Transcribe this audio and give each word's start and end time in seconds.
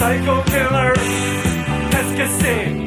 psycho 0.00 0.42
killer. 0.44 0.92
Es 2.00 2.08
que 2.16 2.26
sí. 2.40 2.84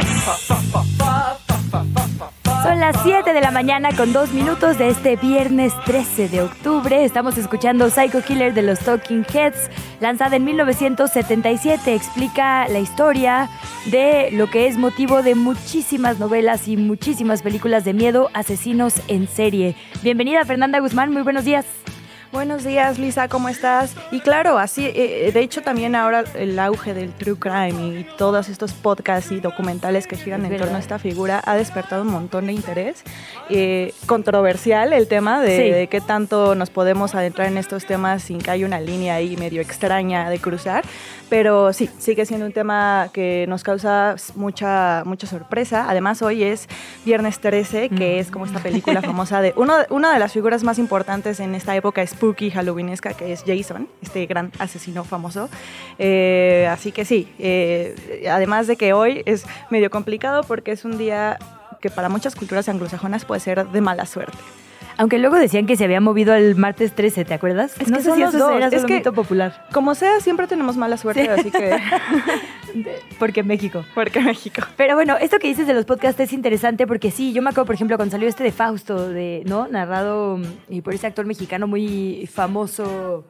Son 2.63 2.79
las 2.79 2.95
7 3.03 3.33
de 3.33 3.41
la 3.41 3.51
mañana 3.51 3.89
con 3.95 4.13
2 4.13 4.33
minutos 4.33 4.79
de 4.79 4.89
este 4.89 5.15
viernes 5.17 5.73
13 5.85 6.29
de 6.29 6.41
octubre. 6.41 7.03
Estamos 7.03 7.37
escuchando 7.37 7.89
Psycho 7.89 8.23
Killer 8.23 8.53
de 8.53 8.63
los 8.63 8.79
Talking 8.79 9.25
Heads, 9.31 9.69
lanzada 9.99 10.37
en 10.37 10.45
1977. 10.45 11.93
Explica 11.93 12.67
la 12.67 12.79
historia 12.79 13.49
de 13.91 14.31
lo 14.31 14.49
que 14.49 14.67
es 14.67 14.77
motivo 14.77 15.21
de 15.21 15.35
muchísimas 15.35 16.19
novelas 16.19 16.67
y 16.67 16.77
muchísimas 16.77 17.43
películas 17.43 17.83
de 17.83 17.93
miedo, 17.93 18.31
asesinos 18.33 18.95
en 19.07 19.27
serie. 19.27 19.75
Bienvenida 20.01 20.45
Fernanda 20.45 20.79
Guzmán, 20.79 21.11
muy 21.11 21.21
buenos 21.21 21.45
días. 21.45 21.65
Buenos 22.33 22.63
días, 22.63 22.97
Lisa, 22.97 23.27
¿cómo 23.27 23.47
estás? 23.47 23.93
Y 24.11 24.19
claro, 24.19 24.57
así, 24.57 24.87
eh, 24.87 25.29
de 25.31 25.39
hecho 25.41 25.61
también 25.61 25.93
ahora 25.93 26.23
el 26.33 26.57
auge 26.57 26.95
del 26.95 27.11
true 27.13 27.37
crime 27.37 27.99
y 27.99 28.07
todos 28.17 28.49
estos 28.49 28.73
podcasts 28.73 29.31
y 29.31 29.39
documentales 29.39 30.07
que 30.07 30.15
giran 30.17 30.43
en 30.43 30.57
torno 30.57 30.77
a 30.77 30.79
esta 30.79 30.97
figura 30.97 31.43
ha 31.45 31.55
despertado 31.55 32.01
un 32.01 32.07
montón 32.07 32.47
de 32.47 32.53
interés. 32.53 33.03
Eh, 33.51 33.93
controversial 34.07 34.93
el 34.93 35.07
tema 35.07 35.41
de, 35.41 35.57
Sí. 35.57 35.69
de 35.69 35.87
qué 35.87 36.01
tanto 36.01 36.55
nos 36.55 36.71
podemos 36.71 37.13
adentrar 37.13 37.49
en 37.49 37.59
estos 37.59 37.85
temas 37.85 38.23
sin 38.23 38.39
que 38.39 38.49
haya 38.49 38.65
una 38.65 38.79
línea 38.81 39.13
ahí 39.13 39.37
medio 39.37 39.61
extraña 39.61 40.27
de 40.31 40.39
cruzar, 40.39 40.83
pero 41.33 41.73
sí, 41.73 41.89
sigue 41.97 42.27
siendo 42.27 42.45
un 42.45 42.51
tema 42.51 43.09
que 43.11 43.47
nos 43.49 43.63
causa 43.63 44.15
mucha, 44.35 45.01
mucha 45.03 45.25
sorpresa. 45.25 45.87
Además, 45.89 46.21
hoy 46.21 46.43
es 46.43 46.69
viernes 47.05 47.39
13, 47.39 47.89
que 47.89 48.19
es 48.19 48.29
como 48.29 48.45
esta 48.45 48.59
película 48.59 49.01
famosa 49.01 49.41
de 49.41 49.51
uno, 49.57 49.77
una 49.89 50.13
de 50.13 50.19
las 50.19 50.31
figuras 50.31 50.63
más 50.63 50.77
importantes 50.77 51.39
en 51.39 51.55
esta 51.55 51.75
época 51.75 52.05
spooky 52.05 52.51
halloweenesca, 52.51 53.15
que 53.15 53.33
es 53.33 53.43
Jason, 53.47 53.89
este 54.03 54.27
gran 54.27 54.51
asesino 54.59 55.05
famoso. 55.05 55.49
Eh, 55.97 56.69
así 56.69 56.91
que 56.91 57.03
sí, 57.03 57.27
eh, 57.39 58.27
además 58.29 58.67
de 58.67 58.75
que 58.75 58.93
hoy 58.93 59.23
es 59.25 59.47
medio 59.71 59.89
complicado 59.89 60.43
porque 60.43 60.71
es 60.71 60.85
un 60.85 60.99
día 60.99 61.39
que 61.81 61.89
para 61.89 62.09
muchas 62.09 62.35
culturas 62.35 62.69
anglosajonas 62.69 63.25
puede 63.25 63.41
ser 63.41 63.67
de 63.67 63.81
mala 63.81 64.05
suerte. 64.05 64.37
Aunque 64.97 65.17
luego 65.17 65.37
decían 65.37 65.65
que 65.65 65.75
se 65.75 65.83
había 65.85 65.99
movido 66.01 66.33
al 66.33 66.55
martes 66.55 66.93
13, 66.93 67.25
¿te 67.25 67.33
acuerdas? 67.33 67.73
Es 67.79 67.89
no 67.89 67.97
que 67.97 68.03
sé 68.03 68.09
son 68.09 68.17
si 68.17 68.23
los 68.23 68.35
eso 68.35 68.47
dos. 68.47 68.55
era 68.55 68.67
Es 68.67 68.85
que- 68.85 68.95
mito 68.95 69.13
popular. 69.13 69.65
Como 69.73 69.95
sea, 69.95 70.19
siempre 70.19 70.47
tenemos 70.47 70.77
mala 70.77 70.97
suerte, 70.97 71.29
así 71.29 71.49
que... 71.51 71.77
Porque 73.19 73.43
México. 73.43 73.85
porque 73.93 74.19
México. 74.19 74.63
Pero 74.77 74.95
bueno, 74.95 75.15
esto 75.17 75.37
que 75.37 75.47
dices 75.47 75.67
de 75.67 75.73
los 75.75 75.85
podcasts 75.85 76.19
es 76.21 76.33
interesante 76.33 76.87
porque 76.87 77.11
sí, 77.11 77.31
yo 77.33 77.41
me 77.43 77.49
acuerdo, 77.51 77.67
por 77.67 77.75
ejemplo, 77.75 77.97
cuando 77.97 78.11
salió 78.13 78.27
este 78.27 78.43
de 78.43 78.51
Fausto, 78.51 79.09
de, 79.09 79.43
¿no? 79.45 79.67
Narrado 79.67 80.37
mm, 80.37 80.43
y 80.69 80.81
por 80.81 80.93
ese 80.95 81.05
actor 81.05 81.25
mexicano 81.27 81.67
muy 81.67 82.27
famoso, 82.33 83.25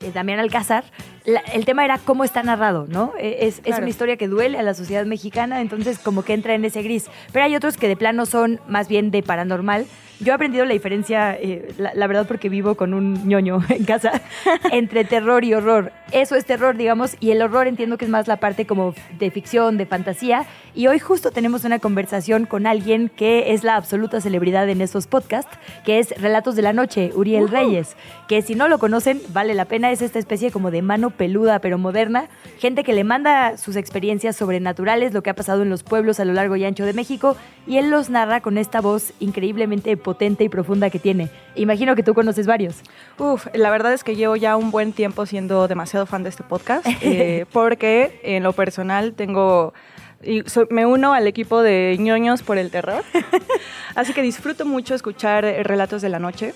eh, 0.00 0.10
Damián 0.12 0.40
Alcázar, 0.40 0.84
la- 1.24 1.40
el 1.52 1.64
tema 1.64 1.84
era 1.84 1.98
cómo 1.98 2.24
está 2.24 2.42
narrado, 2.42 2.86
¿no? 2.88 3.12
Eh, 3.18 3.38
Es, 3.42 3.58
es 3.58 3.60
Claro. 3.64 3.82
una 3.82 3.90
historia 3.90 4.16
que 4.16 4.28
duele 4.28 4.58
a 4.58 4.62
la 4.62 4.74
sociedad 4.74 5.04
mexicana, 5.06 5.60
entonces 5.60 5.98
como 5.98 6.24
que 6.24 6.34
entra 6.34 6.54
en 6.54 6.64
ese 6.64 6.82
gris. 6.82 7.08
Pero 7.32 7.44
hay 7.44 7.56
otros 7.56 7.76
que 7.76 7.88
de 7.88 7.96
plano 7.96 8.26
son 8.26 8.60
más 8.68 8.88
bien 8.88 9.10
de 9.10 9.22
paranormal. 9.22 9.86
Yo 10.20 10.30
he 10.30 10.34
aprendido 10.36 10.64
la 10.64 10.72
diferencia, 10.72 11.34
eh, 11.34 11.72
la, 11.78 11.94
la 11.94 12.06
verdad 12.06 12.28
porque 12.28 12.48
vivo 12.48 12.76
con 12.76 12.94
un 12.94 13.26
ñoño 13.26 13.60
en 13.70 13.84
casa, 13.84 14.20
entre 14.70 15.04
terror 15.04 15.42
y 15.44 15.52
horror. 15.54 15.90
Eso 16.12 16.36
es 16.36 16.44
terror, 16.44 16.76
digamos, 16.76 17.16
y 17.18 17.30
el 17.32 17.42
horror 17.42 17.66
entiendo 17.66 17.98
que 17.98 18.04
es 18.04 18.10
más 18.10 18.28
la 18.28 18.36
parte 18.36 18.66
como 18.66 18.94
de 19.18 19.30
ficción, 19.32 19.78
de 19.78 19.86
fantasía. 19.86 20.44
Y 20.74 20.86
hoy 20.86 20.98
justo 21.00 21.30
tenemos 21.32 21.64
una 21.64 21.78
conversación 21.80 22.46
con 22.46 22.66
alguien 22.66 23.08
que 23.14 23.52
es 23.52 23.64
la 23.64 23.74
absoluta 23.76 24.20
celebridad 24.20 24.68
en 24.68 24.80
estos 24.80 25.06
podcasts, 25.06 25.50
que 25.84 25.98
es 25.98 26.10
Relatos 26.20 26.54
de 26.54 26.62
la 26.62 26.72
Noche, 26.72 27.10
Uriel 27.14 27.48
Reyes, 27.48 27.96
que 28.28 28.42
si 28.42 28.54
no 28.54 28.68
lo 28.68 28.78
conocen, 28.78 29.20
vale 29.32 29.54
la 29.54 29.64
pena, 29.64 29.90
es 29.90 30.02
esta 30.02 30.18
especie 30.18 30.50
como 30.52 30.70
de 30.70 30.82
mano 30.82 31.10
peluda 31.12 31.60
pero 31.60 31.78
moderna, 31.78 32.28
gente 32.58 32.84
que 32.84 32.92
le 32.92 33.04
manda 33.04 33.56
sus 33.56 33.76
experiencias 33.76 34.36
sobrenaturales, 34.36 35.12
lo 35.12 35.22
que 35.22 35.30
ha 35.30 35.34
pasado 35.34 35.62
en 35.62 35.70
los 35.70 35.82
pueblos 35.82 36.20
a 36.20 36.24
lo 36.24 36.32
largo 36.32 36.56
y 36.56 36.64
ancho 36.64 36.84
de 36.84 36.92
México, 36.92 37.36
y 37.66 37.78
él 37.78 37.90
los 37.90 38.10
narra 38.10 38.40
con 38.40 38.58
esta 38.58 38.80
voz 38.80 39.12
increíblemente 39.20 39.96
potente 39.96 40.44
y 40.44 40.48
profunda 40.48 40.90
que 40.90 40.98
tiene. 40.98 41.28
Imagino 41.54 41.94
que 41.94 42.02
tú 42.02 42.14
conoces 42.14 42.46
varios. 42.46 42.82
Uf, 43.18 43.46
la 43.54 43.70
verdad 43.70 43.92
es 43.92 44.04
que 44.04 44.16
llevo 44.16 44.36
ya 44.36 44.56
un 44.56 44.70
buen 44.70 44.92
tiempo 44.92 45.26
siendo 45.26 45.68
demasiado 45.68 46.06
fan 46.06 46.22
de 46.22 46.30
este 46.30 46.42
podcast, 46.42 46.86
eh, 47.02 47.46
porque 47.52 48.20
en 48.22 48.42
lo 48.42 48.52
personal 48.52 49.14
tengo... 49.14 49.74
Y 50.24 50.44
me 50.70 50.86
uno 50.86 51.14
al 51.14 51.26
equipo 51.26 51.62
de 51.62 51.96
ñoños 51.98 52.44
por 52.44 52.56
el 52.56 52.70
terror. 52.70 53.02
Así 53.96 54.12
que 54.12 54.22
disfruto 54.22 54.64
mucho 54.64 54.94
escuchar 54.94 55.44
relatos 55.44 56.00
de 56.00 56.08
la 56.08 56.20
noche. 56.20 56.54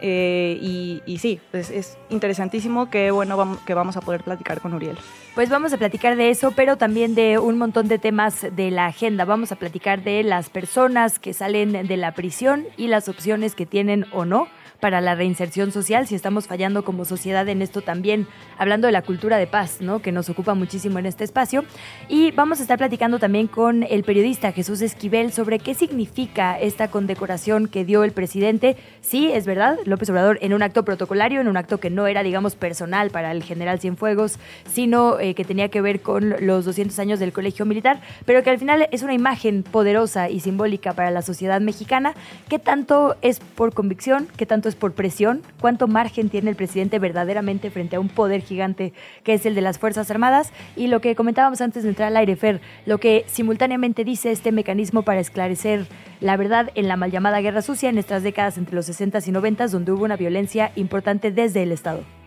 Eh, 0.00 1.00
y, 1.06 1.18
sí, 1.18 1.40
es, 1.52 1.70
es 1.70 1.98
interesantísimo 2.08 2.88
que 2.88 3.10
bueno 3.10 3.36
vam- 3.36 3.58
que 3.64 3.74
vamos 3.74 3.96
a 3.96 4.00
poder 4.00 4.22
platicar 4.22 4.60
con 4.60 4.74
Uriel. 4.74 4.96
Pues 5.34 5.50
vamos 5.50 5.72
a 5.72 5.76
platicar 5.78 6.16
de 6.16 6.30
eso, 6.30 6.52
pero 6.52 6.76
también 6.76 7.14
de 7.14 7.38
un 7.38 7.58
montón 7.58 7.88
de 7.88 7.98
temas 7.98 8.46
de 8.54 8.70
la 8.70 8.86
agenda. 8.86 9.24
Vamos 9.24 9.52
a 9.52 9.56
platicar 9.56 10.02
de 10.02 10.22
las 10.22 10.50
personas 10.50 11.18
que 11.18 11.32
salen 11.32 11.72
de 11.86 11.96
la 11.96 12.12
prisión 12.12 12.66
y 12.76 12.88
las 12.88 13.08
opciones 13.08 13.54
que 13.54 13.66
tienen 13.66 14.06
o 14.12 14.24
no 14.24 14.48
para 14.80 15.00
la 15.00 15.14
reinserción 15.14 15.72
social, 15.72 16.06
si 16.06 16.14
estamos 16.14 16.46
fallando 16.46 16.84
como 16.84 17.04
sociedad 17.04 17.48
en 17.48 17.62
esto 17.62 17.82
también, 17.82 18.26
hablando 18.58 18.86
de 18.86 18.92
la 18.92 19.02
cultura 19.02 19.36
de 19.36 19.46
paz, 19.46 19.80
¿no? 19.80 20.00
que 20.00 20.12
nos 20.12 20.28
ocupa 20.28 20.54
muchísimo 20.54 20.98
en 20.98 21.06
este 21.06 21.24
espacio. 21.24 21.64
Y 22.08 22.30
vamos 22.32 22.60
a 22.60 22.62
estar 22.62 22.78
platicando 22.78 23.18
también 23.18 23.48
con 23.48 23.82
el 23.82 24.04
periodista 24.04 24.52
Jesús 24.52 24.80
Esquivel 24.80 25.32
sobre 25.32 25.58
qué 25.58 25.74
significa 25.74 26.58
esta 26.58 26.88
condecoración 26.88 27.66
que 27.66 27.84
dio 27.84 28.04
el 28.04 28.12
presidente. 28.12 28.76
Sí, 29.00 29.30
es 29.32 29.46
verdad, 29.46 29.78
López 29.84 30.10
Obrador 30.10 30.38
en 30.42 30.54
un 30.54 30.62
acto 30.62 30.84
protocolario, 30.84 31.40
en 31.40 31.48
un 31.48 31.56
acto 31.56 31.78
que 31.78 31.90
no 31.90 32.06
era, 32.06 32.22
digamos, 32.22 32.54
personal 32.54 33.10
para 33.10 33.32
el 33.32 33.42
general 33.42 33.80
Cienfuegos, 33.80 34.38
sino 34.70 35.18
eh, 35.18 35.34
que 35.34 35.44
tenía 35.44 35.68
que 35.68 35.80
ver 35.80 36.00
con 36.00 36.36
los 36.40 36.64
200 36.64 36.98
años 36.98 37.18
del 37.18 37.32
colegio 37.32 37.66
militar, 37.66 38.00
pero 38.24 38.42
que 38.42 38.50
al 38.50 38.58
final 38.58 38.88
es 38.92 39.02
una 39.02 39.14
imagen 39.14 39.62
poderosa 39.62 40.30
y 40.30 40.40
simbólica 40.40 40.92
para 40.92 41.10
la 41.10 41.22
sociedad 41.22 41.60
mexicana. 41.60 42.14
¿Qué 42.48 42.58
tanto 42.58 43.16
es 43.22 43.40
por 43.40 43.74
convicción? 43.74 44.28
¿Qué 44.36 44.46
tanto 44.46 44.67
es 44.68 44.76
por 44.76 44.92
presión? 44.92 45.42
¿Cuánto 45.60 45.88
margen 45.88 46.28
tiene 46.28 46.50
el 46.50 46.56
presidente 46.56 46.98
verdaderamente 46.98 47.70
frente 47.70 47.96
a 47.96 48.00
un 48.00 48.08
poder 48.08 48.42
gigante 48.42 48.92
que 49.24 49.34
es 49.34 49.46
el 49.46 49.54
de 49.54 49.60
las 49.60 49.78
Fuerzas 49.78 50.10
Armadas? 50.10 50.52
Y 50.76 50.88
lo 50.88 51.00
que 51.00 51.14
comentábamos 51.14 51.60
antes 51.60 51.82
de 51.82 51.88
entrar 51.88 52.08
al 52.08 52.16
aire, 52.16 52.36
Fer, 52.36 52.60
lo 52.86 52.98
que 52.98 53.24
simultáneamente 53.26 54.04
dice 54.04 54.30
este 54.30 54.52
mecanismo 54.52 55.02
para 55.02 55.20
esclarecer 55.20 55.86
la 56.20 56.36
verdad 56.36 56.70
en 56.74 56.88
la 56.88 56.96
mal 56.96 57.10
llamada 57.10 57.40
guerra 57.40 57.62
sucia 57.62 57.88
en 57.88 57.98
estas 57.98 58.22
décadas 58.22 58.58
entre 58.58 58.74
los 58.74 58.86
60 58.86 59.18
y 59.26 59.30
90 59.30 59.68
donde 59.68 59.92
hubo 59.92 60.04
una 60.04 60.16
violencia 60.16 60.72
importante 60.76 61.30
desde 61.30 61.62
el 61.62 61.72
Estado. 61.72 62.17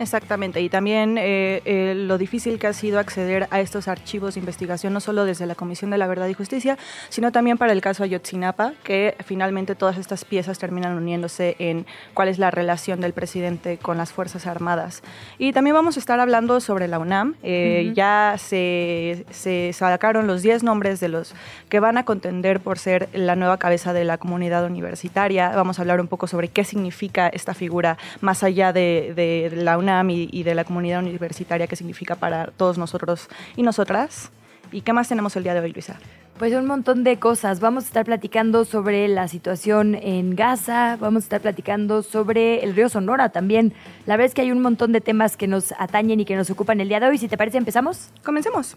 Exactamente, 0.00 0.62
y 0.62 0.70
también 0.70 1.18
eh, 1.18 1.60
eh, 1.66 1.92
lo 1.94 2.16
difícil 2.16 2.58
que 2.58 2.66
ha 2.66 2.72
sido 2.72 2.98
acceder 2.98 3.46
a 3.50 3.60
estos 3.60 3.86
archivos 3.86 4.32
de 4.32 4.40
investigación, 4.40 4.94
no 4.94 5.00
solo 5.00 5.26
desde 5.26 5.44
la 5.44 5.54
Comisión 5.54 5.90
de 5.90 5.98
la 5.98 6.06
Verdad 6.06 6.26
y 6.26 6.32
Justicia, 6.32 6.78
sino 7.10 7.32
también 7.32 7.58
para 7.58 7.72
el 7.72 7.82
caso 7.82 8.02
Ayotzinapa, 8.02 8.72
que 8.82 9.14
finalmente 9.26 9.74
todas 9.74 9.98
estas 9.98 10.24
piezas 10.24 10.58
terminan 10.58 10.96
uniéndose 10.96 11.54
en 11.58 11.84
cuál 12.14 12.28
es 12.28 12.38
la 12.38 12.50
relación 12.50 13.02
del 13.02 13.12
presidente 13.12 13.76
con 13.76 13.98
las 13.98 14.10
Fuerzas 14.10 14.46
Armadas. 14.46 15.02
Y 15.36 15.52
también 15.52 15.74
vamos 15.74 15.98
a 15.98 16.00
estar 16.00 16.18
hablando 16.18 16.60
sobre 16.60 16.88
la 16.88 16.98
UNAM. 16.98 17.34
Eh, 17.42 17.92
Ya 17.94 18.36
se, 18.38 19.26
se 19.28 19.74
sacaron 19.74 20.26
los 20.26 20.40
10 20.40 20.62
nombres 20.62 21.00
de 21.00 21.08
los 21.08 21.34
que 21.68 21.78
van 21.78 21.98
a 21.98 22.06
contender 22.06 22.60
por 22.60 22.78
ser 22.78 23.10
la 23.12 23.36
nueva 23.36 23.58
cabeza 23.58 23.92
de 23.92 24.04
la 24.04 24.16
comunidad 24.16 24.64
universitaria. 24.64 25.50
Vamos 25.50 25.78
a 25.78 25.82
hablar 25.82 26.00
un 26.00 26.08
poco 26.08 26.26
sobre 26.26 26.48
qué 26.48 26.64
significa 26.64 27.28
esta 27.28 27.52
figura 27.52 27.98
más 28.22 28.42
allá 28.42 28.72
de, 28.72 29.12
de 29.14 29.62
la 29.62 29.76
UNAM 29.76 29.89
y, 30.08 30.28
y 30.32 30.42
de 30.42 30.54
la 30.54 30.64
comunidad 30.64 31.00
universitaria, 31.00 31.66
qué 31.66 31.76
significa 31.76 32.14
para 32.14 32.46
todos 32.48 32.78
nosotros 32.78 33.28
y 33.56 33.62
nosotras. 33.62 34.30
¿Y 34.72 34.82
qué 34.82 34.92
más 34.92 35.08
tenemos 35.08 35.34
el 35.36 35.42
día 35.42 35.54
de 35.54 35.60
hoy, 35.60 35.72
Luisa? 35.72 35.98
Pues 36.38 36.54
un 36.54 36.66
montón 36.66 37.04
de 37.04 37.18
cosas. 37.18 37.60
Vamos 37.60 37.84
a 37.84 37.86
estar 37.88 38.04
platicando 38.06 38.64
sobre 38.64 39.08
la 39.08 39.28
situación 39.28 39.94
en 39.94 40.36
Gaza, 40.36 40.96
vamos 40.98 41.24
a 41.24 41.26
estar 41.26 41.40
platicando 41.42 42.02
sobre 42.02 42.64
el 42.64 42.74
río 42.74 42.88
Sonora 42.88 43.28
también. 43.28 43.74
La 44.06 44.16
verdad 44.16 44.28
es 44.28 44.34
que 44.34 44.40
hay 44.40 44.50
un 44.50 44.62
montón 44.62 44.92
de 44.92 45.02
temas 45.02 45.36
que 45.36 45.46
nos 45.46 45.72
atañen 45.72 46.18
y 46.20 46.24
que 46.24 46.36
nos 46.36 46.48
ocupan 46.48 46.80
el 46.80 46.88
día 46.88 47.00
de 47.00 47.08
hoy. 47.08 47.18
Si 47.18 47.28
te 47.28 47.36
parece, 47.36 47.58
empezamos. 47.58 48.10
Comencemos. 48.24 48.76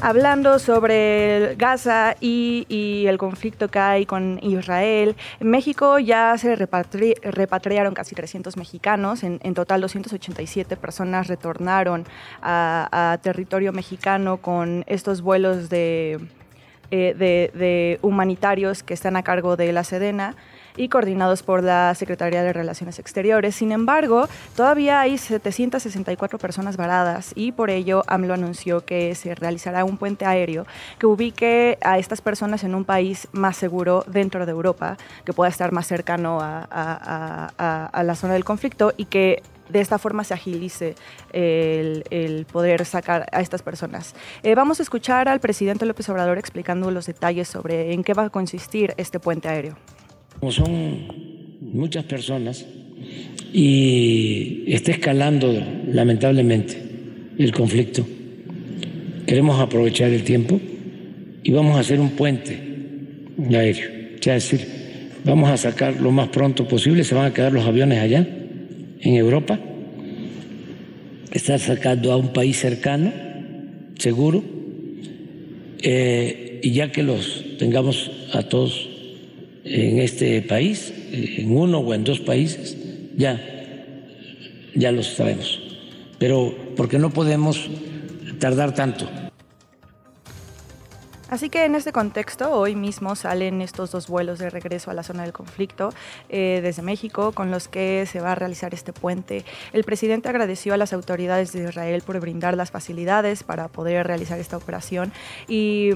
Hablando 0.00 0.60
sobre 0.60 1.56
Gaza 1.56 2.14
y, 2.20 3.04
el 3.08 3.18
conflicto 3.18 3.68
que 3.68 3.80
hay 3.80 4.06
con 4.06 4.38
Israel, 4.42 5.16
en 5.40 5.50
México 5.50 5.98
ya 5.98 6.38
se 6.38 6.54
repatriaron 6.54 7.94
casi 7.94 8.14
300 8.14 8.56
mexicanos, 8.56 9.24
en, 9.24 9.54
total 9.54 9.80
287 9.80 10.76
personas 10.76 11.26
retornaron 11.26 12.06
a, 12.40 13.18
territorio 13.22 13.72
mexicano 13.72 14.36
con 14.36 14.84
estos 14.86 15.20
vuelos 15.20 15.68
de, 15.68 16.20
eh, 16.92 17.14
de 17.18 17.98
humanitarios 18.00 18.84
que 18.84 18.94
están 18.94 19.16
a 19.16 19.24
cargo 19.24 19.56
de 19.56 19.72
la 19.72 19.82
Sedena 19.82 20.36
y 20.78 20.88
coordinados 20.88 21.42
por 21.42 21.62
la 21.62 21.94
Secretaría 21.94 22.42
de 22.42 22.52
Relaciones 22.52 22.98
Exteriores. 22.98 23.56
Sin 23.56 23.72
embargo, 23.72 24.28
todavía 24.56 25.00
hay 25.00 25.18
764 25.18 26.38
personas 26.38 26.76
varadas 26.76 27.32
y 27.34 27.52
por 27.52 27.68
ello 27.68 28.04
AMLO 28.06 28.34
anunció 28.34 28.84
que 28.84 29.14
se 29.14 29.34
realizará 29.34 29.84
un 29.84 29.98
puente 29.98 30.24
aéreo 30.24 30.66
que 30.98 31.06
ubique 31.06 31.78
a 31.82 31.98
estas 31.98 32.20
personas 32.20 32.64
en 32.64 32.74
un 32.74 32.84
país 32.84 33.28
más 33.32 33.56
seguro 33.56 34.04
dentro 34.06 34.46
de 34.46 34.52
Europa, 34.52 34.96
que 35.24 35.32
pueda 35.32 35.50
estar 35.50 35.72
más 35.72 35.86
cercano 35.86 36.38
a, 36.40 37.48
la 37.58 38.14
zona 38.14 38.34
del 38.34 38.44
conflicto 38.44 38.92
y 38.96 39.06
que 39.06 39.42
de 39.68 39.80
esta 39.80 39.98
forma 39.98 40.24
se 40.24 40.32
agilice 40.32 40.94
el, 41.32 42.46
poder 42.50 42.86
sacar 42.86 43.26
a 43.32 43.40
estas 43.40 43.62
personas. 43.62 44.14
Eh, 44.42 44.54
vamos 44.54 44.80
a 44.80 44.82
escuchar 44.82 45.28
al 45.28 45.40
presidente 45.40 45.84
López 45.84 46.08
Obrador 46.08 46.38
explicando 46.38 46.90
los 46.90 47.06
detalles 47.06 47.48
sobre 47.48 47.92
en 47.92 48.04
qué 48.04 48.14
va 48.14 48.24
a 48.24 48.30
consistir 48.30 48.94
este 48.96 49.20
puente 49.20 49.48
aéreo. 49.48 49.76
Como 50.40 50.52
son 50.52 50.98
muchas 51.60 52.04
personas 52.04 52.64
y 53.52 54.64
está 54.68 54.92
escalando 54.92 55.52
lamentablemente 55.92 56.76
el 57.38 57.52
conflicto, 57.52 58.06
queremos 59.26 59.60
aprovechar 59.60 60.10
el 60.10 60.22
tiempo 60.22 60.60
y 61.42 61.50
vamos 61.50 61.76
a 61.76 61.80
hacer 61.80 61.98
un 61.98 62.10
puente 62.10 62.58
aéreo. 63.50 63.98
Es 64.16 64.24
decir, 64.24 64.66
vamos 65.24 65.50
a 65.50 65.56
sacar 65.56 66.00
lo 66.00 66.10
más 66.10 66.28
pronto 66.28 66.68
posible, 66.68 67.04
se 67.04 67.14
van 67.14 67.26
a 67.26 67.34
quedar 67.34 67.52
los 67.52 67.66
aviones 67.66 67.98
allá, 67.98 68.26
en 69.00 69.14
Europa, 69.14 69.58
estar 71.32 71.58
sacando 71.58 72.12
a 72.12 72.16
un 72.16 72.32
país 72.32 72.58
cercano, 72.58 73.12
seguro, 73.98 74.44
eh, 75.80 76.60
y 76.62 76.72
ya 76.72 76.92
que 76.92 77.02
los 77.02 77.44
tengamos 77.58 78.10
a 78.32 78.42
todos 78.42 78.87
en 79.70 79.98
este 79.98 80.42
país, 80.42 80.92
en 81.12 81.50
uno 81.56 81.78
o 81.78 81.94
en 81.94 82.04
dos 82.04 82.20
países, 82.20 82.76
ya, 83.16 83.40
ya 84.74 84.92
los 84.92 85.14
traemos. 85.14 85.60
Pero 86.18 86.54
porque 86.76 86.98
no 86.98 87.10
podemos 87.10 87.68
tardar 88.38 88.74
tanto. 88.74 89.08
Así 91.28 91.50
que 91.50 91.66
en 91.66 91.74
este 91.74 91.92
contexto, 91.92 92.50
hoy 92.52 92.74
mismo 92.74 93.14
salen 93.14 93.60
estos 93.60 93.90
dos 93.90 94.08
vuelos 94.08 94.38
de 94.38 94.48
regreso 94.48 94.90
a 94.90 94.94
la 94.94 95.02
zona 95.02 95.24
del 95.24 95.34
conflicto 95.34 95.90
eh, 96.30 96.60
desde 96.62 96.80
México, 96.80 97.32
con 97.32 97.50
los 97.50 97.68
que 97.68 98.06
se 98.10 98.20
va 98.20 98.32
a 98.32 98.34
realizar 98.34 98.72
este 98.72 98.94
puente. 98.94 99.44
El 99.74 99.84
presidente 99.84 100.30
agradeció 100.30 100.72
a 100.72 100.78
las 100.78 100.94
autoridades 100.94 101.52
de 101.52 101.64
Israel 101.64 102.02
por 102.04 102.18
brindar 102.18 102.56
las 102.56 102.70
facilidades 102.70 103.42
para 103.42 103.68
poder 103.68 104.06
realizar 104.06 104.38
esta 104.38 104.56
operación 104.56 105.12
y 105.48 105.90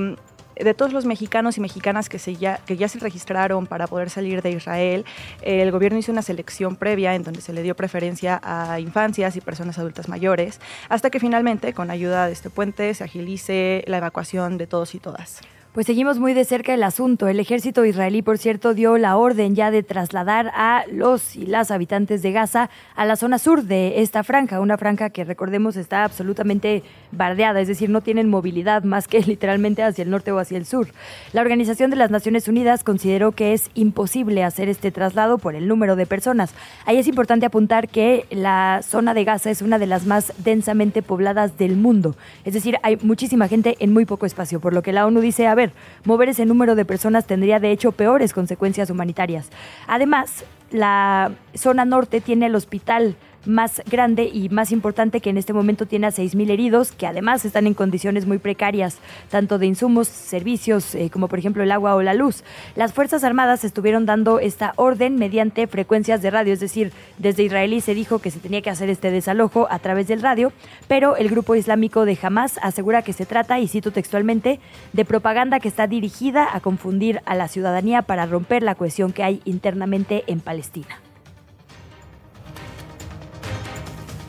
de 0.57 0.75
todos 0.75 0.93
los 0.93 1.05
mexicanos 1.07 1.59
y 1.59 1.61
mexicanas 1.61 2.09
que, 2.09 2.19
se 2.19 2.37
ya, 2.37 2.59
que 2.67 2.77
ya 2.77 2.89
se 2.89 2.99
registraron 2.99 3.67
para 3.67 3.87
poder 3.87 4.11
salir 4.11 4.43
de 4.43 4.51
Israel, 4.51 5.05
el 5.43 5.71
gobierno 5.71 5.99
hizo 5.99 6.13
una 6.13 6.23
selección 6.23 6.77
previa 6.77 7.15
en 7.15 7.23
donde 7.23 7.41
se 7.41 7.53
le 7.53 7.63
dio 7.63 7.75
preferencia 7.75 8.41
a 8.43 8.81
infancias 8.81 9.37
y 9.37 9.41
personas 9.41 9.79
adultas 9.79 10.09
mayores, 10.09 10.61
hasta 10.89 11.11
que 11.11 11.21
finalmente, 11.21 11.73
con 11.73 11.91
ayuda 11.91 12.27
de 12.27 12.33
este 12.33 12.51
puente, 12.51 12.93
se 12.95 13.05
agilice 13.05 13.85
la 13.87 13.99
evacuación 13.99 14.59
de 14.59 14.67
todos 14.67 14.95
y 14.95 14.99
todas. 14.99 15.41
Pues 15.73 15.87
seguimos 15.87 16.19
muy 16.19 16.35
de 16.35 16.45
cerca 16.45 16.75
el 16.75 16.83
asunto. 16.83 17.29
El 17.29 17.41
ejército 17.41 17.87
israelí, 17.87 18.21
por 18.21 18.37
cierto, 18.37 18.75
dio 18.75 18.99
la 18.99 19.17
orden 19.17 19.55
ya 19.55 19.71
de 19.71 19.83
trasladar 19.83 20.53
a 20.55 20.85
los 20.93 21.35
y 21.35 21.47
las 21.47 21.71
habitantes 21.71 22.21
de 22.21 22.31
Gaza 22.31 22.69
a 22.95 23.07
la 23.07 23.17
zona 23.17 23.39
sur 23.39 23.63
de 23.63 24.03
esta 24.03 24.23
franja, 24.23 24.61
una 24.61 24.77
franja 24.77 25.09
que 25.09 25.25
recordemos 25.25 25.77
está 25.77 26.05
absolutamente 26.05 26.83
bardeada, 27.11 27.59
es 27.63 27.69
decir, 27.69 27.89
no 27.89 28.03
tienen 28.03 28.29
movilidad 28.29 28.85
más 28.85 29.09
que 29.09 29.21
literalmente 29.27 29.83
hacia 29.83 30.05
el 30.05 30.11
norte 30.11 30.31
o 30.31 30.39
hacia 30.39 30.59
el 30.59 30.67
sur. 30.67 30.89
La 31.33 31.41
Organización 31.41 31.89
de 31.89 31.97
las 31.97 32.11
Naciones 32.11 32.49
Unidas 32.49 32.85
consideró 32.85 33.33
que 33.33 33.55
es 33.55 33.71
imposible 33.73 34.45
hacer 34.45 34.69
este 34.69 34.91
traslado 34.91 35.39
por 35.39 35.55
el 35.55 35.69
número 35.69 35.97
de 35.97 36.05
personas. 36.05 36.53
Ahí 36.85 36.99
es 36.99 37.07
importante 37.07 37.47
apuntar 37.47 37.89
que 37.89 38.27
la 38.31 38.81
zona 38.83 39.15
de 39.15 39.25
Gaza 39.25 39.51
es 39.51 39.63
una 39.63 39.79
de 39.79 39.87
las 39.87 40.05
más 40.05 40.35
densamente 40.45 41.01
pobladas 41.01 41.57
del 41.57 41.77
mundo, 41.77 42.15
es 42.45 42.53
decir, 42.53 42.77
hay 42.83 42.99
muchísima 43.01 43.49
gente 43.49 43.77
en 43.79 43.91
muy 43.91 44.05
poco 44.05 44.27
espacio, 44.27 44.61
por 44.61 44.75
lo 44.75 44.83
que 44.83 44.93
la 44.93 45.07
ONU 45.07 45.23
dice, 45.23 45.47
a 45.47 45.55
ver, 45.55 45.62
mover 46.05 46.31
ese 46.31 46.47
número 46.47 46.75
de 46.75 46.85
personas 46.85 47.27
tendría 47.27 47.61
de 47.61 47.71
hecho 47.71 47.93
peores 47.93 48.33
consecuencias 48.33 48.91
humanitarias. 48.91 49.51
Además, 49.87 50.45
la 50.71 51.33
zona 51.55 51.85
norte 51.85 52.21
tiene 52.21 52.47
el 52.47 52.55
hospital 52.55 53.17
más 53.45 53.83
grande 53.91 54.25
y 54.25 54.49
más 54.49 54.73
importante 54.73 55.21
que 55.21 55.31
en 55.31 55.39
este 55.39 55.53
momento 55.53 55.87
tiene 55.87 56.07
a 56.07 56.11
6.000 56.11 56.51
heridos, 56.51 56.93
que 56.93 57.07
además 57.07 57.45
están 57.45 57.67
en 57.67 57.75
condiciones 57.75 58.27
muy 58.27 58.39
precarias, 58.39 58.99
tanto 59.31 59.59
de 59.59 59.67
insumos, 59.67 60.09
servicios, 60.09 60.95
eh, 60.95 61.11
como 61.11 61.29
por 61.29 61.39
ejemplo 61.39 61.63
el 61.63 61.73
agua 61.73 61.95
o 61.95 62.03
la 62.03 62.15
luz. 62.15 62.45
Las 62.77 62.93
Fuerzas 62.93 63.25
Armadas 63.25 63.65
estuvieron 63.65 64.07
dando 64.07 64.39
esta 64.39 64.73
orden 64.77 65.17
mediante 65.17 65.67
frecuencias 65.67 66.23
de 66.23 66.31
radio, 66.31 66.53
es 66.53 66.61
decir, 66.61 66.93
desde 67.19 67.43
israelí 67.43 67.81
se 67.81 67.95
dijo 67.95 68.19
que 68.19 68.31
se 68.31 68.41
tenía 68.41 68.63
que 68.63 68.71
hacer 68.71 68.91
este 68.91 69.11
desalojo 69.11 69.67
a 69.71 69.79
través 69.79 70.09
del 70.09 70.23
radio, 70.23 70.53
pero 70.89 71.17
el 71.17 71.29
grupo 71.29 71.55
islámico 71.55 72.05
de 72.05 72.19
Hamas 72.21 72.59
asegura 72.63 73.03
que 73.03 73.13
se 73.13 73.27
trata, 73.27 73.59
y 73.59 73.69
cito 73.69 73.91
textualmente, 73.91 74.61
de 74.93 75.05
propaganda 75.05 75.61
que 75.61 75.69
está 75.69 75.87
dirigida 75.87 76.49
a 76.55 76.61
confundir 76.61 77.21
a 77.25 77.35
la 77.35 77.49
ciudadanía 77.49 78.03
para 78.03 78.27
romper 78.27 78.63
la 78.63 78.75
cohesión 78.75 79.13
que 79.13 79.23
hay 79.23 79.41
internamente 79.45 80.25
en 80.27 80.41
Palestina. 80.41 81.12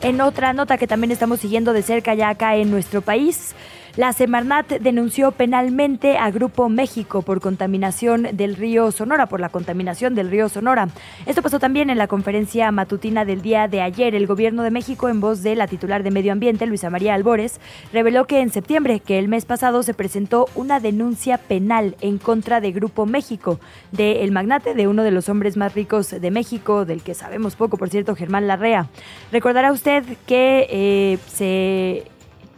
En 0.04 0.20
otra 0.20 0.52
nota 0.52 0.76
que 0.76 0.86
también 0.86 1.12
estamos 1.12 1.40
siguiendo 1.40 1.72
de 1.72 1.80
cerca 1.80 2.12
ya 2.12 2.28
acá 2.28 2.56
en 2.56 2.70
nuestro 2.70 3.00
país, 3.00 3.54
la 3.96 4.12
Semarnat 4.12 4.66
denunció 4.80 5.30
penalmente 5.30 6.18
a 6.18 6.30
Grupo 6.32 6.68
México 6.68 7.22
por 7.22 7.40
contaminación 7.40 8.26
del 8.32 8.56
río 8.56 8.90
Sonora, 8.90 9.26
por 9.26 9.38
la 9.38 9.50
contaminación 9.50 10.16
del 10.16 10.30
río 10.30 10.48
Sonora. 10.48 10.88
Esto 11.26 11.42
pasó 11.42 11.60
también 11.60 11.90
en 11.90 11.98
la 11.98 12.08
conferencia 12.08 12.72
matutina 12.72 13.24
del 13.24 13.40
día 13.40 13.68
de 13.68 13.82
ayer. 13.82 14.16
El 14.16 14.26
gobierno 14.26 14.64
de 14.64 14.72
México, 14.72 15.08
en 15.08 15.20
voz 15.20 15.44
de 15.44 15.54
la 15.54 15.68
titular 15.68 16.02
de 16.02 16.10
Medio 16.10 16.32
Ambiente, 16.32 16.66
Luisa 16.66 16.90
María 16.90 17.14
Albores, 17.14 17.60
reveló 17.92 18.26
que 18.26 18.40
en 18.40 18.50
septiembre, 18.50 18.98
que 18.98 19.20
el 19.20 19.28
mes 19.28 19.44
pasado, 19.44 19.84
se 19.84 19.94
presentó 19.94 20.48
una 20.56 20.80
denuncia 20.80 21.38
penal 21.38 21.96
en 22.00 22.18
contra 22.18 22.60
de 22.60 22.72
Grupo 22.72 23.06
México, 23.06 23.60
de 23.92 24.24
el 24.24 24.32
magnate 24.32 24.74
de 24.74 24.88
uno 24.88 25.04
de 25.04 25.12
los 25.12 25.28
hombres 25.28 25.56
más 25.56 25.72
ricos 25.74 26.10
de 26.10 26.30
México, 26.32 26.84
del 26.84 27.02
que 27.02 27.14
sabemos 27.14 27.54
poco, 27.54 27.76
por 27.76 27.90
cierto, 27.90 28.16
Germán 28.16 28.48
Larrea. 28.48 28.88
Recordará 29.30 29.70
usted 29.70 30.02
que 30.26 30.66
eh, 30.68 31.18
se 31.28 32.13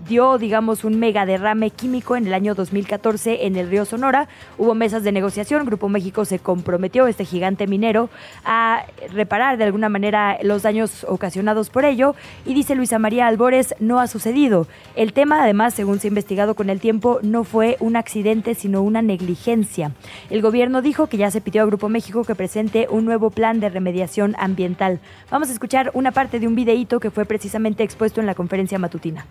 dio, 0.08 0.38
digamos, 0.38 0.84
un 0.84 0.98
mega 0.98 1.26
derrame 1.26 1.70
químico 1.70 2.16
en 2.16 2.26
el 2.26 2.34
año 2.34 2.54
2014 2.54 3.46
en 3.46 3.56
el 3.56 3.68
río 3.68 3.84
Sonora. 3.84 4.28
Hubo 4.58 4.74
mesas 4.74 5.02
de 5.04 5.12
negociación, 5.12 5.64
Grupo 5.66 5.88
México 5.88 6.24
se 6.24 6.38
comprometió, 6.38 7.06
este 7.06 7.24
gigante 7.24 7.66
minero, 7.66 8.10
a 8.44 8.84
reparar 9.12 9.56
de 9.56 9.64
alguna 9.64 9.88
manera 9.88 10.38
los 10.42 10.62
daños 10.62 11.04
ocasionados 11.08 11.70
por 11.70 11.84
ello. 11.84 12.14
Y 12.44 12.54
dice 12.54 12.74
Luisa 12.74 12.98
María 12.98 13.26
Albores, 13.26 13.74
no 13.80 14.00
ha 14.00 14.06
sucedido. 14.06 14.66
El 14.94 15.12
tema, 15.12 15.42
además, 15.42 15.74
según 15.74 16.00
se 16.00 16.08
ha 16.08 16.10
investigado 16.10 16.54
con 16.54 16.70
el 16.70 16.80
tiempo, 16.80 17.18
no 17.22 17.44
fue 17.44 17.76
un 17.80 17.96
accidente, 17.96 18.54
sino 18.54 18.82
una 18.82 19.02
negligencia. 19.02 19.92
El 20.30 20.42
gobierno 20.42 20.82
dijo 20.82 21.06
que 21.06 21.16
ya 21.16 21.30
se 21.30 21.40
pidió 21.40 21.62
a 21.62 21.66
Grupo 21.66 21.88
México 21.88 22.24
que 22.24 22.34
presente 22.34 22.86
un 22.90 23.04
nuevo 23.04 23.30
plan 23.30 23.60
de 23.60 23.68
remediación 23.68 24.34
ambiental. 24.38 25.00
Vamos 25.30 25.48
a 25.48 25.52
escuchar 25.52 25.90
una 25.94 26.12
parte 26.12 26.40
de 26.40 26.46
un 26.46 26.54
videíto 26.54 27.00
que 27.00 27.10
fue 27.10 27.24
precisamente 27.24 27.82
expuesto 27.82 28.20
en 28.20 28.26
la 28.26 28.34
conferencia 28.34 28.78
matutina 28.78 29.26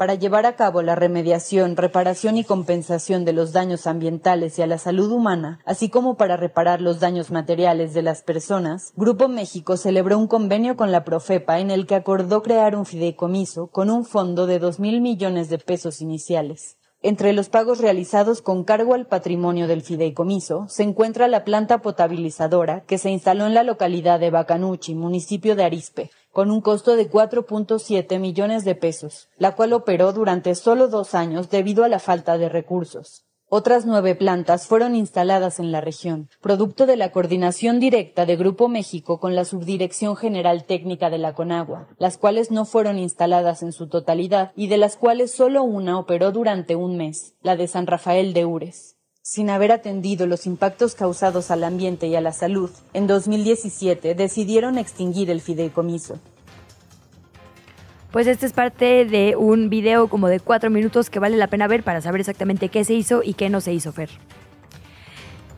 para 0.00 0.14
llevar 0.14 0.46
a 0.46 0.56
cabo 0.56 0.80
la 0.80 0.94
remediación, 0.94 1.76
reparación 1.76 2.38
y 2.38 2.44
compensación 2.44 3.26
de 3.26 3.34
los 3.34 3.52
daños 3.52 3.86
ambientales 3.86 4.58
y 4.58 4.62
a 4.62 4.66
la 4.66 4.78
salud 4.78 5.12
humana, 5.12 5.60
así 5.66 5.90
como 5.90 6.16
para 6.16 6.38
reparar 6.38 6.80
los 6.80 7.00
daños 7.00 7.30
materiales 7.30 7.92
de 7.92 8.00
las 8.00 8.22
personas, 8.22 8.94
Grupo 8.96 9.28
México 9.28 9.76
celebró 9.76 10.16
un 10.16 10.26
convenio 10.26 10.74
con 10.74 10.90
la 10.90 11.04
Profepa 11.04 11.58
en 11.58 11.70
el 11.70 11.86
que 11.86 11.96
acordó 11.96 12.42
crear 12.42 12.76
un 12.76 12.86
fideicomiso 12.86 13.66
con 13.66 13.90
un 13.90 14.06
fondo 14.06 14.46
de 14.46 14.58
dos 14.58 14.80
mil 14.80 15.02
millones 15.02 15.50
de 15.50 15.58
pesos 15.58 16.00
iniciales. 16.00 16.78
Entre 17.02 17.34
los 17.34 17.50
pagos 17.50 17.78
realizados 17.78 18.40
con 18.40 18.64
cargo 18.64 18.94
al 18.94 19.06
patrimonio 19.06 19.66
del 19.66 19.80
fideicomiso 19.80 20.66
se 20.68 20.82
encuentra 20.82 21.28
la 21.28 21.44
planta 21.44 21.82
potabilizadora 21.82 22.84
que 22.84 22.96
se 22.96 23.10
instaló 23.10 23.46
en 23.46 23.54
la 23.54 23.64
localidad 23.64 24.18
de 24.18 24.30
Bacanuchi, 24.30 24.94
municipio 24.94 25.56
de 25.56 25.64
Arispe, 25.64 26.10
con 26.32 26.50
un 26.50 26.60
costo 26.60 26.96
de 26.96 27.10
4.7 27.10 28.18
millones 28.18 28.64
de 28.64 28.74
pesos, 28.74 29.28
la 29.36 29.54
cual 29.56 29.72
operó 29.72 30.12
durante 30.12 30.54
solo 30.54 30.88
dos 30.88 31.14
años 31.14 31.50
debido 31.50 31.84
a 31.84 31.88
la 31.88 31.98
falta 31.98 32.38
de 32.38 32.48
recursos. 32.48 33.24
Otras 33.52 33.84
nueve 33.84 34.14
plantas 34.14 34.68
fueron 34.68 34.94
instaladas 34.94 35.58
en 35.58 35.72
la 35.72 35.80
región, 35.80 36.28
producto 36.40 36.86
de 36.86 36.96
la 36.96 37.10
coordinación 37.10 37.80
directa 37.80 38.24
de 38.24 38.36
Grupo 38.36 38.68
México 38.68 39.18
con 39.18 39.34
la 39.34 39.44
Subdirección 39.44 40.14
General 40.14 40.66
Técnica 40.66 41.10
de 41.10 41.18
la 41.18 41.34
Conagua, 41.34 41.88
las 41.98 42.16
cuales 42.16 42.52
no 42.52 42.64
fueron 42.64 42.96
instaladas 42.96 43.64
en 43.64 43.72
su 43.72 43.88
totalidad 43.88 44.52
y 44.54 44.68
de 44.68 44.76
las 44.76 44.96
cuales 44.96 45.32
solo 45.32 45.64
una 45.64 45.98
operó 45.98 46.30
durante 46.30 46.76
un 46.76 46.96
mes, 46.96 47.34
la 47.42 47.56
de 47.56 47.66
San 47.66 47.88
Rafael 47.88 48.34
de 48.34 48.44
Ures. 48.44 48.99
Sin 49.32 49.48
haber 49.48 49.70
atendido 49.70 50.26
los 50.26 50.44
impactos 50.44 50.96
causados 50.96 51.52
al 51.52 51.62
ambiente 51.62 52.08
y 52.08 52.16
a 52.16 52.20
la 52.20 52.32
salud, 52.32 52.68
en 52.92 53.06
2017 53.06 54.16
decidieron 54.16 54.76
extinguir 54.76 55.30
el 55.30 55.40
fideicomiso. 55.40 56.18
Pues 58.10 58.26
este 58.26 58.46
es 58.46 58.52
parte 58.52 59.04
de 59.04 59.36
un 59.36 59.70
video 59.70 60.08
como 60.08 60.26
de 60.26 60.40
cuatro 60.40 60.68
minutos 60.68 61.10
que 61.10 61.20
vale 61.20 61.36
la 61.36 61.46
pena 61.46 61.68
ver 61.68 61.84
para 61.84 62.00
saber 62.00 62.22
exactamente 62.22 62.70
qué 62.70 62.82
se 62.82 62.94
hizo 62.94 63.22
y 63.22 63.34
qué 63.34 63.50
no 63.50 63.60
se 63.60 63.72
hizo, 63.72 63.92
Fer. 63.92 64.10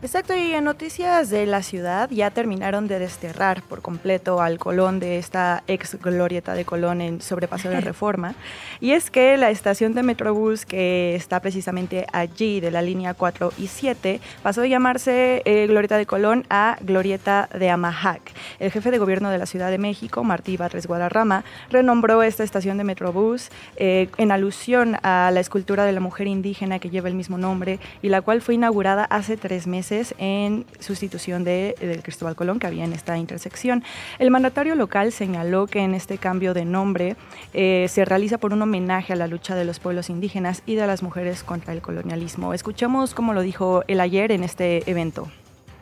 Exacto, 0.03 0.35
y 0.37 0.51
en 0.51 0.65
noticias 0.65 1.31
de 1.31 1.47
la 1.47 1.63
ciudad 1.63 2.11
ya 2.11 2.33
terminaron 2.33 2.89
de 2.89 2.99
desterrar 2.99 3.63
por 3.63 3.83
completo 3.83 4.43
al 4.43 4.59
Colón 4.59 4.99
de 4.99 5.17
esta 5.17 5.63
ex 5.69 5.97
glorieta 6.03 6.55
de 6.55 6.65
Colón 6.65 7.01
en 7.01 7.21
Sobrepaso 7.21 7.69
de 7.69 7.77
la 7.77 7.81
Reforma. 7.93 8.35
Y 8.81 8.95
es 8.95 9.13
que 9.13 9.37
la 9.37 9.51
estación 9.51 9.95
de 9.95 10.03
Metrobús 10.03 10.67
que 10.67 11.15
está 11.15 11.39
precisamente 11.39 12.05
allí 12.13 12.59
de 12.59 12.73
la 12.73 12.83
línea 12.83 13.15
4 13.15 13.53
y 13.59 13.69
7 13.69 14.21
pasó 14.43 14.63
de 14.63 14.71
llamarse 14.71 15.41
eh, 15.45 15.69
Glorieta 15.69 15.97
de 15.97 16.07
Colón 16.07 16.47
a 16.51 16.79
Glorieta 16.81 17.49
de 17.57 17.71
Amahac. 17.71 18.23
El 18.59 18.73
jefe 18.73 18.91
de 18.91 18.99
gobierno 18.99 19.31
de 19.31 19.39
la 19.39 19.47
Ciudad 19.47 19.71
de 19.71 19.79
México, 19.79 20.25
Martí 20.25 20.57
Batres 20.57 20.89
Guadarrama, 20.89 21.45
renombró 21.71 22.25
esta 22.25 22.43
estación 22.43 22.77
de 22.77 22.83
Metrobús 22.83 23.51
eh, 23.77 24.09
en 24.17 24.33
alusión 24.33 24.97
a 25.05 25.31
la 25.33 25.39
escultura 25.39 25.85
de 25.85 25.93
la 25.93 26.01
mujer 26.01 26.27
indígena 26.27 26.81
que 26.81 26.91
lleva 26.91 27.09
el 27.09 27.15
mismo 27.15 27.39
nombre 27.39 27.79
y 28.03 28.09
la 28.09 28.21
cual 28.21 28.43
fue 28.43 28.55
inaugurada 28.55 29.05
hace 29.05 29.37
tres 29.37 29.69
meses 29.69 29.92
en 30.19 30.65
sustitución 30.81 31.45
de, 31.45 31.75
del 31.81 32.03
Cristóbal 32.03 32.35
Colón 32.35 32.59
que 32.59 32.67
había 32.67 32.85
en 32.85 32.93
esta 32.93 33.19
intersección. 33.19 33.85
El 34.19 34.31
mandatario 34.31 34.75
local 34.75 35.13
señaló 35.13 35.67
que 35.67 35.81
en 35.81 35.95
este 35.95 36.19
cambio 36.19 36.55
de 36.55 36.65
nombre 36.65 37.17
eh, 37.53 37.87
se 37.89 38.05
realiza 38.05 38.39
por 38.39 38.53
un 38.53 38.63
homenaje 38.63 39.13
a 39.13 39.17
la 39.17 39.27
lucha 39.27 39.55
de 39.55 39.65
los 39.65 39.79
pueblos 39.79 40.11
indígenas 40.11 40.63
y 40.67 40.75
de 40.75 40.87
las 40.87 41.03
mujeres 41.03 41.43
contra 41.43 41.73
el 41.73 41.83
colonialismo. 41.83 42.55
Escuchamos 42.55 43.15
cómo 43.15 43.35
lo 43.35 43.43
dijo 43.43 43.85
él 43.87 44.01
ayer 44.01 44.33
en 44.33 44.45
este 44.45 44.89
evento. 44.91 45.31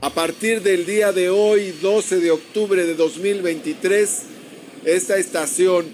A 0.02 0.10
partir 0.10 0.62
del 0.62 0.86
día 0.86 1.12
de 1.12 1.28
hoy, 1.28 1.72
12 1.82 2.20
de 2.20 2.30
octubre 2.30 2.84
de 2.84 2.94
2023, 2.94 4.22
esta 4.86 5.18
estación 5.18 5.86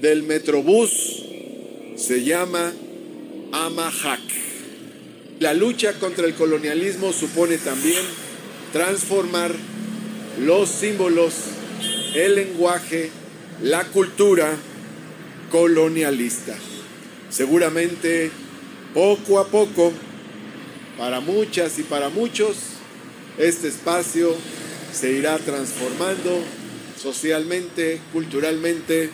del 0.00 0.24
Metrobús 0.24 1.24
se 1.96 2.24
llama 2.24 2.72
Amahac. 3.52 4.53
La 5.40 5.52
lucha 5.52 5.94
contra 5.94 6.26
el 6.26 6.34
colonialismo 6.34 7.12
supone 7.12 7.58
también 7.58 8.02
transformar 8.72 9.52
los 10.40 10.68
símbolos, 10.68 11.34
el 12.14 12.36
lenguaje, 12.36 13.10
la 13.60 13.84
cultura 13.84 14.56
colonialista. 15.50 16.54
Seguramente 17.30 18.30
poco 18.94 19.40
a 19.40 19.48
poco, 19.48 19.92
para 20.96 21.18
muchas 21.18 21.80
y 21.80 21.82
para 21.82 22.10
muchos, 22.10 22.56
este 23.36 23.66
espacio 23.66 24.36
se 24.92 25.10
irá 25.10 25.38
transformando 25.38 26.40
socialmente, 26.96 28.00
culturalmente, 28.12 29.10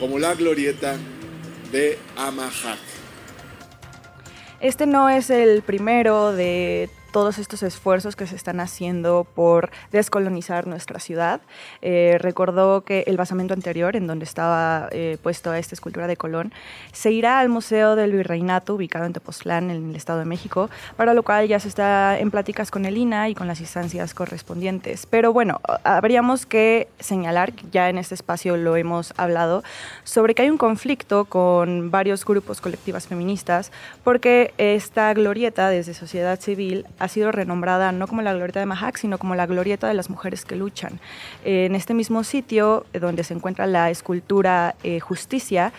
como 0.00 0.18
la 0.18 0.34
glorieta 0.34 0.96
de 1.70 1.96
Amahac. 2.16 2.93
Este 4.64 4.86
no 4.86 5.10
es 5.10 5.28
el 5.28 5.60
primero 5.60 6.32
de 6.32 6.88
todos 7.14 7.38
estos 7.38 7.62
esfuerzos 7.62 8.16
que 8.16 8.26
se 8.26 8.34
están 8.34 8.58
haciendo 8.58 9.24
por 9.36 9.70
descolonizar 9.92 10.66
nuestra 10.66 10.98
ciudad. 10.98 11.40
Eh, 11.80 12.16
recordó 12.18 12.80
que 12.80 13.04
el 13.06 13.16
basamento 13.16 13.54
anterior, 13.54 13.94
en 13.94 14.08
donde 14.08 14.24
estaba 14.24 14.88
eh, 14.90 15.16
puesto 15.22 15.54
esta 15.54 15.76
escultura 15.76 16.08
de 16.08 16.16
Colón, 16.16 16.52
se 16.90 17.12
irá 17.12 17.38
al 17.38 17.50
Museo 17.50 17.94
del 17.94 18.10
Virreinato, 18.10 18.74
ubicado 18.74 19.04
en 19.04 19.12
Tepoztlán, 19.12 19.70
en 19.70 19.90
el 19.90 19.94
Estado 19.94 20.18
de 20.18 20.24
México, 20.24 20.70
para 20.96 21.14
lo 21.14 21.22
cual 21.22 21.46
ya 21.46 21.60
se 21.60 21.68
está 21.68 22.18
en 22.18 22.32
pláticas 22.32 22.72
con 22.72 22.84
el 22.84 22.98
INA 22.98 23.28
y 23.28 23.36
con 23.36 23.46
las 23.46 23.60
instancias 23.60 24.12
correspondientes. 24.12 25.06
Pero 25.06 25.32
bueno, 25.32 25.60
habríamos 25.84 26.46
que 26.46 26.88
señalar, 26.98 27.52
ya 27.70 27.90
en 27.90 27.98
este 27.98 28.16
espacio 28.16 28.56
lo 28.56 28.74
hemos 28.74 29.14
hablado, 29.16 29.62
sobre 30.02 30.34
que 30.34 30.42
hay 30.42 30.50
un 30.50 30.58
conflicto 30.58 31.26
con 31.26 31.92
varios 31.92 32.24
grupos 32.24 32.60
colectivas 32.60 33.06
feministas, 33.06 33.70
porque 34.02 34.52
esta 34.58 35.14
glorieta 35.14 35.68
desde 35.68 35.94
sociedad 35.94 36.40
civil 36.40 36.86
sido 37.08 37.32
renombrada 37.32 37.92
no 37.92 38.06
como 38.06 38.22
la 38.22 38.32
glorieta 38.32 38.60
de 38.60 38.66
Mahac, 38.66 38.96
sino 38.96 39.18
como 39.18 39.34
la 39.34 39.46
glorieta 39.46 39.88
de 39.88 39.94
las 39.94 40.10
mujeres 40.10 40.44
que 40.44 40.56
luchan. 40.56 41.00
en 41.44 41.74
este 41.74 41.94
mismo 41.94 42.24
sitio, 42.24 42.86
eh, 42.92 42.98
donde 42.98 43.24
se 43.24 43.34
encuentra 43.34 43.66
la 43.66 43.90
escultura 43.90 44.74
eh, 44.82 45.00
Justicia, 45.00 45.72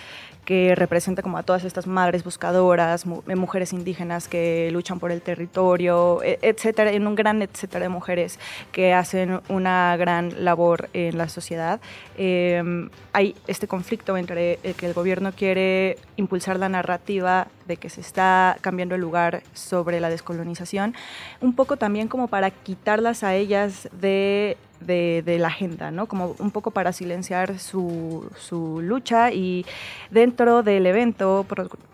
que 0.45 0.75
representa 0.75 1.21
como 1.23 1.37
a 1.37 1.43
todas 1.43 1.63
estas 1.63 1.87
madres 1.87 2.23
buscadoras, 2.23 3.05
eh, 3.27 3.35
mujeres 3.35 3.73
indígenas 3.73 4.27
que 4.27 4.69
luchan 4.71 4.99
por 4.99 5.11
el 5.11 5.21
territorio, 5.21 6.21
e, 6.23 6.37
etcétera, 6.41 6.91
en 6.91 7.07
un 7.07 7.15
gran 7.15 7.41
etcétera 7.41 7.83
de 7.83 7.89
mujeres 7.89 8.39
que 8.71 8.93
hacen 8.93 9.41
una 9.49 9.97
gran 9.97 10.45
labor 10.45 10.89
en 10.93 11.17
la 11.17 11.27
sociedad. 11.27 11.81
Em, 12.17 12.89
hay 13.11 13.35
este 13.47 13.67
conflicto 13.67 14.15
entre 14.17 14.59
el 14.63 14.75
que 14.75 14.85
el 14.85 14.93
gobierno 14.93 15.31
quiere 15.33 15.97
impulsar 16.15 16.59
la 16.59 16.69
narrativa 16.69 17.47
de 17.67 17.77
que 17.77 17.89
se 17.89 18.01
está 18.01 18.57
cambiando 18.61 18.95
el 18.95 19.01
lugar 19.01 19.43
sobre 19.53 19.99
la 19.99 20.09
descolonización, 20.09 20.95
un 21.41 21.53
poco 21.53 21.77
también 21.77 22.07
como 22.07 22.27
para 22.27 22.51
quitarlas 22.51 23.23
a 23.23 23.35
ellas 23.35 23.89
de 23.99 24.57
de, 24.79 25.37
la 25.39 25.47
agenda, 25.47 25.91
¿no? 25.91 26.07
Como 26.07 26.35
un 26.39 26.51
poco 26.51 26.71
para 26.71 26.93
silenciar 26.93 27.59
su, 27.59 28.29
su 28.37 28.81
lucha 28.81 29.31
y 29.31 29.65
dentro 30.11 30.63
del 30.63 30.85
evento 30.85 31.45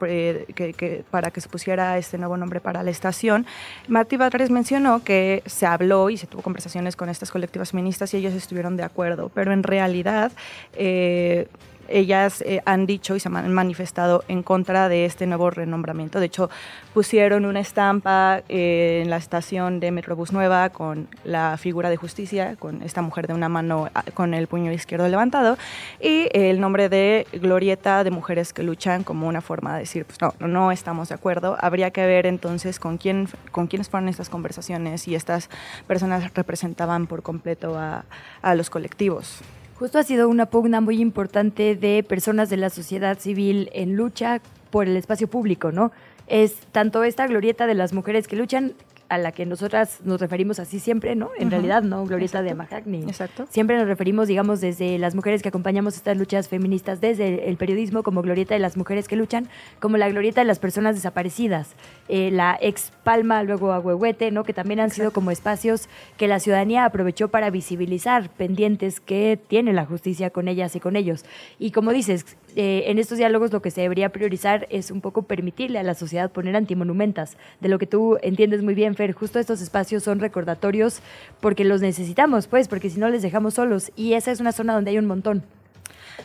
eh, 0.01 0.45
que, 0.55 1.03
para 1.09 1.31
que 1.31 1.41
se 1.41 1.49
pusiera 1.49 1.97
este 1.97 2.17
nuevo 2.17 2.37
nombre 2.37 2.59
para 2.59 2.83
la 2.83 2.91
estación, 2.91 3.45
Martí 3.87 4.17
Batres 4.17 4.49
mencionó 4.49 5.03
que 5.03 5.43
se 5.45 5.65
habló 5.65 6.09
y 6.09 6.17
se 6.17 6.27
tuvo 6.27 6.41
conversaciones 6.41 6.95
con 6.95 7.09
estas 7.09 7.31
colectivas 7.31 7.71
feministas 7.71 8.13
y 8.13 8.17
ellos 8.17 8.33
estuvieron 8.33 8.77
de 8.77 8.83
acuerdo, 8.83 9.29
pero 9.33 9.53
en 9.53 9.63
realidad 9.63 10.31
eh, 10.73 11.47
ellas 11.91 12.41
eh, 12.41 12.61
han 12.65 12.85
dicho 12.85 13.15
y 13.15 13.19
se 13.19 13.29
han 13.29 13.53
manifestado 13.53 14.23
en 14.27 14.43
contra 14.43 14.89
de 14.89 15.05
este 15.05 15.27
nuevo 15.27 15.49
renombramiento. 15.49 16.19
De 16.19 16.25
hecho, 16.27 16.49
pusieron 16.93 17.45
una 17.45 17.59
estampa 17.59 18.41
eh, 18.49 19.01
en 19.03 19.09
la 19.09 19.17
estación 19.17 19.79
de 19.79 19.91
Metrobús 19.91 20.31
Nueva 20.31 20.69
con 20.69 21.07
la 21.23 21.57
figura 21.57 21.89
de 21.89 21.97
justicia, 21.97 22.55
con 22.57 22.81
esta 22.81 23.01
mujer 23.01 23.27
de 23.27 23.33
una 23.33 23.49
mano 23.49 23.89
ah, 23.93 24.03
con 24.13 24.33
el 24.33 24.47
puño 24.47 24.71
izquierdo 24.71 25.07
levantado, 25.07 25.57
y 25.99 26.27
el 26.33 26.59
nombre 26.59 26.89
de 26.89 27.27
Glorieta 27.33 28.03
de 28.03 28.11
Mujeres 28.11 28.53
que 28.53 28.63
Luchan 28.63 29.03
como 29.03 29.27
una 29.27 29.41
forma 29.41 29.73
de 29.73 29.79
decir, 29.81 30.05
pues 30.05 30.19
no, 30.21 30.33
no 30.39 30.71
estamos 30.71 31.09
de 31.09 31.15
acuerdo. 31.15 31.57
Habría 31.59 31.91
que 31.91 32.05
ver 32.05 32.25
entonces 32.25 32.79
con, 32.79 32.97
quién, 32.97 33.27
con 33.51 33.67
quiénes 33.67 33.89
fueron 33.89 34.09
estas 34.09 34.29
conversaciones 34.29 35.07
y 35.07 35.15
estas 35.15 35.49
personas 35.87 36.33
representaban 36.33 37.07
por 37.07 37.23
completo 37.23 37.77
a, 37.77 38.05
a 38.41 38.55
los 38.55 38.69
colectivos. 38.69 39.41
Justo 39.81 39.97
ha 39.97 40.03
sido 40.03 40.29
una 40.29 40.45
pugna 40.45 40.79
muy 40.79 41.01
importante 41.01 41.75
de 41.75 42.05
personas 42.07 42.51
de 42.51 42.57
la 42.57 42.69
sociedad 42.69 43.17
civil 43.17 43.71
en 43.73 43.95
lucha 43.95 44.39
por 44.69 44.85
el 44.85 44.95
espacio 44.95 45.27
público, 45.27 45.71
¿no? 45.71 45.91
Es 46.27 46.53
tanto 46.71 47.03
esta 47.03 47.25
glorieta 47.25 47.65
de 47.65 47.73
las 47.73 47.91
mujeres 47.91 48.27
que 48.27 48.35
luchan 48.35 48.73
a 49.11 49.17
la 49.17 49.33
que 49.33 49.45
nosotras 49.45 49.99
nos 50.05 50.21
referimos 50.21 50.57
así 50.59 50.79
siempre, 50.79 51.17
¿no? 51.17 51.31
En 51.37 51.51
realidad, 51.51 51.83
¿no? 51.83 52.05
Glorieta 52.05 52.41
de 52.41 52.51
Amahagni. 52.51 53.03
Exacto. 53.03 53.45
Siempre 53.49 53.75
nos 53.75 53.85
referimos, 53.85 54.29
digamos, 54.29 54.61
desde 54.61 54.97
las 54.97 55.15
mujeres 55.15 55.41
que 55.41 55.49
acompañamos 55.49 55.97
estas 55.97 56.15
luchas 56.15 56.47
feministas, 56.47 57.01
desde 57.01 57.49
el 57.49 57.57
periodismo 57.57 58.03
como 58.03 58.21
glorieta 58.21 58.53
de 58.53 58.61
las 58.61 58.77
mujeres 58.77 59.09
que 59.09 59.17
luchan, 59.17 59.49
como 59.81 59.97
la 59.97 60.07
glorieta 60.07 60.39
de 60.39 60.47
las 60.47 60.59
personas 60.59 60.95
desaparecidas, 60.95 61.75
eh, 62.07 62.31
la 62.31 62.57
ex 62.61 62.93
Palma, 63.03 63.43
luego 63.43 63.73
Agüehuete, 63.73 64.31
¿no? 64.31 64.45
Que 64.45 64.53
también 64.53 64.79
han 64.79 64.91
sido 64.91 65.11
como 65.11 65.29
espacios 65.29 65.89
que 66.15 66.29
la 66.29 66.39
ciudadanía 66.39 66.85
aprovechó 66.85 67.27
para 67.27 67.49
visibilizar 67.49 68.29
pendientes 68.29 69.01
que 69.01 69.37
tiene 69.47 69.73
la 69.73 69.85
justicia 69.85 70.29
con 70.29 70.47
ellas 70.47 70.73
y 70.77 70.79
con 70.79 70.95
ellos. 70.95 71.25
Y 71.59 71.71
como 71.71 71.91
dices, 71.91 72.37
eh, 72.55 72.83
en 72.87 72.99
estos 72.99 73.17
diálogos 73.17 73.51
lo 73.51 73.61
que 73.61 73.71
se 73.71 73.81
debería 73.81 74.09
priorizar 74.09 74.67
es 74.69 74.91
un 74.91 75.01
poco 75.01 75.23
permitirle 75.23 75.79
a 75.79 75.83
la 75.83 75.93
sociedad 75.93 76.31
poner 76.31 76.55
antimonumentas, 76.55 77.37
de 77.59 77.69
lo 77.69 77.79
que 77.79 77.87
tú 77.87 78.17
entiendes 78.21 78.61
muy 78.61 78.73
bien, 78.73 78.95
justo 79.13 79.39
estos 79.39 79.61
espacios 79.61 80.03
son 80.03 80.19
recordatorios 80.19 81.01
porque 81.39 81.63
los 81.63 81.81
necesitamos, 81.81 82.47
pues, 82.47 82.67
porque 82.67 82.89
si 82.89 82.99
no 82.99 83.09
les 83.09 83.21
dejamos 83.21 83.55
solos. 83.55 83.91
Y 83.95 84.13
esa 84.13 84.31
es 84.31 84.39
una 84.39 84.51
zona 84.51 84.73
donde 84.73 84.91
hay 84.91 84.97
un 84.97 85.05
montón. 85.05 85.43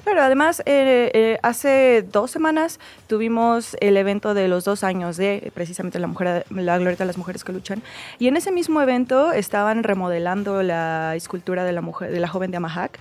Pero 0.05 0.23
además, 0.23 0.61
eh, 0.67 1.11
eh, 1.15 1.39
hace 1.43 2.05
dos 2.13 2.31
semanas 2.31 2.79
tuvimos 3.07 3.77
el 3.81 3.97
evento 3.97 4.35
de 4.35 4.49
los 4.49 4.65
dos 4.65 4.85
años 4.85 5.17
de 5.17 5.51
precisamente 5.55 5.99
la, 5.99 6.07
mujer, 6.07 6.45
la 6.51 6.79
glorieta 6.79 7.05
de 7.05 7.09
las 7.09 7.19
mujeres 7.19 7.45
que 7.45 7.53
luchan. 7.53 7.83
Y 8.19 8.29
en 8.29 8.37
ese 8.37 8.53
mismo 8.53 8.81
evento 8.81 9.33
estaban 9.33 9.83
remodelando 9.83 10.63
la 10.63 11.15
escultura 11.17 11.65
de 11.65 11.73
la, 11.73 11.81
mujer, 11.81 12.11
de 12.11 12.21
la 12.21 12.29
joven 12.29 12.51
de 12.51 12.59
Amahac 12.59 12.99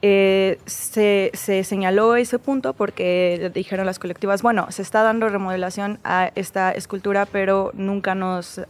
Eh, 0.00 0.58
se, 0.66 1.32
se, 1.34 1.64
señaló 1.64 2.14
ese 2.14 2.38
punto 2.38 2.72
porque 2.72 3.50
dijeron 3.52 3.84
las 3.84 3.98
colectivas, 3.98 4.42
bueno, 4.42 4.70
se 4.70 4.82
está 4.82 5.02
dando 5.02 5.28
remodelación 5.28 5.98
a 6.04 6.30
esta 6.36 6.70
escultura, 6.70 7.26
pero 7.26 7.72
nunca, 7.74 8.14
nos, 8.14 8.60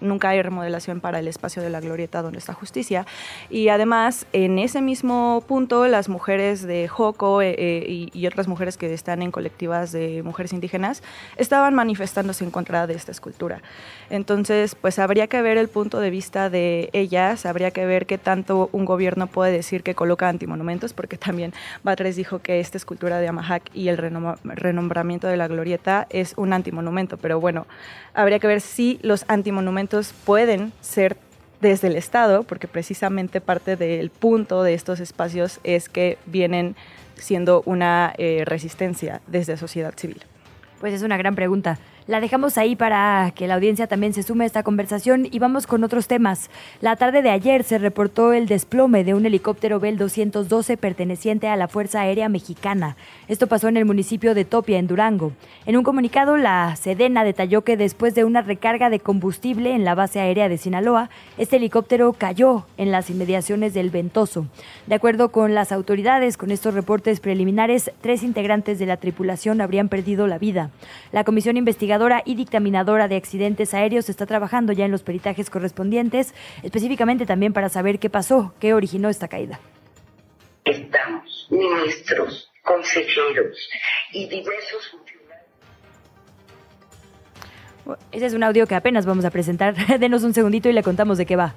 nunca 0.00 0.30
hay 0.30 0.40
remodelación 0.40 1.00
para 1.00 1.18
el 1.18 1.28
espacio 1.28 1.62
de 1.62 1.68
la 1.68 1.80
glorieta 1.80 2.22
donde 2.22 2.38
está 2.38 2.54
justicia. 2.54 3.06
Y 3.50 3.68
además, 3.68 4.26
en 4.32 4.58
ese 4.58 4.80
mismo 4.80 5.44
punto, 5.46 5.86
las 5.88 6.08
mujeres 6.08 6.62
de 6.62 6.88
Joco 6.88 7.42
eh, 7.42 7.54
eh, 7.58 8.08
y, 8.12 8.26
otras 8.26 8.48
mujeres 8.48 8.76
que 8.76 8.92
están 8.92 9.22
en 9.22 9.30
colectivas 9.30 9.92
de 9.92 10.22
mujeres 10.22 10.52
indígenas 10.52 11.02
estaban 11.36 11.74
manifestándose 11.74 12.44
en 12.44 12.50
contra 12.50 12.86
de 12.86 12.94
esta 12.94 13.12
escultura. 13.12 13.62
Entonces, 14.10 14.74
pues 14.74 14.98
habría 14.98 15.26
que 15.26 15.42
ver 15.42 15.58
el 15.58 15.68
punto 15.68 16.00
de 16.00 16.10
vista 16.10 16.50
de 16.50 16.88
ellas, 16.92 17.46
habría 17.46 17.70
que 17.70 17.84
ver 17.84 18.06
qué 18.06 18.16
tanto 18.16 18.70
un 18.72 18.84
gobierno 18.84 19.26
puede 19.26 19.52
decir 19.52 19.82
que 19.82 19.94
coloca 19.94 20.28
antimonumentos 20.28 20.77
porque 20.92 21.18
también 21.18 21.52
Batres 21.82 22.16
dijo 22.16 22.38
que 22.40 22.60
esta 22.60 22.78
escultura 22.78 23.18
de 23.18 23.28
Amahac 23.28 23.70
y 23.74 23.88
el 23.88 23.96
renombramiento 23.96 25.26
de 25.26 25.36
la 25.36 25.48
glorieta 25.48 26.06
es 26.10 26.34
un 26.36 26.52
antimonumento, 26.52 27.16
pero 27.16 27.40
bueno, 27.40 27.66
habría 28.14 28.38
que 28.38 28.46
ver 28.46 28.60
si 28.60 28.98
los 29.02 29.24
antimonumentos 29.28 30.12
pueden 30.24 30.72
ser 30.80 31.16
desde 31.60 31.88
el 31.88 31.96
Estado, 31.96 32.44
porque 32.44 32.68
precisamente 32.68 33.40
parte 33.40 33.76
del 33.76 34.10
punto 34.10 34.62
de 34.62 34.74
estos 34.74 35.00
espacios 35.00 35.60
es 35.64 35.88
que 35.88 36.18
vienen 36.26 36.76
siendo 37.16 37.62
una 37.66 38.14
eh, 38.16 38.44
resistencia 38.46 39.20
desde 39.26 39.56
sociedad 39.56 39.94
civil. 39.96 40.22
Pues 40.80 40.94
es 40.94 41.02
una 41.02 41.16
gran 41.16 41.34
pregunta. 41.34 41.78
La 42.08 42.20
dejamos 42.20 42.56
ahí 42.56 42.74
para 42.74 43.32
que 43.34 43.46
la 43.46 43.56
audiencia 43.56 43.86
también 43.86 44.14
se 44.14 44.22
sume 44.22 44.44
a 44.44 44.46
esta 44.46 44.62
conversación 44.62 45.28
y 45.30 45.38
vamos 45.40 45.66
con 45.66 45.84
otros 45.84 46.08
temas. 46.08 46.48
La 46.80 46.96
tarde 46.96 47.20
de 47.20 47.28
ayer 47.28 47.64
se 47.64 47.76
reportó 47.76 48.32
el 48.32 48.46
desplome 48.46 49.04
de 49.04 49.12
un 49.12 49.26
helicóptero 49.26 49.78
Bell 49.78 49.98
212 49.98 50.78
perteneciente 50.78 51.48
a 51.48 51.56
la 51.56 51.68
Fuerza 51.68 52.00
Aérea 52.00 52.30
Mexicana. 52.30 52.96
Esto 53.28 53.46
pasó 53.46 53.68
en 53.68 53.76
el 53.76 53.84
municipio 53.84 54.34
de 54.34 54.46
Topia, 54.46 54.78
en 54.78 54.86
Durango. 54.86 55.32
En 55.66 55.76
un 55.76 55.84
comunicado, 55.84 56.38
la 56.38 56.74
Sedena 56.76 57.24
detalló 57.24 57.60
que 57.60 57.76
después 57.76 58.14
de 58.14 58.24
una 58.24 58.40
recarga 58.40 58.88
de 58.88 59.00
combustible 59.00 59.74
en 59.74 59.84
la 59.84 59.94
base 59.94 60.18
aérea 60.18 60.48
de 60.48 60.56
Sinaloa, 60.56 61.10
este 61.36 61.56
helicóptero 61.56 62.14
cayó 62.14 62.64
en 62.78 62.90
las 62.90 63.10
inmediaciones 63.10 63.74
del 63.74 63.90
Ventoso. 63.90 64.46
De 64.86 64.94
acuerdo 64.94 65.30
con 65.30 65.54
las 65.54 65.72
autoridades, 65.72 66.38
con 66.38 66.52
estos 66.52 66.72
reportes 66.72 67.20
preliminares, 67.20 67.92
tres 68.00 68.22
integrantes 68.22 68.78
de 68.78 68.86
la 68.86 68.96
tripulación 68.96 69.60
habrían 69.60 69.90
perdido 69.90 70.26
la 70.26 70.38
vida. 70.38 70.70
La 71.12 71.24
comisión 71.24 71.58
investigadora 71.58 71.97
y 72.24 72.34
dictaminadora 72.34 73.08
de 73.08 73.16
accidentes 73.16 73.74
aéreos 73.74 74.08
está 74.08 74.24
trabajando 74.26 74.72
ya 74.72 74.84
en 74.84 74.90
los 74.90 75.02
peritajes 75.02 75.50
correspondientes, 75.50 76.34
específicamente 76.62 77.26
también 77.26 77.52
para 77.52 77.68
saber 77.68 77.98
qué 77.98 78.08
pasó, 78.08 78.54
qué 78.60 78.72
originó 78.74 79.08
esta 79.08 79.28
caída. 79.28 79.58
Estamos 80.64 81.48
ministros, 81.50 82.50
consejeros 82.62 83.68
y 84.12 84.28
diversos 84.28 84.90
funcionarios. 84.90 85.18
Ese 88.12 88.26
es 88.26 88.34
un 88.34 88.44
audio 88.44 88.66
que 88.66 88.74
apenas 88.74 89.06
vamos 89.06 89.24
a 89.24 89.30
presentar. 89.30 89.74
Denos 89.98 90.22
un 90.22 90.34
segundito 90.34 90.68
y 90.68 90.72
le 90.72 90.82
contamos 90.82 91.18
de 91.18 91.26
qué 91.26 91.36
va. 91.36 91.54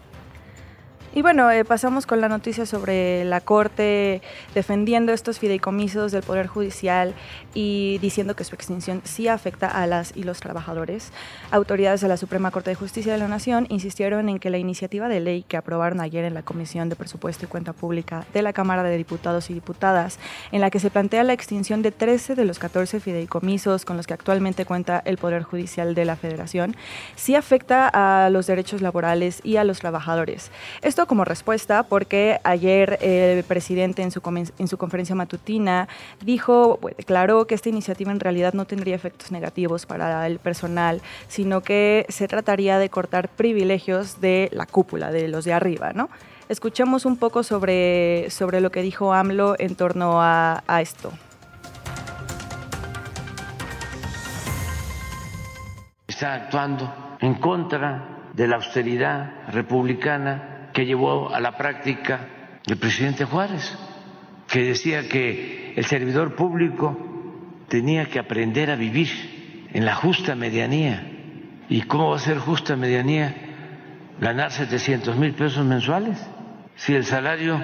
Y 1.13 1.21
bueno, 1.23 1.51
eh, 1.51 1.65
pasamos 1.65 2.05
con 2.05 2.21
la 2.21 2.29
noticia 2.29 2.65
sobre 2.65 3.25
la 3.25 3.41
Corte 3.41 4.21
defendiendo 4.55 5.11
estos 5.11 5.39
fideicomisos 5.39 6.13
del 6.13 6.23
Poder 6.23 6.47
Judicial 6.47 7.13
y 7.53 7.97
diciendo 8.01 8.33
que 8.33 8.45
su 8.45 8.55
extinción 8.55 9.01
sí 9.03 9.27
afecta 9.27 9.67
a 9.67 9.85
las 9.87 10.15
y 10.15 10.23
los 10.23 10.39
trabajadores. 10.39 11.11
Autoridades 11.51 11.99
de 11.99 12.07
la 12.07 12.15
Suprema 12.15 12.49
Corte 12.51 12.69
de 12.69 12.75
Justicia 12.75 13.11
de 13.11 13.19
la 13.19 13.27
Nación 13.27 13.65
insistieron 13.67 14.29
en 14.29 14.39
que 14.39 14.49
la 14.49 14.57
iniciativa 14.57 15.09
de 15.09 15.19
ley 15.19 15.43
que 15.43 15.57
aprobaron 15.57 15.99
ayer 15.99 16.23
en 16.23 16.33
la 16.33 16.43
Comisión 16.43 16.87
de 16.87 16.95
Presupuesto 16.95 17.43
y 17.43 17.49
Cuenta 17.49 17.73
Pública 17.73 18.25
de 18.33 18.41
la 18.41 18.53
Cámara 18.53 18.81
de 18.81 18.95
Diputados 18.95 19.49
y 19.49 19.53
Diputadas, 19.53 20.17
en 20.53 20.61
la 20.61 20.69
que 20.69 20.79
se 20.79 20.91
plantea 20.91 21.25
la 21.25 21.33
extinción 21.33 21.81
de 21.81 21.91
13 21.91 22.35
de 22.35 22.45
los 22.45 22.57
14 22.57 23.01
fideicomisos 23.01 23.83
con 23.83 23.97
los 23.97 24.07
que 24.07 24.13
actualmente 24.13 24.63
cuenta 24.63 25.01
el 25.03 25.17
Poder 25.17 25.43
Judicial 25.43 25.93
de 25.93 26.05
la 26.05 26.15
Federación, 26.15 26.77
sí 27.17 27.35
afecta 27.35 27.89
a 27.89 28.29
los 28.29 28.47
derechos 28.47 28.81
laborales 28.81 29.41
y 29.43 29.57
a 29.57 29.65
los 29.65 29.79
trabajadores. 29.79 30.51
Esto 30.81 31.00
como 31.05 31.25
respuesta 31.25 31.83
porque 31.83 32.39
ayer 32.43 32.97
el 33.01 33.43
presidente 33.43 34.01
en 34.01 34.11
su, 34.11 34.21
en 34.57 34.67
su 34.67 34.77
conferencia 34.77 35.15
matutina 35.15 35.87
dijo, 36.23 36.79
declaró 36.97 37.45
que 37.45 37.55
esta 37.55 37.69
iniciativa 37.69 38.11
en 38.11 38.19
realidad 38.19 38.53
no 38.53 38.65
tendría 38.65 38.95
efectos 38.95 39.31
negativos 39.31 39.85
para 39.85 40.27
el 40.27 40.39
personal, 40.39 41.01
sino 41.27 41.61
que 41.61 42.05
se 42.09 42.27
trataría 42.27 42.77
de 42.79 42.89
cortar 42.89 43.29
privilegios 43.29 44.21
de 44.21 44.49
la 44.51 44.65
cúpula, 44.65 45.11
de 45.11 45.27
los 45.27 45.45
de 45.45 45.53
arriba, 45.53 45.91
¿no? 45.93 46.09
Escuchemos 46.49 47.05
un 47.05 47.17
poco 47.17 47.43
sobre, 47.43 48.29
sobre 48.29 48.59
lo 48.59 48.71
que 48.71 48.81
dijo 48.81 49.13
AMLO 49.13 49.55
en 49.57 49.75
torno 49.75 50.21
a, 50.21 50.63
a 50.67 50.81
esto. 50.81 51.11
Está 56.07 56.33
actuando 56.33 57.17
en 57.21 57.35
contra 57.35 58.29
de 58.33 58.47
la 58.47 58.57
austeridad 58.57 59.31
republicana 59.49 60.60
que 60.73 60.85
llevó 60.85 61.33
a 61.33 61.39
la 61.39 61.57
práctica 61.57 62.27
el 62.65 62.77
presidente 62.77 63.25
Juárez, 63.25 63.77
que 64.47 64.63
decía 64.63 65.07
que 65.07 65.73
el 65.75 65.85
servidor 65.85 66.35
público 66.35 66.97
tenía 67.67 68.05
que 68.05 68.19
aprender 68.19 68.69
a 68.69 68.75
vivir 68.75 69.07
en 69.73 69.85
la 69.85 69.95
justa 69.95 70.35
medianía. 70.35 71.07
¿Y 71.69 71.83
cómo 71.83 72.09
va 72.09 72.17
a 72.17 72.19
ser 72.19 72.37
justa 72.37 72.75
medianía 72.75 73.33
ganar 74.19 74.51
700 74.51 75.15
mil 75.17 75.33
pesos 75.33 75.65
mensuales 75.65 76.17
si 76.75 76.93
el 76.93 77.05
salario 77.05 77.63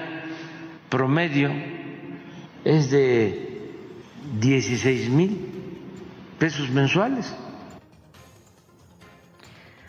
promedio 0.88 1.50
es 2.64 2.90
de 2.90 3.70
16 4.40 5.10
mil 5.10 5.38
pesos 6.38 6.70
mensuales? 6.70 7.36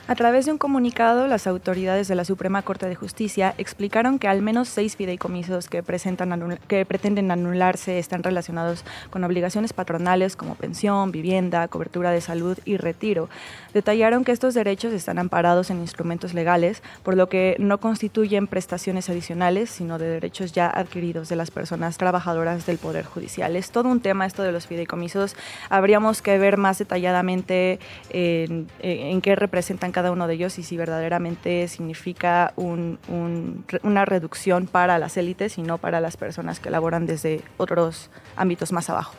A 0.10 0.16
través 0.16 0.48
de 0.48 0.52
un 0.52 0.58
comunicado, 0.58 1.28
las 1.28 1.46
autoridades 1.46 2.08
de 2.08 2.16
la 2.16 2.26
Suprema 2.26 2.64
Corte 2.64 2.88
de 2.90 2.96
Justicia 2.96 3.54
explicaron 3.60 4.18
que 4.18 4.28
al 4.28 4.42
menos 4.42 4.68
seis 4.68 4.96
fideicomisos 4.96 5.70
que, 5.70 5.84
presentan 5.84 6.58
que 6.68 6.84
pretenden 6.84 7.30
anularse 7.30 8.00
están 8.00 8.24
relacionados 8.24 8.84
con 9.12 9.24
obligaciones 9.24 9.72
patronales 9.72 10.36
como 10.36 10.56
pensión, 10.56 11.12
vivienda, 11.12 11.68
cobertura 11.68 12.10
de 12.10 12.22
salud 12.22 12.58
y 12.66 12.78
retiro. 12.78 13.30
Detallaron 13.72 14.24
que 14.24 14.32
estos 14.32 14.56
derechos 14.56 14.94
están 14.94 15.20
amparados 15.20 15.70
en 15.70 15.80
instrumentos 15.80 16.34
legales, 16.34 16.82
por 17.04 17.16
lo 17.16 17.30
que 17.30 17.56
no 17.60 17.78
constituyen 17.78 18.48
prestaciones 18.48 19.12
adicionales, 19.12 19.70
sino 19.70 20.00
de 20.00 20.08
derechos 20.08 20.54
ya 20.54 20.72
adquiridos 20.72 21.30
de 21.30 21.36
las 21.36 21.52
personas 21.52 22.00
trabajadoras 22.00 22.66
del 22.66 22.80
Poder 22.80 23.06
Judicial. 23.06 23.56
Es 23.56 23.70
todo 23.70 23.88
un 23.90 24.00
tema 24.00 24.26
esto 24.26 24.42
de 24.42 24.54
los 24.54 24.66
fideicomisos. 24.66 25.36
Habríamos 25.70 26.24
que 26.24 26.40
ver 26.40 26.58
más 26.58 26.80
detalladamente 26.80 27.78
en, 28.10 28.68
en 28.80 29.22
qué 29.22 29.36
representan 29.36 29.92
cada 29.92 29.99
uno 30.12 30.28
de 30.28 30.34
ellos 30.36 30.58
y 30.60 30.64
si 30.64 30.78
verdaderamente 30.78 31.68
significa 31.68 32.54
una 32.58 34.06
reducción 34.06 34.68
para 34.68 34.98
las 35.00 35.18
élites 35.18 35.58
y 35.58 35.64
no 35.64 35.78
para 35.78 36.02
las 36.02 36.18
personas 36.18 36.60
que 36.60 36.70
laboran 36.70 37.06
desde 37.06 37.42
otros 37.58 38.10
ámbitos 38.36 38.72
más 38.72 38.90
abajo. 38.90 39.14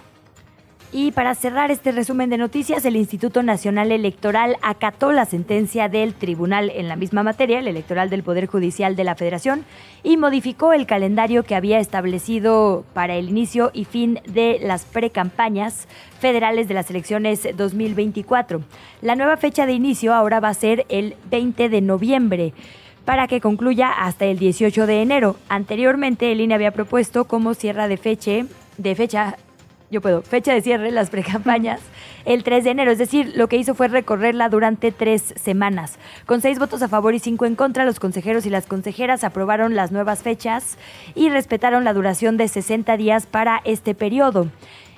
Y 0.93 1.13
para 1.13 1.37
cerrar 1.37 1.71
este 1.71 1.93
resumen 1.93 2.31
de 2.31 2.39
noticias, 2.39 2.85
el 2.85 2.97
Instituto 2.97 3.45
Nacional 3.45 3.93
Electoral 3.93 4.57
acató 4.61 5.13
la 5.13 5.25
sentencia 5.25 5.89
del 5.89 6.15
tribunal 6.15 6.69
en 6.75 6.89
la 6.89 6.97
misma 6.97 7.23
materia, 7.23 7.61
el 7.61 7.69
electoral 7.69 8.11
del 8.11 8.25
Poder 8.25 8.47
Judicial 8.47 8.97
de 8.97 9.05
la 9.05 9.15
Federación, 9.15 9.65
y 10.03 10.17
modificó 10.17 10.73
el 10.73 10.87
calendario 10.87 11.45
que 11.45 11.55
había 11.55 11.79
establecido 11.79 12.85
para 12.93 13.15
el 13.15 13.29
inicio 13.29 13.71
y 13.73 13.85
fin 13.85 14.19
de 14.27 14.59
las 14.61 14.85
precampañas 14.85 15.87
federales 16.19 16.67
de 16.67 16.75
las 16.75 16.91
elecciones 16.91 17.47
2024. 17.57 18.61
La 19.01 19.15
nueva 19.15 19.37
fecha 19.37 19.67
de 19.67 19.75
inicio 19.75 20.13
ahora 20.13 20.41
va 20.41 20.49
a 20.49 20.55
ser 20.55 20.87
el 20.89 21.15
20 21.31 21.69
de 21.69 21.81
noviembre 21.83 22.53
para 23.05 23.29
que 23.29 23.41
concluya 23.41 23.93
hasta 23.93 24.25
el 24.25 24.41
18 24.41 24.89
de 24.89 25.03
enero. 25.03 25.37
Anteriormente, 25.49 26.33
el 26.33 26.41
INE 26.41 26.55
había 26.55 26.73
propuesto 26.73 27.27
como 27.27 27.55
cierre 27.55 27.87
de 27.87 27.97
fecha, 27.97 28.45
de 28.77 28.95
fecha 28.97 29.37
yo 29.91 30.01
puedo, 30.01 30.23
fecha 30.23 30.55
de 30.55 30.63
cierre, 30.63 30.93
las 30.93 31.11
precampañas, 31.11 31.81
el 32.25 32.45
3 32.45 32.63
de 32.63 32.71
enero. 32.71 32.93
Es 32.93 32.99
decir, 32.99 33.33
lo 33.35 33.49
que 33.49 33.57
hizo 33.57 33.75
fue 33.75 33.89
recorrerla 33.89 34.49
durante 34.49 34.93
tres 34.93 35.35
semanas. 35.37 35.99
Con 36.27 36.41
seis 36.41 36.59
votos 36.61 36.83
a 36.83 36.89
favor 36.89 37.15
y 37.15 37.19
cinco 37.19 37.45
en 37.45 37.57
contra, 37.57 37.85
los 37.85 37.99
consejeros 37.99 38.47
y 38.47 38.51
las 38.51 38.67
consejeras 38.67 39.25
aprobaron 39.25 39.75
las 39.75 39.91
nuevas 39.91 40.23
fechas 40.23 40.79
y 41.17 41.29
respetaron 41.29 41.83
la 41.83 41.93
duración 41.93 42.37
de 42.37 42.47
60 42.47 42.97
días 42.97 43.27
para 43.27 43.61
este 43.65 43.97
periodo. 43.97 44.47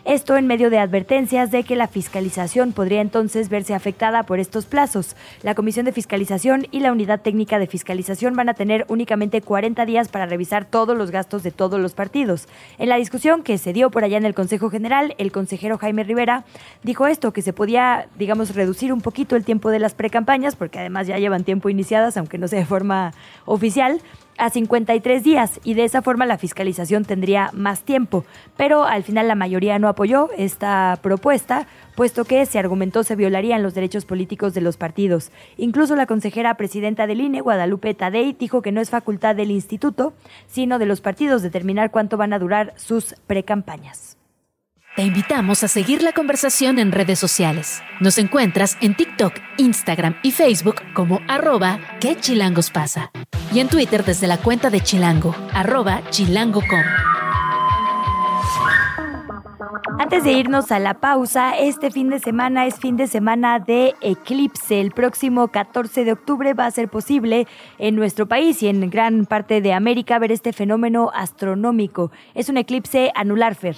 Esto 0.04 0.36
en 0.36 0.48
medio 0.48 0.68
de 0.68 0.80
advertencias 0.80 1.52
de 1.52 1.62
que 1.62 1.76
la 1.76 1.86
fiscalización 1.86 2.72
podría 2.72 3.00
entonces 3.00 3.48
verse 3.48 3.72
afectada 3.72 4.24
por 4.24 4.40
estos 4.40 4.66
plazos. 4.66 5.14
La 5.44 5.54
Comisión 5.54 5.86
de 5.86 5.92
Fiscalización 5.92 6.66
y 6.72 6.80
la 6.80 6.90
Unidad 6.90 7.20
Técnica 7.20 7.60
de 7.60 7.68
Fiscalización 7.68 8.34
van 8.34 8.48
a 8.48 8.54
tener 8.54 8.84
únicamente 8.88 9.42
40 9.42 9.86
días 9.86 10.08
para 10.08 10.26
revisar 10.26 10.64
todos 10.64 10.98
los 10.98 11.12
gastos 11.12 11.44
de 11.44 11.52
todos 11.52 11.78
los 11.78 11.94
partidos. 11.94 12.48
En 12.78 12.88
la 12.88 12.96
discusión 12.96 13.44
que 13.44 13.58
se 13.58 13.72
dio 13.72 13.92
por 13.92 14.02
allá 14.02 14.16
en 14.16 14.26
el 14.26 14.34
Consejo 14.34 14.70
General, 14.70 15.14
el 15.18 15.30
consejero 15.30 15.78
Jaime 15.78 16.02
Rivera 16.02 16.44
dijo 16.82 17.06
esto, 17.06 17.32
que 17.32 17.42
se 17.42 17.52
podía, 17.52 18.08
digamos, 18.18 18.56
reducir 18.56 18.92
un 18.92 19.02
poquito 19.02 19.36
el 19.36 19.44
tiempo 19.44 19.70
de 19.70 19.78
las 19.78 19.94
precampañas, 19.94 20.56
porque 20.56 20.80
además 20.80 21.06
ya 21.06 21.18
llevan 21.18 21.44
tiempo 21.44 21.68
iniciadas, 21.68 22.16
aunque 22.16 22.38
no 22.38 22.48
sea 22.48 22.58
de 22.58 22.66
forma 22.66 23.12
oficial, 23.44 24.00
a 24.42 24.50
53 24.50 25.22
días 25.22 25.60
y 25.62 25.74
de 25.74 25.84
esa 25.84 26.02
forma 26.02 26.26
la 26.26 26.36
fiscalización 26.36 27.04
tendría 27.04 27.50
más 27.52 27.82
tiempo. 27.82 28.24
Pero 28.56 28.84
al 28.84 29.04
final 29.04 29.28
la 29.28 29.36
mayoría 29.36 29.78
no 29.78 29.86
apoyó 29.86 30.30
esta 30.36 30.98
propuesta, 31.00 31.68
puesto 31.94 32.24
que 32.24 32.44
se 32.44 32.58
argumentó 32.58 33.04
se 33.04 33.14
violarían 33.14 33.62
los 33.62 33.74
derechos 33.74 34.04
políticos 34.04 34.52
de 34.52 34.60
los 34.60 34.76
partidos. 34.76 35.30
Incluso 35.56 35.94
la 35.94 36.06
consejera 36.06 36.56
presidenta 36.56 37.06
del 37.06 37.20
INE, 37.20 37.40
Guadalupe 37.40 37.94
Tadei, 37.94 38.32
dijo 38.32 38.62
que 38.62 38.72
no 38.72 38.80
es 38.80 38.90
facultad 38.90 39.36
del 39.36 39.52
instituto, 39.52 40.12
sino 40.48 40.80
de 40.80 40.86
los 40.86 41.00
partidos 41.00 41.42
determinar 41.42 41.92
cuánto 41.92 42.16
van 42.16 42.32
a 42.32 42.40
durar 42.40 42.74
sus 42.76 43.14
precampañas. 43.28 44.21
Te 44.94 45.00
invitamos 45.00 45.64
a 45.64 45.68
seguir 45.68 46.02
la 46.02 46.12
conversación 46.12 46.78
en 46.78 46.92
redes 46.92 47.18
sociales. 47.18 47.82
Nos 47.98 48.18
encuentras 48.18 48.76
en 48.82 48.94
TikTok, 48.94 49.32
Instagram 49.56 50.16
y 50.22 50.32
Facebook 50.32 50.82
como 50.92 51.20
arroba 51.28 51.80
que 51.98 52.14
chilangos 52.16 52.68
pasa. 52.70 53.10
Y 53.54 53.60
en 53.60 53.68
Twitter 53.68 54.04
desde 54.04 54.26
la 54.26 54.36
cuenta 54.36 54.68
de 54.68 54.82
Chilango, 54.82 55.34
arroba 55.54 56.02
chilango.com. 56.10 56.82
Antes 59.98 60.24
de 60.24 60.32
irnos 60.32 60.70
a 60.70 60.78
la 60.78 61.00
pausa, 61.00 61.56
este 61.56 61.90
fin 61.90 62.10
de 62.10 62.18
semana 62.18 62.66
es 62.66 62.78
fin 62.78 62.98
de 62.98 63.06
semana 63.06 63.60
de 63.60 63.94
eclipse. 64.02 64.78
El 64.78 64.90
próximo 64.90 65.48
14 65.48 66.04
de 66.04 66.12
octubre 66.12 66.52
va 66.52 66.66
a 66.66 66.70
ser 66.70 66.90
posible 66.90 67.46
en 67.78 67.96
nuestro 67.96 68.26
país 68.28 68.62
y 68.62 68.68
en 68.68 68.90
gran 68.90 69.24
parte 69.24 69.62
de 69.62 69.72
América 69.72 70.18
ver 70.18 70.32
este 70.32 70.52
fenómeno 70.52 71.10
astronómico. 71.14 72.12
Es 72.34 72.50
un 72.50 72.58
eclipse 72.58 73.10
anular, 73.14 73.54
Fer. 73.54 73.76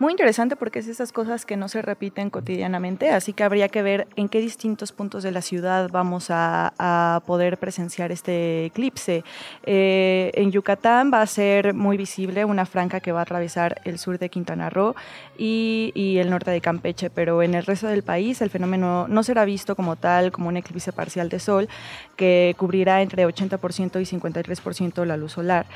Muy 0.00 0.14
interesante 0.14 0.56
porque 0.56 0.78
es 0.78 0.88
esas 0.88 1.12
cosas 1.12 1.44
que 1.44 1.58
no 1.58 1.68
se 1.68 1.82
repiten 1.82 2.30
cotidianamente, 2.30 3.10
así 3.10 3.34
que 3.34 3.44
habría 3.44 3.68
que 3.68 3.82
ver 3.82 4.08
en 4.16 4.30
qué 4.30 4.40
distintos 4.40 4.92
puntos 4.92 5.22
de 5.22 5.30
la 5.30 5.42
ciudad 5.42 5.90
vamos 5.92 6.28
a, 6.30 7.20
poder 7.26 7.58
presenciar 7.58 8.10
este 8.10 8.64
eclipse. 8.64 9.24
Eh, 9.64 10.30
en 10.32 10.52
Yucatán 10.52 11.10
va 11.12 11.20
a 11.20 11.26
ser 11.26 11.74
muy 11.74 11.98
visible 11.98 12.46
una 12.46 12.64
franja 12.64 13.00
que 13.00 13.12
va 13.12 13.18
a 13.18 13.22
atravesar 13.24 13.82
el 13.84 13.98
sur 13.98 14.18
de 14.18 14.30
Quintana 14.30 14.70
Roo 14.70 14.94
y, 15.36 15.92
y 15.94 16.16
el 16.16 16.30
norte 16.30 16.50
de 16.50 16.62
Campeche, 16.62 17.10
pero 17.10 17.42
en 17.42 17.52
el 17.52 17.66
resto 17.66 17.86
del 17.86 18.02
país 18.02 18.40
el 18.40 18.48
fenómeno 18.48 19.06
no 19.06 19.22
será 19.22 19.44
visto 19.44 19.76
como 19.76 19.96
tal, 19.96 20.32
como 20.32 20.48
un 20.48 20.56
eclipse 20.56 20.92
parcial 20.92 21.28
de 21.28 21.40
sol, 21.40 21.68
que 22.16 22.54
cubrirá 22.56 23.02
entre 23.02 23.26
80% 23.26 24.00
y 24.00 24.18
53% 24.18 25.04
la 25.04 25.18
luz 25.18 25.32
solar 25.32 25.66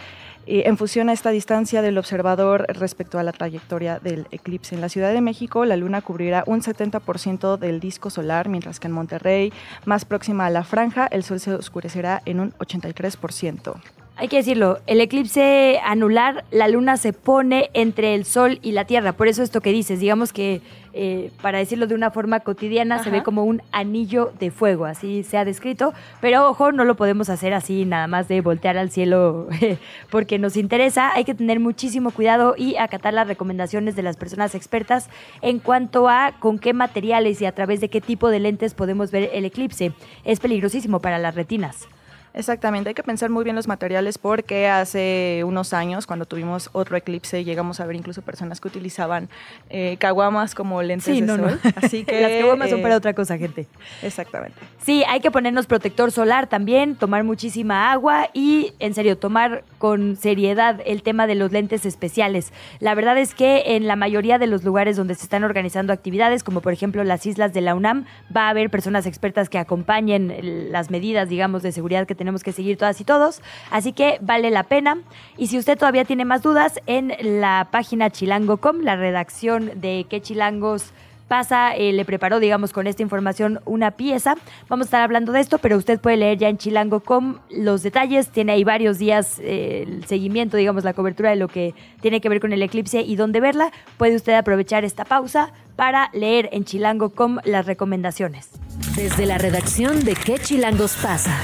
en 0.46 0.76
función 0.76 1.09
a 1.09 1.12
esta 1.12 1.30
distancia 1.30 1.83
del 1.83 1.98
observador 1.98 2.66
respecto 2.68 3.18
a 3.18 3.22
la 3.22 3.33
trayectoria 3.33 3.98
del 3.98 4.26
eclipse. 4.30 4.74
En 4.74 4.80
la 4.80 4.88
Ciudad 4.88 5.12
de 5.12 5.20
México, 5.20 5.64
la 5.64 5.76
luna 5.76 6.02
cubrirá 6.02 6.44
un 6.46 6.61
70% 6.61 7.57
del 7.59 7.80
disco 7.80 8.11
solar, 8.11 8.48
mientras 8.48 8.80
que 8.80 8.88
en 8.88 8.92
Monterrey, 8.92 9.52
más 9.85 10.04
próxima 10.04 10.46
a 10.46 10.50
la 10.50 10.64
franja, 10.64 11.07
el 11.07 11.24
sol 11.24 11.40
se 11.40 11.54
oscurecerá 11.54 12.22
en 12.24 12.40
un 12.40 12.52
83%. 12.54 13.74
Hay 14.16 14.29
que 14.29 14.37
decirlo, 14.37 14.79
el 14.87 15.00
eclipse 15.00 15.81
anular, 15.83 16.44
la 16.53 16.68
luna 16.68 16.96
se 16.96 17.12
pone 17.12 17.70
entre 17.74 18.14
el 18.14 18.24
sol 18.24 18.61
y 18.62 18.70
la 18.70 18.85
tierra. 18.85 19.12
Por 19.12 19.27
eso 19.27 19.42
esto 19.42 19.61
que 19.61 19.72
dices, 19.72 19.98
digamos 19.98 20.33
que 20.33 20.62
eh, 20.92 21.33
para 21.42 21.59
decirlo 21.59 21.88
de 21.88 21.96
una 21.96 22.12
forma 22.12 22.38
cotidiana, 22.38 23.03
se 23.03 23.11
ve 23.11 23.24
como 23.24 23.42
un 23.42 23.61
anillo 23.72 24.33
de 24.38 24.53
fuego, 24.53 24.85
así 24.85 25.24
se 25.24 25.37
ha 25.37 25.44
descrito. 25.44 25.94
Pero 26.20 26.48
ojo, 26.48 26.70
no 26.70 26.85
lo 26.85 26.94
podemos 26.94 27.29
hacer 27.29 27.55
así 27.55 27.85
nada 27.85 28.07
más 28.07 28.29
de 28.29 28.40
voltear 28.40 28.79
al 28.79 28.92
cielo 28.92 29.48
porque 30.11 30.38
nos 30.38 30.57
interesa. 30.57 31.11
Hay 31.12 31.24
que 31.24 31.35
tener 31.35 31.59
muchísimo 31.59 32.12
cuidado 32.12 32.55
y 32.57 32.77
acatar 32.77 33.14
las 33.14 33.27
recomendaciones 33.27 33.96
de 33.96 34.05
las 34.05 34.16
personas 34.16 34.55
expertas 34.55 35.11
en 35.42 35.59
cuanto 35.59 36.09
a 36.09 36.35
con 36.38 36.61
qué 36.61 36.72
materiales 36.72 37.42
y 37.42 37.46
a 37.46 37.53
través 37.53 37.81
de 37.81 37.88
qué 37.88 38.00
tipo 38.00 38.31
de 38.31 38.38
lentes 38.38 38.74
podemos 38.74 39.11
ver 39.11 39.31
el 39.33 39.44
eclipse. 39.44 39.92
Es 40.24 40.38
peligrosísimo 40.38 41.00
para 41.00 41.18
las 41.18 41.35
retinas. 41.35 41.88
Exactamente, 42.35 42.88
hay 42.88 42.94
que 42.94 43.05
pensar 43.05 43.31
muy 43.31 43.44
bien 43.44 43.55
los 43.55 43.68
materiales 43.68 44.18
porque 44.18 44.66
hace 44.66 45.42
unos 45.47 45.73
años, 45.73 46.05
cuando 46.05 46.27
tuvimos 46.27 46.68
otro 46.73 46.97
eclipse, 46.97 47.44
llegamos 47.44 47.79
a 47.79 47.87
ver 47.87 47.94
incluso 47.94 48.23
personas 48.23 48.61
que 48.61 48.66
utilizaban 48.66 49.29
eh, 49.70 49.97
caguamas 50.01 50.57
como 50.57 50.83
lentes 50.83 51.20
de 51.20 51.27
sol. 51.27 51.61
Así 51.77 52.05
que 52.05 52.20
las 52.20 52.33
caguamas 52.33 52.70
son 52.70 52.83
para 52.83 52.97
otra 52.97 53.14
cosa, 53.14 53.38
gente. 53.38 53.68
Exactamente. 54.03 54.59
Sí, 54.83 55.05
hay 55.09 55.20
que 55.20 55.31
ponernos 55.31 55.66
protector 55.66 56.11
solar 56.11 56.49
también, 56.49 56.97
tomar 56.97 57.23
muchísima 57.23 57.92
agua 57.92 58.29
y, 58.33 58.73
en 58.81 58.94
serio, 58.94 59.16
tomar 59.16 59.62
con 59.79 60.16
seriedad 60.16 60.81
el 60.87 61.05
tema 61.05 61.29
de 61.29 61.37
los 61.37 61.53
lentes 61.53 61.87
especiales. 61.87 62.53
La 62.81 62.97
verdad 62.97 63.16
es 63.16 63.33
que 63.33 63.77
en 63.77 63.87
la 63.87 63.94
mayoría 63.94 64.38
de 64.38 64.49
los 64.49 64.64
lugares 64.64 64.97
donde 64.97 65.14
se 65.14 65.23
están 65.23 65.44
organizando 65.44 65.92
actividades, 65.92 66.42
como 66.42 66.62
por 66.62 66.73
ejemplo 66.73 67.05
las 67.05 67.27
islas 67.27 67.53
de 67.55 67.61
la 67.61 67.77
UNAM, 67.77 68.07
va 68.37 68.47
a 68.47 68.51
haber 68.51 68.70
personas 68.70 69.07
expertas 69.07 69.49
que 69.49 69.59
acompañen 69.59 70.73
las 70.73 70.90
medidas, 70.90 71.29
digamos, 71.29 71.62
de 71.62 71.70
seguridad 71.70 72.09
que 72.09 72.16
tenemos 72.16 72.23
que 72.42 72.52
seguir 72.52 72.76
todas 72.76 73.00
y 73.00 73.04
todos. 73.04 73.42
Así 73.70 73.92
que 73.92 74.18
vale 74.20 74.50
la 74.50 74.64
pena. 74.64 74.98
Y 75.37 75.48
si 75.48 75.58
usted 75.58 75.78
todavía 75.78 76.04
tiene 76.04 76.24
más 76.24 76.42
dudas, 76.42 76.80
en 76.87 77.14
la 77.40 77.68
página 77.70 78.10
chilango.com, 78.10 78.80
la 78.80 78.96
redacción 78.96 79.72
de 79.80 80.06
qué 80.08 80.20
chilangos 80.20 80.92
pasa, 81.28 81.74
eh, 81.74 81.92
le 81.92 82.04
preparó, 82.04 82.38
digamos, 82.38 82.72
con 82.72 82.87
esta 82.87 83.02
información 83.02 83.60
una 83.64 83.92
pieza. 83.92 84.37
Vamos 84.68 84.84
a 84.84 84.88
estar 84.88 85.02
hablando 85.02 85.32
de 85.32 85.40
esto, 85.40 85.58
pero 85.58 85.76
usted 85.76 86.00
puede 86.00 86.16
leer 86.16 86.38
ya 86.38 86.48
en 86.48 86.58
chilango.com 86.58 87.38
los 87.50 87.82
detalles. 87.82 88.28
Tiene 88.28 88.52
ahí 88.52 88.64
varios 88.64 88.98
días 88.98 89.38
eh, 89.40 89.84
el 89.87 90.04
seguimiento, 90.04 90.56
digamos, 90.56 90.84
la 90.84 90.92
cobertura 90.92 91.30
de 91.30 91.37
lo 91.37 91.48
que 91.48 91.74
tiene 92.00 92.20
que 92.20 92.28
ver 92.28 92.40
con 92.40 92.52
el 92.52 92.62
eclipse 92.62 93.00
y 93.00 93.16
dónde 93.16 93.40
verla. 93.40 93.72
Puede 93.96 94.16
usted 94.16 94.34
aprovechar 94.34 94.84
esta 94.84 95.04
pausa 95.04 95.52
para 95.76 96.10
leer 96.12 96.48
en 96.52 96.64
chilango.com 96.64 97.38
las 97.44 97.66
recomendaciones. 97.66 98.50
Desde 98.94 99.26
la 99.26 99.38
redacción 99.38 100.04
de 100.04 100.14
¿Qué 100.14 100.38
chilangos 100.38 100.96
pasa? 101.02 101.37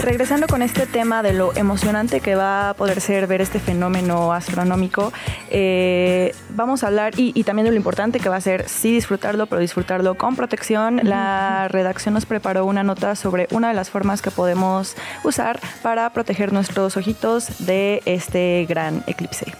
Regresando 0.00 0.46
con 0.46 0.62
este 0.62 0.86
tema 0.86 1.22
de 1.22 1.32
lo 1.32 1.54
emocionante 1.56 2.20
que 2.20 2.34
va 2.34 2.70
a 2.70 2.74
poder 2.74 3.00
ser 3.00 3.26
ver 3.26 3.40
este 3.40 3.58
fenómeno 3.58 4.32
astronómico, 4.32 5.12
eh, 5.50 6.34
vamos 6.50 6.84
a 6.84 6.88
hablar 6.88 7.14
y, 7.16 7.42
también 7.44 7.64
de 7.64 7.70
lo 7.70 7.76
importante 7.76 8.20
que 8.20 8.28
va 8.28 8.36
a 8.36 8.40
ser 8.40 8.68
sí 8.68 8.92
disfrutarlo, 8.92 9.46
pero 9.46 9.60
disfrutarlo 9.60 10.16
con 10.16 10.36
protección. 10.36 11.00
La 11.02 11.68
redacción 11.68 12.14
nos 12.14 12.26
preparó 12.26 12.64
una 12.64 12.82
nota 12.82 13.14
sobre 13.14 13.48
una 13.50 13.68
de 13.68 13.74
las 13.74 13.90
formas 13.90 14.22
que 14.22 14.30
podemos 14.30 14.96
usar 15.24 15.60
para 15.82 16.10
proteger 16.10 16.52
nuestros 16.52 16.96
ojitos 16.96 17.66
de 17.66 18.02
este 18.04 18.66
gran 18.68 19.02
eclipse. 19.06 19.52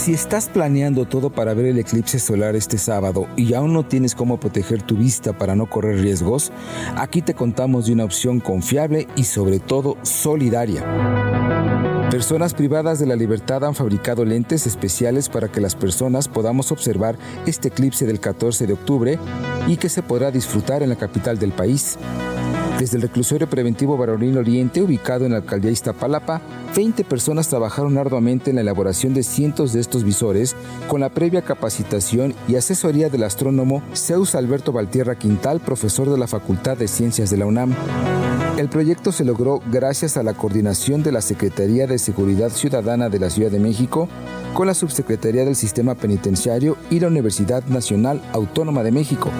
Si 0.00 0.14
estás 0.14 0.48
planeando 0.48 1.04
todo 1.04 1.28
para 1.28 1.52
ver 1.52 1.66
el 1.66 1.78
eclipse 1.78 2.18
solar 2.18 2.56
este 2.56 2.78
sábado 2.78 3.28
y 3.36 3.52
aún 3.52 3.74
no 3.74 3.84
tienes 3.84 4.14
cómo 4.14 4.40
proteger 4.40 4.80
tu 4.80 4.96
vista 4.96 5.34
para 5.34 5.54
no 5.54 5.68
correr 5.68 6.00
riesgos, 6.00 6.52
aquí 6.96 7.20
te 7.20 7.34
contamos 7.34 7.84
de 7.84 7.92
una 7.92 8.04
opción 8.04 8.40
confiable 8.40 9.08
y 9.14 9.24
sobre 9.24 9.58
todo 9.58 9.98
solidaria. 10.00 10.86
Personas 12.10 12.54
privadas 12.54 12.98
de 12.98 13.04
la 13.04 13.14
libertad 13.14 13.62
han 13.62 13.74
fabricado 13.74 14.24
lentes 14.24 14.66
especiales 14.66 15.28
para 15.28 15.52
que 15.52 15.60
las 15.60 15.74
personas 15.74 16.28
podamos 16.28 16.72
observar 16.72 17.18
este 17.44 17.68
eclipse 17.68 18.06
del 18.06 18.20
14 18.20 18.66
de 18.66 18.72
octubre 18.72 19.18
y 19.66 19.76
que 19.76 19.90
se 19.90 20.02
podrá 20.02 20.30
disfrutar 20.30 20.82
en 20.82 20.88
la 20.88 20.96
capital 20.96 21.38
del 21.38 21.52
país. 21.52 21.98
Desde 22.80 22.96
el 22.96 23.02
reclusorio 23.02 23.46
preventivo 23.46 23.98
Baronín 23.98 24.38
Oriente, 24.38 24.80
ubicado 24.80 25.26
en 25.26 25.32
la 25.32 25.36
alcaldía 25.36 25.70
Iztapalapa, 25.70 26.40
20 26.74 27.04
personas 27.04 27.46
trabajaron 27.46 27.98
arduamente 27.98 28.48
en 28.48 28.56
la 28.56 28.62
elaboración 28.62 29.12
de 29.12 29.22
cientos 29.22 29.74
de 29.74 29.80
estos 29.80 30.02
visores 30.02 30.56
con 30.88 31.02
la 31.02 31.10
previa 31.10 31.42
capacitación 31.42 32.34
y 32.48 32.56
asesoría 32.56 33.10
del 33.10 33.24
astrónomo 33.24 33.82
Zeus 33.94 34.34
Alberto 34.34 34.72
Valtierra 34.72 35.16
Quintal, 35.16 35.60
profesor 35.60 36.08
de 36.08 36.16
la 36.16 36.26
Facultad 36.26 36.78
de 36.78 36.88
Ciencias 36.88 37.28
de 37.28 37.36
la 37.36 37.44
UNAM. 37.44 37.74
El 38.60 38.68
proyecto 38.68 39.10
se 39.10 39.24
logró 39.24 39.62
gracias 39.72 40.18
a 40.18 40.22
la 40.22 40.34
coordinación 40.34 41.02
de 41.02 41.12
la 41.12 41.22
Secretaría 41.22 41.86
de 41.86 41.96
Seguridad 41.96 42.50
Ciudadana 42.50 43.08
de 43.08 43.18
la 43.18 43.30
Ciudad 43.30 43.50
de 43.50 43.58
México 43.58 44.06
con 44.52 44.66
la 44.66 44.74
Subsecretaría 44.74 45.46
del 45.46 45.56
Sistema 45.56 45.94
Penitenciario 45.94 46.76
y 46.90 47.00
la 47.00 47.06
Universidad 47.06 47.64
Nacional 47.68 48.20
Autónoma 48.34 48.82
de 48.82 48.92
México. 48.92 49.30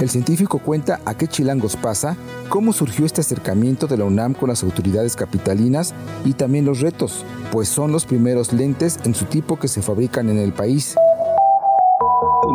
El 0.00 0.08
científico 0.08 0.58
cuenta 0.58 0.98
a 1.04 1.14
qué 1.14 1.28
chilangos 1.28 1.76
pasa, 1.76 2.16
cómo 2.48 2.72
surgió 2.72 3.06
este 3.06 3.20
acercamiento 3.20 3.86
de 3.86 3.98
la 3.98 4.04
UNAM 4.04 4.34
con 4.34 4.48
las 4.48 4.64
autoridades 4.64 5.14
capitalinas 5.14 5.94
y 6.24 6.32
también 6.32 6.64
los 6.64 6.80
retos, 6.80 7.24
pues 7.52 7.68
son 7.68 7.92
los 7.92 8.04
primeros 8.04 8.52
lentes 8.52 8.98
en 9.04 9.14
su 9.14 9.26
tipo 9.26 9.60
que 9.60 9.68
se 9.68 9.80
fabrican 9.80 10.28
en 10.28 10.38
el 10.38 10.52
país. 10.52 10.96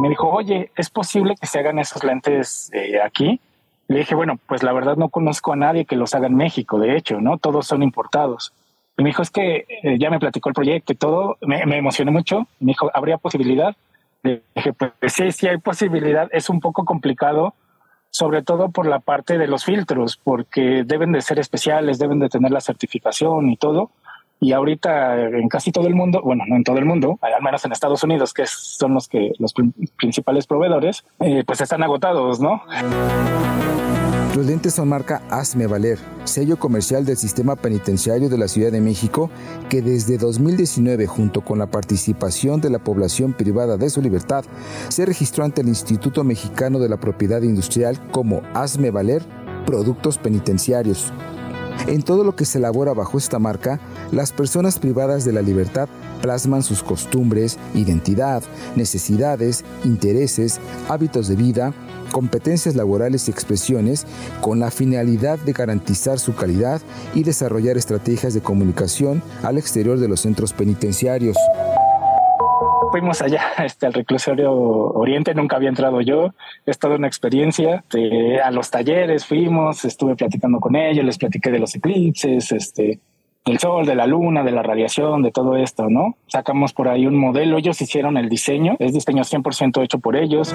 Me 0.01 0.09
dijo, 0.09 0.27
oye, 0.27 0.73
¿es 0.75 0.89
posible 0.89 1.35
que 1.39 1.47
se 1.47 1.59
hagan 1.59 1.79
esos 1.79 2.03
lentes 2.03 2.69
eh, 2.73 2.99
aquí? 3.01 3.39
Le 3.89 3.99
dije, 3.99 4.15
bueno, 4.15 4.39
pues 4.47 4.63
la 4.63 4.71
verdad 4.71 4.95
no 4.95 5.10
conozco 5.10 5.52
a 5.52 5.58
nadie 5.58 5.84
que 5.84 5.97
los 5.97 6.15
haga 6.15 6.28
en 6.28 6.36
México, 6.36 6.80
de 6.80 6.95
hecho, 6.95 7.19
¿no? 7.19 7.38
Todos 7.38 7.67
son 7.67 7.84
importados. 7.84 8.54
Y 8.97 9.04
me 9.04 9.10
dijo, 9.10 9.21
es 9.21 9.32
que 9.32 9.65
eh, 9.84 9.97
ya 9.99 10.10
me 10.10 10.19
platicó 10.19 10.49
el 10.49 10.56
proyecto 10.56 10.93
y 10.93 10.95
todo, 10.95 11.38
me, 11.41 11.65
me 11.65 11.78
emocioné 11.78 12.12
mucho. 12.12 12.47
Me 12.60 12.71
dijo, 12.71 12.91
¿habría 12.93 13.17
posibilidad? 13.17 13.75
dije, 14.23 14.73
pues 14.73 15.13
sí, 15.13 15.32
sí 15.32 15.47
hay 15.47 15.58
posibilidad. 15.58 16.28
Es 16.32 16.49
un 16.49 16.60
poco 16.60 16.86
complicado, 16.86 17.54
sobre 18.10 18.43
todo 18.43 18.69
por 18.69 18.86
la 18.86 18.99
parte 18.99 19.38
de 19.38 19.47
los 19.47 19.65
filtros, 19.65 20.17
porque 20.17 20.84
deben 20.86 21.12
de 21.12 21.21
ser 21.21 21.39
especiales, 21.39 21.99
deben 21.99 22.19
de 22.19 22.30
tener 22.30 22.52
la 22.52 22.62
certificación 22.62 23.49
y 23.49 23.58
todo. 23.58 23.91
y 24.41 24.54
ahorita 24.54 25.19
en 25.19 25.49
casi 25.49 25.71
todo 25.71 25.88
el 25.88 25.95
mundo, 25.95 26.21
bueno, 26.23 26.45
no 26.47 26.56
en 26.56 26.63
todo 26.63 26.78
el 26.78 26.86
mundo, 26.86 27.19
al 27.21 27.43
menos 27.43 27.65
en 27.65 27.73
Estados 27.73 28.04
Unidos, 28.04 28.34
que 28.34 28.45
son 28.45 28.93
los 28.93 29.10
que 29.10 29.34
los 29.38 29.54
principales 29.97 30.47
proveedores, 30.47 31.04
eh, 31.19 31.43
pues 31.45 31.60
están 31.60 31.84
agotados, 31.84 32.39
¿no? 32.39 32.63
Los 34.39 34.47
lentes 34.47 34.75
son 34.75 34.88
marca 34.88 35.21
Hazme 35.30 35.67
Valer, 35.67 35.99
sello 36.23 36.58
comercial 36.58 37.04
del 37.04 37.17
sistema 37.17 37.58
penitenciario 37.58 38.30
de 38.30 38.38
la 38.38 38.47
Ciudad 38.47 38.71
de 38.71 38.80
México, 38.80 39.30
que 39.67 39.82
desde 39.82 40.17
2019, 40.17 41.08
junto 41.08 41.41
con 41.41 41.60
la 41.60 41.69
participación 41.69 42.62
de 42.62 42.69
la 42.69 42.80
población 42.80 43.34
privada 43.34 43.75
de 43.75 43.89
su 43.89 44.02
libertad, 44.02 44.45
se 44.88 45.06
registró 45.06 45.43
ante 45.43 45.60
el 45.60 45.67
Instituto 45.67 46.23
Mexicano 46.23 46.80
de 46.80 46.88
la 46.88 46.95
Propiedad 47.02 47.41
Industrial 47.41 47.99
como 48.12 48.41
Hazme 48.54 48.91
Valer 48.91 49.23
Productos 49.65 50.17
Penitenciarios. 50.17 51.12
En 51.88 52.02
todo 52.02 52.23
lo 52.23 52.34
que 52.34 52.45
se 52.45 52.60
elabora 52.60 52.93
bajo 52.93 53.17
esta 53.17 53.39
marca, 53.39 53.82
las 54.13 54.32
personas 54.32 54.80
privadas 54.80 55.25
de 55.25 55.34
la 55.34 55.41
libertad 55.41 55.89
plasman 56.21 56.63
sus 56.63 56.82
costumbres, 56.82 57.58
identidad, 57.73 58.43
necesidades, 58.78 59.65
intereses, 59.84 60.60
hábitos 60.88 61.28
de 61.28 61.36
vida, 61.36 61.73
competencias 62.10 62.76
laborales 62.76 63.28
y 63.28 63.32
expresiones 63.32 64.06
con 64.41 64.60
la 64.60 64.72
finalidad 64.72 65.39
de 65.39 65.54
garantizar 65.54 66.19
su 66.19 66.36
calidad 66.36 66.82
y 67.13 67.24
desarrollar 67.24 67.78
estrategias 67.78 68.34
de 68.34 68.41
comunicación 68.41 69.22
al 69.43 69.58
exterior 69.58 70.00
de 70.00 70.08
los 70.08 70.22
centros 70.22 70.54
penitenciarios 70.54 71.38
fuimos 72.91 73.22
allá 73.22 73.41
este, 73.63 73.86
al 73.86 73.93
reclusorio 73.93 74.52
Oriente, 74.52 75.34
nunca 75.34 75.56
había 75.56 75.69
entrado 75.69 76.02
yo, 76.02 76.34
es 76.65 76.80
toda 76.80 76.95
una 76.95 77.08
experiencia. 77.08 77.84
a 78.43 78.52
los 78.52 78.69
talleres 78.69 79.26
fuimos, 79.26 79.86
estuve 79.86 80.15
platicando 80.15 80.60
con 80.60 80.76
ellos, 80.76 81.06
les 81.06 81.17
platiqué 81.17 81.52
de 81.52 81.60
los 81.60 81.76
eclipses, 81.76 82.52
este, 82.52 83.00
del 83.45 83.60
sol, 83.60 83.86
de 83.86 83.95
la 83.95 84.06
luna, 84.06 84.43
de 84.43 84.52
la 84.52 84.63
radiación, 84.63 85.22
de 85.22 85.32
todo 85.32 85.56
esto, 85.56 85.89
¿no? 85.89 86.15
Sacamos 86.28 86.74
por 86.74 86.88
ahí 86.88 87.08
un 87.08 87.17
modelo, 87.17 87.58
ellos 87.58 87.82
hicieron 87.82 88.17
el 88.17 88.30
diseño, 88.30 88.76
es 88.80 88.93
diseño 88.93 89.24
100% 89.24 89.84
hecho 89.84 90.00
por 90.00 90.15
ellos. 90.15 90.54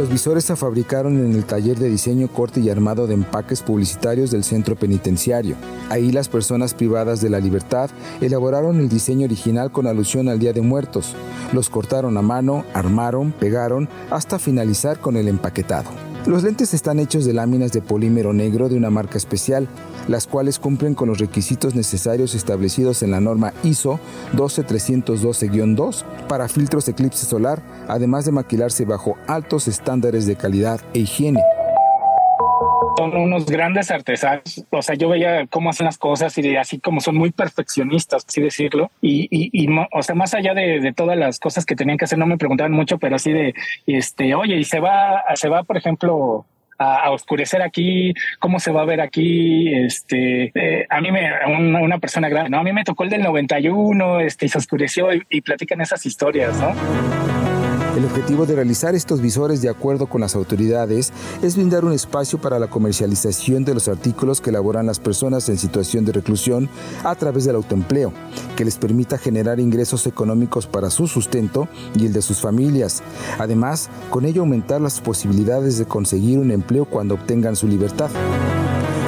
Los 0.00 0.08
visores 0.08 0.46
se 0.46 0.56
fabricaron 0.56 1.22
en 1.22 1.34
el 1.34 1.44
taller 1.44 1.78
de 1.78 1.90
diseño, 1.90 2.28
corte 2.28 2.60
y 2.60 2.70
armado 2.70 3.06
de 3.06 3.12
empaques 3.12 3.60
publicitarios 3.60 4.30
del 4.30 4.44
centro 4.44 4.74
penitenciario. 4.74 5.56
Ahí 5.90 6.10
las 6.10 6.30
personas 6.30 6.72
privadas 6.72 7.20
de 7.20 7.28
la 7.28 7.38
libertad 7.38 7.90
elaboraron 8.22 8.80
el 8.80 8.88
diseño 8.88 9.26
original 9.26 9.70
con 9.70 9.86
alusión 9.86 10.30
al 10.30 10.38
Día 10.38 10.54
de 10.54 10.62
Muertos. 10.62 11.14
Los 11.52 11.68
cortaron 11.68 12.16
a 12.16 12.22
mano, 12.22 12.64
armaron, 12.72 13.32
pegaron, 13.32 13.90
hasta 14.10 14.38
finalizar 14.38 15.00
con 15.00 15.18
el 15.18 15.28
empaquetado. 15.28 15.90
Los 16.24 16.44
lentes 16.44 16.72
están 16.72 16.98
hechos 16.98 17.26
de 17.26 17.34
láminas 17.34 17.72
de 17.72 17.82
polímero 17.82 18.32
negro 18.32 18.70
de 18.70 18.76
una 18.76 18.88
marca 18.88 19.18
especial, 19.18 19.68
las 20.10 20.26
cuales 20.26 20.58
cumplen 20.58 20.94
con 20.94 21.08
los 21.08 21.18
requisitos 21.18 21.76
necesarios 21.76 22.34
establecidos 22.34 23.04
en 23.04 23.12
la 23.12 23.20
norma 23.20 23.54
ISO 23.62 24.00
12312-2 24.34 26.02
para 26.28 26.48
filtros 26.48 26.88
eclipse 26.88 27.24
solar, 27.24 27.62
además 27.86 28.24
de 28.24 28.32
maquilarse 28.32 28.84
bajo 28.84 29.16
altos 29.28 29.68
estándares 29.68 30.26
de 30.26 30.34
calidad 30.34 30.80
e 30.94 31.00
higiene 31.00 31.40
son 32.96 33.16
unos 33.16 33.46
grandes 33.46 33.90
artesanos. 33.90 34.62
O 34.70 34.82
sea, 34.82 34.94
yo 34.94 35.08
veía 35.08 35.46
cómo 35.46 35.70
hacen 35.70 35.86
las 35.86 35.96
cosas 35.96 36.36
y 36.36 36.56
así 36.56 36.78
como 36.80 37.00
son 37.00 37.16
muy 37.16 37.30
perfeccionistas, 37.30 38.26
así 38.28 38.42
decirlo. 38.42 38.90
Y, 39.00 39.66
o 39.92 40.02
sea, 40.02 40.14
más 40.14 40.34
allá 40.34 40.52
de, 40.52 40.92
todas 40.94 41.16
las 41.16 41.38
cosas 41.38 41.64
que 41.64 41.76
tenían 41.76 41.96
que 41.96 42.04
hacer, 42.04 42.18
no 42.18 42.26
me 42.26 42.36
preguntaban 42.36 42.72
mucho, 42.72 42.98
pero 42.98 43.16
así 43.16 43.32
de, 43.32 43.54
este, 43.86 44.34
oye, 44.34 44.56
y 44.56 44.64
se 44.64 44.80
va, 44.80 45.24
se 45.34 45.48
va, 45.48 45.62
por 45.62 45.78
ejemplo, 45.78 46.44
a, 46.80 47.10
oscurecer 47.10 47.62
aquí, 47.62 48.14
cómo 48.38 48.58
se 48.58 48.72
va 48.72 48.82
a 48.82 48.86
ver 48.86 49.00
aquí. 49.00 49.72
Este, 49.74 50.50
eh, 50.54 50.86
a 50.88 51.00
mí 51.00 51.12
me, 51.12 51.30
una, 51.80 51.98
persona 51.98 52.28
grande, 52.28 52.50
no, 52.50 52.58
a 52.58 52.62
mí 52.62 52.72
me 52.72 52.84
tocó 52.84 53.04
el 53.04 53.10
del 53.10 53.22
91, 53.22 54.20
este, 54.20 54.46
y 54.46 54.48
se 54.48 54.58
oscureció 54.58 55.12
y, 55.12 55.22
y 55.28 55.42
platican 55.42 55.80
esas 55.80 56.04
historias, 56.06 56.58
¿no? 56.58 57.39
El 58.00 58.06
objetivo 58.06 58.46
de 58.46 58.54
realizar 58.54 58.94
estos 58.94 59.20
visores 59.20 59.60
de 59.60 59.68
acuerdo 59.68 60.06
con 60.06 60.22
las 60.22 60.34
autoridades 60.34 61.12
es 61.42 61.54
brindar 61.54 61.84
un 61.84 61.92
espacio 61.92 62.40
para 62.40 62.58
la 62.58 62.68
comercialización 62.68 63.62
de 63.66 63.74
los 63.74 63.88
artículos 63.88 64.40
que 64.40 64.48
elaboran 64.48 64.86
las 64.86 64.98
personas 64.98 65.50
en 65.50 65.58
situación 65.58 66.06
de 66.06 66.12
reclusión 66.12 66.70
a 67.04 67.14
través 67.14 67.44
del 67.44 67.56
autoempleo, 67.56 68.14
que 68.56 68.64
les 68.64 68.78
permita 68.78 69.18
generar 69.18 69.60
ingresos 69.60 70.06
económicos 70.06 70.66
para 70.66 70.88
su 70.88 71.08
sustento 71.08 71.68
y 71.94 72.06
el 72.06 72.14
de 72.14 72.22
sus 72.22 72.40
familias. 72.40 73.02
Además, 73.38 73.90
con 74.08 74.24
ello 74.24 74.40
aumentar 74.40 74.80
las 74.80 75.02
posibilidades 75.02 75.76
de 75.76 75.84
conseguir 75.84 76.38
un 76.38 76.52
empleo 76.52 76.86
cuando 76.86 77.16
obtengan 77.16 77.54
su 77.54 77.68
libertad. 77.68 78.08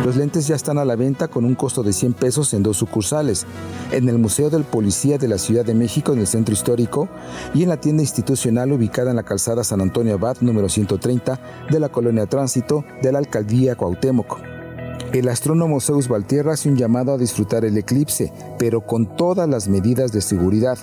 Los 0.04 0.16
lentes 0.16 0.48
ya 0.48 0.56
están 0.56 0.78
a 0.78 0.84
la 0.84 0.96
venta 0.96 1.28
con 1.28 1.44
un 1.44 1.54
costo 1.54 1.84
de 1.84 1.92
100 1.92 2.14
pesos 2.14 2.52
en 2.54 2.64
dos 2.64 2.76
sucursales, 2.76 3.46
en 3.92 4.08
el 4.08 4.18
Museo 4.18 4.50
del 4.50 4.64
Policía 4.64 5.16
de 5.16 5.28
la 5.28 5.38
Ciudad 5.38 5.64
de 5.64 5.74
México 5.74 6.12
en 6.12 6.18
el 6.18 6.26
Centro 6.26 6.52
Histórico 6.52 7.08
y 7.54 7.62
en 7.62 7.68
la 7.68 7.76
tienda 7.76 8.02
institucional 8.02 8.72
ubicada 8.72 9.10
en 9.10 9.16
la 9.16 9.22
calzada 9.22 9.62
San 9.62 9.80
Antonio 9.80 10.14
Abad 10.14 10.38
número 10.40 10.68
130 10.68 11.38
de 11.70 11.78
la 11.78 11.88
Colonia 11.88 12.26
Tránsito 12.26 12.84
de 13.00 13.12
la 13.12 13.20
Alcaldía 13.20 13.76
Cuauhtémoc. 13.76 14.40
El 15.12 15.28
astrónomo 15.28 15.80
Zeus 15.80 16.08
Valtierra 16.08 16.54
hace 16.54 16.68
un 16.68 16.76
llamado 16.76 17.12
a 17.12 17.18
disfrutar 17.18 17.64
el 17.64 17.78
eclipse, 17.78 18.32
pero 18.58 18.80
con 18.80 19.14
todas 19.16 19.48
las 19.48 19.68
medidas 19.68 20.10
de 20.10 20.20
seguridad. 20.20 20.78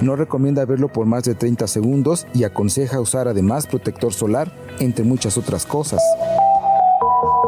No 0.00 0.14
recomienda 0.14 0.64
verlo 0.64 0.92
por 0.92 1.06
más 1.06 1.24
de 1.24 1.34
30 1.34 1.66
segundos 1.66 2.26
y 2.34 2.44
aconseja 2.44 3.00
usar 3.00 3.26
además 3.26 3.66
protector 3.66 4.12
solar, 4.12 4.52
entre 4.78 5.04
muchas 5.04 5.38
otras 5.38 5.66
cosas. 5.66 6.00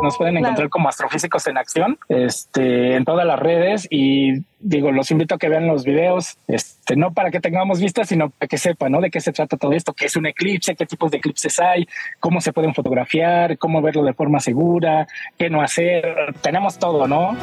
Nos 0.03 0.17
pueden 0.17 0.37
encontrar 0.37 0.69
como 0.69 0.89
astrofísicos 0.89 1.47
en 1.47 1.59
acción, 1.59 1.99
este, 2.09 2.97
en 2.97 3.05
todas 3.05 3.27
las 3.27 3.39
redes 3.39 3.87
y 3.91 4.45
digo, 4.67 4.91
los 4.91 5.11
invito 5.13 5.37
a 5.37 5.39
que 5.39 5.49
vean 5.49 5.69
los 5.69 5.85
videos, 5.85 6.39
este, 6.49 6.97
no 6.97 7.13
para 7.13 7.31
que 7.31 7.41
tengamos 7.41 7.81
vistas, 7.81 8.09
sino 8.09 8.31
para 8.31 8.49
que 8.49 8.59
sepan, 8.59 8.93
¿no? 8.93 9.01
De 9.01 9.11
qué 9.11 9.21
se 9.21 9.33
trata 9.33 9.57
todo 9.57 9.73
esto, 9.73 9.93
qué 9.93 10.07
es 10.07 10.17
un 10.17 10.27
eclipse, 10.27 10.75
qué 10.75 10.87
tipos 10.87 11.11
de 11.13 11.19
eclipses 11.19 11.59
hay, 11.61 11.87
cómo 12.19 12.41
se 12.41 12.53
pueden 12.53 12.75
fotografiar, 12.75 13.59
cómo 13.59 13.81
verlo 13.81 14.03
de 14.03 14.13
forma 14.13 14.41
segura, 14.41 15.07
qué 15.39 15.49
no 15.49 15.63
hacer, 15.63 16.35
tenemos 16.43 16.79
todo, 16.79 17.07
¿no? 17.07 17.37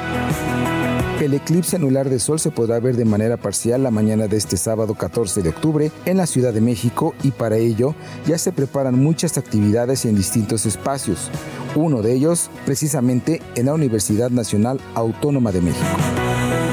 El 1.22 1.34
eclipse 1.34 1.78
anular 1.78 2.10
de 2.10 2.20
sol 2.20 2.40
se 2.40 2.52
podrá 2.52 2.80
ver 2.82 2.98
de 2.98 3.06
manera 3.06 3.38
parcial 3.38 3.84
la 3.84 3.92
mañana 3.92 4.28
de 4.28 4.36
este 4.36 4.58
sábado 4.58 4.96
14 4.96 5.42
de 5.42 5.50
octubre 5.50 5.92
en 6.06 6.18
la 6.18 6.26
Ciudad 6.26 6.54
de 6.54 6.60
México 6.60 7.16
y 7.24 7.32
para 7.32 7.56
ello 7.56 7.96
ya 8.28 8.38
se 8.38 8.52
preparan 8.52 9.00
muchas 9.02 9.38
actividades 9.38 10.04
en 10.04 10.16
distintos 10.16 10.66
espacios. 10.66 11.32
Uno 11.76 12.02
de 12.02 12.14
ellos 12.14 12.50
precisamente 12.66 13.42
en 13.56 13.68
la 13.68 13.74
Universidad 13.74 14.32
Nacional 14.32 14.82
Autónoma 14.96 15.54
de 15.54 15.62
México. 15.62 16.73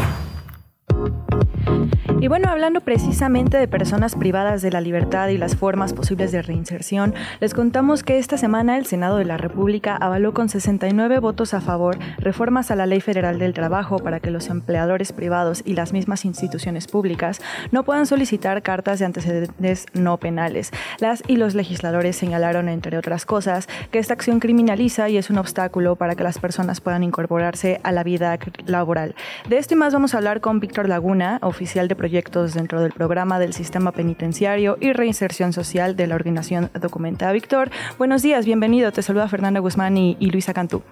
Y 2.21 2.27
bueno, 2.27 2.49
hablando 2.49 2.81
precisamente 2.81 3.57
de 3.57 3.67
personas 3.67 4.13
privadas 4.13 4.61
de 4.61 4.69
la 4.69 4.79
libertad 4.79 5.29
y 5.29 5.39
las 5.39 5.55
formas 5.55 5.91
posibles 5.91 6.31
de 6.31 6.43
reinserción, 6.43 7.15
les 7.39 7.55
contamos 7.55 8.03
que 8.03 8.19
esta 8.19 8.37
semana 8.37 8.77
el 8.77 8.85
Senado 8.85 9.17
de 9.17 9.25
la 9.25 9.37
República 9.37 9.95
avaló 9.95 10.31
con 10.31 10.47
69 10.47 11.17
votos 11.17 11.55
a 11.55 11.61
favor 11.61 11.97
reformas 12.19 12.69
a 12.69 12.75
la 12.75 12.85
Ley 12.85 13.01
Federal 13.01 13.39
del 13.39 13.53
Trabajo 13.53 13.97
para 13.97 14.19
que 14.19 14.29
los 14.29 14.49
empleadores 14.49 15.13
privados 15.13 15.63
y 15.65 15.73
las 15.73 15.93
mismas 15.93 16.23
instituciones 16.23 16.85
públicas 16.85 17.41
no 17.71 17.81
puedan 17.81 18.05
solicitar 18.05 18.61
cartas 18.61 18.99
de 18.99 19.05
antecedentes 19.05 19.87
no 19.93 20.17
penales. 20.17 20.69
Las 20.99 21.23
y 21.25 21.37
los 21.37 21.55
legisladores 21.55 22.17
señalaron, 22.17 22.69
entre 22.69 22.99
otras 22.99 23.25
cosas, 23.25 23.67
que 23.89 23.97
esta 23.97 24.13
acción 24.13 24.39
criminaliza 24.39 25.09
y 25.09 25.17
es 25.17 25.31
un 25.31 25.39
obstáculo 25.39 25.95
para 25.95 26.13
que 26.13 26.23
las 26.23 26.37
personas 26.37 26.81
puedan 26.81 27.01
incorporarse 27.01 27.81
a 27.81 27.91
la 27.91 28.03
vida 28.03 28.37
laboral. 28.67 29.15
De 29.49 29.57
esto 29.57 29.73
y 29.73 29.77
más 29.77 29.91
vamos 29.91 30.13
a 30.13 30.17
hablar 30.17 30.39
con 30.39 30.59
Víctor 30.59 30.87
Laguna, 30.87 31.39
oficial 31.41 31.87
de 31.87 31.95
proyecto 31.95 32.10
proyectos 32.11 32.53
dentro 32.53 32.81
del 32.81 32.91
programa 32.91 33.39
del 33.39 33.53
sistema 33.53 33.93
penitenciario 33.93 34.77
y 34.81 34.91
reinserción 34.91 35.53
social 35.53 35.95
de 35.95 36.07
la 36.07 36.15
organización 36.15 36.69
Documenta. 36.73 37.31
Víctor, 37.31 37.69
buenos 37.97 38.21
días, 38.21 38.45
bienvenido. 38.45 38.91
Te 38.91 39.01
saluda 39.01 39.29
Fernanda 39.29 39.61
Guzmán 39.61 39.95
y, 39.97 40.29
Luisa 40.29 40.53
Cantú. 40.53 40.83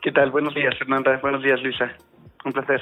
¿Qué 0.00 0.12
tal? 0.12 0.30
Buenos 0.30 0.54
días, 0.54 0.74
Fernanda. 0.78 1.18
Buenos 1.20 1.42
días, 1.42 1.60
Luisa. 1.62 1.92
Un 2.46 2.52
placer. 2.52 2.80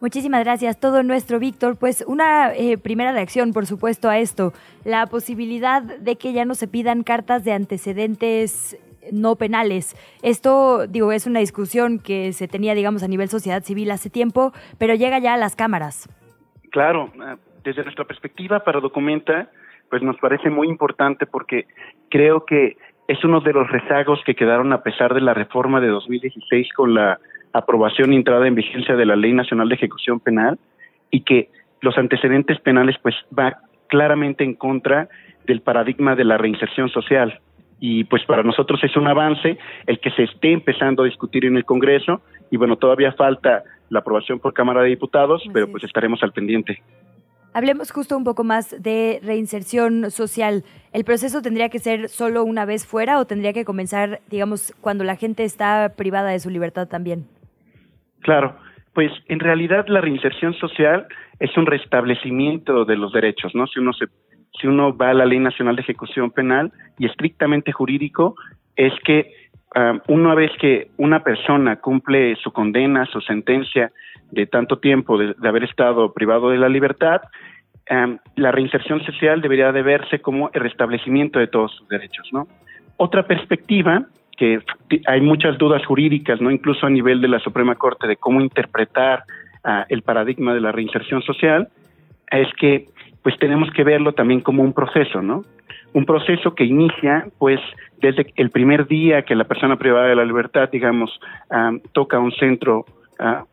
Muchísimas 0.00 0.44
gracias, 0.44 0.80
todo 0.80 1.02
nuestro 1.02 1.38
Víctor. 1.38 1.76
Pues 1.76 2.02
una 2.06 2.54
eh, 2.54 2.78
primera 2.78 3.12
reacción, 3.12 3.52
por 3.52 3.66
supuesto, 3.66 4.08
a 4.08 4.18
esto, 4.18 4.54
la 4.82 5.06
posibilidad 5.08 5.82
de 5.82 6.16
que 6.16 6.32
ya 6.32 6.46
no 6.46 6.54
se 6.54 6.68
pidan 6.68 7.02
cartas 7.02 7.44
de 7.44 7.52
antecedentes 7.52 8.78
no 9.12 9.36
penales. 9.36 9.94
Esto, 10.22 10.86
digo, 10.86 11.12
es 11.12 11.26
una 11.26 11.40
discusión 11.40 11.98
que 11.98 12.32
se 12.32 12.48
tenía, 12.48 12.74
digamos, 12.74 13.02
a 13.02 13.08
nivel 13.08 13.28
sociedad 13.28 13.62
civil 13.62 13.90
hace 13.90 14.08
tiempo, 14.08 14.54
pero 14.78 14.94
llega 14.94 15.18
ya 15.18 15.34
a 15.34 15.36
las 15.36 15.54
cámaras. 15.54 16.08
Claro, 16.76 17.10
ah, 17.22 17.36
desde 17.64 17.84
nuestra 17.84 18.04
perspectiva 18.04 18.60
para 18.60 18.80
Documenta, 18.80 19.48
pues 19.88 20.02
nos 20.02 20.18
parece 20.18 20.50
muy 20.50 20.68
importante 20.68 21.24
porque 21.24 21.64
creo 22.10 22.44
que 22.44 22.76
es 23.08 23.24
uno 23.24 23.40
de 23.40 23.54
los 23.54 23.66
rezagos 23.70 24.20
que 24.26 24.34
quedaron 24.34 24.74
a 24.74 24.82
pesar 24.82 25.14
de 25.14 25.22
la 25.22 25.32
reforma 25.32 25.80
de 25.80 25.86
2016 25.88 26.74
con 26.74 26.92
la 26.92 27.18
aprobación 27.54 28.12
y 28.12 28.16
entrada 28.16 28.46
en 28.46 28.56
vigencia 28.56 28.94
de 28.94 29.06
la 29.06 29.16
Ley 29.16 29.32
Nacional 29.32 29.70
de 29.70 29.76
Ejecución 29.76 30.20
Penal 30.20 30.58
y 31.10 31.22
que 31.22 31.48
los 31.80 31.96
antecedentes 31.96 32.60
penales 32.60 32.96
pues 33.00 33.14
va 33.32 33.56
claramente 33.86 34.44
en 34.44 34.52
contra 34.52 35.08
del 35.46 35.62
paradigma 35.62 36.14
de 36.14 36.24
la 36.24 36.36
reinserción 36.36 36.90
social. 36.90 37.40
Y 37.80 38.04
pues 38.04 38.22
para 38.26 38.42
nosotros 38.42 38.84
es 38.84 38.94
un 38.98 39.08
avance 39.08 39.56
el 39.86 39.98
que 39.98 40.10
se 40.10 40.24
esté 40.24 40.52
empezando 40.52 41.04
a 41.04 41.06
discutir 41.06 41.46
en 41.46 41.56
el 41.56 41.64
Congreso 41.64 42.20
y 42.50 42.58
bueno, 42.58 42.76
todavía 42.76 43.12
falta 43.12 43.62
la 43.88 44.00
aprobación 44.00 44.38
por 44.38 44.52
Cámara 44.54 44.82
de 44.82 44.88
Diputados, 44.88 45.42
pero 45.52 45.70
pues 45.70 45.84
estaremos 45.84 46.22
al 46.22 46.32
pendiente. 46.32 46.82
Hablemos 47.52 47.90
justo 47.90 48.16
un 48.16 48.24
poco 48.24 48.44
más 48.44 48.82
de 48.82 49.18
reinserción 49.22 50.10
social. 50.10 50.62
¿El 50.92 51.04
proceso 51.04 51.40
tendría 51.40 51.70
que 51.70 51.78
ser 51.78 52.10
solo 52.10 52.44
una 52.44 52.66
vez 52.66 52.86
fuera 52.86 53.18
o 53.18 53.24
tendría 53.24 53.54
que 53.54 53.64
comenzar, 53.64 54.20
digamos, 54.28 54.74
cuando 54.82 55.04
la 55.04 55.16
gente 55.16 55.44
está 55.44 55.94
privada 55.96 56.30
de 56.30 56.38
su 56.38 56.50
libertad 56.50 56.86
también? 56.86 57.26
Claro, 58.20 58.56
pues 58.92 59.10
en 59.28 59.40
realidad 59.40 59.86
la 59.88 60.02
reinserción 60.02 60.52
social 60.54 61.06
es 61.38 61.56
un 61.56 61.64
restablecimiento 61.64 62.84
de 62.84 62.96
los 62.96 63.12
derechos, 63.12 63.54
¿no? 63.54 63.66
Si 63.66 63.78
uno 63.78 63.92
se 63.92 64.06
si 64.60 64.66
uno 64.66 64.96
va 64.96 65.10
a 65.10 65.14
la 65.14 65.26
Ley 65.26 65.38
Nacional 65.38 65.76
de 65.76 65.82
Ejecución 65.82 66.30
Penal 66.30 66.72
y 66.98 67.06
estrictamente 67.06 67.72
jurídico 67.72 68.36
es 68.74 68.92
que 69.04 69.32
um, 69.76 70.00
una 70.08 70.34
vez 70.34 70.50
que 70.58 70.88
una 70.96 71.22
persona 71.22 71.76
cumple 71.76 72.36
su 72.36 72.50
condena, 72.52 73.06
su 73.06 73.20
sentencia 73.20 73.92
de 74.30 74.46
tanto 74.46 74.78
tiempo 74.78 75.18
de, 75.18 75.34
haber 75.46 75.64
estado 75.64 76.12
privado 76.12 76.50
de 76.50 76.58
la 76.58 76.68
libertad, 76.68 77.22
um, 77.90 78.18
la 78.36 78.52
reinserción 78.52 79.04
social 79.04 79.40
debería 79.40 79.72
de 79.72 79.82
verse 79.82 80.20
como 80.20 80.50
el 80.52 80.60
restablecimiento 80.62 81.38
de 81.38 81.46
todos 81.46 81.72
sus 81.72 81.88
derechos, 81.88 82.28
¿no? 82.32 82.46
Otra 82.96 83.26
perspectiva 83.26 84.06
que 84.36 84.60
hay 85.06 85.20
muchas 85.20 85.56
dudas 85.58 85.84
jurídicas, 85.86 86.40
no 86.40 86.50
incluso 86.50 86.86
a 86.86 86.90
nivel 86.90 87.20
de 87.20 87.28
la 87.28 87.38
Suprema 87.40 87.74
Corte 87.74 88.06
de 88.06 88.16
cómo 88.16 88.40
interpretar 88.40 89.24
uh, 89.64 89.84
el 89.88 90.02
paradigma 90.02 90.54
de 90.54 90.60
la 90.60 90.72
reinserción 90.72 91.22
social, 91.22 91.68
es 92.30 92.48
que 92.54 92.86
pues 93.22 93.36
tenemos 93.38 93.70
que 93.72 93.82
verlo 93.82 94.12
también 94.12 94.40
como 94.40 94.62
un 94.62 94.72
proceso, 94.72 95.20
¿no? 95.20 95.42
Un 95.96 96.04
proceso 96.04 96.54
que 96.54 96.64
inicia, 96.64 97.26
pues, 97.38 97.58
desde 98.02 98.26
el 98.36 98.50
primer 98.50 98.86
día 98.86 99.22
que 99.22 99.34
la 99.34 99.44
persona 99.44 99.76
privada 99.76 100.08
de 100.08 100.14
la 100.14 100.26
libertad, 100.26 100.68
digamos, 100.70 101.18
toca 101.92 102.18
un 102.18 102.32
centro, 102.32 102.84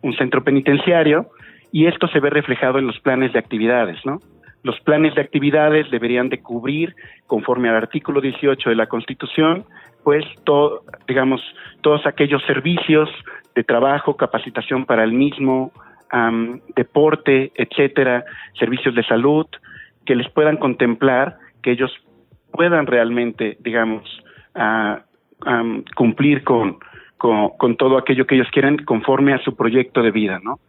un 0.02 0.14
centro 0.18 0.44
penitenciario, 0.44 1.28
y 1.72 1.86
esto 1.86 2.10
se 2.10 2.20
ve 2.20 2.30
reflejado 2.30 2.80
en 2.80 2.88
los 2.88 3.00
planes 3.00 3.32
de 3.32 3.40
actividades, 3.40 4.06
¿no? 4.06 4.20
Los 4.62 4.78
planes 4.82 5.16
de 5.16 5.22
actividades 5.22 5.90
deberían 5.90 6.28
de 6.28 6.42
cubrir, 6.42 6.94
conforme 7.28 7.70
al 7.70 7.78
artículo 7.78 8.20
18 8.20 8.72
de 8.72 8.76
la 8.76 8.88
Constitución, 8.88 9.64
pues, 10.04 10.26
todo, 10.44 10.82
digamos, 11.08 11.40
todos 11.80 12.06
aquellos 12.06 12.44
servicios 12.44 13.10
de 13.56 13.64
trabajo, 13.64 14.18
capacitación 14.18 14.84
para 14.84 15.06
el 15.06 15.14
mismo, 15.14 15.72
deporte, 16.76 17.54
etcétera, 17.56 18.26
servicios 18.60 18.94
de 18.96 19.04
salud, 19.06 19.48
que 20.06 20.14
les 20.14 20.30
puedan 20.30 20.58
contemplar, 20.58 21.38
que 21.62 21.72
ellos 21.72 21.90
puedan 22.54 22.86
realmente, 22.86 23.58
digamos, 23.60 24.04
cumplir 25.96 26.44
con, 26.44 26.80
todo 27.78 27.98
aquello 27.98 28.26
que 28.26 28.36
ellos 28.36 28.48
quieren 28.52 28.78
conforme 28.78 29.34
a 29.34 29.40
su 29.40 29.56
proyecto 29.56 30.02
de 30.02 30.12
vida, 30.12 30.40
¿no? 30.44 30.60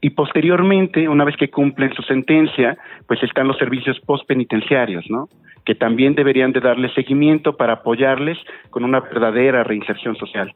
Y 0.00 0.10
posteriormente, 0.10 1.08
una 1.08 1.24
vez 1.24 1.36
que 1.36 1.50
cumplen 1.50 1.92
su 1.94 2.02
sentencia, 2.02 2.76
pues 3.06 3.22
están 3.22 3.46
los 3.46 3.56
servicios 3.56 4.00
postpenitenciarios, 4.00 5.04
¿no? 5.08 5.28
Que 5.64 5.76
también 5.76 6.14
deberían 6.14 6.52
de 6.52 6.60
darles 6.60 6.92
seguimiento 6.94 7.56
para 7.56 7.74
apoyarles 7.74 8.36
con 8.70 8.84
una 8.84 9.00
verdadera 9.00 9.62
reinserción 9.62 10.16
social. 10.16 10.52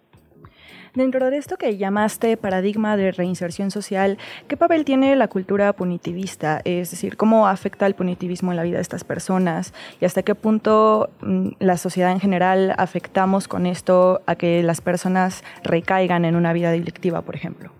Dentro 0.97 1.29
de 1.29 1.37
esto 1.37 1.59
que 1.59 1.77
llamaste 1.77 2.39
paradigma 2.39 2.97
de 2.97 3.13
reinserción 3.13 3.71
social, 3.71 4.17
¿qué 4.49 4.57
papel 4.57 4.87
tiene 4.87 5.15
la 5.15 5.29
cultura 5.29 5.75
punitivista? 5.75 6.63
Es 6.65 6.91
decir, 6.91 7.19
¿cómo 7.19 7.49
afecta 7.49 7.87
el 7.87 7.95
punitivismo 7.95 8.51
en 8.51 8.57
la 8.57 8.63
vida 8.63 8.77
de 8.77 8.83
estas 8.83 9.05
personas? 9.05 9.75
¿Y 10.01 10.07
hasta 10.07 10.23
qué 10.23 10.35
punto 10.35 11.11
mm, 11.21 11.49
la 11.59 11.77
sociedad 11.77 12.13
en 12.13 12.19
general 12.19 12.73
afectamos 12.79 13.47
con 13.47 13.67
esto 13.67 14.23
a 14.27 14.37
que 14.37 14.63
las 14.63 14.81
personas 14.81 15.45
recaigan 15.63 16.25
en 16.25 16.35
una 16.35 16.55
vida 16.55 16.71
delictiva, 16.71 17.21
por 17.21 17.37
ejemplo? 17.37 17.73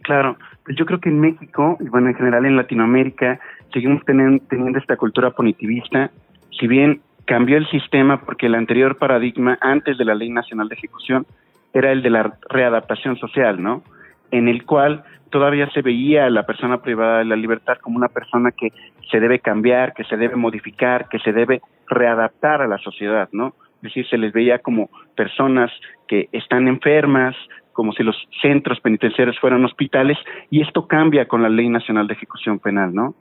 Claro, 0.00 0.38
pues 0.64 0.78
yo 0.78 0.86
creo 0.86 0.98
que 0.98 1.10
en 1.10 1.20
México, 1.20 1.76
y 1.78 1.90
bueno, 1.90 2.08
en 2.08 2.14
general 2.14 2.46
en 2.46 2.56
Latinoamérica, 2.56 3.38
seguimos 3.70 4.02
teniendo, 4.06 4.42
teniendo 4.48 4.78
esta 4.78 4.96
cultura 4.96 5.30
punitivista, 5.32 6.10
si 6.58 6.66
bien 6.66 7.02
cambió 7.26 7.58
el 7.58 7.68
sistema 7.68 8.22
porque 8.22 8.46
el 8.46 8.54
anterior 8.54 8.96
paradigma, 8.96 9.58
antes 9.60 9.98
de 9.98 10.06
la 10.06 10.14
Ley 10.14 10.30
Nacional 10.30 10.70
de 10.70 10.76
Ejecución, 10.76 11.26
era 11.72 11.92
el 11.92 12.02
de 12.02 12.10
la 12.10 12.34
readaptación 12.48 13.16
social, 13.16 13.62
¿no? 13.62 13.82
En 14.30 14.48
el 14.48 14.64
cual 14.64 15.04
todavía 15.30 15.68
se 15.70 15.82
veía 15.82 16.26
a 16.26 16.30
la 16.30 16.44
persona 16.44 16.82
privada 16.82 17.18
de 17.18 17.24
la 17.24 17.36
libertad 17.36 17.78
como 17.80 17.96
una 17.96 18.08
persona 18.08 18.50
que 18.50 18.72
se 19.10 19.20
debe 19.20 19.38
cambiar, 19.38 19.94
que 19.94 20.04
se 20.04 20.16
debe 20.16 20.36
modificar, 20.36 21.08
que 21.08 21.18
se 21.20 21.32
debe 21.32 21.60
readaptar 21.88 22.62
a 22.62 22.68
la 22.68 22.78
sociedad, 22.78 23.28
¿no? 23.32 23.54
Es 23.76 23.82
decir, 23.82 24.06
se 24.08 24.18
les 24.18 24.32
veía 24.32 24.58
como 24.58 24.90
personas 25.16 25.70
que 26.06 26.28
están 26.32 26.68
enfermas, 26.68 27.34
como 27.72 27.92
si 27.92 28.02
los 28.02 28.16
centros 28.42 28.80
penitenciarios 28.80 29.38
fueran 29.38 29.64
hospitales, 29.64 30.18
y 30.50 30.60
esto 30.60 30.86
cambia 30.86 31.26
con 31.26 31.42
la 31.42 31.48
Ley 31.48 31.68
Nacional 31.68 32.06
de 32.06 32.14
Ejecución 32.14 32.58
Penal, 32.58 32.94
¿no? 32.94 33.14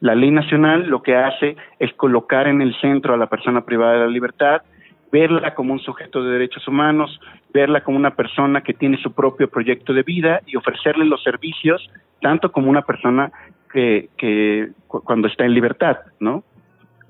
La 0.00 0.14
ley 0.14 0.30
nacional 0.30 0.88
lo 0.88 1.02
que 1.02 1.14
hace 1.14 1.56
es 1.78 1.92
colocar 1.92 2.48
en 2.48 2.62
el 2.62 2.74
centro 2.80 3.12
a 3.12 3.18
la 3.18 3.26
persona 3.26 3.66
privada 3.66 3.92
de 3.92 3.98
la 4.00 4.06
libertad 4.06 4.62
verla 5.12 5.54
como 5.54 5.72
un 5.72 5.80
sujeto 5.80 6.22
de 6.22 6.32
derechos 6.32 6.66
humanos, 6.68 7.20
verla 7.52 7.82
como 7.82 7.96
una 7.96 8.14
persona 8.14 8.60
que 8.60 8.74
tiene 8.74 8.96
su 8.98 9.12
propio 9.12 9.48
proyecto 9.48 9.92
de 9.92 10.02
vida 10.02 10.40
y 10.46 10.56
ofrecerle 10.56 11.04
los 11.04 11.22
servicios 11.22 11.88
tanto 12.20 12.52
como 12.52 12.70
una 12.70 12.82
persona 12.82 13.32
que, 13.72 14.08
que 14.16 14.70
cuando 14.86 15.28
está 15.28 15.44
en 15.44 15.54
libertad, 15.54 15.98
¿no? 16.18 16.44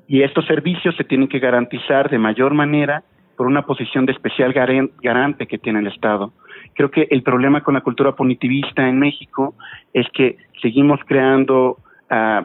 Y 0.07 0.23
estos 0.23 0.45
servicios 0.47 0.97
se 0.97 1.05
tienen 1.05 1.29
que 1.29 1.39
garantizar 1.39 2.11
de 2.11 2.19
mayor 2.19 2.53
manera 2.53 3.03
por 3.37 3.47
una 3.47 3.65
posición 3.65 4.07
de 4.07 4.13
especial 4.13 4.53
garante 4.53 5.47
que 5.47 5.57
tiene 5.57 5.79
el 5.79 5.87
Estado. 5.87 6.33
Creo 6.75 6.91
que 6.91 7.07
el 7.11 7.23
problema 7.23 7.63
con 7.63 7.75
la 7.75 7.81
cultura 7.81 8.13
punitivista 8.13 8.87
en 8.89 8.99
México 8.99 9.55
es 9.95 10.07
que 10.13 10.37
seguimos 10.61 11.01
creando 11.07 11.79
uh, 12.11 12.45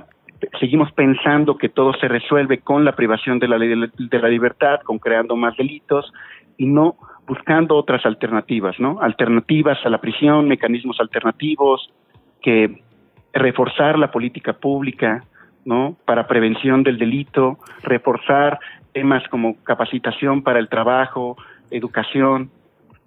seguimos 0.59 0.91
pensando 0.91 1.57
que 1.57 1.69
todo 1.69 1.93
se 1.93 2.07
resuelve 2.07 2.59
con 2.59 2.85
la 2.85 2.95
privación 2.95 3.39
de 3.39 3.47
la 3.47 3.57
de 3.57 4.19
la 4.19 4.27
libertad, 4.29 4.81
con 4.81 4.99
creando 4.99 5.35
más 5.35 5.55
delitos 5.57 6.11
y 6.57 6.65
no 6.65 6.95
buscando 7.27 7.75
otras 7.75 8.05
alternativas, 8.05 8.79
¿no? 8.79 8.99
Alternativas 9.01 9.77
a 9.85 9.89
la 9.89 9.99
prisión, 9.99 10.47
mecanismos 10.47 10.99
alternativos, 10.99 11.89
que 12.41 12.83
reforzar 13.33 13.97
la 13.97 14.11
política 14.11 14.53
pública, 14.53 15.23
¿no? 15.65 15.97
Para 16.05 16.27
prevención 16.27 16.83
del 16.83 16.97
delito, 16.97 17.57
reforzar 17.83 18.59
temas 18.93 19.27
como 19.29 19.61
capacitación 19.63 20.43
para 20.43 20.59
el 20.59 20.69
trabajo, 20.69 21.35
educación. 21.71 22.49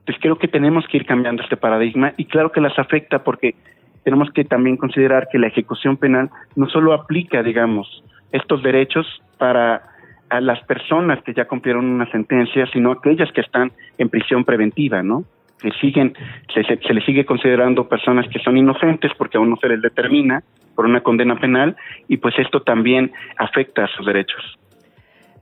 Pues 0.05 0.19
creo 0.21 0.39
que 0.39 0.49
tenemos 0.49 0.87
que 0.89 0.99
ir 0.99 1.07
cambiando 1.07 1.43
este 1.43 1.57
paradigma 1.57 2.13
y 2.17 2.25
claro 2.25 2.51
que 2.51 2.61
las 2.61 2.79
afecta 2.79 3.23
porque 3.23 3.55
tenemos 4.05 4.31
que 4.31 4.45
también 4.45 4.77
considerar 4.77 5.29
que 5.31 5.39
la 5.39 5.49
ejecución 5.49 5.97
penal 5.97 6.31
no 6.57 6.69
solo 6.69 6.93
aplica, 6.93 7.43
digamos, 7.43 8.03
estos 8.33 8.63
derechos 8.63 9.07
para 9.39 9.83
a 10.31 10.41
las 10.41 10.61
personas 10.65 11.23
que 11.23 11.33
ya 11.33 11.47
cumplieron 11.47 11.87
una 11.87 12.11
sentencia, 12.11 12.67
sino 12.73 12.93
aquellas 12.93 13.33
que 13.33 13.41
están 13.41 13.73
en 13.97 14.09
prisión 14.09 14.45
preventiva, 14.45 15.03
¿no? 15.03 15.25
Que 15.61 15.71
siguen, 15.81 16.15
se, 16.55 16.63
se, 16.63 16.95
les 16.95 17.05
sigue 17.05 17.25
considerando 17.25 17.89
personas 17.89 18.27
que 18.29 18.39
son 18.41 18.57
inocentes 18.57 19.11
porque 19.17 19.39
aún 19.39 19.51
no 19.51 19.57
se 19.57 19.69
les 19.69 19.83
determina 19.83 20.43
por 20.75 20.85
una 20.85 21.01
condena 21.01 21.41
penal 21.41 21.77
y 22.07 22.19
pues 22.19 22.39
esto 22.39 22.61
también 22.61 23.11
afecta 23.39 23.85
a 23.85 23.89
sus 23.89 24.07
derechos. 24.07 24.59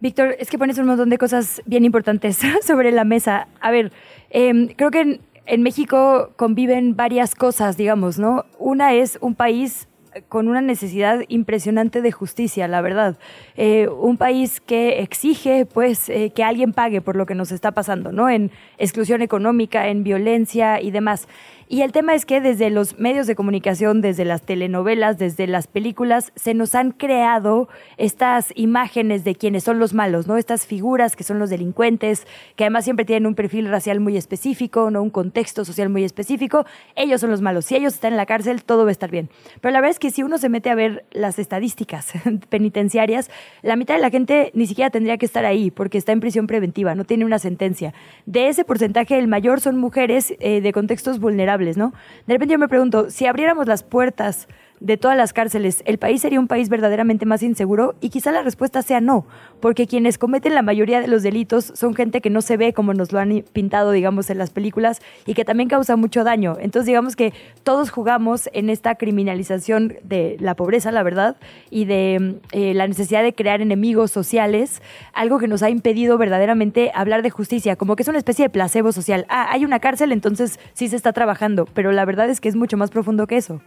Víctor, 0.01 0.35
es 0.39 0.51
que 0.51 0.59
pones 0.59 0.79
un 0.79 0.87
montón 0.87 1.11
de 1.11 1.19
cosas 1.19 1.63
bien 1.67 1.85
importantes 1.85 2.37
sobre 2.63 2.93
la 2.93 3.05
mesa. 3.05 3.49
A 3.61 3.71
ver, 3.71 3.93
eh, 4.31 4.75
creo 4.77 4.91
que 4.91 5.21
en 5.47 5.63
México 5.63 6.33
conviven 6.37 6.97
varias 6.97 7.35
cosas, 7.35 7.77
digamos, 7.77 8.19
¿no? 8.19 8.45
Una 8.59 8.95
es 8.95 9.19
un 9.21 9.35
país 9.35 9.89
con 10.29 10.49
una 10.49 10.61
necesidad 10.61 11.21
impresionante 11.29 12.03
de 12.03 12.13
justicia, 12.13 12.69
la 12.69 12.81
verdad. 12.81 13.19
Eh, 13.57 13.89
un 13.89 14.17
país 14.17 14.61
que 14.61 15.01
exige, 15.01 15.67
pues, 15.67 16.09
eh, 16.09 16.33
que 16.35 16.43
alguien 16.43 16.73
pague 16.73 17.01
por 17.01 17.17
lo 17.17 17.27
que 17.27 17.35
nos 17.35 17.53
está 17.53 17.73
pasando, 17.73 18.13
¿no? 18.13 18.29
En 18.29 18.51
exclusión 18.79 19.23
económica, 19.23 19.89
en 19.89 20.05
violencia 20.05 20.81
y 20.81 20.91
demás. 20.91 21.29
Y 21.69 21.83
el 21.83 21.91
tema 21.91 22.15
es 22.15 22.25
que 22.27 22.41
desde 22.41 22.71
los 22.71 22.97
medios 23.01 23.27
de 23.27 23.35
comunicación, 23.35 24.01
desde 24.01 24.25
las 24.25 24.43
telenovelas, 24.43 25.19
desde 25.19 25.49
las 25.49 25.67
películas, 25.67 26.31
se 26.37 26.55
nos 26.55 26.77
han 26.77 26.93
creado 26.93 27.69
estas 27.97 28.53
imágenes 28.55 29.25
de 29.25 29.35
quienes 29.35 29.65
son 29.65 29.81
los 29.81 29.93
malos, 29.93 30.29
¿no? 30.29 30.37
Estas 30.37 30.65
figuras 30.65 31.17
que 31.17 31.25
son 31.25 31.41
los 31.41 31.51
delincuentes, 31.51 32.25
que 32.55 32.63
además 32.63 32.85
siempre 32.85 33.05
tienen 33.05 33.27
un 33.27 33.35
perfil 33.35 33.69
racial 33.69 33.99
muy 33.99 34.17
específico, 34.17 34.93
¿no? 34.93 35.03
Un 35.03 35.11
contexto 35.11 35.65
social 35.65 35.89
muy 35.89 36.05
específico. 36.05 36.67
Ellos 36.95 37.21
son 37.21 37.33
los 37.33 37.41
malos. 37.41 37.65
Si 37.65 37.75
ellos 37.75 37.95
están 37.95 38.13
en 38.13 38.17
la 38.19 38.27
cárcel, 38.27 38.63
todo 38.63 38.85
va 38.85 38.91
a 38.91 38.93
estar 38.93 39.11
bien. 39.11 39.29
Pero 39.61 39.73
la 39.73 39.81
verdad 39.81 39.91
es 39.91 39.99
que 39.99 40.13
si 40.13 40.23
uno 40.23 40.39
se 40.39 40.49
mete 40.49 40.71
a 40.71 40.77
ver 40.77 41.05
las 41.11 41.41
estadísticas 41.41 42.13
penitenciarias, 42.49 43.29
la 43.63 43.75
mitad 43.75 43.97
de 43.97 44.03
la 44.03 44.11
gente 44.11 44.53
ni 44.55 44.69
siquiera 44.69 44.91
tendría 44.91 45.19
que 45.19 45.27
estar 45.27 45.45
ahí 45.45 45.73
porque 45.73 45.99
está 45.99 46.13
en 46.13 46.21
prisión 46.21 46.47
preventiva, 46.47 46.95
no 46.95 47.05
tiene 47.05 47.25
una 47.25 47.41
sentencia. 47.41 47.93
De 48.25 48.47
ese 48.47 48.65
porcentaje, 48.65 49.19
el 49.19 49.27
mayor 49.27 49.61
son 49.61 49.79
mujeres 49.79 50.33
eh, 50.39 50.61
de 50.61 50.73
contextos 50.73 51.19
vulnerables 51.19 51.56
¿no? 51.77 51.93
De 52.27 52.35
repente 52.35 52.53
yo 52.53 52.59
me 52.59 52.69
pregunto, 52.69 53.11
si 53.11 53.27
abriéramos 53.27 53.67
las 53.67 53.83
puertas 53.83 54.49
de 54.81 54.97
todas 54.97 55.17
las 55.17 55.33
cárceles, 55.33 55.83
¿el 55.87 55.99
país 55.99 56.21
sería 56.21 56.41
un 56.41 56.49
país 56.49 56.69
verdaderamente 56.69 57.27
más 57.27 57.43
inseguro? 57.43 57.95
Y 58.01 58.11
quizá 58.11 58.33
la 58.33 58.43
respuesta 58.43 58.83
sea 58.83 59.01
no, 59.01 59.27
porque 59.61 59.87
quienes 59.87 60.19
cometen 60.19 60.55
la 60.55 60.63
mayoría 60.63 61.01
de 61.01 61.09
los 61.09 61.23
delitos 61.23 61.73
son 61.75 61.95
gente 61.95 62.21
que 62.21 62.31
no 62.31 62.43
se 62.43 62.57
ve 62.57 62.73
como 62.73 62.95
nos 62.95 63.13
lo 63.13 63.19
han 63.19 63.45
pintado, 63.53 63.93
digamos, 63.93 64.31
en 64.31 64.39
las 64.39 64.51
películas 64.51 65.01
y 65.27 65.35
que 65.35 65.45
también 65.45 65.69
causa 65.69 65.97
mucho 65.97 66.25
daño. 66.25 66.57
Entonces, 66.61 66.87
digamos 66.87 67.17
que 67.17 67.33
todos 67.63 67.91
jugamos 67.91 68.49
en 68.53 68.71
esta 68.71 68.95
criminalización 68.97 69.97
de 70.03 70.37
la 70.41 70.55
pobreza, 70.55 70.93
la 70.93 71.03
verdad, 71.03 71.37
y 71.71 71.85
de 71.87 72.41
eh, 72.53 72.75
la 72.75 72.87
necesidad 72.87 73.23
de 73.23 73.35
crear 73.35 73.61
enemigos 73.61 74.11
sociales, 74.11 74.83
algo 75.13 75.39
que 75.39 75.49
nos 75.49 75.63
ha 75.63 75.71
impedido 75.71 76.19
verdaderamente 76.19 76.91
hablar 76.95 77.23
de 77.23 77.31
justicia, 77.31 77.77
como 77.77 77.97
que 77.97 78.03
es 78.03 78.09
una 78.09 78.19
especie 78.19 78.45
de 78.45 78.51
placebo 78.51 78.93
social. 78.93 79.27
Ah, 79.29 79.49
hay 79.51 79.65
una 79.65 79.81
cárcel, 79.81 80.13
entonces 80.13 80.59
sí 80.75 80.89
se 80.89 80.97
está 80.97 81.13
trabajando, 81.13 81.67
pero 81.75 81.93
la 81.93 82.05
verdad 82.05 82.29
es 82.29 82.41
que 82.41 82.49
es 82.49 82.57
mucho 82.57 82.77
más 82.77 82.91
profundo 82.91 83.27
que 83.27 83.37
eso. 83.37 83.61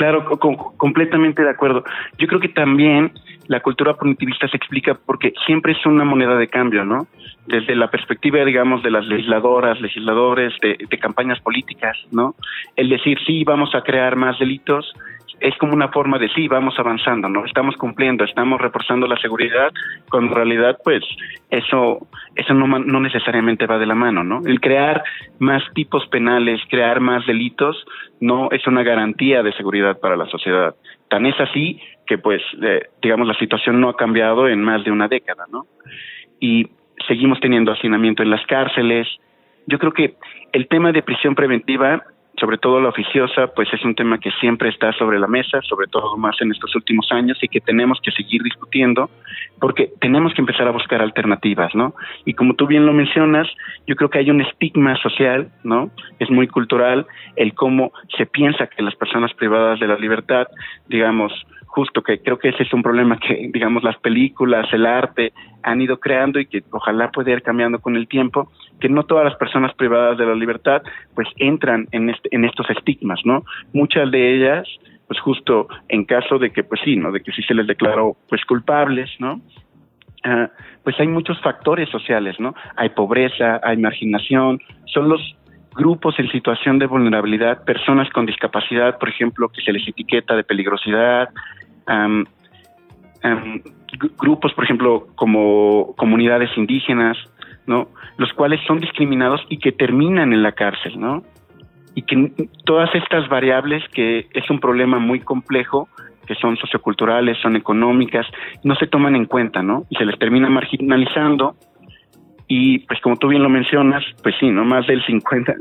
Claro, 0.00 0.24
completamente 0.78 1.42
de 1.42 1.50
acuerdo. 1.50 1.84
Yo 2.16 2.26
creo 2.26 2.40
que 2.40 2.48
también 2.48 3.12
la 3.48 3.60
cultura 3.60 3.92
punitivista 3.92 4.48
se 4.48 4.56
explica 4.56 4.94
porque 4.94 5.34
siempre 5.44 5.72
es 5.72 5.84
una 5.84 6.04
moneda 6.04 6.38
de 6.38 6.48
cambio, 6.48 6.86
¿no? 6.86 7.06
Desde 7.46 7.74
la 7.76 7.90
perspectiva, 7.90 8.42
digamos, 8.42 8.82
de 8.82 8.90
las 8.90 9.04
legisladoras, 9.04 9.78
legisladores, 9.78 10.54
de 10.62 10.98
campañas 10.98 11.38
políticas, 11.40 11.98
¿no? 12.12 12.34
El 12.76 12.88
decir, 12.88 13.18
sí, 13.26 13.44
vamos 13.44 13.74
a 13.74 13.82
crear 13.82 14.16
más 14.16 14.38
delitos, 14.38 14.90
es 15.40 15.56
como 15.56 15.72
una 15.72 15.88
forma 15.88 16.18
de 16.18 16.28
sí, 16.28 16.48
vamos 16.48 16.78
avanzando, 16.78 17.28
¿no? 17.28 17.44
Estamos 17.46 17.76
cumpliendo, 17.76 18.24
estamos 18.24 18.60
reforzando 18.60 19.06
la 19.06 19.16
seguridad, 19.16 19.72
cuando 20.10 20.32
en 20.32 20.36
realidad, 20.36 20.78
pues, 20.84 21.02
eso, 21.50 22.06
eso 22.36 22.54
no, 22.54 22.66
no 22.66 23.00
necesariamente 23.00 23.66
va 23.66 23.78
de 23.78 23.86
la 23.86 23.94
mano, 23.94 24.22
¿no? 24.22 24.42
El 24.44 24.60
crear 24.60 25.02
más 25.38 25.62
tipos 25.74 26.06
penales, 26.08 26.60
crear 26.68 27.00
más 27.00 27.26
delitos, 27.26 27.84
no 28.20 28.50
es 28.50 28.66
una 28.66 28.82
garantía 28.82 29.42
de 29.42 29.52
seguridad 29.54 29.98
para 29.98 30.16
la 30.16 30.26
sociedad. 30.26 30.74
Tan 31.08 31.24
es 31.24 31.38
así 31.40 31.80
que, 32.06 32.18
pues, 32.18 32.42
eh, 32.62 32.88
digamos, 33.00 33.26
la 33.26 33.34
situación 33.34 33.80
no 33.80 33.88
ha 33.88 33.96
cambiado 33.96 34.46
en 34.46 34.62
más 34.62 34.84
de 34.84 34.90
una 34.90 35.08
década, 35.08 35.44
¿no? 35.50 35.64
Y 36.38 36.68
seguimos 37.08 37.40
teniendo 37.40 37.72
hacinamiento 37.72 38.22
en 38.22 38.30
las 38.30 38.44
cárceles. 38.46 39.08
Yo 39.66 39.78
creo 39.78 39.92
que 39.92 40.14
el 40.52 40.68
tema 40.68 40.92
de 40.92 41.02
prisión 41.02 41.34
preventiva 41.34 42.02
sobre 42.40 42.58
todo 42.58 42.80
la 42.80 42.88
oficiosa, 42.88 43.48
pues 43.48 43.68
es 43.72 43.84
un 43.84 43.94
tema 43.94 44.18
que 44.18 44.30
siempre 44.40 44.70
está 44.70 44.92
sobre 44.94 45.18
la 45.18 45.26
mesa, 45.26 45.60
sobre 45.62 45.86
todo 45.86 46.16
más 46.16 46.40
en 46.40 46.50
estos 46.50 46.74
últimos 46.74 47.06
años 47.12 47.38
y 47.42 47.48
que 47.48 47.60
tenemos 47.60 48.00
que 48.02 48.10
seguir 48.10 48.42
discutiendo 48.42 49.10
porque 49.60 49.90
tenemos 50.00 50.32
que 50.32 50.40
empezar 50.40 50.66
a 50.66 50.70
buscar 50.70 51.02
alternativas, 51.02 51.74
¿no? 51.74 51.94
Y 52.24 52.32
como 52.32 52.54
tú 52.54 52.66
bien 52.66 52.86
lo 52.86 52.94
mencionas, 52.94 53.46
yo 53.86 53.94
creo 53.94 54.08
que 54.08 54.18
hay 54.18 54.30
un 54.30 54.40
estigma 54.40 54.96
social, 54.96 55.50
¿no? 55.62 55.90
Es 56.18 56.30
muy 56.30 56.48
cultural 56.48 57.06
el 57.36 57.54
cómo 57.54 57.92
se 58.16 58.24
piensa 58.24 58.68
que 58.68 58.82
las 58.82 58.96
personas 58.96 59.34
privadas 59.34 59.78
de 59.78 59.86
la 59.86 59.96
libertad, 59.96 60.46
digamos, 60.88 61.32
justo 61.70 62.02
que 62.02 62.20
creo 62.20 62.38
que 62.38 62.48
ese 62.48 62.64
es 62.64 62.72
un 62.72 62.82
problema 62.82 63.18
que, 63.18 63.48
digamos, 63.52 63.82
las 63.82 63.96
películas, 63.98 64.66
el 64.72 64.86
arte 64.86 65.32
han 65.62 65.80
ido 65.80 65.98
creando 65.98 66.40
y 66.40 66.46
que 66.46 66.62
ojalá 66.70 67.10
pueda 67.10 67.30
ir 67.30 67.42
cambiando 67.42 67.78
con 67.78 67.96
el 67.96 68.08
tiempo, 68.08 68.50
que 68.80 68.88
no 68.88 69.04
todas 69.04 69.24
las 69.24 69.36
personas 69.36 69.72
privadas 69.74 70.18
de 70.18 70.26
la 70.26 70.34
libertad 70.34 70.82
pues 71.14 71.28
entran 71.36 71.86
en, 71.92 72.10
este, 72.10 72.28
en 72.34 72.44
estos 72.44 72.68
estigmas, 72.70 73.20
¿no? 73.24 73.44
Muchas 73.72 74.10
de 74.10 74.34
ellas, 74.34 74.66
pues 75.06 75.20
justo 75.20 75.68
en 75.88 76.04
caso 76.04 76.38
de 76.38 76.50
que, 76.50 76.64
pues 76.64 76.80
sí, 76.84 76.96
¿no? 76.96 77.12
De 77.12 77.20
que 77.20 77.32
sí 77.32 77.42
se 77.42 77.54
les 77.54 77.66
declaró 77.66 78.16
pues 78.28 78.44
culpables, 78.44 79.10
¿no? 79.18 79.40
Ah, 80.24 80.50
pues 80.82 80.98
hay 80.98 81.08
muchos 81.08 81.40
factores 81.40 81.88
sociales, 81.88 82.38
¿no? 82.40 82.54
Hay 82.76 82.90
pobreza, 82.90 83.60
hay 83.62 83.76
marginación, 83.76 84.60
son 84.86 85.08
los 85.08 85.20
grupos 85.74 86.18
en 86.18 86.30
situación 86.30 86.78
de 86.78 86.86
vulnerabilidad, 86.86 87.64
personas 87.64 88.10
con 88.10 88.26
discapacidad, 88.26 88.98
por 88.98 89.08
ejemplo, 89.08 89.48
que 89.48 89.62
se 89.62 89.72
les 89.72 89.86
etiqueta 89.86 90.34
de 90.34 90.44
peligrosidad, 90.44 91.28
grupos, 94.18 94.52
por 94.54 94.64
ejemplo, 94.64 95.08
como 95.14 95.94
comunidades 95.96 96.50
indígenas, 96.56 97.16
¿no? 97.66 97.88
Los 98.16 98.32
cuales 98.32 98.60
son 98.66 98.80
discriminados 98.80 99.40
y 99.48 99.58
que 99.58 99.72
terminan 99.72 100.32
en 100.32 100.42
la 100.42 100.52
cárcel, 100.52 100.98
¿no? 100.98 101.22
Y 101.94 102.02
que 102.02 102.32
todas 102.64 102.94
estas 102.94 103.28
variables, 103.28 103.82
que 103.92 104.28
es 104.32 104.48
un 104.50 104.60
problema 104.60 104.98
muy 104.98 105.20
complejo, 105.20 105.88
que 106.26 106.34
son 106.36 106.56
socioculturales, 106.56 107.38
son 107.38 107.56
económicas, 107.56 108.26
no 108.62 108.76
se 108.76 108.86
toman 108.86 109.16
en 109.16 109.26
cuenta, 109.26 109.62
¿no? 109.62 109.84
Y 109.90 109.96
se 109.96 110.04
les 110.04 110.18
termina 110.18 110.48
marginalizando 110.48 111.56
y 112.46 112.80
pues 112.80 113.00
como 113.00 113.16
tú 113.16 113.28
bien 113.28 113.42
lo 113.42 113.48
mencionas, 113.48 114.04
pues 114.22 114.34
sí, 114.40 114.50
¿no? 114.50 114.64
Más 114.64 114.86
del 114.86 115.04
50, 115.04 115.54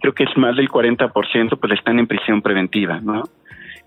creo 0.00 0.14
que 0.14 0.24
es 0.24 0.36
más 0.36 0.56
del 0.56 0.68
40% 0.68 1.58
pues 1.58 1.72
están 1.72 1.98
en 1.98 2.06
prisión 2.06 2.42
preventiva, 2.42 3.00
¿no? 3.00 3.24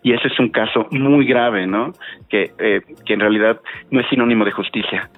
Y 0.04 0.14
ese 0.14 0.28
es 0.28 0.40
un 0.40 0.50
caso 0.50 0.88
muy 0.92 1.26
grave, 1.26 1.68
¿no? 1.68 1.94
Que, 2.30 2.52
eh, 2.60 2.82
que 3.06 3.14
en 3.14 3.20
realidad 3.20 3.60
no 3.92 4.00
es 4.00 4.08
sinónimo 4.10 4.46
de 4.46 4.52
justicia. 4.52 5.10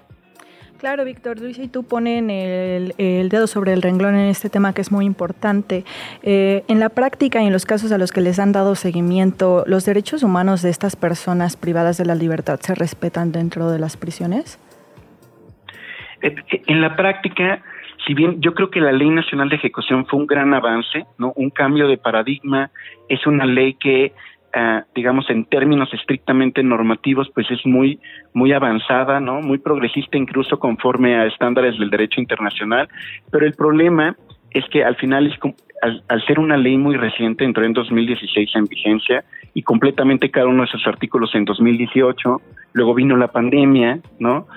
Claro, 0.80 1.04
Víctor, 1.04 1.40
Luis 1.40 1.60
y 1.60 1.68
tú 1.68 1.84
ponen 1.84 2.30
el, 2.30 2.94
dedo 2.98 3.48
sobre 3.48 3.74
el 3.74 3.82
renglón 3.82 4.16
en 4.16 4.30
este 4.30 4.50
tema 4.50 4.74
que 4.74 4.80
es 4.80 4.94
muy 4.94 5.06
importante. 5.06 5.84
Eh, 6.24 6.64
en 6.70 6.80
la 6.80 6.88
práctica 6.88 7.44
y 7.44 7.48
en 7.48 7.52
los 7.52 7.66
casos 7.66 7.92
a 7.92 7.98
los 7.98 8.14
que 8.14 8.22
les 8.22 8.40
han 8.40 8.54
dado 8.54 8.76
seguimiento, 8.76 9.66
¿los 9.68 9.86
derechos 9.86 10.24
humanos 10.24 10.62
de 10.62 10.70
estas 10.70 10.96
personas 10.96 11.58
privadas 11.58 11.98
de 11.98 12.06
la 12.06 12.16
libertad 12.16 12.62
se 12.62 12.76
respetan 12.76 13.34
dentro 13.34 13.70
de 13.70 13.78
las 13.78 13.98
prisiones? 13.98 14.58
En 16.22 16.80
la 16.80 16.96
práctica, 16.96 17.62
si 18.08 18.14
bien 18.14 18.42
yo 18.42 18.54
creo 18.54 18.70
que 18.70 18.80
la 18.80 18.94
Ley 18.94 19.10
Nacional 19.10 19.50
de 19.50 19.58
Ejecución 19.58 20.06
fue 20.06 20.18
un 20.18 20.28
gran 20.28 20.54
avance, 20.54 21.06
¿no? 21.18 21.34
Un 21.36 21.50
cambio 21.50 21.90
de 21.90 21.98
paradigma, 21.98 22.72
es 23.10 23.28
una 23.28 23.46
ley 23.46 23.74
que 23.74 24.14
Ah, 24.52 24.84
digamos 24.96 25.30
en 25.30 25.46
términos 25.46 25.94
estrictamente 25.94 26.64
normativos 26.64 27.30
pues 27.36 27.46
es 27.52 27.64
muy 27.68 28.00
muy 28.34 28.52
avanzada 28.52 29.20
no 29.20 29.42
muy 29.42 29.60
progresista 29.60 30.18
incluso 30.18 30.58
conforme 30.58 31.18
a 31.18 31.28
estándares 31.28 31.78
del 31.78 31.92
derecho 31.92 32.20
internacional. 32.20 32.90
Pero 33.32 33.46
el 33.46 33.54
problema 33.54 34.16
es 34.52 34.66
que 34.70 34.84
al 34.84 34.96
final 34.96 35.28
es 35.28 35.38
al, 35.82 36.04
al 36.08 36.26
ser 36.26 36.40
una 36.40 36.58
ley 36.58 36.78
muy 36.78 36.96
reciente 36.96 37.46
entró 37.46 37.64
en 37.66 37.74
2016 37.74 38.50
en 38.56 38.66
vigencia 38.66 39.24
y 39.54 39.64
completamente 39.64 40.30
cada 40.30 40.48
uno 40.48 40.64
de 40.64 40.70
esos 40.70 40.86
artículos 40.88 41.34
en 41.36 41.46
2018 41.46 42.42
luego 42.74 42.94
vino 42.94 43.16
la 43.18 43.28
pandemia 43.28 44.00
no 44.20 44.48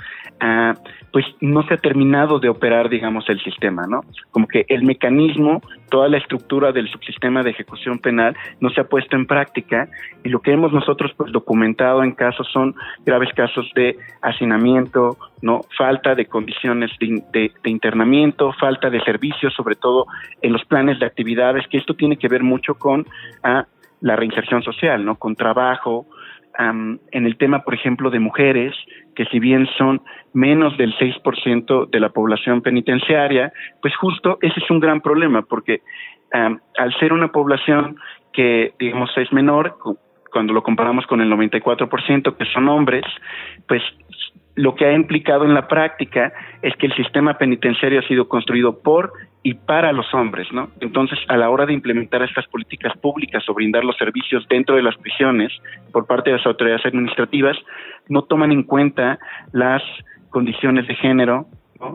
Ah, 0.45 0.75
pues 1.12 1.25
no 1.41 1.62
se 1.68 1.75
ha 1.75 1.77
terminado 1.77 2.41
de 2.41 2.49
operar, 2.49 2.89
digamos, 2.89 3.29
el 3.29 3.41
sistema, 3.45 3.87
¿no? 3.87 4.01
Como 4.33 4.49
que 4.49 4.64
el 4.66 4.83
mecanismo, 4.83 5.61
toda 5.89 6.09
la 6.09 6.16
estructura 6.16 6.73
del 6.73 6.91
subsistema 6.91 7.45
de 7.45 7.51
ejecución 7.51 8.01
penal 8.01 8.35
no 8.59 8.70
se 8.70 8.81
ha 8.81 8.89
puesto 8.89 9.14
en 9.14 9.27
práctica 9.27 9.89
y 10.25 10.31
lo 10.31 10.41
que 10.41 10.51
hemos 10.51 10.73
nosotros 10.73 11.12
pues 11.16 11.31
documentado 11.31 12.03
en 12.03 12.11
casos 12.12 12.49
son 12.51 12.75
graves 13.07 13.29
casos 13.35 13.70
de 13.77 13.97
hacinamiento, 14.20 15.16
no 15.43 15.61
falta 15.79 16.16
de 16.16 16.27
condiciones 16.27 16.91
de, 16.99 17.53
internamiento, 17.66 18.53
falta 18.59 18.91
de 18.91 19.01
servicios, 19.03 19.55
sobre 19.55 19.77
todo 19.77 20.07
en 20.41 20.53
los 20.53 20.64
planes 20.64 20.99
de 20.99 21.07
actividades, 21.13 21.67
que 21.69 21.79
esto 21.79 21.95
tiene 21.95 22.17
que 22.17 22.29
ver 22.29 22.43
mucho 22.43 22.75
con 22.75 23.07
ah, 23.43 23.67
la 24.01 24.17
reinserción 24.17 24.63
social, 24.63 25.05
¿no? 25.05 25.17
Con 25.17 25.37
trabajo, 25.37 26.07
en 26.59 27.27
el 27.27 27.37
tema, 27.37 27.63
por 27.63 27.75
ejemplo, 27.75 28.11
de 28.11 28.19
mujeres, 28.19 28.75
que 29.15 29.25
si 29.27 29.39
bien 29.39 29.67
son 29.79 30.03
menos 30.35 30.77
del 30.77 30.95
6% 30.97 31.89
de 31.89 32.01
la 32.01 32.11
población 32.11 32.61
penitenciaria, 32.61 33.53
pues 33.81 33.97
justo 33.97 34.39
ese 34.43 34.61
es 34.61 34.71
un 34.71 34.81
gran 34.81 35.01
problema, 35.01 35.43
porque 35.43 35.81
al 36.33 36.95
ser 36.99 37.13
una 37.13 37.29
población 37.29 37.97
que, 38.33 38.75
digamos, 38.79 39.11
es 39.17 39.33
menor, 39.33 39.77
cuando 40.31 40.53
lo 40.53 40.63
comparamos 40.63 41.07
con 41.07 41.21
el 41.21 41.31
94% 41.31 42.37
que 42.37 42.45
son 42.47 42.69
hombres, 42.69 43.05
pues 43.67 43.83
lo 44.55 44.75
que 44.75 44.87
ha 44.87 44.93
implicado 44.93 45.45
en 45.45 45.55
la 45.55 45.69
práctica 45.69 46.33
es 46.61 46.75
que 46.77 46.87
el 46.87 46.95
sistema 46.95 47.39
penitenciario 47.39 48.01
ha 48.01 48.09
sido 48.09 48.29
construido 48.29 48.83
por 48.83 49.13
y 49.43 49.55
para 49.55 49.93
los 49.93 50.12
hombres, 50.14 50.47
¿no? 50.53 50.70
Entonces, 50.80 51.18
a 51.28 51.36
la 51.36 51.51
hora 51.51 51.66
de 51.66 51.72
implementar 51.72 52.22
estas 52.22 52.47
políticas 52.47 52.97
públicas 52.99 53.43
o 53.49 53.55
brindar 53.55 53.84
los 53.84 53.97
servicios 53.97 54.47
dentro 54.49 54.76
de 54.76 54.82
las 54.82 54.97
prisiones 54.97 55.53
por 55.93 56.07
parte 56.07 56.30
de 56.30 56.36
las 56.36 56.47
autoridades 56.47 56.86
administrativas, 56.86 57.57
no 58.09 58.22
toman 58.22 58.53
en 58.53 58.62
cuenta 58.62 59.18
las 59.53 59.82
condiciones 60.30 60.86
de 60.86 60.95
género, 60.95 61.47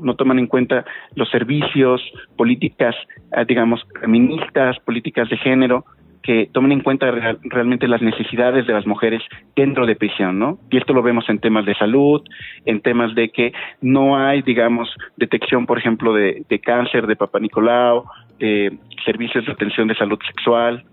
no, 0.01 0.15
toman 0.15 0.39
en 0.39 0.47
cuenta 0.47 0.83
los 1.15 1.29
servicios, 1.29 2.01
políticas, 2.35 2.93
eh, 3.31 3.45
digamos, 3.47 3.85
feministas, 4.01 4.77
políticas 4.79 5.29
de 5.29 5.37
género, 5.37 5.85
que 6.23 6.49
tomen 6.51 6.71
en 6.71 6.81
cuenta 6.81 7.09
realmente 7.43 7.87
las 7.87 8.01
necesidades 8.01 8.67
de 8.67 8.73
las 8.73 8.85
mujeres 8.85 9.21
dentro 9.55 9.85
de 9.85 9.95
prisión, 9.95 10.39
¿no? 10.39 10.59
Y 10.69 10.77
esto 10.77 10.93
lo 10.93 11.01
vemos 11.01 11.27
en 11.29 11.39
temas 11.39 11.65
de 11.65 11.75
salud, 11.75 12.21
en 12.65 12.81
temas 12.81 13.15
de 13.15 13.29
que 13.29 13.53
no 13.81 14.17
hay, 14.17 14.41
digamos, 14.41 14.89
detección, 15.15 15.65
por 15.65 15.77
ejemplo, 15.77 16.13
de, 16.13 16.43
cáncer 16.63 17.07
de 17.07 17.15
Papa 17.15 17.39
Nicolau, 17.39 18.05
de 18.39 18.77
servicios 19.05 19.45
de 19.45 19.51
atención 19.51 19.87
de 19.87 19.95
salud 19.95 20.19
sexual, 20.25 20.83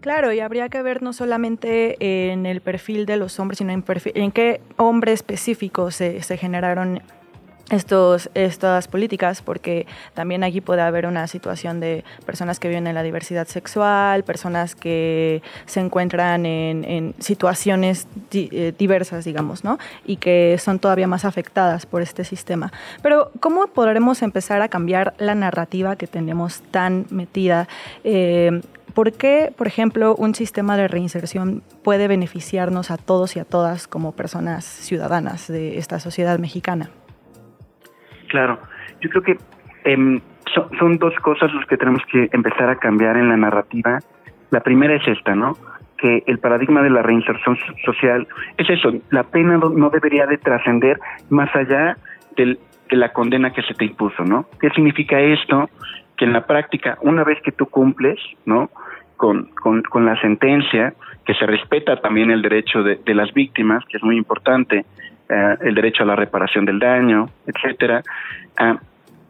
Claro, 0.00 0.32
y 0.32 0.38
habría 0.38 0.68
que 0.68 0.80
ver 0.80 1.02
no 1.02 1.12
solamente 1.12 2.30
en 2.30 2.46
el 2.46 2.60
perfil 2.60 3.04
de 3.04 3.16
los 3.16 3.40
hombres, 3.40 3.58
sino 3.58 3.72
en, 3.72 3.84
en 4.14 4.30
qué 4.30 4.60
hombre 4.76 5.12
específico 5.12 5.90
se, 5.90 6.22
se 6.22 6.36
generaron 6.36 7.02
estos, 7.70 8.30
estas 8.34 8.88
políticas, 8.88 9.42
porque 9.42 9.86
también 10.14 10.42
aquí 10.44 10.60
puede 10.60 10.82
haber 10.82 11.06
una 11.06 11.26
situación 11.26 11.80
de 11.80 12.04
personas 12.24 12.58
que 12.58 12.68
viven 12.68 12.86
en 12.86 12.94
la 12.94 13.02
diversidad 13.02 13.46
sexual, 13.46 14.24
personas 14.24 14.74
que 14.74 15.42
se 15.66 15.80
encuentran 15.80 16.46
en, 16.46 16.84
en 16.84 17.14
situaciones 17.18 18.06
eh, 18.32 18.72
diversas, 18.78 19.24
digamos, 19.24 19.64
¿no? 19.64 19.78
Y 20.06 20.16
que 20.16 20.56
son 20.58 20.78
todavía 20.78 21.06
más 21.06 21.24
afectadas 21.24 21.86
por 21.86 22.02
este 22.02 22.24
sistema. 22.24 22.72
Pero, 23.02 23.30
¿cómo 23.40 23.66
podremos 23.68 24.22
empezar 24.22 24.62
a 24.62 24.68
cambiar 24.68 25.14
la 25.18 25.34
narrativa 25.34 25.96
que 25.96 26.06
tenemos 26.06 26.62
tan 26.70 27.06
metida? 27.10 27.68
Eh, 28.04 28.62
¿Por 28.94 29.12
qué, 29.12 29.52
por 29.56 29.66
ejemplo, 29.66 30.16
un 30.16 30.34
sistema 30.34 30.76
de 30.76 30.88
reinserción 30.88 31.62
puede 31.84 32.08
beneficiarnos 32.08 32.90
a 32.90 32.96
todos 32.96 33.36
y 33.36 33.38
a 33.38 33.44
todas 33.44 33.86
como 33.86 34.12
personas 34.12 34.64
ciudadanas 34.64 35.46
de 35.46 35.78
esta 35.78 36.00
sociedad 36.00 36.38
mexicana? 36.38 36.90
Claro, 38.28 38.58
yo 39.00 39.10
creo 39.10 39.22
que 39.22 39.38
em, 39.84 40.20
son, 40.78 40.98
dos 40.98 41.14
cosas 41.16 41.52
las 41.54 41.66
que 41.66 41.76
tenemos 41.76 42.02
que 42.10 42.28
empezar 42.32 42.68
a 42.70 42.76
cambiar 42.76 43.16
en 43.16 43.28
la 43.28 43.36
narrativa. 43.36 43.98
La 44.50 44.60
primera 44.60 44.94
es 44.94 45.06
esta, 45.06 45.34
¿no? 45.34 45.56
Que 45.96 46.22
el 46.26 46.38
paradigma 46.38 46.82
de 46.82 46.90
la 46.90 47.02
reinserción 47.02 47.58
social 47.84 48.26
es 48.56 48.70
eso, 48.70 48.92
la 49.10 49.24
pena 49.24 49.58
no 49.58 49.90
debería 49.90 50.26
de 50.26 50.38
trascender 50.38 50.98
más 51.28 51.54
allá 51.54 51.96
de 52.36 52.56
la 52.90 53.12
condena 53.12 53.52
que 53.52 53.62
se 53.62 53.74
te 53.74 53.84
impuso, 53.84 54.24
¿no? 54.24 54.46
¿Qué 54.60 54.70
significa 54.70 55.20
esto? 55.20 55.68
Que 56.16 56.24
en 56.24 56.32
la 56.32 56.46
práctica, 56.46 56.98
una 57.02 57.24
vez 57.24 57.40
que 57.42 57.52
tú 57.52 57.66
cumples, 57.66 58.18
¿no? 58.46 58.70
Con, 59.16 59.50
con, 59.56 60.06
la 60.06 60.20
sentencia, 60.20 60.94
que 61.26 61.34
se 61.34 61.44
respeta 61.44 61.96
también 61.96 62.30
el 62.30 62.40
derecho 62.40 62.84
de, 62.84 63.00
de 63.04 63.14
las 63.14 63.34
víctimas, 63.34 63.84
que 63.86 63.96
es 63.96 64.02
muy 64.04 64.16
importante, 64.16 64.84
eh, 65.28 65.56
el 65.60 65.74
derecho 65.74 66.02
a 66.02 66.06
la 66.06 66.16
reparación 66.16 66.64
del 66.64 66.78
daño, 66.78 67.28
etcétera, 67.46 68.02
eh, 68.60 68.74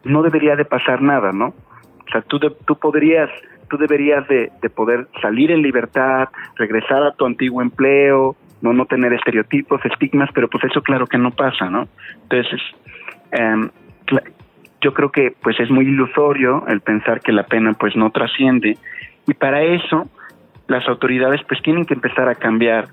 no 0.03 0.23
debería 0.23 0.55
de 0.55 0.65
pasar 0.65 1.01
nada, 1.01 1.31
¿no? 1.31 1.47
O 1.47 2.11
sea, 2.11 2.21
tú, 2.21 2.39
tú 2.39 2.75
podrías, 2.77 3.29
tú 3.69 3.77
deberías 3.77 4.27
de, 4.27 4.51
poder 4.73 5.07
salir 5.21 5.51
en 5.51 5.61
libertad, 5.61 6.29
regresar 6.55 7.03
a 7.03 7.11
tu 7.11 7.25
antiguo 7.25 7.61
empleo, 7.61 8.35
no 8.61 8.73
no 8.73 8.85
tener 8.85 9.13
estereotipos, 9.13 9.85
estigmas, 9.85 10.29
pero 10.33 10.47
pues 10.49 10.63
eso 10.65 10.81
claro 10.81 11.05
que 11.05 11.17
no 11.17 11.31
pasa, 11.31 11.69
¿no? 11.69 11.87
Entonces, 12.23 12.61
em, 13.31 13.69
yo 14.81 14.93
creo 14.93 15.11
que 15.11 15.33
pues 15.41 15.59
es 15.59 15.69
muy 15.69 15.85
ilusorio 15.85 16.65
el 16.67 16.81
pensar 16.81 17.21
que 17.21 17.31
la 17.31 17.43
pena 17.43 17.73
pues 17.73 17.95
no 17.95 18.09
trasciende 18.11 18.77
y 19.27 19.33
para 19.33 19.61
eso 19.61 20.09
las 20.69 20.87
autoridades 20.87 21.41
pues 21.47 21.61
tienen 21.61 21.85
que 21.85 21.95
empezar 21.95 22.29
a 22.29 22.35
cambiar, 22.35 22.87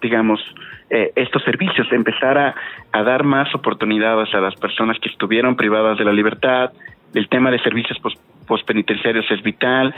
digamos, 0.00 0.40
eh, 0.88 1.10
estos 1.16 1.42
servicios, 1.42 1.90
empezar 1.90 2.38
a, 2.38 2.54
dar 2.92 3.24
más 3.24 3.52
oportunidades 3.54 4.32
a 4.34 4.40
las 4.40 4.54
personas 4.54 4.98
que 5.00 5.08
estuvieron 5.08 5.56
privadas 5.56 5.98
de 5.98 6.04
la 6.04 6.12
libertad. 6.12 6.72
El 7.12 7.28
tema 7.28 7.50
de 7.50 7.58
servicios 7.58 7.98
postpenitenciarios 8.46 9.30
es 9.30 9.42
vital. 9.42 9.94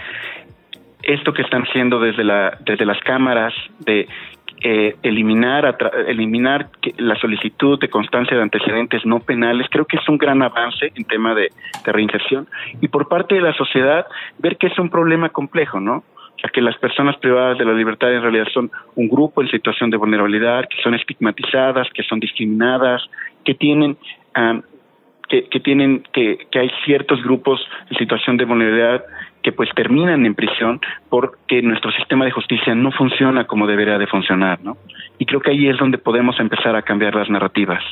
Esto 1.02 1.32
que 1.32 1.42
están 1.42 1.62
haciendo 1.62 2.00
desde, 2.00 2.24
la, 2.24 2.58
desde 2.64 2.86
las 2.86 2.98
cámaras 3.00 3.54
de 3.80 4.08
eh, 4.60 4.96
eliminar 5.04 5.76
eliminar 6.08 6.70
la 6.96 7.14
solicitud 7.14 7.78
de 7.78 7.88
constancia 7.88 8.36
de 8.36 8.42
antecedentes 8.42 9.06
no 9.06 9.20
penales 9.20 9.68
creo 9.70 9.84
que 9.84 9.98
es 9.98 10.08
un 10.08 10.18
gran 10.18 10.42
avance 10.42 10.90
en 10.96 11.04
tema 11.04 11.32
de, 11.32 11.52
de 11.84 11.92
reinserción 11.92 12.48
y 12.80 12.88
por 12.88 13.06
parte 13.06 13.36
de 13.36 13.40
la 13.40 13.52
sociedad 13.52 14.04
ver 14.38 14.56
que 14.56 14.66
es 14.66 14.76
un 14.80 14.90
problema 14.90 15.28
complejo 15.28 15.78
no 15.78 16.02
a 16.42 16.48
que 16.48 16.60
las 16.60 16.76
personas 16.78 17.16
privadas 17.16 17.58
de 17.58 17.64
la 17.64 17.72
libertad 17.72 18.12
en 18.12 18.22
realidad 18.22 18.46
son 18.52 18.70
un 18.94 19.08
grupo 19.08 19.42
en 19.42 19.50
situación 19.50 19.90
de 19.90 19.96
vulnerabilidad, 19.96 20.68
que 20.68 20.80
son 20.82 20.94
estigmatizadas, 20.94 21.88
que 21.92 22.02
son 22.04 22.20
discriminadas, 22.20 23.02
que 23.44 23.54
tienen 23.54 23.96
que, 25.28 25.44
que, 25.48 25.60
tienen 25.60 26.04
que, 26.12 26.46
que 26.50 26.58
hay 26.58 26.70
ciertos 26.84 27.22
grupos 27.22 27.60
en 27.90 27.98
situación 27.98 28.36
de 28.36 28.44
vulnerabilidad 28.44 29.04
que 29.42 29.52
pues 29.52 29.68
terminan 29.74 30.26
en 30.26 30.34
prisión 30.34 30.80
porque 31.08 31.62
nuestro 31.62 31.90
sistema 31.92 32.24
de 32.24 32.30
justicia 32.30 32.74
no 32.74 32.92
funciona 32.92 33.44
como 33.44 33.66
debería 33.66 33.98
de 33.98 34.06
funcionar, 34.06 34.60
¿no? 34.62 34.76
Y 35.18 35.26
creo 35.26 35.40
que 35.40 35.50
ahí 35.50 35.68
es 35.68 35.76
donde 35.78 35.98
podemos 35.98 36.38
empezar 36.40 36.76
a 36.76 36.82
cambiar 36.82 37.14
las 37.14 37.28
narrativas. 37.28 37.82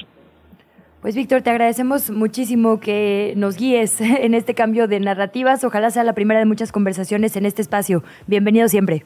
Pues 1.07 1.15
Víctor, 1.15 1.43
te 1.43 1.51
agradecemos 1.51 2.11
muchísimo 2.11 2.81
que 2.81 3.33
nos 3.37 3.57
guíes 3.57 4.01
en 4.01 4.35
este 4.35 4.55
cambio 4.55 4.89
de 4.89 4.99
narrativas. 4.99 5.63
Ojalá 5.63 5.91
sea 5.91 6.03
la 6.03 6.15
primera 6.15 6.41
de 6.41 6.47
muchas 6.47 6.73
conversaciones 6.73 7.37
en 7.37 7.47
este 7.47 7.63
espacio. 7.63 8.03
Bienvenido 8.27 8.67
siempre. 8.67 9.05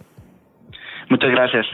Muchas 1.10 1.30
gracias. 1.30 1.66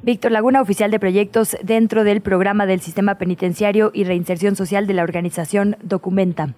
Víctor 0.00 0.32
Laguna, 0.32 0.62
oficial 0.62 0.90
de 0.90 0.98
proyectos 0.98 1.58
dentro 1.62 2.04
del 2.04 2.22
programa 2.22 2.64
del 2.64 2.80
Sistema 2.80 3.16
Penitenciario 3.16 3.90
y 3.92 4.04
Reinserción 4.04 4.56
Social 4.56 4.86
de 4.86 4.94
la 4.94 5.02
organización 5.02 5.76
Documenta. 5.82 6.54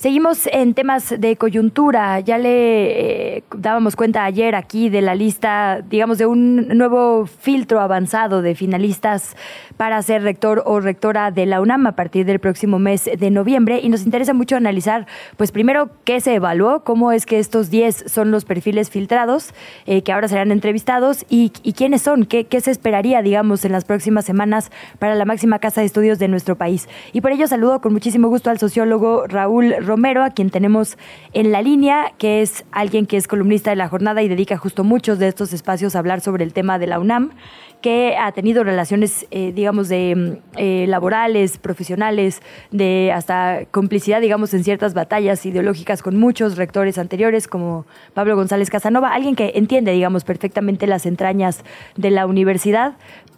Seguimos 0.00 0.46
en 0.50 0.72
temas 0.72 1.14
de 1.18 1.36
coyuntura. 1.36 2.20
Ya 2.20 2.38
le 2.38 3.36
eh, 3.36 3.44
dábamos 3.54 3.96
cuenta 3.96 4.24
ayer 4.24 4.54
aquí 4.54 4.88
de 4.88 5.02
la 5.02 5.14
lista, 5.14 5.82
digamos, 5.82 6.16
de 6.16 6.24
un 6.24 6.68
nuevo 6.68 7.26
filtro 7.26 7.80
avanzado 7.80 8.40
de 8.40 8.54
finalistas 8.54 9.36
para 9.76 10.00
ser 10.00 10.22
rector 10.22 10.62
o 10.64 10.80
rectora 10.80 11.30
de 11.30 11.44
la 11.44 11.60
UNAM 11.60 11.86
a 11.86 11.96
partir 11.96 12.24
del 12.24 12.38
próximo 12.38 12.78
mes 12.78 13.10
de 13.14 13.30
noviembre. 13.30 13.80
Y 13.82 13.90
nos 13.90 14.02
interesa 14.02 14.32
mucho 14.32 14.56
analizar, 14.56 15.06
pues 15.36 15.52
primero, 15.52 15.90
qué 16.04 16.22
se 16.22 16.34
evaluó, 16.34 16.82
cómo 16.82 17.12
es 17.12 17.26
que 17.26 17.38
estos 17.38 17.68
10 17.68 18.04
son 18.06 18.30
los 18.30 18.46
perfiles 18.46 18.88
filtrados 18.88 19.52
eh, 19.84 20.00
que 20.00 20.12
ahora 20.12 20.28
serán 20.28 20.50
entrevistados 20.50 21.26
y, 21.28 21.50
quiénes 21.76 22.00
son, 22.00 22.24
qué, 22.24 22.46
qué 22.46 22.62
se 22.62 22.70
esperaría, 22.70 23.20
digamos, 23.20 23.66
en 23.66 23.72
las 23.72 23.84
próximas 23.84 24.24
semanas 24.24 24.72
para 24.98 25.14
la 25.14 25.26
máxima 25.26 25.58
casa 25.58 25.82
de 25.82 25.86
estudios 25.88 26.18
de 26.18 26.28
nuestro 26.28 26.56
país. 26.56 26.88
Y 27.12 27.20
por 27.20 27.32
ello 27.32 27.46
saludo 27.46 27.82
con 27.82 27.92
muchísimo 27.92 28.28
gusto 28.28 28.48
al 28.48 28.58
sociólogo 28.58 29.26
Raúl 29.26 29.74
Romero, 29.90 30.22
a 30.22 30.30
quien 30.30 30.50
tenemos 30.50 30.96
en 31.32 31.50
la 31.50 31.62
línea, 31.62 32.12
que 32.16 32.42
es 32.42 32.64
alguien 32.70 33.06
que 33.06 33.16
es 33.16 33.26
columnista 33.26 33.70
de 33.70 33.76
la 33.76 33.88
jornada 33.88 34.22
y 34.22 34.28
dedica 34.28 34.56
justo 34.56 34.84
muchos 34.84 35.18
de 35.18 35.26
estos 35.26 35.52
espacios 35.52 35.96
a 35.96 35.98
hablar 35.98 36.20
sobre 36.20 36.44
el 36.44 36.52
tema 36.52 36.78
de 36.78 36.86
la 36.86 37.00
UNAM 37.00 37.32
que 37.80 38.16
ha 38.16 38.32
tenido 38.32 38.64
relaciones, 38.64 39.26
eh, 39.30 39.52
digamos, 39.54 39.88
de 39.88 40.14
mm, 40.16 40.58
eh, 40.58 40.86
laborales, 40.88 41.58
profesionales, 41.58 42.42
de 42.70 43.12
hasta 43.14 43.60
complicidad, 43.70 44.20
digamos, 44.20 44.54
en 44.54 44.64
ciertas 44.64 44.94
batallas 44.94 45.44
ideológicas 45.46 46.02
con 46.02 46.16
muchos 46.18 46.56
rectores 46.56 46.98
anteriores, 46.98 47.48
como 47.48 47.86
Pablo 48.14 48.36
González 48.36 48.70
Casanova, 48.70 49.14
alguien 49.14 49.34
que 49.34 49.52
entiende, 49.54 49.92
digamos, 49.92 50.24
perfectamente 50.24 50.86
las 50.86 51.06
entrañas 51.06 51.64
de 51.96 52.10
la 52.10 52.26
universidad, 52.26 52.94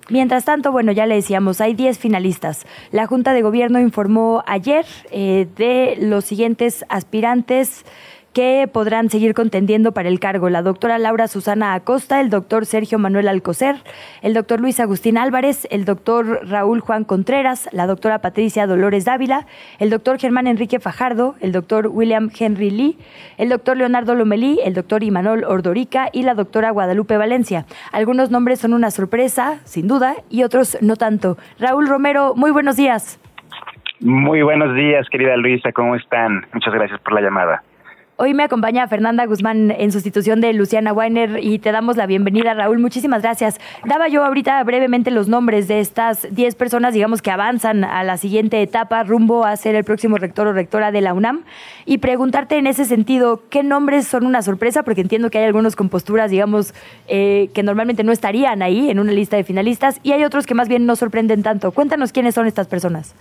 Mientras 0.09 0.45
tanto, 0.45 0.72
bueno, 0.72 0.90
ya 0.93 1.07
le 1.07 1.14
decíamos, 1.14 1.61
hay 1.61 1.74
10 1.74 1.97
finalistas. 1.97 2.66
La 2.90 3.07
Junta 3.07 3.32
de 3.32 3.43
Gobierno 3.43 3.78
informó 3.78 4.43
ayer 4.47 4.84
eh, 5.11 5.47
de 5.57 5.97
los 6.01 6.24
siguientes 6.24 6.84
aspirantes 6.88 7.84
que 8.33 8.68
podrán 8.72 9.11
seguir 9.11 9.35
contendiendo 9.35 9.93
para 9.93 10.09
el 10.09 10.20
cargo. 10.20 10.49
La 10.49 10.62
doctora 10.62 10.99
Laura 10.99 11.28
Susana 11.28 11.74
Acosta, 11.74 12.20
el 12.20 12.30
doctor 12.30 12.66
Sergio 12.66 12.99
Manuel 12.99 13.28
Alcocer, 13.28 13.76
el 14.22 14.35
doctor 14.35 14.61
Luis 14.61 14.80
Agustín 14.80 15.18
Álvarez, 15.18 15.66
el 15.70 15.85
doctor 15.85 16.49
Raúl 16.49 16.80
Juan 16.80 17.05
Contreras, 17.05 17.68
la 17.72 17.87
doctora 17.87 18.20
Patricia 18.20 18.66
Dolores 18.66 19.05
Dávila, 19.05 19.47
el 19.78 19.91
doctor 19.91 20.18
Germán 20.18 20.47
Enrique 20.47 20.80
Fajardo, 20.80 21.35
el 21.41 21.53
doctor 21.53 21.89
William 21.89 22.30
Henry 22.39 22.70
Lee, 22.70 22.99
el 23.39 23.49
doctor 23.49 23.76
Leonardo 23.76 24.14
Lomelí, 24.14 24.61
el 24.64 24.74
doctor 24.74 25.03
Imanol 25.03 25.45
Ordorica 25.45 26.09
y 26.12 26.22
la 26.22 26.35
doctora 26.35 26.70
Guadalupe 26.70 27.16
Valencia. 27.16 27.66
Algunos 27.93 28.30
nombres 28.30 28.61
son 28.61 28.72
una 28.72 28.91
sorpresa, 28.91 29.61
sin 29.64 29.89
duda, 29.89 30.16
y 30.30 30.43
otros 30.43 30.78
no 30.80 30.97
tanto. 30.97 31.37
Raúl 31.59 31.89
Romero, 31.89 32.35
muy 32.35 32.51
buenos 32.51 32.76
días. 32.76 33.20
Muy 34.01 34.43
buenos 34.43 34.74
días, 34.74 35.07
querida 35.11 35.37
Luisa, 35.37 35.70
¿cómo 35.70 35.95
están? 35.95 36.45
Muchas 36.53 36.74
gracias 36.74 37.01
por 37.03 37.12
la 37.12 37.20
llamada. 37.20 37.62
Hoy 38.25 38.35
me 38.35 38.45
acompaña 38.45 38.87
Fernanda 38.87 39.27
Guzmán 39.27 39.73
en 39.73 39.91
sustitución 39.91 40.41
de 40.41 40.53
Luciana 40.53 40.93
Weiner 40.93 41.41
y 41.43 41.59
te 41.59 41.73
damos 41.73 41.97
la 41.97 42.07
bienvenida, 42.07 42.55
Raúl. 42.55 42.79
Muchísimas 42.79 43.20
gracias. 43.20 43.59
Daba 43.85 44.07
yo 44.07 44.25
ahorita 44.25 44.62
brevemente 44.62 45.11
los 45.11 45.27
nombres 45.27 45.66
de 45.66 45.81
estas 45.81 46.29
10 46.33 46.55
personas, 46.55 46.95
digamos, 46.95 47.20
que 47.20 47.33
avanzan 47.33 47.83
a 47.83 48.05
la 48.05 48.18
siguiente 48.18 48.62
etapa 48.62 49.03
rumbo 49.03 49.45
a 49.45 49.57
ser 49.57 49.75
el 49.75 49.83
próximo 49.83 50.18
rector 50.18 50.47
o 50.47 50.53
rectora 50.53 50.93
de 50.93 51.01
la 51.01 51.14
UNAM 51.14 51.43
y 51.85 51.99
preguntarte 51.99 52.59
en 52.59 52.68
ese 52.68 52.85
sentido, 52.85 53.43
¿qué 53.51 53.64
nombres 53.64 54.07
son 54.07 54.25
una 54.25 54.41
sorpresa? 54.43 54.85
Porque 54.85 55.01
entiendo 55.01 55.29
que 55.29 55.39
hay 55.39 55.45
algunos 55.47 55.75
con 55.75 55.89
posturas, 55.89 56.31
digamos, 56.31 56.75
eh, 57.09 57.51
que 57.55 57.64
normalmente 57.64 58.05
no 58.05 58.12
estarían 58.12 58.62
ahí 58.62 58.89
en 58.89 59.01
una 59.01 59.11
lista 59.11 59.37
de 59.37 59.43
finalistas 59.43 59.99
y 60.05 60.12
hay 60.12 60.23
otros 60.23 60.47
que 60.47 60.55
más 60.55 60.68
bien 60.68 60.87
no 60.87 60.95
sorprenden 60.95 61.43
tanto. 61.43 61.73
Cuéntanos 61.73 62.12
quiénes 62.12 62.37
son 62.37 62.47
estas 62.47 62.68
personas. 62.68 63.16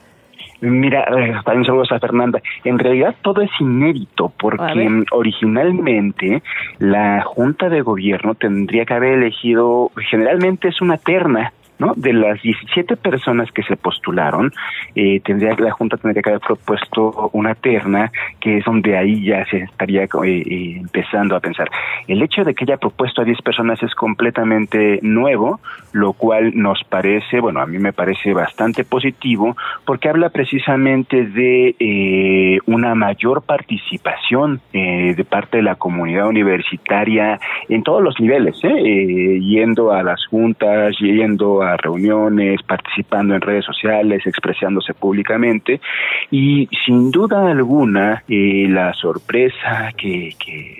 Mira, 0.61 1.01
eh, 1.01 1.33
también 1.43 1.65
saludos 1.65 1.91
a 1.91 1.99
Fernanda. 1.99 2.41
En 2.63 2.77
realidad 2.77 3.15
todo 3.21 3.41
es 3.41 3.49
inédito 3.59 4.31
porque 4.37 5.03
originalmente 5.11 6.43
la 6.77 7.23
Junta 7.23 7.67
de 7.69 7.81
Gobierno 7.81 8.35
tendría 8.35 8.85
que 8.85 8.93
haber 8.93 9.13
elegido, 9.13 9.91
generalmente 10.09 10.67
es 10.67 10.79
una 10.81 10.97
terna 10.97 11.51
¿no? 11.81 11.93
De 11.95 12.13
las 12.13 12.39
17 12.43 12.95
personas 12.95 13.51
que 13.51 13.63
se 13.63 13.75
postularon, 13.75 14.53
eh, 14.93 15.19
tendría 15.21 15.55
la 15.57 15.71
Junta 15.71 15.97
tendría 15.97 16.21
que 16.21 16.29
haber 16.29 16.41
propuesto 16.41 17.31
una 17.33 17.55
terna, 17.55 18.11
que 18.39 18.57
es 18.59 18.65
donde 18.65 18.95
ahí 18.95 19.25
ya 19.25 19.43
se 19.45 19.57
estaría 19.57 20.03
eh, 20.03 20.77
empezando 20.77 21.35
a 21.35 21.39
pensar. 21.39 21.67
El 22.07 22.21
hecho 22.21 22.43
de 22.43 22.53
que 22.53 22.65
haya 22.65 22.77
propuesto 22.77 23.23
a 23.23 23.25
10 23.25 23.41
personas 23.41 23.81
es 23.81 23.95
completamente 23.95 24.99
nuevo, 25.01 25.59
lo 25.91 26.13
cual 26.13 26.51
nos 26.53 26.83
parece, 26.83 27.39
bueno, 27.39 27.61
a 27.61 27.65
mí 27.65 27.79
me 27.79 27.93
parece 27.93 28.31
bastante 28.31 28.83
positivo, 28.83 29.57
porque 29.83 30.07
habla 30.07 30.29
precisamente 30.29 31.25
de 31.25 32.59
una 32.67 32.93
mayor 32.93 33.41
participación 33.41 34.61
de 34.71 35.25
parte 35.27 35.57
de 35.57 35.63
la 35.63 35.75
comunidad 35.75 36.27
universitaria 36.27 37.39
en 37.69 37.81
todos 37.81 38.03
los 38.03 38.19
niveles, 38.19 38.55
yendo 38.61 39.91
a 39.91 40.03
las 40.03 40.25
juntas, 40.27 40.95
yendo 40.99 41.63
a 41.63 41.70
reuniones, 41.77 42.61
participando 42.63 43.35
en 43.35 43.41
redes 43.41 43.65
sociales, 43.65 44.25
expresándose 44.25 44.93
públicamente. 44.93 45.81
Y 46.29 46.67
sin 46.85 47.11
duda 47.11 47.51
alguna 47.51 48.23
eh, 48.27 48.67
la 48.69 48.93
sorpresa 48.93 49.91
que, 49.97 50.35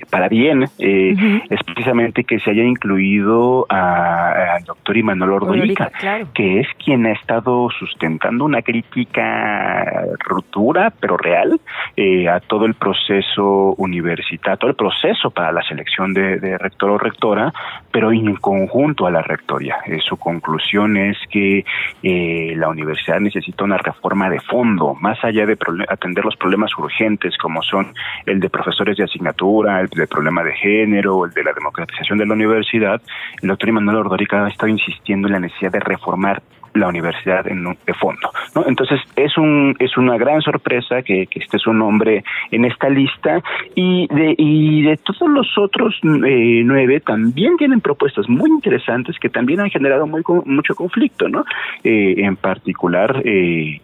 para 0.09 0.27
bien 0.27 0.65
eh, 0.79 1.41
es 1.49 1.63
precisamente 1.63 2.23
que 2.23 2.39
se 2.39 2.51
haya 2.51 2.63
incluido 2.63 3.65
al 3.69 4.63
doctor 4.65 4.97
Imanol 4.97 5.33
Ordóñiga, 5.33 5.91
que 6.33 6.59
es 6.61 6.67
quien 6.83 7.05
ha 7.05 7.13
estado 7.13 7.69
sustentando 7.77 8.45
una 8.45 8.61
crítica 8.61 10.05
ruptura 10.19 10.91
pero 10.99 11.17
real 11.17 11.59
eh, 11.95 12.27
a 12.27 12.39
todo 12.39 12.65
el 12.65 12.75
proceso 12.75 13.73
universitario, 13.77 14.57
todo 14.57 14.71
el 14.71 14.75
proceso 14.75 15.31
para 15.31 15.51
la 15.51 15.61
selección 15.63 16.13
de, 16.13 16.39
de 16.39 16.57
rector 16.57 16.91
o 16.91 16.97
rectora, 16.97 17.53
pero 17.91 18.11
en 18.11 18.35
conjunto 18.35 19.05
a 19.05 19.11
la 19.11 19.21
rectoría. 19.21 19.77
su 20.07 20.17
conclusión 20.17 20.80
es 20.97 21.17
que 21.29 21.65
eh, 22.03 22.53
la 22.55 22.69
universidad 22.69 23.19
necesita 23.19 23.63
una 23.63 23.77
reforma 23.77 24.29
de 24.29 24.39
fondo, 24.39 24.95
más 24.95 25.23
allá 25.23 25.45
de 25.45 25.57
atender 25.87 26.25
los 26.25 26.35
problemas 26.35 26.71
urgentes 26.77 27.37
como 27.37 27.61
son 27.61 27.93
el 28.25 28.39
de 28.39 28.49
profesores 28.49 28.97
de 28.97 29.03
asignatura, 29.03 29.81
el 29.81 29.87
de 29.87 30.07
problema 30.07 30.43
de 30.43 30.53
género, 30.53 31.25
el 31.25 31.31
de 31.31 31.43
la 31.43 31.53
democratización 31.53 32.17
de 32.17 32.25
la 32.25 32.33
universidad. 32.33 33.01
El 33.41 33.49
doctor 33.49 33.71
Manuel 33.71 33.97
Ordorica 33.97 34.45
ha 34.45 34.49
estado 34.49 34.69
insistiendo 34.69 35.27
en 35.27 35.33
la 35.33 35.39
necesidad 35.39 35.71
de 35.71 35.79
reformar 35.79 36.41
la 36.73 36.87
universidad 36.87 37.47
en, 37.47 37.63
de 37.63 37.93
fondo. 37.93 38.31
¿no? 38.55 38.65
Entonces 38.67 38.99
es 39.15 39.37
un 39.37 39.75
es 39.79 39.97
una 39.97 40.17
gran 40.17 40.41
sorpresa 40.41 41.01
que, 41.01 41.27
que 41.27 41.39
este 41.39 41.57
es 41.57 41.67
un 41.67 41.79
nombre 41.79 42.23
en 42.51 42.65
esta 42.65 42.89
lista 42.89 43.41
y 43.75 44.07
de 44.07 44.35
y 44.37 44.83
de 44.83 44.97
todos 44.97 45.29
los 45.29 45.57
otros 45.57 45.99
eh, 46.03 46.61
nueve 46.65 46.99
también 46.99 47.57
tienen 47.57 47.81
propuestas 47.81 48.27
muy 48.29 48.49
interesantes 48.49 49.17
que 49.19 49.29
también 49.29 49.59
han 49.59 49.69
generado 49.69 50.07
mucho 50.07 50.75
conflicto, 50.75 51.27
¿no? 51.27 51.45
Eh, 51.83 52.15
en 52.17 52.35
particular 52.35 53.21
eh, 53.25 53.81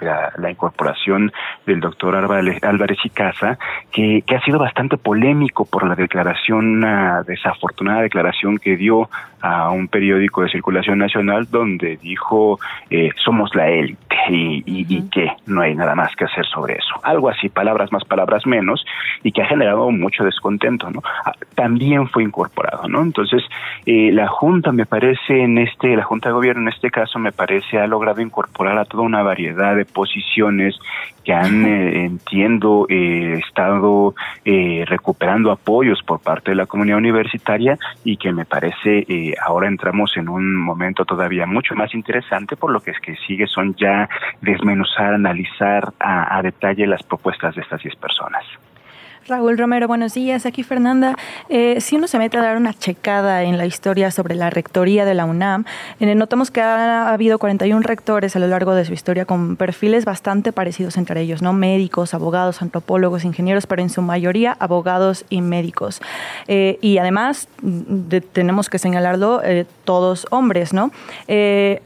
la, 0.00 0.50
incorporación 0.50 1.32
del 1.64 1.80
doctor 1.80 2.16
Álvarez 2.16 2.98
y 3.04 3.10
Casa 3.10 3.58
que, 3.92 4.22
que 4.26 4.34
ha 4.34 4.40
sido 4.42 4.58
bastante 4.58 4.96
polémico 4.96 5.64
por 5.64 5.86
la 5.86 5.94
declaración 5.94 6.80
una 6.80 7.22
desafortunada 7.22 8.02
declaración 8.02 8.58
que 8.58 8.76
dio 8.76 9.08
a 9.40 9.70
un 9.70 9.88
periódico 9.88 10.42
de 10.42 10.50
circulación 10.50 10.98
nacional 10.98 11.48
donde 11.50 11.96
dijo 11.96 12.58
eh, 12.90 13.10
somos 13.24 13.54
la 13.54 13.68
élite 13.68 13.98
y, 14.28 14.62
y, 14.66 15.08
que 15.08 15.32
no 15.46 15.62
hay 15.62 15.74
nada 15.74 15.94
más 15.94 16.14
que 16.14 16.24
hacer 16.24 16.44
sobre 16.46 16.74
eso. 16.74 16.94
Algo 17.02 17.28
así, 17.28 17.48
palabras 17.48 17.90
más, 17.90 18.04
palabras 18.04 18.46
menos, 18.46 18.84
y 19.22 19.32
que 19.32 19.42
ha 19.42 19.46
generado 19.46 19.90
mucho 19.90 20.24
descontento, 20.24 20.90
¿no? 20.90 21.02
Ah, 21.24 21.32
también 21.54 22.08
fue 22.08 22.22
incorporado, 22.22 22.86
¿no? 22.86 23.02
Entonces, 23.02 23.42
eh, 23.86 24.10
la 24.12 24.28
Junta 24.28 24.72
me 24.72 24.86
parece 24.86 25.42
en 25.42 25.58
este, 25.58 25.96
la 25.96 26.04
Junta 26.04 26.28
de 26.28 26.34
Gobierno 26.34 26.62
en 26.62 26.68
este 26.68 26.90
caso 26.90 27.18
me 27.18 27.32
parece 27.32 27.78
ha 27.78 27.86
logrado 27.86 28.20
incorporar 28.20 28.78
a 28.78 28.84
toda 28.84 29.02
una 29.02 29.22
variedad 29.22 29.74
de 29.74 29.84
posiciones 29.84 30.78
que 31.24 31.32
han, 31.32 31.66
eh, 31.66 32.04
entiendo, 32.04 32.86
eh, 32.88 33.40
estado 33.46 34.14
eh, 34.44 34.84
recuperando 34.86 35.50
apoyos 35.50 36.02
por 36.02 36.20
parte 36.20 36.52
de 36.52 36.56
la 36.56 36.66
comunidad 36.66 36.98
universitaria 36.98 37.78
y 38.04 38.16
que 38.16 38.32
me 38.32 38.44
parece 38.44 39.04
ahora 39.40 39.68
entramos 39.68 40.16
en 40.16 40.28
un 40.28 40.56
momento 40.56 41.04
todavía 41.04 41.46
mucho 41.46 41.74
más 41.74 41.94
interesante 41.94 42.56
por 42.56 42.70
lo 42.70 42.80
que 42.80 42.92
es 42.92 43.00
que 43.00 43.16
sigue 43.26 43.46
son 43.46 43.74
ya 43.74 44.08
desmenuzar, 44.40 45.14
analizar 45.14 45.92
a, 45.98 46.36
a 46.36 46.42
detalle 46.42 46.86
las 46.86 47.02
propuestas 47.02 47.54
de 47.54 47.62
estas 47.62 47.82
10 47.82 47.96
personas. 47.96 48.44
Raúl 49.28 49.58
Romero, 49.58 49.86
buenos 49.86 50.14
días. 50.14 50.46
Aquí 50.46 50.62
Fernanda. 50.62 51.14
Eh, 51.50 51.80
si 51.80 51.96
uno 51.96 52.08
se 52.08 52.18
mete 52.18 52.38
a 52.38 52.42
dar 52.42 52.56
una 52.56 52.72
checada 52.72 53.42
en 53.42 53.58
la 53.58 53.66
historia 53.66 54.10
sobre 54.10 54.34
la 54.34 54.48
rectoría 54.48 55.04
de 55.04 55.14
la 55.14 55.26
UNAM, 55.26 55.66
eh, 56.00 56.14
notamos 56.14 56.50
que 56.50 56.62
ha, 56.62 57.12
habido 57.12 57.38
41 57.38 57.82
rectores 57.82 58.34
a 58.34 58.38
lo 58.38 58.46
largo 58.46 58.74
de 58.74 58.84
su 58.86 58.94
historia 58.94 59.26
con 59.26 59.56
perfiles 59.56 60.06
bastante 60.06 60.52
parecidos 60.52 60.96
entre 60.96 61.20
ellos, 61.20 61.42
¿no? 61.42 61.52
Médicos, 61.52 62.14
abogados, 62.14 62.62
antropólogos, 62.62 63.24
ingenieros, 63.24 63.66
pero 63.66 63.82
en 63.82 63.90
su 63.90 64.00
mayoría 64.00 64.56
abogados 64.58 65.26
y 65.28 65.42
médicos. 65.42 66.00
Eh, 66.48 66.78
y 66.80 66.96
además, 66.98 67.46
tenemos 68.32 68.70
que 68.70 68.78
señalarlo, 68.78 69.42
todos 69.84 70.26
hombres, 70.30 70.72
¿no? 70.72 70.90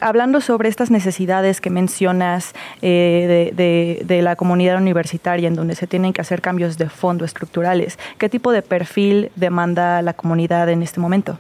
hablando 0.01 0.41
sobre 0.41 0.68
estas 0.68 0.91
necesidades 0.91 1.61
que 1.61 1.70
mencionas 1.70 2.55
de, 2.80 4.03
de 4.05 4.22
la 4.22 4.37
comunidad 4.37 4.76
universitaria, 4.76 5.49
en 5.49 5.55
donde 5.55 5.74
se 5.74 5.87
tienen 5.87 6.12
que 6.12 6.20
hacer 6.20 6.41
cambios 6.41 6.78
de 6.78 6.89
fondo 6.89 7.23
estructurales. 7.24 7.98
¿Qué 8.18 8.28
tipo 8.28 8.52
de 8.52 8.62
perfil 8.62 9.30
demanda 9.36 10.02
la 10.02 10.12
comunidad 10.12 10.68
en 10.68 10.82
este 10.82 11.00
momento? 11.00 11.38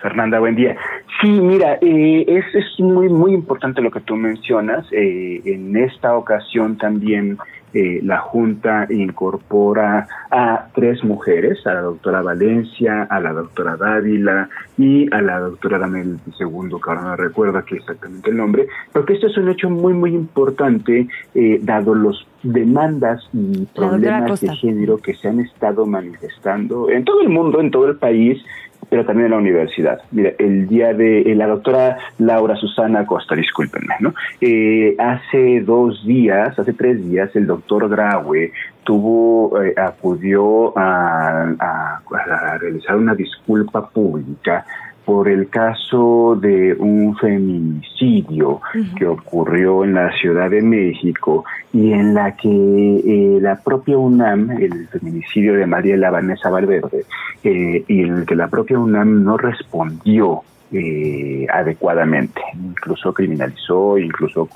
Fernanda, 0.00 0.38
buen 0.38 0.54
día. 0.54 0.76
Sí, 1.20 1.28
mira, 1.28 1.78
eh, 1.80 2.24
es, 2.28 2.78
muy, 2.78 3.08
muy 3.08 3.32
importante 3.34 3.82
lo 3.82 3.90
que 3.90 4.00
tú 4.00 4.14
mencionas. 4.14 4.86
Eh, 4.92 5.42
en 5.44 5.76
esta 5.76 6.16
ocasión 6.16 6.78
también 6.78 7.38
eh, 7.74 8.00
la 8.02 8.18
Junta 8.18 8.86
incorpora 8.90 10.06
a 10.30 10.68
tres 10.74 11.04
mujeres, 11.04 11.66
a 11.66 11.74
la 11.74 11.80
doctora 11.82 12.22
Valencia, 12.22 13.06
a 13.10 13.20
la 13.20 13.32
doctora 13.32 13.76
Dávila 13.76 14.48
y 14.76 15.12
a 15.14 15.20
la 15.20 15.38
doctora 15.40 15.78
Damel 15.78 16.18
II, 16.38 16.68
que 16.82 16.90
ahora 16.90 17.02
no 17.02 17.16
recuerdo 17.16 17.58
aquí 17.58 17.76
exactamente 17.76 18.30
el 18.30 18.36
nombre, 18.36 18.66
porque 18.92 19.14
esto 19.14 19.26
es 19.26 19.36
un 19.36 19.48
hecho 19.48 19.68
muy, 19.70 19.92
muy 19.92 20.14
importante, 20.14 21.08
eh, 21.34 21.60
dado 21.62 21.94
los 21.94 22.26
demandas 22.42 23.28
y 23.32 23.66
problemas 23.74 24.40
de 24.40 24.54
género 24.56 24.98
que 24.98 25.14
se 25.14 25.28
han 25.28 25.40
estado 25.40 25.86
manifestando 25.86 26.88
en 26.88 27.04
todo 27.04 27.20
el 27.20 27.28
mundo, 27.28 27.60
en 27.60 27.70
todo 27.70 27.88
el 27.88 27.96
país, 27.96 28.40
pero 28.88 29.04
también 29.04 29.26
en 29.26 29.32
la 29.32 29.38
universidad. 29.38 30.00
Mira, 30.10 30.32
el 30.38 30.66
día 30.68 30.94
de 30.94 31.22
eh, 31.22 31.34
la 31.34 31.46
doctora 31.46 31.98
Laura 32.18 32.56
Susana 32.56 33.06
Costa, 33.06 33.34
discúlpenme, 33.34 33.94
¿no? 34.00 34.14
Eh, 34.40 34.94
hace 34.98 35.60
dos 35.60 36.04
días, 36.06 36.58
hace 36.58 36.72
tres 36.72 37.04
días, 37.08 37.34
el 37.36 37.46
doctor 37.46 37.88
Graue 37.88 38.52
tuvo, 38.84 39.62
eh, 39.62 39.74
acudió 39.76 40.76
a, 40.78 41.54
a, 41.58 42.58
realizar 42.58 42.96
una 42.96 43.14
disculpa 43.14 43.88
pública 43.90 44.64
por 45.08 45.26
el 45.26 45.48
caso 45.48 46.36
de 46.38 46.74
un 46.74 47.16
feminicidio 47.16 48.60
que 48.94 49.06
ocurrió 49.06 49.82
en 49.82 49.94
la 49.94 50.12
Ciudad 50.12 50.50
de 50.50 50.60
México 50.60 51.46
y 51.72 51.94
en 51.94 52.12
la 52.12 52.36
que 52.36 52.46
eh, 52.50 53.38
la 53.40 53.56
propia 53.56 53.96
UNAM, 53.96 54.50
el 54.50 54.86
feminicidio 54.88 55.54
de 55.54 55.64
María 55.64 56.10
Vanessa 56.10 56.50
Valverde, 56.50 57.06
eh, 57.42 57.82
y 57.88 58.02
en 58.02 58.18
el 58.18 58.26
que 58.26 58.36
la 58.36 58.48
propia 58.48 58.78
UNAM 58.78 59.24
no 59.24 59.38
respondió 59.38 60.42
eh, 60.72 61.46
adecuadamente, 61.54 62.42
incluso 62.62 63.14
criminalizó, 63.14 63.96
incluso 63.96 64.46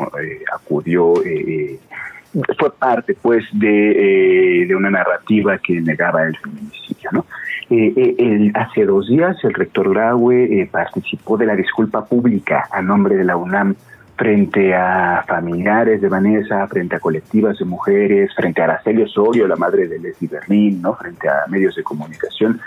acudió 0.55 1.15
fue 2.59 2.73
parte 2.79 3.17
pues 3.21 3.45
de, 3.53 4.65
de, 4.67 4.75
una 4.75 4.91
narrativa 4.91 5.59
que 5.59 5.81
negaba 5.81 6.23
el 6.23 6.37
feminicidio, 6.39 7.11
¿no? 7.13 7.27
Eh, 7.71 8.15
eh, 8.19 8.53
hace 8.55 8.85
dos 8.85 9.09
días 9.09 9.37
el 9.45 9.55
rector 9.55 9.89
Graue 9.91 10.45
eh, 10.45 10.69
participó 10.71 11.39
de 11.39 11.47
la 11.47 11.57
disculpa 11.57 12.05
pública 12.05 12.69
a 12.71 12.83
nombre 12.83 13.17
de 13.17 13.25
la 13.25 13.37
UNAM 13.37 13.75
frente 14.17 14.75
a 14.75 15.25
familiares 15.27 16.01
de 16.01 16.09
Vanessa, 16.09 16.67
frente 16.69 16.97
a 16.97 17.01
colectivas 17.01 17.59
de 17.59 17.65
mujeres, 17.65 18.31
frente 18.35 18.61
a 18.61 18.65
Araceli 18.65 19.03
Osorio, 19.03 19.49
la 19.49 19.57
madre 19.57 19.89
de 19.89 19.99
Leslie 19.99 20.29
Berlín, 20.31 20.83
¿no? 20.83 20.95
frente 20.95 21.29
a 21.29 21.47
medios 21.49 21.75
de 21.75 21.83
comunicación. 21.83 22.61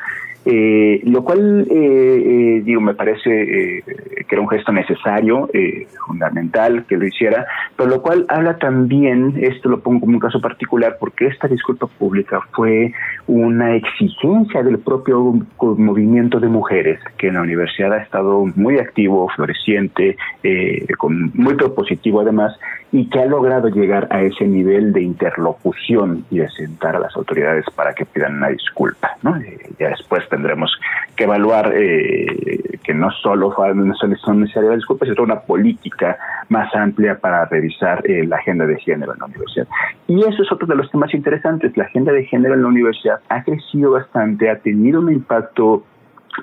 Eh, 0.45 1.01
lo 1.05 1.23
cual, 1.23 1.67
eh, 1.71 1.75
eh, 1.75 2.61
digo, 2.63 2.79
me 2.79 2.93
parece 2.93 3.29
eh, 3.29 3.83
que 4.27 4.35
era 4.35 4.41
un 4.41 4.47
gesto 4.47 4.71
necesario, 4.71 5.49
eh, 5.53 5.87
fundamental 6.05 6.85
que 6.85 6.97
lo 6.97 7.07
hiciera, 7.07 7.47
pero 7.75 7.89
lo 7.89 8.01
cual 8.03 8.27
habla 8.29 8.57
también, 8.57 9.33
esto 9.41 9.69
lo 9.69 9.79
pongo 9.79 10.01
como 10.01 10.13
un 10.13 10.19
caso 10.19 10.39
particular, 10.39 10.97
porque 10.99 11.25
esta 11.25 11.47
disculpa 11.47 11.87
pública 11.87 12.41
fue 12.51 12.93
una 13.25 13.75
exigencia 13.75 14.61
del 14.61 14.77
propio 14.77 15.33
movimiento 15.59 16.39
de 16.39 16.47
mujeres, 16.47 16.99
que 17.17 17.29
en 17.29 17.35
la 17.35 17.41
universidad 17.41 17.93
ha 17.93 18.03
estado 18.03 18.45
muy 18.55 18.77
activo, 18.77 19.27
floreciente, 19.35 20.15
con, 20.99 21.31
muy 21.33 21.55
propositivo 21.55 22.21
además, 22.21 22.55
y 22.91 23.09
que 23.09 23.19
ha 23.19 23.25
logrado 23.25 23.67
llegar 23.67 24.07
a 24.09 24.21
ese 24.21 24.45
nivel 24.45 24.93
de 24.93 25.01
interlocución 25.01 26.25
y 26.31 26.37
de 26.37 26.49
sentar 26.51 26.95
a 26.95 26.99
las 26.99 27.15
autoridades 27.17 27.65
para 27.75 27.93
que 27.93 28.05
pidan 28.05 28.37
una 28.37 28.47
disculpa. 28.47 29.17
¿no? 29.21 29.35
Eh, 29.35 29.59
ya 29.77 29.89
después 29.89 30.27
tendremos 30.36 30.71
que 31.15 31.23
evaluar 31.23 31.71
eh, 31.73 32.77
que 32.83 32.93
no 32.93 33.09
solo 33.11 33.55
son 34.21 34.41
necesarias 34.41 34.75
disculpas, 34.75 35.09
sino 35.09 35.23
una 35.23 35.39
política 35.39 36.17
más 36.49 36.73
amplia 36.75 37.17
para 37.19 37.45
revisar 37.45 38.01
eh, 38.05 38.25
la 38.25 38.36
agenda 38.38 38.65
de 38.65 38.77
género 38.79 39.13
en 39.13 39.19
la 39.19 39.25
universidad. 39.25 39.67
Y 40.07 40.19
eso 40.19 40.43
es 40.43 40.51
otro 40.51 40.67
de 40.67 40.75
los 40.75 40.91
temas 40.91 41.13
interesantes. 41.13 41.75
La 41.77 41.86
agenda 41.86 42.11
de 42.11 42.25
género 42.25 42.53
en 42.53 42.61
la 42.61 42.67
universidad 42.67 43.19
ha 43.29 43.43
crecido 43.43 43.91
bastante, 43.91 44.49
ha 44.49 44.59
tenido 44.59 44.99
un 44.99 45.11
impacto 45.11 45.83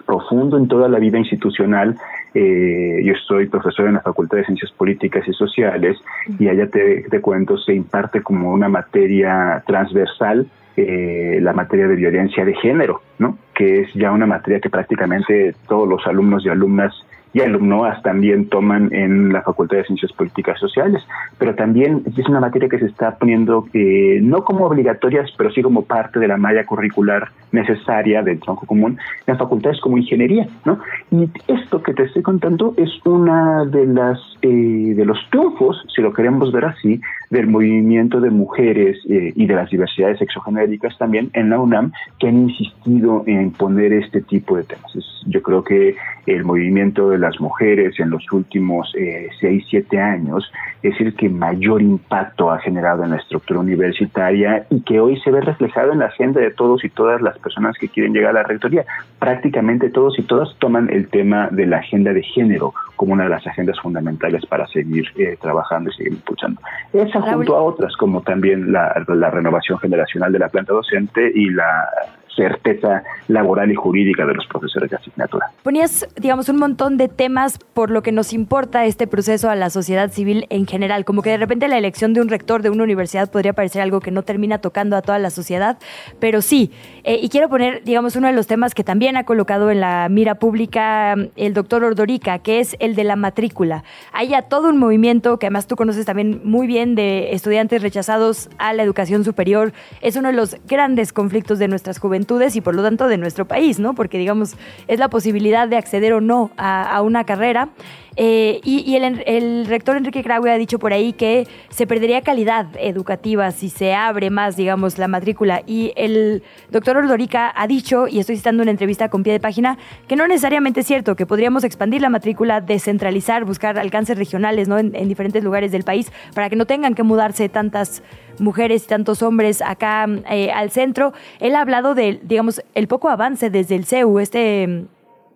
profundo 0.07 0.57
en 0.57 0.68
toda 0.68 0.88
la 0.88 0.99
vida 0.99 1.18
institucional. 1.18 1.97
Eh, 2.34 3.03
yo 3.05 3.12
soy 3.26 3.47
profesor 3.47 3.88
en 3.88 3.95
la 3.95 4.01
Facultad 4.01 4.38
de 4.38 4.47
Ciencias 4.47 4.72
Políticas 4.72 5.28
y 5.28 5.32
Sociales 5.34 5.99
y 6.38 6.49
allá 6.49 6.66
te, 6.68 7.03
te 7.11 7.20
cuento, 7.20 7.59
se 7.59 7.74
imparte 7.74 8.22
como 8.22 8.53
una 8.53 8.68
materia 8.68 9.62
transversal 9.66 10.47
eh, 10.77 11.39
la 11.43 11.53
materia 11.53 11.87
de 11.87 11.97
violencia 11.97 12.45
de 12.45 12.55
género, 12.55 13.03
¿no? 13.18 13.39
que 13.55 13.83
es 13.83 13.95
ya 13.95 14.11
una 14.11 14.27
materia 14.27 14.61
que 14.61 14.70
prácticamente 14.70 15.55
todos 15.68 15.89
los 15.89 16.07
alumnos 16.07 16.45
y 16.45 16.49
alumnas 16.49 16.95
y 17.35 17.41
alumnoas 17.41 18.03
también 18.03 18.49
toman 18.49 18.93
en 18.93 19.33
la 19.33 19.43
Facultad 19.43 19.79
de 19.79 19.85
Ciencias 19.85 20.12
Políticas 20.12 20.59
Sociales, 20.59 21.03
pero 21.39 21.55
también 21.55 22.03
es 22.07 22.29
una 22.29 22.41
materia 22.41 22.68
que 22.68 22.79
se 22.79 22.87
está 22.87 23.16
poniendo 23.16 23.66
eh, 23.73 24.20
no 24.23 24.45
como 24.45 24.66
obligatorias, 24.66 25.31
pero 25.37 25.51
sí 25.51 25.62
como 25.62 25.85
parte 25.85 26.18
de 26.18 26.29
la 26.29 26.37
malla 26.37 26.64
curricular 26.66 27.31
necesaria 27.53 28.22
del 28.22 28.40
tronco 28.40 28.66
común 28.66 28.98
en 29.26 29.38
facultades 29.38 29.80
como 29.80 29.98
ingeniería, 29.98 30.46
¿no? 30.64 30.78
Y 31.11 31.28
esto 31.48 31.82
que 31.82 31.94
te 31.94 32.05
estoy 32.05 32.22
contando 32.22 32.74
es 32.76 32.90
una 33.05 33.64
de 33.64 33.86
las 33.86 34.18
eh, 34.42 34.94
de 34.96 35.05
los 35.05 35.18
triunfos, 35.30 35.84
si 35.94 36.03
lo 36.03 36.12
queremos 36.12 36.50
ver 36.53 36.64
así, 36.64 37.00
del 37.30 37.46
movimiento 37.46 38.20
de 38.20 38.30
mujeres 38.30 38.98
eh, 39.09 39.32
y 39.34 39.46
de 39.46 39.55
las 39.55 39.70
diversidades 39.70 40.18
sexogenéricas 40.18 40.98
también 40.98 41.30
en 41.32 41.50
la 41.50 41.59
UNAM 41.59 41.92
que 42.18 42.28
han 42.28 42.50
insistido 42.50 43.24
en 43.26 43.53
poner 43.53 43.92
este 43.92 44.20
tipo 44.20 44.57
de 44.57 44.64
temas. 44.64 44.92
yo 45.26 45.42
creo 45.42 45.62
que 45.62 45.96
el 46.26 46.44
movimiento 46.44 47.11
de 47.11 47.18
las 47.18 47.40
mujeres 47.40 47.98
en 47.98 48.11
los 48.11 48.30
últimos 48.32 48.92
eh, 48.98 49.28
seis, 49.40 49.64
siete 49.68 49.98
años 49.98 50.50
es 50.82 51.00
el 51.00 51.14
que 51.14 51.28
mayor 51.28 51.80
impacto 51.80 52.50
ha 52.50 52.59
generado 52.59 53.05
en 53.05 53.11
la 53.11 53.16
estructura 53.16 53.61
universitaria 53.61 54.66
y 54.70 54.82
que 54.82 55.00
hoy 55.00 55.20
se 55.20 55.30
ve 55.30 55.40
reflejado 55.40 55.92
en 55.92 56.00
la 56.00 56.07
agenda 56.07 56.40
de 56.40 56.50
todos 56.50 56.84
y 56.84 56.88
todas 56.88 57.22
las 57.22 57.38
personas 57.43 57.76
que 57.78 57.88
quieren 57.88 58.12
llegar 58.12 58.30
a 58.30 58.40
la 58.40 58.43
rectoría. 58.45 58.84
Prácticamente 59.18 59.90
todos 59.90 60.18
y 60.18 60.22
todas 60.22 60.57
toman 60.59 60.88
el 60.90 61.09
tema 61.09 61.49
de 61.51 61.66
la 61.66 61.78
agenda 61.78 62.12
de 62.12 62.22
género 62.22 62.72
como 62.97 63.12
una 63.12 63.24
de 63.24 63.30
las 63.30 63.47
agendas 63.47 63.78
fundamentales 63.80 64.47
para 64.47 64.66
seguir 64.68 65.07
eh, 65.16 65.36
trabajando 65.40 65.90
y 65.90 65.95
seguir 65.95 66.12
impulsando. 66.12 66.61
Esa 66.93 67.20
junto 67.20 67.57
a 67.57 67.62
otras, 67.62 67.97
como 67.97 68.22
también 68.22 68.72
la 68.72 69.30
renovación 69.30 69.78
generacional 69.78 70.32
de 70.32 70.38
la 70.38 70.49
planta 70.49 70.72
docente 70.72 71.30
y 71.34 71.51
la 71.51 71.88
certeza 72.35 73.03
laboral 73.28 73.70
y 73.70 73.74
jurídica 73.74 74.24
de 74.26 74.35
los 74.35 74.47
profesores 74.47 74.91
de 74.91 74.97
asignatura. 74.97 75.51
Ponías, 75.62 76.07
digamos, 76.16 76.49
un 76.49 76.57
montón 76.57 76.97
de 76.97 77.09
temas 77.09 77.59
por 77.59 77.91
lo 77.91 78.03
que 78.03 78.12
nos 78.12 78.33
importa 78.33 78.85
este 78.85 79.07
proceso 79.07 79.51
a 79.51 79.57
la 79.57 79.70
sociedad 79.70 80.11
civil 80.11 80.47
en 80.51 80.66
general, 80.66 81.05
como 81.05 81.22
que 81.22 81.30
de 81.30 81.37
repente 81.37 81.68
la 81.68 81.78
elección 81.78 82.14
de 82.14 82.20
un 82.20 82.28
rector 82.28 82.62
de 82.62 82.70
una 82.70 82.85
universidad 82.85 83.30
podría 83.30 83.53
parecer 83.53 83.83
algo 83.83 84.01
que 84.01 84.11
no 84.11 84.22
termina 84.22 84.59
tocando 84.59 84.97
a 84.97 85.03
toda 85.03 85.18
la 85.18 85.30
sociedad, 85.30 85.78
pero 86.20 86.43
sí. 86.43 86.72
Eh, 87.05 87.18
y 87.22 87.28
quiero 87.28 87.49
poner, 87.49 87.83
digamos, 87.85 88.16
uno 88.16 88.28
de 88.28 88.33
los 88.33 88.47
temas 88.47 88.74
que 88.74 88.85
también 88.85 89.16
ha 89.16 89.24
colocado 89.24 89.70
en 89.70 89.80
la 89.80 90.09
mira 90.11 90.37
pública 90.37 91.14
mm, 91.16 91.22
el 91.37 91.55
doctor 91.55 91.85
Ordorica, 91.85 92.39
que 92.39 92.61
es 92.61 92.76
el 92.80 92.95
de 92.95 93.05
la 93.05 93.16
matrícula. 93.16 93.85
Hay 94.12 94.28
ya 94.28 94.43
todo 94.43 94.68
un 94.68 94.78
movimiento 94.78 95.39
que 95.39 95.47
además 95.47 95.66
tú 95.66 95.76
conoces 95.76 96.07
también 96.07 96.41
muy 96.45 96.66
bien 96.66 96.95
de 96.95 97.33
estudiantes 97.33 97.83
rechazados 97.83 98.49
a 98.59 98.72
la 98.72 98.83
educación 98.83 99.24
superior. 99.24 99.72
Es 100.01 100.16
uno 100.16 100.28
de 100.28 100.35
los 100.35 100.57
grandes 100.66 101.12
conflictos 101.12 101.59
de 101.59 101.68
nuestras 101.68 101.99
juventudes 101.99 102.22
y 102.55 102.61
por 102.61 102.75
lo 102.75 102.83
tanto 102.83 103.09
de 103.09 103.18
nuestro 103.18 103.47
país, 103.47 103.79
¿no? 103.79 103.95
Porque 103.95 104.18
digamos, 104.18 104.55
es 104.89 104.99
la 104.99 105.09
posibilidad 105.09 105.68
de 105.68 105.77
acceder 105.77 106.12
o 106.12 106.20
no 106.20 106.51
a, 106.57 107.01
una 107.03 107.25
carrera. 107.25 107.70
Eh, 108.17 108.61
y, 108.65 108.95
el, 108.97 109.67
rector 109.67 109.97
Enrique 109.97 110.23
Graue 110.23 110.51
ha 110.51 110.59
dicho 110.59 110.79
por 110.79 110.93
ahí 110.93 111.13
que 111.13 111.47
se 111.71 111.87
perdería 111.87 112.23
calidad 112.23 112.67
educativa 112.79 113.51
si 113.53 113.71
se 113.71 113.95
abre 113.95 114.31
más, 114.31 114.57
digamos, 114.57 114.99
la 114.99 115.09
matrícula. 115.09 115.63
Y 115.67 115.93
el 115.97 116.43
doctor 116.71 116.97
Ordorica 116.97 117.53
ha 117.55 117.67
dicho, 117.67 118.09
y 118.09 118.19
estoy 118.19 118.37
citando 118.37 118.63
una 118.63 118.71
entrevista 118.71 119.09
con 119.09 119.23
pie 119.23 119.33
de 119.33 119.41
página, 119.41 119.79
que 120.09 120.17
no 120.17 120.27
necesariamente 120.27 120.81
es 120.81 120.87
cierto, 120.87 121.17
que 121.17 121.27
podríamos 121.27 121.65
expandir 121.65 122.03
la 122.03 122.11
matrícula, 122.11 122.61
descentralizar, 122.61 123.45
buscar 123.45 123.79
alcances 123.79 124.19
regionales 124.19 124.69
¿no? 124.69 124.79
en, 124.79 124.95
en 124.95 125.09
diferentes 125.09 125.43
lugares 125.43 125.73
del 125.73 125.85
país 125.85 126.13
para 126.35 126.51
que 126.51 126.57
no 126.57 126.67
tengan 126.67 126.95
que 126.95 127.03
mudarse 127.03 127.49
tantas 127.49 128.03
mujeres 128.39 128.85
y 128.85 128.87
tantos 128.89 129.23
hombres 129.23 129.63
acá 129.63 130.07
eh, 130.31 130.51
al 130.51 130.71
centro. 130.71 131.13
Él 131.41 131.55
ha 131.55 131.61
hablado 131.61 131.95
de, 131.95 132.21
digamos, 132.23 132.63
el 132.75 132.89
poco 132.89 133.09
avance 133.09 133.51
desde 133.51 133.77
el 133.77 133.85
CEU, 133.85 134.19
este 134.19 134.87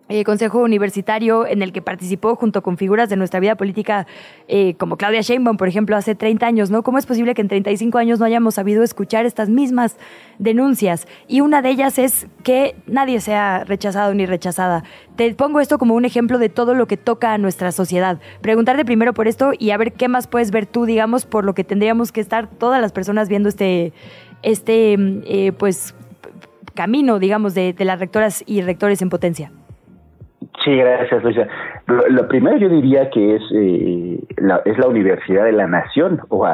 eh, 0.09 0.23
consejo 0.23 0.59
Universitario 0.59 1.45
en 1.45 1.61
el 1.61 1.73
que 1.73 1.81
participó 1.81 2.35
junto 2.35 2.61
con 2.61 2.77
figuras 2.77 3.09
de 3.09 3.17
nuestra 3.17 3.39
vida 3.39 3.55
política 3.55 4.07
eh, 4.47 4.75
como 4.75 4.95
Claudia 4.95 5.21
Sheinbaum, 5.21 5.57
por 5.57 5.67
ejemplo, 5.67 5.97
hace 5.97 6.15
30 6.15 6.45
años, 6.45 6.69
¿no? 6.69 6.81
¿Cómo 6.81 6.97
es 6.97 7.05
posible 7.05 7.33
que 7.33 7.41
en 7.41 7.49
35 7.49 7.97
años 7.97 8.19
no 8.19 8.25
hayamos 8.25 8.55
sabido 8.55 8.83
escuchar 8.83 9.25
estas 9.25 9.49
mismas 9.49 9.97
denuncias? 10.39 11.07
Y 11.27 11.41
una 11.41 11.61
de 11.61 11.71
ellas 11.71 11.99
es 11.99 12.27
que 12.43 12.75
nadie 12.85 13.19
sea 13.19 13.65
rechazado 13.65 14.13
ni 14.13 14.25
rechazada. 14.25 14.83
Te 15.17 15.33
pongo 15.35 15.59
esto 15.59 15.77
como 15.77 15.95
un 15.95 16.05
ejemplo 16.05 16.37
de 16.37 16.47
todo 16.47 16.73
lo 16.73 16.87
que 16.87 16.95
toca 16.95 17.33
a 17.33 17.37
nuestra 17.37 17.73
sociedad. 17.73 18.19
Preguntarte 18.41 18.85
primero 18.85 19.13
por 19.13 19.27
esto 19.27 19.51
y 19.57 19.71
a 19.71 19.77
ver 19.77 19.93
qué 19.93 20.07
más 20.07 20.27
puedes 20.27 20.51
ver 20.51 20.67
tú, 20.67 20.85
digamos, 20.85 21.25
por 21.25 21.43
lo 21.43 21.53
que 21.53 21.65
tendríamos 21.65 22.13
que 22.13 22.21
estar 22.21 22.49
todas 22.49 22.81
las 22.81 22.93
personas 22.93 23.27
viendo 23.27 23.49
este, 23.49 23.91
este 24.41 24.93
eh, 25.25 25.51
pues, 25.51 25.95
camino, 26.73 27.19
digamos, 27.19 27.53
de 27.53 27.75
las 27.79 27.99
rectoras 27.99 28.43
y 28.45 28.61
rectores 28.61 29.01
en 29.01 29.09
potencia. 29.09 29.51
Sí, 30.63 30.75
gracias, 30.75 31.23
Luisa. 31.23 31.47
Lo, 31.87 32.27
primero 32.27 32.57
yo 32.57 32.69
diría 32.69 33.09
que 33.09 33.35
es, 33.35 33.41
eh, 33.53 34.19
la, 34.37 34.61
es 34.65 34.77
la 34.77 34.87
Universidad 34.87 35.45
de 35.45 35.51
la 35.51 35.67
Nación 35.67 36.21
o 36.29 36.45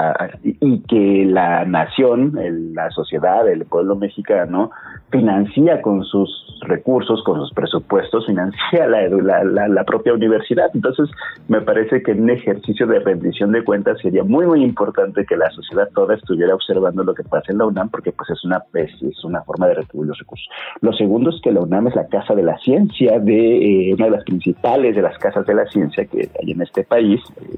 y 0.44 0.82
que 0.84 1.26
la 1.26 1.66
nación, 1.66 2.34
la 2.74 2.92
sociedad, 2.92 3.48
el 3.48 3.66
pueblo 3.66 3.96
mexicano 3.96 4.72
financia 5.14 5.80
con 5.82 6.04
sus 6.04 6.44
recursos, 6.62 7.24
con 7.24 7.40
sus 7.40 7.54
presupuestos, 7.54 8.26
financia 8.26 8.88
la, 8.88 9.08
la, 9.44 9.68
la, 9.68 9.84
propia 9.84 10.14
universidad. 10.14 10.72
Entonces, 10.74 11.10
me 11.48 11.62
parece 11.62 12.02
que 12.02 12.12
en 12.12 12.24
un 12.24 12.30
ejercicio 12.32 12.88
de 12.88 13.00
rendición 13.00 13.52
de 13.52 13.64
cuentas 13.64 14.00
sería 14.02 14.24
muy, 14.24 14.48
muy 14.48 14.64
importante 14.64 15.26
que 15.26 15.38
la 15.38 15.52
sociedad 15.52 15.88
toda 15.94 16.16
estuviera 16.16 16.56
observando 16.56 17.04
lo 17.04 17.14
que 17.14 17.24
pasa 17.24 17.52
en 17.52 17.60
la 17.60 17.68
UNAM, 17.68 17.90
porque 17.90 18.12
pues 18.12 18.30
es 18.32 18.44
una, 18.44 18.64
es, 18.74 19.24
una 19.24 19.44
forma 19.44 19.68
de 19.68 19.76
retribuir 19.76 20.10
los 20.10 20.18
recursos. 20.18 20.48
Lo 20.82 20.94
segundo 20.94 21.30
es 21.30 21.40
que 21.42 21.52
la 21.52 21.62
UNAM 21.62 21.88
es 21.88 21.96
la 21.96 22.08
casa 22.08 22.34
de 22.34 22.44
la 22.44 22.58
ciencia, 22.58 23.20
de 23.20 23.90
eh, 23.90 23.94
una 23.94 24.06
de 24.06 24.12
las 24.12 24.24
principales 24.24 24.96
de 24.96 25.02
las 25.02 25.18
casas 25.20 25.46
de 25.46 25.54
la 25.54 25.66
ciencia 25.68 26.06
que 26.06 26.30
hay 26.42 26.52
en 26.52 26.62
este 26.62 26.84
país. 26.84 27.22
Eh, 27.40 27.53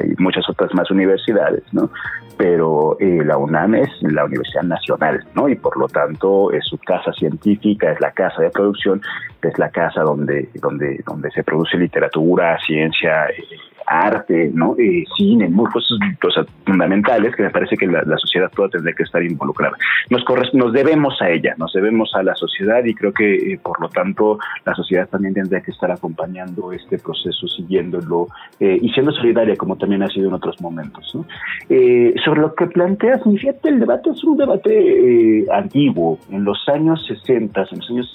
hay 0.00 0.14
muchas 0.18 0.48
otras 0.48 0.72
más 0.74 0.90
universidades, 0.90 1.62
¿no? 1.72 1.90
Pero 2.36 2.96
eh, 3.00 3.22
la 3.24 3.36
UNAM 3.36 3.74
es 3.74 3.90
la 4.00 4.24
Universidad 4.24 4.62
Nacional, 4.62 5.24
¿no? 5.34 5.48
Y 5.48 5.56
por 5.56 5.76
lo 5.76 5.88
tanto 5.88 6.52
es 6.52 6.64
su 6.64 6.78
casa 6.78 7.12
científica, 7.12 7.92
es 7.92 8.00
la 8.00 8.12
casa 8.12 8.42
de 8.42 8.50
producción, 8.50 9.02
es 9.42 9.58
la 9.58 9.70
casa 9.70 10.02
donde, 10.02 10.48
donde, 10.54 11.02
donde 11.06 11.30
se 11.30 11.44
produce 11.44 11.76
literatura, 11.76 12.58
ciencia, 12.66 13.26
eh, 13.26 13.44
arte, 13.90 14.50
¿no? 14.54 14.76
Eh, 14.78 15.04
cine, 15.16 15.50
cosas, 16.20 16.46
fundamentales 16.64 17.34
que 17.34 17.42
me 17.42 17.50
parece 17.50 17.76
que 17.76 17.86
la, 17.88 18.04
sociedad 18.18 18.50
toda 18.54 18.68
tendría 18.68 18.94
que 18.94 19.02
estar 19.02 19.22
involucrada. 19.22 19.76
Nos, 20.08 20.24
nos 20.54 20.72
debemos 20.72 21.20
a 21.20 21.28
ella, 21.28 21.54
nos 21.58 21.72
debemos 21.72 22.14
a 22.14 22.22
la 22.22 22.36
sociedad 22.36 22.84
y 22.84 22.94
creo 22.94 23.12
que 23.12 23.34
eh, 23.34 23.60
por 23.60 23.80
lo 23.80 23.88
tanto 23.88 24.38
la 24.64 24.74
sociedad 24.74 25.08
también 25.08 25.34
tendría 25.34 25.60
que 25.60 25.72
estar 25.72 25.90
acompañando 25.90 26.72
este 26.72 26.98
proceso, 26.98 27.48
siguiéndolo 27.48 28.28
eh, 28.60 28.78
y 28.80 28.90
siendo 28.90 29.10
solidaria 29.10 29.56
como 29.56 29.76
también 29.76 30.04
ha 30.04 30.08
sido 30.08 30.28
en 30.28 30.34
otros 30.34 30.60
momentos. 30.60 31.16
Eh, 31.68 32.14
sobre 32.24 32.42
lo 32.42 32.54
que 32.54 32.66
planteas, 32.68 33.22
fíjate, 33.24 33.70
el 33.70 33.80
debate 33.80 34.10
es 34.10 34.22
un 34.22 34.36
debate 34.36 35.46
antiguo. 35.52 36.18
En 36.30 36.44
los 36.44 36.68
años 36.68 37.04
60, 37.06 37.60
en 37.72 37.78
los 37.78 37.90
años 37.90 38.12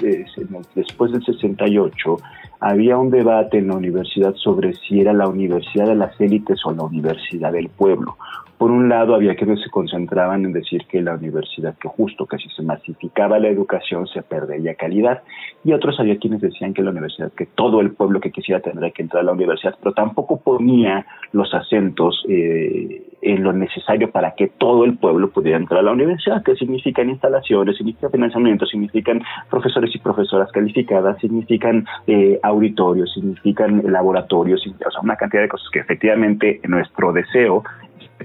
después 0.73 1.11
del 1.11 1.23
68, 1.26 2.17
había 2.61 2.97
un 2.97 3.09
debate 3.09 3.57
en 3.57 3.67
la 3.67 3.76
universidad 3.76 4.34
sobre 4.36 4.73
si 4.73 5.01
era 5.01 5.13
la 5.13 5.28
universidad 5.28 5.64
de 5.74 5.95
las 5.95 6.20
élites 6.20 6.59
o 6.66 6.72
la 6.72 6.84
universidad 6.84 7.51
del 7.51 7.70
pueblo. 7.70 8.18
Por 8.58 8.72
un 8.72 8.88
lado, 8.88 9.16
había 9.16 9.36
quienes 9.36 9.62
se 9.62 9.70
concentraban 9.70 10.45
en 10.45 10.53
decir 10.53 10.86
que 10.88 11.01
la 11.01 11.16
universidad, 11.16 11.76
que 11.78 11.89
justo 11.89 12.26
que 12.26 12.38
si 12.38 12.49
se 12.49 12.64
masificaba 12.64 13.38
la 13.38 13.49
educación 13.49 14.08
se 14.08 14.22
perdería 14.22 14.76
calidad, 14.76 15.24
y 15.66 15.74
otros 15.74 15.99
había 15.99 16.18
quienes 16.18 16.39
decían 16.39 16.74
que 16.74 16.82
la 16.82 16.91
universidad, 16.91 17.34
que 17.34 17.47
todo 17.47 17.82
el 17.82 17.91
pueblo 17.91 18.22
que 18.22 18.32
quisiera 18.32 18.62
tendría 18.62 18.91
que 18.91 19.01
entrar 19.01 19.24
a 19.24 19.26
la 19.26 19.34
universidad, 19.34 19.76
pero 19.82 19.93
tampoco 19.93 20.39
ponía 20.39 21.06
los 21.34 21.53
acentos 21.53 22.24
eh, 22.30 23.03
en 23.22 23.43
lo 23.43 23.51
necesario 23.51 24.12
para 24.12 24.36
que 24.36 24.47
todo 24.47 24.86
el 24.86 24.97
pueblo 24.97 25.32
pudiera 25.32 25.58
entrar 25.58 25.82
a 25.82 25.84
la 25.84 25.91
universidad, 25.91 26.43
que 26.43 26.56
significan 26.56 27.10
instalaciones, 27.10 27.76
significan 27.76 28.12
financiamiento, 28.12 28.66
significan 28.66 29.22
profesores 29.49 29.93
y 29.93 29.99
profesoras 29.99 30.51
calificadas, 30.51 31.20
significan 31.20 31.86
eh, 32.08 32.39
auditorios, 32.43 33.12
significan 33.14 33.84
laboratorios, 33.91 34.66
o 34.66 34.91
sea, 34.91 35.01
una 35.01 35.18
cantidad 35.18 35.41
de 35.41 35.49
cosas 35.49 35.68
que 35.72 35.80
efectivamente 35.80 36.62
nuestro 36.68 37.12
deseo 37.12 37.64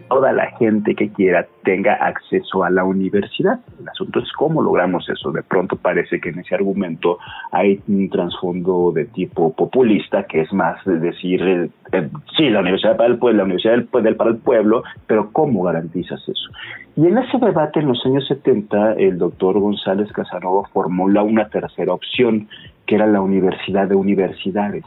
toda 0.09 0.33
la 0.33 0.47
gente 0.59 0.95
que 0.95 1.09
quiera 1.11 1.47
tenga 1.65 1.95
acceso 1.95 2.65
a 2.65 2.71
la 2.71 2.85
universidad. 2.85 3.61
El 3.81 3.89
asunto 3.89 4.21
es 4.21 4.31
cómo 4.33 4.63
logramos 4.63 5.09
eso. 5.09 5.33
De 5.33 5.43
pronto 5.43 5.77
parece 5.77 6.21
que 6.21 6.31
en 6.31 6.41
ese 6.41 6.55
argumento 6.55 7.19
hay 7.53 7.81
un 7.89 8.09
trasfondo 8.09 8.93
de 8.93 9.07
tipo 9.07 9.53
populista, 9.53 10.25
que 10.25 10.43
es 10.43 10.53
más 10.53 10.85
de 10.85 10.99
decir, 10.99 11.43
eh, 11.43 11.71
eh, 11.93 12.09
sí, 12.37 12.49
la 12.51 12.61
universidad 12.61 12.97
para 12.97 13.11
el 13.11 13.19
pueblo, 13.19 13.39
la 13.39 13.45
universidad 13.45 13.75
del, 14.03 14.17
para 14.17 14.31
el 14.31 14.39
pueblo, 14.39 14.83
pero 15.07 15.31
¿cómo 15.33 15.63
garantizas 15.63 16.21
eso? 16.29 16.51
Y 16.97 17.07
en 17.07 17.19
ese 17.19 17.39
debate 17.39 17.81
en 17.81 17.89
los 17.89 18.05
años 18.05 18.27
70, 18.29 18.95
el 18.95 19.19
doctor 19.19 19.59
González 19.59 20.13
Casanova 20.13 20.69
formula 20.73 21.23
una 21.23 21.49
tercera 21.49 21.93
opción, 21.93 22.49
que 22.87 22.97
era 22.97 23.07
la 23.07 23.21
universidad 23.21 23.89
de 23.89 23.95
universidades 23.95 24.85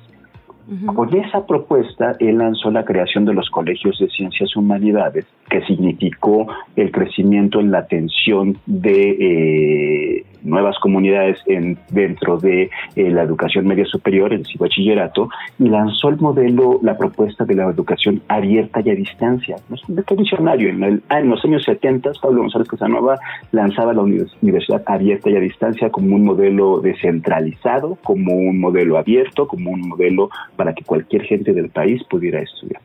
con 0.96 1.14
esa 1.16 1.46
propuesta, 1.46 2.14
él 2.20 2.38
lanzó 2.38 2.72
la 2.72 2.86
creación 2.86 3.26
de 3.26 3.34
los 3.34 3.50
colegios 3.50 3.98
de 4.00 4.08
ciencias 4.10 4.56
humanidades, 4.56 5.26
que 5.50 5.62
significó 5.66 6.48
el 6.76 6.92
crecimiento 6.92 7.60
en 7.60 7.72
la 7.72 7.80
atención 7.80 8.58
de 8.66 10.20
eh, 10.20 10.26
nuevas 10.44 10.78
comunidades 10.80 11.40
en, 11.48 11.78
dentro 11.90 12.38
de 12.38 12.70
eh, 12.96 13.10
la 13.10 13.24
educación 13.24 13.68
media 13.68 13.86
superior, 13.86 14.34
el 14.34 14.46
bachillerato, 14.60 15.30
y 15.60 15.70
lanzó 15.70 16.10
el 16.10 16.18
modelo, 16.18 16.80
la 16.82 16.98
propuesta 16.98 17.46
de 17.46 17.56
la 17.56 17.66
educación 17.70 18.22
abierta 18.28 18.82
y 18.84 18.90
a 18.90 18.96
distancia. 18.96 19.56
Es 19.74 19.82
un 19.88 20.18
visionario. 20.18 20.70
En, 20.70 20.84
el, 20.84 21.04
ah, 21.10 21.20
en 21.20 21.30
los 21.30 21.44
años 21.46 21.64
70, 21.64 22.12
Pablo 22.22 22.42
González 22.42 22.68
Casanova 22.68 23.18
lanzaba 23.52 23.94
la 23.94 24.02
universidad 24.02 24.84
abierta 24.86 25.30
y 25.30 25.36
a 25.36 25.40
distancia 25.40 25.90
como 25.90 26.16
un 26.16 26.26
modelo 26.26 26.80
descentralizado, 26.80 27.98
como 28.04 28.34
un 28.34 28.60
modelo 28.60 28.98
abierto, 28.98 29.48
como 29.48 29.72
un 29.72 29.88
modelo 29.88 30.30
para 30.56 30.74
que 30.74 30.84
cualquier 30.84 31.24
gente 31.24 31.54
del 31.54 31.70
país 31.70 32.04
pudiera 32.10 32.40
estudiar. 32.40 32.82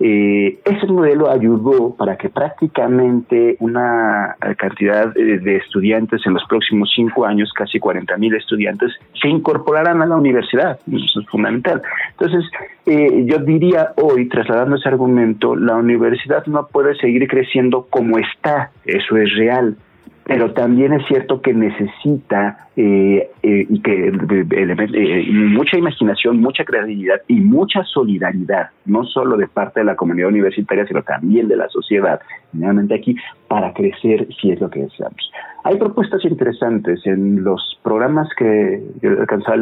Eh, 0.00 0.58
ese 0.64 0.86
modelo 0.88 1.30
ayudó 1.30 1.94
para 1.94 2.16
que 2.16 2.28
prácticamente 2.28 3.56
una 3.60 4.36
cantidad 4.58 5.14
de 5.14 5.56
estudiantes 5.56 6.20
en 6.26 6.34
los 6.34 6.44
próximos 6.48 6.90
cinco 6.94 7.24
años, 7.24 7.52
casi 7.52 7.78
40 7.78 8.16
mil 8.16 8.34
estudiantes, 8.34 8.92
se 9.20 9.28
incorporaran 9.28 10.02
a 10.02 10.06
la 10.06 10.16
universidad. 10.16 10.80
Eso 10.90 11.20
es 11.20 11.26
fundamental. 11.28 11.80
Entonces, 12.10 12.44
eh, 12.86 13.24
yo 13.26 13.38
diría 13.38 13.92
hoy, 13.96 14.28
trasladando 14.28 14.76
ese 14.76 14.88
argumento, 14.88 15.54
la 15.54 15.76
universidad 15.76 16.44
no 16.46 16.66
puede 16.66 16.96
seguir 16.96 17.28
creciendo 17.28 17.86
como 17.88 18.18
está. 18.18 18.72
Eso 18.84 19.16
es 19.16 19.32
real 19.36 19.76
pero 20.24 20.52
también 20.54 20.94
es 20.94 21.06
cierto 21.06 21.42
que 21.42 21.52
necesita 21.52 22.68
eh, 22.76 23.30
eh, 23.42 23.66
eh, 23.70 25.26
mucha 25.30 25.76
imaginación, 25.76 26.40
mucha 26.40 26.64
creatividad 26.64 27.20
y 27.28 27.34
mucha 27.40 27.84
solidaridad, 27.84 28.70
no 28.86 29.04
solo 29.04 29.36
de 29.36 29.48
parte 29.48 29.80
de 29.80 29.86
la 29.86 29.96
comunidad 29.96 30.28
universitaria, 30.28 30.86
sino 30.86 31.02
también 31.02 31.46
de 31.48 31.56
la 31.56 31.68
sociedad, 31.68 32.20
generalmente 32.52 32.94
aquí, 32.94 33.16
para 33.48 33.74
crecer 33.74 34.26
si 34.40 34.50
es 34.50 34.60
lo 34.60 34.70
que 34.70 34.80
deseamos. 34.80 35.30
Hay 35.62 35.76
propuestas 35.76 36.24
interesantes 36.24 37.06
en 37.06 37.44
los 37.44 37.78
programas 37.82 38.28
que 38.36 38.82
yo 39.02 39.10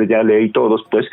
ya 0.08 0.22
leí 0.22 0.50
todos, 0.50 0.84
pues 0.90 1.06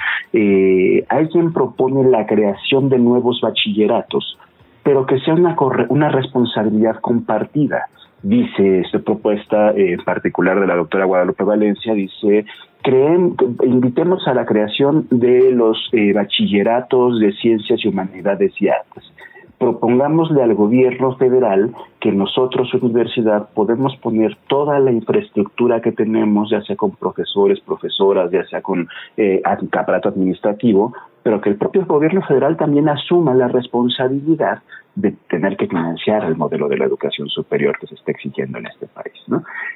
alguien 1.09 1.53
propone 1.53 2.09
la 2.09 2.27
creación 2.27 2.89
de 2.89 2.99
nuevos 2.99 3.41
bachilleratos, 3.41 4.37
pero 4.83 5.05
que 5.07 5.19
sea 5.19 5.33
una, 5.33 5.55
una 5.89 6.09
responsabilidad 6.09 6.99
compartida 7.01 7.87
dice 8.23 8.81
esta 8.81 8.99
propuesta 8.99 9.71
eh, 9.71 9.93
en 9.93 10.03
particular 10.03 10.59
de 10.59 10.67
la 10.67 10.75
doctora 10.75 11.05
Guadalupe 11.05 11.43
Valencia, 11.43 11.93
dice, 11.93 12.45
creen, 12.81 13.35
invitemos 13.63 14.27
a 14.27 14.33
la 14.33 14.45
creación 14.45 15.07
de 15.09 15.51
los 15.51 15.89
eh, 15.91 16.13
bachilleratos 16.13 17.19
de 17.19 17.31
ciencias 17.33 17.83
y 17.83 17.87
humanidades 17.87 18.53
y 18.59 18.69
artes. 18.69 19.11
Propongámosle 19.57 20.41
al 20.41 20.53
gobierno 20.55 21.15
federal 21.17 21.73
que 21.99 22.11
nosotros, 22.11 22.73
universidad, 22.73 23.49
podemos 23.53 23.95
poner 23.97 24.37
toda 24.47 24.79
la 24.79 24.91
infraestructura 24.91 25.81
que 25.81 25.91
tenemos, 25.91 26.49
ya 26.49 26.61
sea 26.61 26.75
con 26.75 26.91
profesores, 26.91 27.59
profesoras, 27.59 28.31
ya 28.31 28.45
sea 28.45 28.61
con 28.61 28.87
eh, 29.17 29.41
aparato 29.43 30.09
administrativo, 30.09 30.93
pero 31.23 31.41
que 31.41 31.49
el 31.49 31.57
propio 31.57 31.85
gobierno 31.85 32.21
federal 32.21 32.55
también 32.55 32.87
asuma 32.87 33.33
la 33.33 33.49
responsabilidad 33.49 34.61
de 34.95 35.13
tener 35.29 35.55
que 35.55 35.67
financiar 35.67 36.25
el 36.25 36.35
modelo 36.35 36.67
de 36.67 36.77
la 36.77 36.85
educación 36.85 37.29
superior 37.29 37.77
que 37.79 37.87
se 37.87 37.95
está 37.95 38.11
exigiendo 38.11 38.57
en 38.57 38.67
este 38.67 38.87
país. 38.87 39.13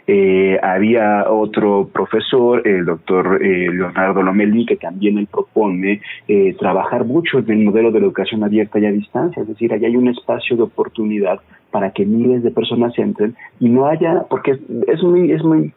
Eh, 0.07 0.59
había 0.61 1.30
otro 1.30 1.88
profesor, 1.93 2.67
el 2.67 2.86
doctor 2.86 3.39
eh, 3.41 3.69
Leonardo 3.71 4.21
Lomelí, 4.21 4.65
que 4.65 4.76
también 4.76 5.17
él 5.17 5.28
propone 5.28 6.01
eh, 6.28 6.55
trabajar 6.59 7.05
mucho 7.05 7.39
en 7.39 7.49
el 7.49 7.63
modelo 7.63 7.91
de 7.91 7.99
la 7.99 8.07
educación 8.07 8.43
abierta 8.43 8.80
y 8.80 8.86
a 8.86 8.91
distancia, 8.91 9.41
es 9.43 9.47
decir, 9.47 9.71
ahí 9.71 9.86
hay 9.86 9.95
un 9.95 10.09
espacio 10.09 10.57
de 10.57 10.63
oportunidad 10.63 11.39
para 11.74 11.89
que 11.91 12.05
miles 12.05 12.43
de 12.43 12.51
personas 12.51 12.97
entren 12.99 13.36
y 13.59 13.67
no 13.67 13.88
haya, 13.88 14.26
porque 14.30 14.59
es 14.88 15.03
muy, 15.03 15.32
es 15.32 15.43
muy 15.43 15.74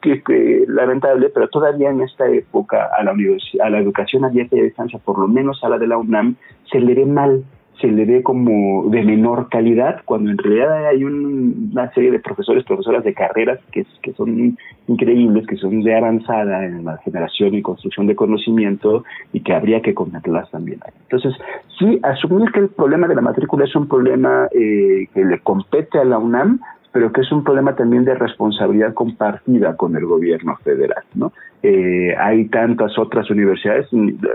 lamentable, 0.68 1.30
pero 1.30 1.49
todavía 1.49 1.88
en 1.88 2.03
esta 2.03 2.28
época 2.30 2.90
a 2.99 3.03
la, 3.03 3.12
a 3.12 3.70
la 3.70 3.78
educación 3.78 4.26
abierta 4.26 4.57
y 4.57 4.61
a 4.61 4.64
distancia, 4.64 5.01
por 5.03 5.18
lo 5.18 5.26
menos 5.26 5.64
a 5.64 5.70
la 5.70 5.78
de 5.78 5.86
la 5.86 5.97
UNAM, 5.97 6.36
se 6.70 6.80
le 6.80 6.94
ve 6.94 7.07
mal 7.07 7.44
se 7.81 7.89
le 7.89 8.05
ve 8.05 8.22
como 8.22 8.89
de 8.89 9.03
menor 9.03 9.49
calidad, 9.49 10.01
cuando 10.05 10.31
en 10.31 10.39
realidad 10.39 10.87
hay 10.87 11.05
una 11.05 11.93
serie 11.93 12.11
de 12.11 12.18
profesores, 12.18 12.64
profesoras 12.64 13.05
de 13.05 13.12
carreras 13.12 13.61
que, 13.70 13.85
que 14.03 14.12
son 14.12 14.57
increíbles, 14.89 15.47
que 15.47 15.57
son 15.57 15.83
de 15.83 15.95
avanzada 15.95 16.64
en 16.64 16.85
la 16.85 16.97
generación 16.99 17.55
y 17.55 17.62
construcción 17.62 18.07
de 18.07 18.16
conocimiento 18.16 19.05
y 19.33 19.41
que 19.41 19.53
habría 19.53 19.83
que 19.83 19.95
contemplarlas 19.95 20.51
también. 20.51 20.81
Entonces, 21.03 21.35
sí, 21.79 22.01
asumir 22.03 22.51
que 22.53 22.61
el 22.61 22.68
problema 22.68 23.09
de 23.09 23.14
la 23.14 23.20
matrícula 23.20 23.64
es 23.64 23.77
un 23.77 23.89
problema 23.89 24.49
eh, 24.53 25.09
que 25.12 25.24
le 25.24 25.39
compete 25.41 25.99
a 25.99 26.05
la 26.05 26.18
UNAM, 26.18 26.61
pero 26.93 27.12
que 27.12 27.20
es 27.20 27.31
un 27.31 27.45
problema 27.45 27.77
también 27.77 28.07
de 28.07 28.14
responsabilidad 28.14 28.95
compartida 28.95 29.77
con 29.77 29.95
el 29.97 30.07
gobierno 30.07 30.57
federal, 30.64 31.05
¿no? 31.14 31.31
Eh, 31.62 32.14
hay 32.18 32.47
tantas 32.47 32.99
otras 32.99 33.29
universidades, 33.29 33.89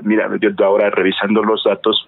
mira, 0.03 0.29
yo 0.39 0.65
ahora 0.65 0.89
revisando 0.89 1.43
los 1.43 1.63
datos, 1.63 2.07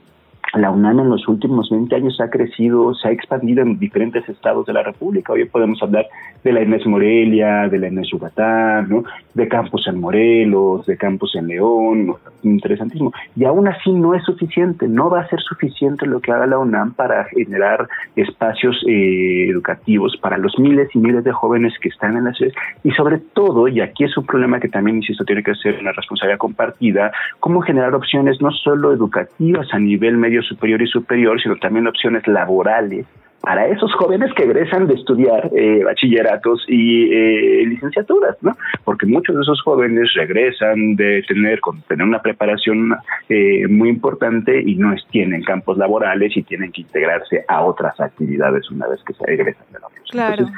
la 0.53 0.69
UNAM 0.69 0.99
en 0.99 1.09
los 1.09 1.27
últimos 1.27 1.69
20 1.69 1.95
años 1.95 2.21
ha 2.21 2.29
crecido, 2.29 2.93
se 2.93 3.07
ha 3.07 3.11
expandido 3.11 3.63
en 3.63 3.79
diferentes 3.79 4.27
estados 4.29 4.65
de 4.67 4.73
la 4.73 4.83
República. 4.83 5.33
Hoy 5.33 5.45
podemos 5.45 5.81
hablar 5.81 6.05
de 6.43 6.51
la 6.51 6.61
Inés 6.61 6.85
Morelia, 6.85 7.67
de 7.69 7.79
la 7.79 7.87
Inés 7.87 8.09
Yucatán, 8.11 8.87
¿no? 8.87 9.03
de 9.33 9.47
campus 9.47 9.87
en 9.87 9.99
Morelos, 9.99 10.85
de 10.85 10.95
campus 10.95 11.35
en 11.35 11.47
León, 11.47 12.13
interesantísimo. 12.43 13.11
Y 13.35 13.45
aún 13.45 13.67
así 13.67 13.91
no 13.91 14.13
es 14.13 14.23
suficiente, 14.23 14.87
no 14.87 15.09
va 15.09 15.21
a 15.21 15.27
ser 15.27 15.39
suficiente 15.41 16.05
lo 16.05 16.19
que 16.19 16.31
haga 16.31 16.45
la 16.45 16.59
UNAM 16.59 16.93
para 16.93 17.23
generar 17.25 17.87
espacios 18.15 18.83
eh, 18.87 19.49
educativos 19.49 20.17
para 20.17 20.37
los 20.37 20.59
miles 20.59 20.89
y 20.93 20.99
miles 20.99 21.23
de 21.23 21.31
jóvenes 21.31 21.73
que 21.81 21.89
están 21.89 22.15
en 22.15 22.25
la 22.25 22.33
ciudad. 22.33 22.53
Y 22.83 22.91
sobre 22.91 23.17
todo, 23.17 23.67
y 23.67 23.81
aquí 23.81 24.03
es 24.03 24.15
un 24.17 24.25
problema 24.25 24.59
que 24.59 24.69
también, 24.69 24.97
insisto, 24.97 25.25
tiene 25.25 25.41
que 25.41 25.55
ser 25.55 25.79
una 25.79 25.93
responsabilidad 25.93 26.37
compartida, 26.37 27.11
cómo 27.39 27.61
generar 27.61 27.95
opciones 27.95 28.39
no 28.39 28.51
solo 28.51 28.93
educativas 28.93 29.67
a 29.73 29.79
nivel 29.79 30.17
medio 30.17 30.42
superior 30.43 30.81
y 30.81 30.87
superior, 30.87 31.41
sino 31.41 31.55
también 31.57 31.87
opciones 31.87 32.27
laborales 32.27 33.05
para 33.43 33.67
esos 33.67 33.93
jóvenes 33.95 34.33
que 34.35 34.43
egresan 34.43 34.87
de 34.87 34.93
estudiar 34.93 35.49
eh, 35.53 35.83
bachilleratos 35.83 36.63
y 36.65 37.11
eh, 37.11 37.65
licenciaturas, 37.65 38.37
¿no? 38.41 38.55
Porque 38.85 39.05
muchos 39.05 39.35
de 39.35 39.41
esos 39.41 39.61
jóvenes 39.63 40.13
regresan 40.15 40.95
de 40.95 41.21
tener, 41.27 41.59
con, 41.59 41.81
tener 41.81 42.07
una 42.07 42.21
preparación 42.21 42.95
eh, 43.27 43.67
muy 43.67 43.89
importante 43.89 44.63
y 44.65 44.75
no 44.75 44.95
tienen 45.11 45.43
campos 45.43 45.77
laborales 45.77 46.37
y 46.37 46.43
tienen 46.43 46.71
que 46.71 46.83
integrarse 46.83 47.43
a 47.49 47.65
otras 47.65 47.99
actividades 47.99 48.71
una 48.71 48.87
vez 48.87 49.01
que 49.05 49.13
se 49.13 49.33
egresan 49.33 49.65
de 49.73 49.79
la 49.79 49.87
universidad. 49.87 50.35
Claro. 50.35 50.49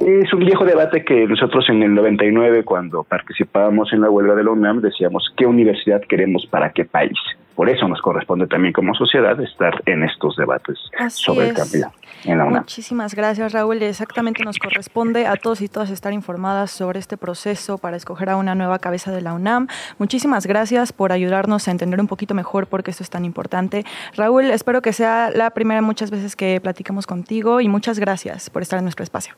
Es 0.00 0.32
un 0.32 0.40
viejo 0.40 0.64
debate 0.64 1.04
que 1.04 1.28
nosotros 1.28 1.64
en 1.68 1.84
el 1.84 1.94
99, 1.94 2.64
cuando 2.64 3.04
participábamos 3.04 3.92
en 3.92 4.00
la 4.00 4.10
huelga 4.10 4.34
de 4.34 4.42
la 4.42 4.50
UNAM, 4.50 4.80
decíamos 4.80 5.32
qué 5.36 5.46
universidad 5.46 6.00
queremos 6.08 6.44
para 6.46 6.72
qué 6.72 6.84
país. 6.84 7.16
Por 7.56 7.70
eso 7.70 7.88
nos 7.88 8.00
corresponde 8.02 8.46
también 8.46 8.74
como 8.74 8.94
sociedad 8.94 9.40
estar 9.40 9.82
en 9.86 10.04
estos 10.04 10.36
debates 10.36 10.78
sobre 11.08 11.48
el 11.48 11.54
cambio 11.54 11.90
en 12.24 12.38
la 12.38 12.44
UNAM. 12.44 12.62
Muchísimas 12.62 13.14
gracias, 13.14 13.52
Raúl. 13.52 13.82
Exactamente 13.82 14.44
nos 14.44 14.58
corresponde 14.58 15.26
a 15.26 15.36
todos 15.36 15.62
y 15.62 15.68
todas 15.68 15.90
estar 15.90 16.12
informadas 16.12 16.70
sobre 16.70 16.98
este 16.98 17.16
proceso 17.16 17.78
para 17.78 17.96
escoger 17.96 18.28
a 18.28 18.36
una 18.36 18.54
nueva 18.54 18.78
cabeza 18.78 19.10
de 19.10 19.22
la 19.22 19.32
UNAM. 19.32 19.68
Muchísimas 19.98 20.46
gracias 20.46 20.92
por 20.92 21.12
ayudarnos 21.12 21.66
a 21.66 21.70
entender 21.70 21.98
un 21.98 22.08
poquito 22.08 22.34
mejor 22.34 22.66
por 22.66 22.82
qué 22.82 22.90
esto 22.90 23.02
es 23.02 23.10
tan 23.10 23.24
importante. 23.24 23.84
Raúl, 24.14 24.50
espero 24.50 24.82
que 24.82 24.92
sea 24.92 25.30
la 25.34 25.50
primera 25.50 25.80
muchas 25.80 26.10
veces 26.10 26.36
que 26.36 26.60
platicamos 26.60 27.06
contigo 27.06 27.62
y 27.62 27.68
muchas 27.68 27.98
gracias 27.98 28.50
por 28.50 28.60
estar 28.60 28.78
en 28.78 28.84
nuestro 28.84 29.02
espacio. 29.02 29.34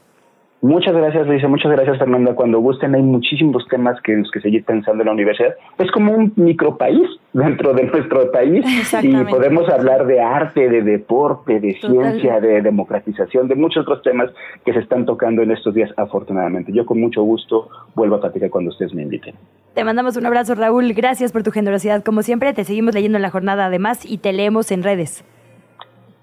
Muchas 0.61 0.93
gracias, 0.93 1.25
Luisa. 1.29 1.47
Muchas 1.47 1.71
gracias, 1.71 1.99
Fernanda. 1.99 2.35
Cuando 2.35 2.59
gusten, 2.59 2.93
hay 2.97 3.03
muchísimos 3.03 3.65
temas 3.69 4.01
que 4.03 4.17
los 4.17 4.29
que 4.33 4.41
seguir 4.41 4.65
pensando 4.65 5.03
en 5.03 5.07
la 5.07 5.13
universidad. 5.13 5.55
Es 5.79 5.89
como 5.93 6.13
un 6.13 6.33
micropaís 6.35 7.09
dentro 7.33 7.75
de 7.75 7.85
nuestro 7.85 8.33
país 8.33 8.65
y 9.01 9.15
podemos 9.25 9.69
hablar 9.69 10.07
de 10.07 10.21
arte, 10.21 10.69
de 10.69 10.83
deporte, 10.83 11.61
de 11.61 11.75
ciencia, 11.75 12.41
de 12.41 12.61
democratización, 12.61 13.47
de 13.47 13.55
muchos 13.55 13.83
otros 13.83 14.03
temas 14.03 14.33
que 14.65 14.73
se 14.73 14.81
están 14.81 15.07
tocando 15.07 15.43
en 15.43 15.53
estos 15.53 15.75
días, 15.75 15.93
afortunadamente. 15.97 16.73
Yo 16.73 16.85
con 16.85 17.01
mucho 17.01 17.23
gusto 17.23 17.69
vuelvo 17.95 18.17
a 18.17 18.21
platicar 18.21 18.51
cuando 18.51 18.71
ustedes 18.71 18.93
me 18.95 19.03
inviten. 19.03 19.37
Te 19.75 19.85
mandamos 19.85 20.17
un 20.17 20.27
abrazo, 20.27 20.57
Raúl. 20.57 20.93
Gracias 20.93 21.31
por 21.31 21.45
tu 21.45 21.53
generosidad. 21.53 22.03
Como 22.03 22.23
siempre, 22.23 22.53
te 22.53 22.65
seguimos 22.65 22.95
leyendo 22.95 23.17
en 23.17 23.23
la 23.23 23.31
jornada 23.31 23.67
además 23.67 24.05
y 24.05 24.19
te 24.19 24.33
leemos 24.33 24.73
en 24.73 24.83
redes. 24.83 25.25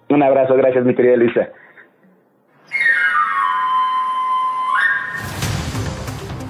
Un 0.09 0.21
abrazo. 0.21 0.55
Gracias, 0.55 0.83
mi 0.83 0.93
querida 0.93 1.15
Luisa. 1.15 1.49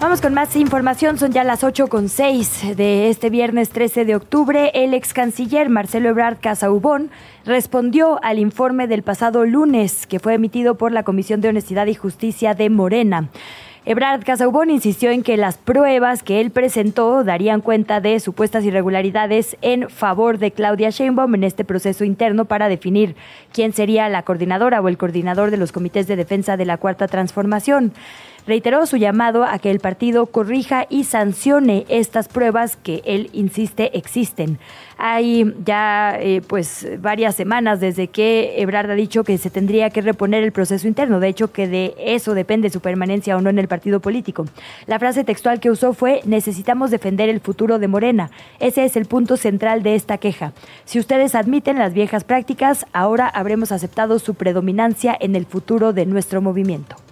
Vamos 0.06 0.22
con 0.22 0.36
más 0.36 0.56
información, 0.56 1.18
son 1.18 1.32
ya 1.32 1.44
las 1.44 1.64
8 1.64 1.88
con 1.88 2.10
6 2.10 2.78
de 2.78 3.10
este 3.10 3.32
viernes 3.32 3.70
13 3.70 4.06
de 4.06 4.16
octubre. 4.16 4.70
El 4.76 4.94
ex 4.94 5.14
canciller 5.16 5.68
Marcelo 5.68 6.10
Ebrard 6.10 6.38
Casaubón 6.40 7.10
respondió 7.44 8.24
al 8.24 8.38
informe 8.38 8.86
del 8.86 9.02
pasado 9.02 9.48
lunes 9.48 10.06
que 10.06 10.20
fue 10.20 10.36
emitido 10.36 10.76
por 10.76 10.92
la 10.92 11.02
Comisión 11.02 11.42
de 11.42 11.50
Honestidad 11.50 11.88
y 11.88 11.96
Justicia 11.96 12.54
de 12.54 12.70
Morena. 12.70 13.30
Ebrard 13.88 14.24
Casaubón 14.24 14.70
insistió 14.70 15.10
en 15.10 15.24
que 15.24 15.38
las 15.38 15.58
pruebas 15.58 16.22
que 16.22 16.40
él 16.40 16.52
presentó 16.52 17.24
darían 17.24 17.62
cuenta 17.62 18.00
de 18.00 18.20
supuestas 18.20 18.64
irregularidades 18.64 19.58
en 19.62 19.90
favor 19.90 20.38
de 20.38 20.52
Claudia 20.52 20.92
Sheinbaum 20.92 21.34
en 21.34 21.44
este 21.44 21.64
proceso 21.64 22.04
interno 22.04 22.46
para 22.46 22.70
definir 22.70 23.16
quién 23.52 23.74
sería 23.74 24.08
la 24.10 24.22
coordinadora 24.22 24.82
o 24.82 24.88
el 24.88 24.98
coordinador 24.98 25.50
de 25.50 25.58
los 25.58 25.72
comités 25.72 26.06
de 26.06 26.16
defensa 26.16 26.58
de 26.58 26.66
la 26.66 26.78
Cuarta 26.78 27.08
Transformación 27.08 27.94
reiteró 28.48 28.86
su 28.86 28.98
llamado 28.98 29.44
a 29.44 29.60
que 29.60 29.72
el 29.72 29.80
partido 29.80 30.26
corrija 30.28 30.86
y 30.90 31.04
sancione 31.04 31.86
estas 31.90 32.28
pruebas 32.28 32.78
que 32.78 33.02
él 33.06 33.30
insiste 33.34 33.98
existen. 33.98 34.60
Hay 34.98 35.54
ya 35.66 36.18
eh, 36.20 36.42
pues 36.48 36.88
varias 37.00 37.36
semanas 37.36 37.80
desde 37.80 38.08
que 38.08 38.62
Ebrard 38.62 38.92
ha 38.92 38.96
dicho 38.96 39.24
que 39.24 39.38
se 39.38 39.50
tendría 39.50 39.90
que 39.90 40.02
reponer 40.02 40.44
el 40.44 40.52
proceso 40.52 40.88
interno, 40.88 41.20
de 41.20 41.28
hecho 41.28 41.52
que 41.52 41.68
de 41.68 41.96
eso 42.00 42.34
depende 42.34 42.70
su 42.70 42.80
permanencia 42.80 43.36
o 43.36 43.42
no 43.42 43.50
en 43.50 43.60
el 43.60 43.68
partido 43.68 44.00
político. 44.00 44.46
La 44.88 45.00
frase 45.00 45.24
textual 45.24 45.60
que 45.60 45.70
usó 45.70 45.94
fue 45.94 46.22
necesitamos 46.26 46.92
defender 46.92 47.30
el 47.30 47.42
futuro 47.42 47.80
de 47.80 47.88
Morena. 47.88 48.32
Ese 48.60 48.86
es 48.86 48.96
el 48.96 49.06
punto 49.06 49.38
central 49.38 49.84
de 49.84 49.96
esta 49.96 50.18
queja. 50.18 50.54
Si 50.86 51.00
ustedes 51.00 51.36
admiten 51.36 51.78
las 51.78 51.94
viejas 51.94 52.24
prácticas, 52.24 52.86
ahora 52.94 53.28
habremos 53.28 53.72
aceptado 53.72 54.20
su 54.20 54.36
predominancia 54.36 55.16
en 55.20 55.36
el 55.36 55.46
futuro 55.46 55.92
de 55.92 56.06
nuestro 56.06 56.42
movimiento. 56.42 57.05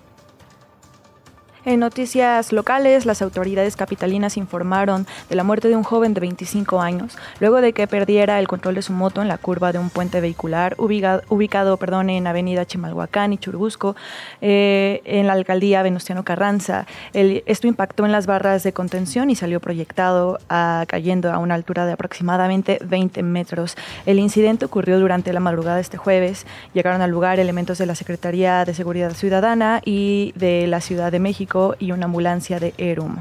En 1.65 1.79
noticias 1.79 2.51
locales, 2.51 3.05
las 3.05 3.21
autoridades 3.21 3.77
capitalinas 3.77 4.35
informaron 4.35 5.07
de 5.29 5.35
la 5.35 5.45
muerte 5.45 5.69
de 5.69 5.77
un 5.77 5.83
joven 5.83 6.13
de 6.13 6.19
25 6.19 6.81
años 6.81 7.17
luego 7.39 7.61
de 7.61 7.71
que 7.71 7.87
perdiera 7.87 8.37
el 8.39 8.49
control 8.49 8.75
de 8.75 8.81
su 8.81 8.91
moto 8.91 9.21
en 9.21 9.29
la 9.29 9.37
curva 9.37 9.71
de 9.71 9.79
un 9.79 9.89
puente 9.89 10.19
vehicular 10.19 10.75
ubicado, 10.77 11.21
ubicado 11.29 11.77
perdón, 11.77 12.09
en 12.09 12.27
Avenida 12.27 12.65
Chimalhuacán 12.65 13.31
y 13.31 13.37
Churubusco, 13.37 13.95
eh, 14.41 15.01
en 15.05 15.25
la 15.25 15.33
alcaldía 15.33 15.83
Venustiano 15.83 16.23
Carranza. 16.23 16.85
esto 17.13 17.67
impactó 17.67 18.05
en 18.05 18.11
las 18.11 18.25
barras 18.25 18.63
de 18.63 18.73
contención 18.73 19.29
y 19.29 19.35
salió 19.35 19.61
proyectado 19.61 20.39
cayendo 20.87 21.31
a 21.31 21.37
una 21.37 21.55
altura 21.55 21.85
de 21.85 21.93
aproximadamente 21.93 22.77
20 22.83 23.23
metros. 23.23 23.77
El 24.05 24.19
incidente 24.19 24.65
ocurrió 24.65 24.99
durante 24.99 25.31
la 25.31 25.39
madrugada 25.39 25.79
este 25.79 25.95
jueves. 25.95 26.45
Llegaron 26.73 27.01
al 27.01 27.11
lugar 27.11 27.39
elementos 27.39 27.77
de 27.77 27.85
la 27.85 27.95
Secretaría 27.95 28.65
de 28.65 28.73
Seguridad 28.73 29.13
Ciudadana 29.13 29.81
y 29.85 30.33
de 30.35 30.67
la 30.67 30.81
Ciudad 30.81 31.09
de 31.09 31.19
México 31.19 31.52
y 31.79 31.91
una 31.91 32.05
ambulancia 32.05 32.59
de 32.59 32.73
ERUM. 32.77 33.17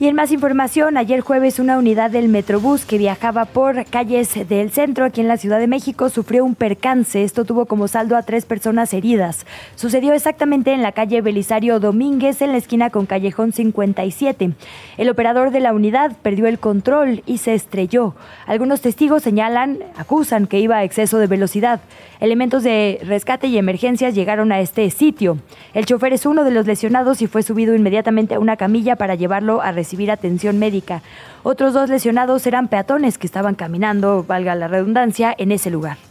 Y 0.00 0.08
en 0.08 0.16
más 0.16 0.32
información, 0.32 0.96
ayer 0.96 1.20
jueves 1.20 1.58
una 1.58 1.76
unidad 1.76 2.10
del 2.10 2.30
Metrobús 2.30 2.86
que 2.86 2.96
viajaba 2.96 3.44
por 3.44 3.84
calles 3.84 4.32
del 4.48 4.70
centro 4.70 5.04
aquí 5.04 5.20
en 5.20 5.28
la 5.28 5.36
Ciudad 5.36 5.58
de 5.58 5.66
México 5.66 6.08
sufrió 6.08 6.42
un 6.42 6.54
percance. 6.54 7.22
Esto 7.22 7.44
tuvo 7.44 7.66
como 7.66 7.86
saldo 7.86 8.16
a 8.16 8.22
tres 8.22 8.46
personas 8.46 8.94
heridas. 8.94 9.44
Sucedió 9.74 10.14
exactamente 10.14 10.72
en 10.72 10.80
la 10.80 10.92
calle 10.92 11.20
Belisario 11.20 11.80
Domínguez, 11.80 12.40
en 12.40 12.52
la 12.52 12.56
esquina 12.56 12.88
con 12.88 13.04
Callejón 13.04 13.52
57. 13.52 14.52
El 14.96 15.10
operador 15.10 15.50
de 15.50 15.60
la 15.60 15.74
unidad 15.74 16.16
perdió 16.22 16.46
el 16.46 16.58
control 16.58 17.22
y 17.26 17.36
se 17.36 17.52
estrelló. 17.52 18.14
Algunos 18.46 18.80
testigos 18.80 19.22
señalan, 19.22 19.80
acusan 19.98 20.46
que 20.46 20.60
iba 20.60 20.78
a 20.78 20.84
exceso 20.84 21.18
de 21.18 21.26
velocidad. 21.26 21.82
Elementos 22.20 22.62
de 22.62 23.00
rescate 23.04 23.48
y 23.48 23.58
emergencias 23.58 24.14
llegaron 24.14 24.50
a 24.50 24.60
este 24.60 24.88
sitio. 24.88 25.36
El 25.74 25.84
chofer 25.84 26.14
es 26.14 26.24
uno 26.24 26.42
de 26.44 26.52
los 26.52 26.66
lesionados 26.66 27.20
y 27.20 27.26
fue 27.26 27.42
subido 27.42 27.74
inmediatamente 27.74 28.36
a 28.36 28.40
una 28.40 28.56
camilla 28.56 28.96
para 28.96 29.14
llevarlo 29.14 29.60
a 29.60 29.72
recibir 29.90 30.12
atención 30.12 30.56
médica. 30.60 31.02
Otros 31.42 31.74
dos 31.74 31.90
lesionados 31.90 32.46
eran 32.46 32.68
peatones 32.68 33.18
que 33.18 33.26
estaban 33.26 33.56
caminando, 33.56 34.22
valga 34.22 34.54
la 34.54 34.68
redundancia, 34.68 35.34
en 35.36 35.50
ese 35.50 35.68
lugar. 35.68 36.09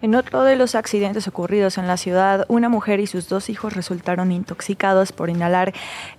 En 0.00 0.14
otro 0.14 0.44
de 0.44 0.54
los 0.54 0.76
accidentes 0.76 1.26
ocurridos 1.26 1.76
en 1.76 1.88
la 1.88 1.96
ciudad, 1.96 2.44
una 2.46 2.68
mujer 2.68 3.00
y 3.00 3.08
sus 3.08 3.28
dos 3.28 3.50
hijos 3.50 3.72
resultaron 3.72 4.30
intoxicados 4.30 5.10
por 5.10 5.28
inhalar 5.28 5.72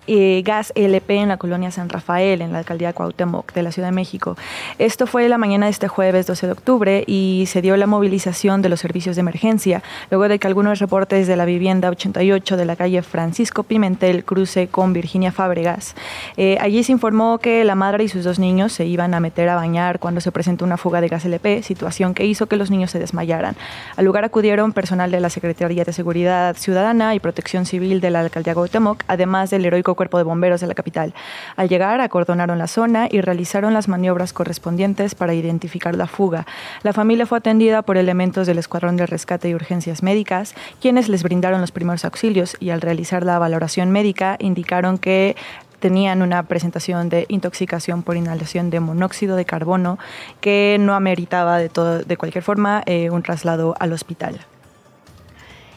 eh, 0.06 0.42
gas 0.44 0.74
LP 0.76 1.16
en 1.16 1.30
la 1.30 1.38
colonia 1.38 1.72
San 1.72 1.88
Rafael, 1.88 2.42
en 2.42 2.52
la 2.52 2.60
alcaldía 2.60 2.92
Cuauhtémoc 2.92 3.54
de 3.54 3.64
la 3.64 3.72
Ciudad 3.72 3.88
de 3.88 3.94
México. 3.94 4.36
Esto 4.80 5.08
fue 5.08 5.30
la 5.30 5.38
mañana 5.38 5.68
de 5.68 5.72
este 5.72 5.88
jueves 5.88 6.28
12 6.28 6.48
de 6.48 6.52
octubre 6.52 7.04
y 7.08 7.46
se 7.48 7.62
dio 7.62 7.78
la 7.78 7.88
movilización 7.88 8.62
de 8.62 8.68
los 8.68 8.82
servicios 8.82 9.16
de 9.16 9.22
emergencia, 9.22 9.82
luego 10.12 10.28
de 10.28 10.40
que 10.40 10.48
algunos 10.48 10.80
reportes 10.80 11.26
de 11.28 11.38
la 11.38 11.46
vivienda 11.46 11.90
88 11.90 12.58
de 12.58 12.66
la 12.66 12.76
calle 12.76 13.02
Francisco 13.02 13.64
Pimentel 13.64 14.26
cruce 14.26 14.68
con 14.68 14.92
Virginia 14.92 15.32
Fábregas. 15.32 15.96
Eh, 16.36 16.58
allí 16.60 16.84
se 16.84 16.92
informó 16.92 17.38
que 17.38 17.64
la 17.64 17.76
madre 17.76 18.04
y 18.04 18.10
sus 18.10 18.26
dos 18.26 18.40
niños 18.40 18.74
se 18.74 18.86
iban 18.86 19.14
a 19.14 19.22
meter 19.22 19.48
a 19.48 19.56
bañar 19.56 20.00
cuando 20.00 20.20
se 20.20 20.34
presentó 20.34 20.66
una 20.66 20.76
fuga 20.76 21.00
de 21.00 21.08
gas 21.08 21.24
LP, 21.24 21.64
situación 21.64 22.14
que 22.14 22.26
hizo 22.26 22.48
que 22.48 22.58
los 22.58 22.72
niños 22.72 22.92
se 22.92 23.00
desmayaran. 23.00 23.56
Al 23.95 24.05
lugar 24.05 24.24
acudieron 24.24 24.74
personal 24.74 25.11
de 25.11 25.20
la 25.20 25.30
Secretaría 25.30 25.84
de 25.84 25.93
Seguridad 25.93 26.55
Ciudadana 26.55 27.15
y 27.15 27.20
Protección 27.20 27.65
Civil 27.65 28.01
de 28.01 28.09
la 28.09 28.22
Alcaldía 28.22 28.53
Gautemoc, 28.53 29.03
además 29.07 29.49
del 29.49 29.65
heroico 29.65 29.95
Cuerpo 29.95 30.17
de 30.17 30.24
Bomberos 30.24 30.61
de 30.61 30.67
la 30.67 30.74
capital. 30.74 31.13
Al 31.55 31.70
llegar, 31.70 32.01
acordonaron 32.01 32.57
la 32.57 32.67
zona 32.67 33.07
y 33.09 33.22
realizaron 33.22 33.74
las 33.74 33.88
maniobras 33.88 34.34
correspondientes 34.34 35.15
para 35.15 35.34
identificar 35.34 35.95
la 35.95 36.07
fuga. 36.07 36.45
La 36.84 36.93
familia 36.93 37.26
fue 37.26 37.38
atendida 37.38 37.82
por 37.82 37.97
elementos 37.97 38.47
del 38.47 38.57
Escuadrón 38.57 38.97
de 38.97 39.05
Rescate 39.05 39.49
y 39.49 39.55
Urgencias 39.55 40.03
Médicas, 40.03 40.55
quienes 40.82 41.09
les 41.09 41.24
brindaron 41.24 41.61
los 41.61 41.72
primeros 41.72 42.05
auxilios 42.05 42.57
y 42.59 42.70
al 42.70 42.82
realizar 42.82 43.24
la 43.24 43.39
valoración 43.39 43.91
médica 43.91 44.38
indicaron 44.39 44.97
que 44.97 45.36
tenían 45.80 46.22
una 46.22 46.44
presentación 46.44 47.10
de 47.10 47.26
intoxicación 47.30 48.04
por 48.04 48.18
inhalación 48.18 48.70
de 48.70 48.80
monóxido 48.80 49.36
de 49.36 49.46
carbono 49.46 49.98
que 50.42 50.78
no 50.80 50.94
ameritaba 50.94 51.58
de, 51.58 51.70
todo, 51.70 52.00
de 52.00 52.18
cualquier 52.18 52.44
forma 52.44 52.84
eh, 52.86 53.10
un 53.10 53.24
traslado 53.24 53.76
al 53.80 53.94
hospital. 53.94 54.40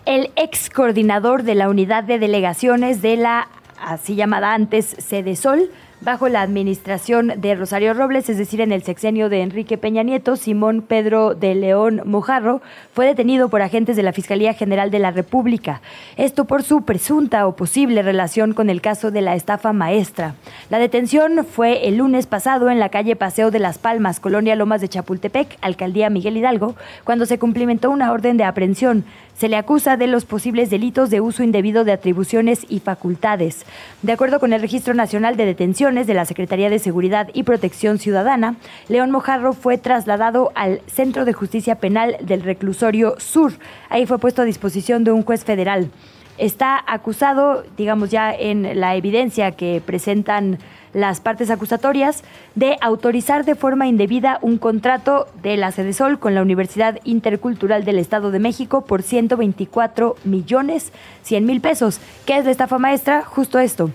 El 0.04 0.32
ex 0.36 0.68
coordinador 0.68 1.44
de 1.44 1.54
la 1.54 1.68
unidad 1.68 2.02
de 2.04 2.18
delegaciones 2.18 3.02
de 3.02 3.16
la 3.16 3.48
así 3.80 4.14
llamada 4.14 4.54
antes 4.54 4.96
Sede 4.98 5.36
Sol, 5.36 5.70
bajo 6.04 6.28
la 6.28 6.42
administración 6.42 7.32
de 7.36 7.54
Rosario 7.54 7.94
Robles, 7.94 8.28
es 8.28 8.36
decir, 8.36 8.60
en 8.60 8.72
el 8.72 8.82
sexenio 8.82 9.28
de 9.28 9.42
Enrique 9.42 9.78
Peña 9.78 10.02
Nieto, 10.02 10.36
Simón 10.36 10.82
Pedro 10.82 11.34
de 11.34 11.54
León 11.54 12.02
Mojarro 12.04 12.60
fue 12.92 13.06
detenido 13.06 13.48
por 13.48 13.62
agentes 13.62 13.96
de 13.96 14.02
la 14.02 14.12
Fiscalía 14.12 14.52
General 14.52 14.90
de 14.90 14.98
la 14.98 15.12
República. 15.12 15.80
Esto 16.16 16.44
por 16.44 16.64
su 16.64 16.82
presunta 16.82 17.46
o 17.46 17.54
posible 17.54 18.02
relación 18.02 18.52
con 18.52 18.68
el 18.68 18.80
caso 18.80 19.10
de 19.10 19.22
la 19.22 19.34
estafa 19.34 19.72
maestra. 19.72 20.34
La 20.70 20.78
detención 20.78 21.44
fue 21.44 21.86
el 21.86 21.98
lunes 21.98 22.26
pasado 22.26 22.68
en 22.70 22.80
la 22.80 22.88
calle 22.88 23.14
Paseo 23.14 23.50
de 23.50 23.60
las 23.60 23.78
Palmas, 23.78 24.18
Colonia 24.18 24.56
Lomas 24.56 24.80
de 24.80 24.88
Chapultepec, 24.88 25.56
Alcaldía 25.60 26.10
Miguel 26.10 26.36
Hidalgo, 26.36 26.74
cuando 27.04 27.26
se 27.26 27.38
cumplimentó 27.38 27.90
una 27.90 28.10
orden 28.10 28.36
de 28.36 28.44
aprehensión 28.44 29.04
se 29.42 29.48
le 29.48 29.56
acusa 29.56 29.96
de 29.96 30.06
los 30.06 30.24
posibles 30.24 30.70
delitos 30.70 31.10
de 31.10 31.20
uso 31.20 31.42
indebido 31.42 31.82
de 31.82 31.90
atribuciones 31.90 32.64
y 32.68 32.78
facultades. 32.78 33.66
De 34.02 34.12
acuerdo 34.12 34.38
con 34.38 34.52
el 34.52 34.60
Registro 34.60 34.94
Nacional 34.94 35.36
de 35.36 35.46
Detenciones 35.46 36.06
de 36.06 36.14
la 36.14 36.26
Secretaría 36.26 36.70
de 36.70 36.78
Seguridad 36.78 37.28
y 37.34 37.42
Protección 37.42 37.98
Ciudadana, 37.98 38.54
León 38.86 39.10
Mojarro 39.10 39.52
fue 39.52 39.78
trasladado 39.78 40.52
al 40.54 40.80
Centro 40.86 41.24
de 41.24 41.32
Justicia 41.32 41.74
Penal 41.74 42.18
del 42.20 42.42
Reclusorio 42.44 43.16
Sur. 43.18 43.54
Ahí 43.88 44.06
fue 44.06 44.20
puesto 44.20 44.42
a 44.42 44.44
disposición 44.44 45.02
de 45.02 45.10
un 45.10 45.24
juez 45.24 45.44
federal. 45.44 45.90
Está 46.38 46.82
acusado, 46.86 47.64
digamos 47.76 48.10
ya 48.10 48.32
en 48.32 48.80
la 48.80 48.96
evidencia 48.96 49.52
que 49.52 49.82
presentan 49.84 50.58
las 50.92 51.20
partes 51.20 51.50
acusatorias 51.50 52.22
de 52.54 52.76
autorizar 52.80 53.44
de 53.44 53.54
forma 53.54 53.86
indebida 53.86 54.38
un 54.42 54.58
contrato 54.58 55.26
de 55.42 55.56
la 55.56 55.72
Sol 55.72 56.18
con 56.18 56.34
la 56.34 56.42
Universidad 56.42 57.00
Intercultural 57.04 57.84
del 57.84 57.98
Estado 57.98 58.30
de 58.30 58.38
México 58.38 58.84
por 58.84 59.02
124 59.02 60.16
millones 60.24 60.92
100 61.22 61.46
mil 61.46 61.60
pesos. 61.60 62.00
¿Qué 62.26 62.38
es 62.38 62.44
la 62.44 62.50
estafa 62.50 62.78
maestra? 62.78 63.22
Justo 63.22 63.58
esto. 63.58 63.90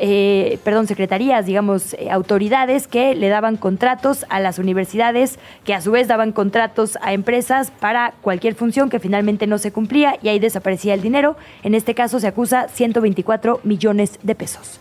Eh, 0.00 0.58
perdón, 0.64 0.86
secretarías, 0.86 1.46
digamos, 1.46 1.94
eh, 1.94 2.10
autoridades 2.10 2.88
que 2.88 3.14
le 3.14 3.28
daban 3.28 3.56
contratos 3.56 4.26
a 4.28 4.40
las 4.40 4.58
universidades, 4.58 5.38
que 5.64 5.74
a 5.74 5.80
su 5.80 5.92
vez 5.92 6.08
daban 6.08 6.32
contratos 6.32 6.98
a 7.02 7.12
empresas 7.12 7.70
para 7.70 8.14
cualquier 8.20 8.56
función 8.56 8.90
que 8.90 8.98
finalmente 8.98 9.46
no 9.46 9.58
se 9.58 9.72
cumplía 9.72 10.16
y 10.22 10.28
ahí 10.28 10.38
desaparecía 10.38 10.94
el 10.94 11.02
dinero. 11.02 11.36
En 11.62 11.74
este 11.74 11.94
caso 11.94 12.18
se 12.18 12.26
acusa 12.26 12.68
124 12.68 13.60
millones 13.62 14.18
de 14.22 14.34
pesos. 14.34 14.80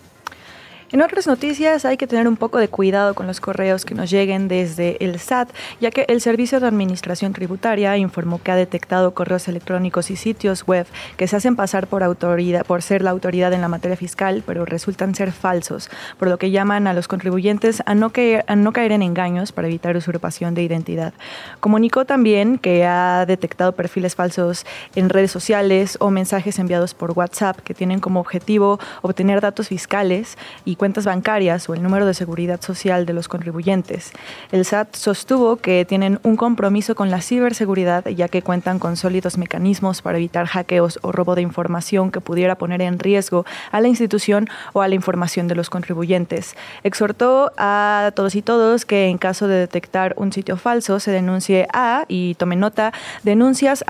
En 0.93 1.01
otras 1.01 1.25
noticias 1.25 1.85
hay 1.85 1.97
que 1.97 2.05
tener 2.05 2.27
un 2.27 2.37
poco 2.37 2.59
de 2.59 2.67
cuidado 2.67 3.15
con 3.15 3.25
los 3.25 3.41
correos 3.41 3.83
que 3.83 3.95
nos 3.95 4.11
lleguen 4.11 4.47
desde 4.47 5.03
el 5.03 5.19
SAT, 5.19 5.49
ya 5.81 5.89
que 5.89 6.05
el 6.07 6.21
Servicio 6.21 6.59
de 6.59 6.67
Administración 6.67 7.33
Tributaria 7.33 7.97
informó 7.97 8.39
que 8.39 8.51
ha 8.51 8.55
detectado 8.55 9.15
correos 9.15 9.47
electrónicos 9.47 10.11
y 10.11 10.15
sitios 10.15 10.67
web 10.67 10.85
que 11.17 11.27
se 11.27 11.35
hacen 11.35 11.55
pasar 11.55 11.87
por 11.87 12.03
autoridad, 12.03 12.63
por 12.63 12.83
ser 12.83 13.01
la 13.01 13.09
autoridad 13.09 13.53
en 13.53 13.61
la 13.61 13.69
materia 13.69 13.97
fiscal, 13.97 14.43
pero 14.45 14.65
resultan 14.65 15.15
ser 15.15 15.31
falsos, 15.31 15.89
por 16.19 16.27
lo 16.27 16.37
que 16.37 16.51
llaman 16.51 16.85
a 16.85 16.93
los 16.93 17.07
contribuyentes 17.07 17.81
a 17.87 17.95
no 17.95 18.11
caer, 18.11 18.45
en 18.47 19.01
engaños 19.01 19.51
para 19.51 19.69
evitar 19.69 19.97
usurpación 19.97 20.53
de 20.53 20.61
identidad. 20.61 21.15
Comunicó 21.59 22.05
también 22.05 22.59
que 22.59 22.85
ha 22.85 23.25
detectado 23.25 23.71
perfiles 23.71 24.13
falsos 24.13 24.63
en 24.93 25.09
redes 25.09 25.31
sociales 25.31 25.97
o 25.99 26.11
mensajes 26.11 26.59
enviados 26.59 26.93
por 26.93 27.13
WhatsApp 27.13 27.61
que 27.61 27.73
tienen 27.73 27.99
como 27.99 28.19
objetivo 28.19 28.79
obtener 29.01 29.41
datos 29.41 29.69
fiscales 29.69 30.37
y 30.65 30.75
cuentas 30.83 31.05
bancarias 31.05 31.69
o 31.69 31.73
el 31.73 31.81
número 31.81 32.05
de 32.05 32.13
seguridad 32.13 32.59
social 32.59 33.05
de 33.05 33.13
los 33.13 33.29
contribuyentes. 33.29 34.11
El 34.51 34.65
SAT 34.65 34.97
sostuvo 34.97 35.55
que 35.55 35.85
tienen 35.85 36.19
un 36.23 36.35
compromiso 36.35 36.93
con 36.93 37.09
la 37.09 37.21
ciberseguridad 37.21 38.05
ya 38.09 38.27
que 38.27 38.41
cuentan 38.41 38.79
con 38.79 38.97
sólidos 38.97 39.37
mecanismos 39.37 40.01
para 40.01 40.17
evitar 40.17 40.45
hackeos 40.45 40.99
o 41.01 41.13
robo 41.13 41.35
de 41.35 41.41
información 41.41 42.11
que 42.11 42.19
pudiera 42.19 42.55
poner 42.55 42.81
en 42.81 42.99
riesgo 42.99 43.45
a 43.71 43.79
la 43.79 43.87
institución 43.87 44.49
o 44.73 44.81
a 44.81 44.89
la 44.89 44.95
información 44.95 45.47
de 45.47 45.55
los 45.55 45.69
contribuyentes. 45.69 46.57
Exhortó 46.83 47.53
a 47.57 48.11
todos 48.13 48.35
y 48.35 48.41
todos 48.41 48.83
que 48.83 49.07
en 49.07 49.17
caso 49.17 49.47
de 49.47 49.55
detectar 49.55 50.13
un 50.17 50.33
sitio 50.33 50.57
falso 50.57 50.99
se 50.99 51.11
denuncie 51.11 51.65
a, 51.71 52.03
y 52.09 52.35
tome 52.35 52.57
nota, 52.57 52.91
denuncias 53.23 53.85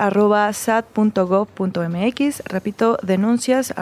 repito, 2.44 2.98
denuncias 3.02 3.74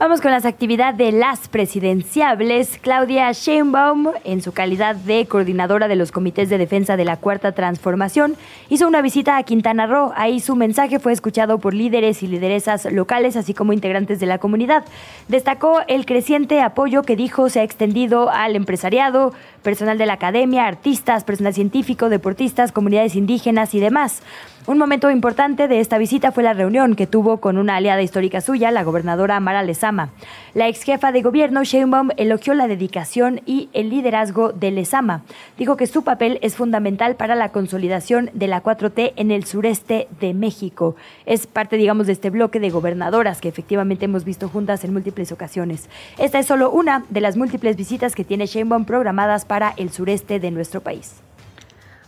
Vamos 0.00 0.22
con 0.22 0.30
las 0.30 0.46
actividades 0.46 0.96
de 0.96 1.12
las 1.12 1.48
presidenciables. 1.48 2.78
Claudia 2.80 3.30
Sheinbaum, 3.32 4.12
en 4.24 4.40
su 4.40 4.52
calidad 4.52 4.96
de 4.96 5.26
coordinadora 5.26 5.88
de 5.88 5.94
los 5.96 6.10
comités 6.10 6.48
de 6.48 6.56
defensa 6.56 6.96
de 6.96 7.04
la 7.04 7.18
Cuarta 7.18 7.52
Transformación, 7.52 8.34
hizo 8.70 8.88
una 8.88 9.02
visita 9.02 9.36
a 9.36 9.42
Quintana 9.42 9.86
Roo. 9.86 10.14
Ahí 10.16 10.40
su 10.40 10.56
mensaje 10.56 11.00
fue 11.00 11.12
escuchado 11.12 11.58
por 11.58 11.74
líderes 11.74 12.22
y 12.22 12.28
lideresas 12.28 12.90
locales, 12.90 13.36
así 13.36 13.52
como 13.52 13.74
integrantes 13.74 14.20
de 14.20 14.26
la 14.26 14.38
comunidad. 14.38 14.86
Destacó 15.28 15.80
el 15.86 16.06
creciente 16.06 16.62
apoyo 16.62 17.02
que 17.02 17.14
dijo 17.14 17.50
se 17.50 17.60
ha 17.60 17.64
extendido 17.64 18.30
al 18.30 18.56
empresariado, 18.56 19.34
personal 19.62 19.98
de 19.98 20.06
la 20.06 20.14
academia, 20.14 20.66
artistas, 20.66 21.24
personal 21.24 21.52
científico, 21.52 22.08
deportistas, 22.08 22.72
comunidades 22.72 23.16
indígenas 23.16 23.74
y 23.74 23.80
demás. 23.80 24.22
Un 24.66 24.76
momento 24.76 25.10
importante 25.10 25.68
de 25.68 25.80
esta 25.80 25.96
visita 25.96 26.32
fue 26.32 26.42
la 26.42 26.52
reunión 26.52 26.94
que 26.94 27.06
tuvo 27.06 27.38
con 27.38 27.56
una 27.56 27.76
aliada 27.76 28.02
histórica 28.02 28.42
suya, 28.42 28.70
la 28.70 28.84
gobernadora 28.84 29.40
Mara 29.40 29.62
Lezama. 29.62 30.10
La 30.52 30.68
ex 30.68 30.82
jefa 30.82 31.12
de 31.12 31.22
gobierno, 31.22 31.64
Sheinbaum, 31.64 32.10
elogió 32.18 32.52
la 32.52 32.68
dedicación 32.68 33.40
y 33.46 33.70
el 33.72 33.88
liderazgo 33.88 34.52
de 34.52 34.70
Lezama. 34.70 35.22
Dijo 35.56 35.78
que 35.78 35.86
su 35.86 36.04
papel 36.04 36.38
es 36.42 36.56
fundamental 36.56 37.16
para 37.16 37.36
la 37.36 37.48
consolidación 37.48 38.28
de 38.34 38.48
la 38.48 38.62
4T 38.62 39.14
en 39.16 39.30
el 39.30 39.46
sureste 39.46 40.08
de 40.20 40.34
México. 40.34 40.94
Es 41.24 41.46
parte, 41.46 41.78
digamos, 41.78 42.06
de 42.06 42.12
este 42.12 42.28
bloque 42.28 42.60
de 42.60 42.68
gobernadoras 42.68 43.40
que 43.40 43.48
efectivamente 43.48 44.04
hemos 44.04 44.24
visto 44.24 44.50
juntas 44.50 44.84
en 44.84 44.92
múltiples 44.92 45.32
ocasiones. 45.32 45.88
Esta 46.18 46.38
es 46.38 46.46
solo 46.46 46.70
una 46.70 47.04
de 47.08 47.22
las 47.22 47.38
múltiples 47.38 47.76
visitas 47.76 48.14
que 48.14 48.24
tiene 48.24 48.44
Sheinbaum 48.44 48.84
programadas 48.84 49.46
para 49.46 49.72
el 49.78 49.90
sureste 49.90 50.38
de 50.38 50.50
nuestro 50.50 50.82
país. 50.82 51.22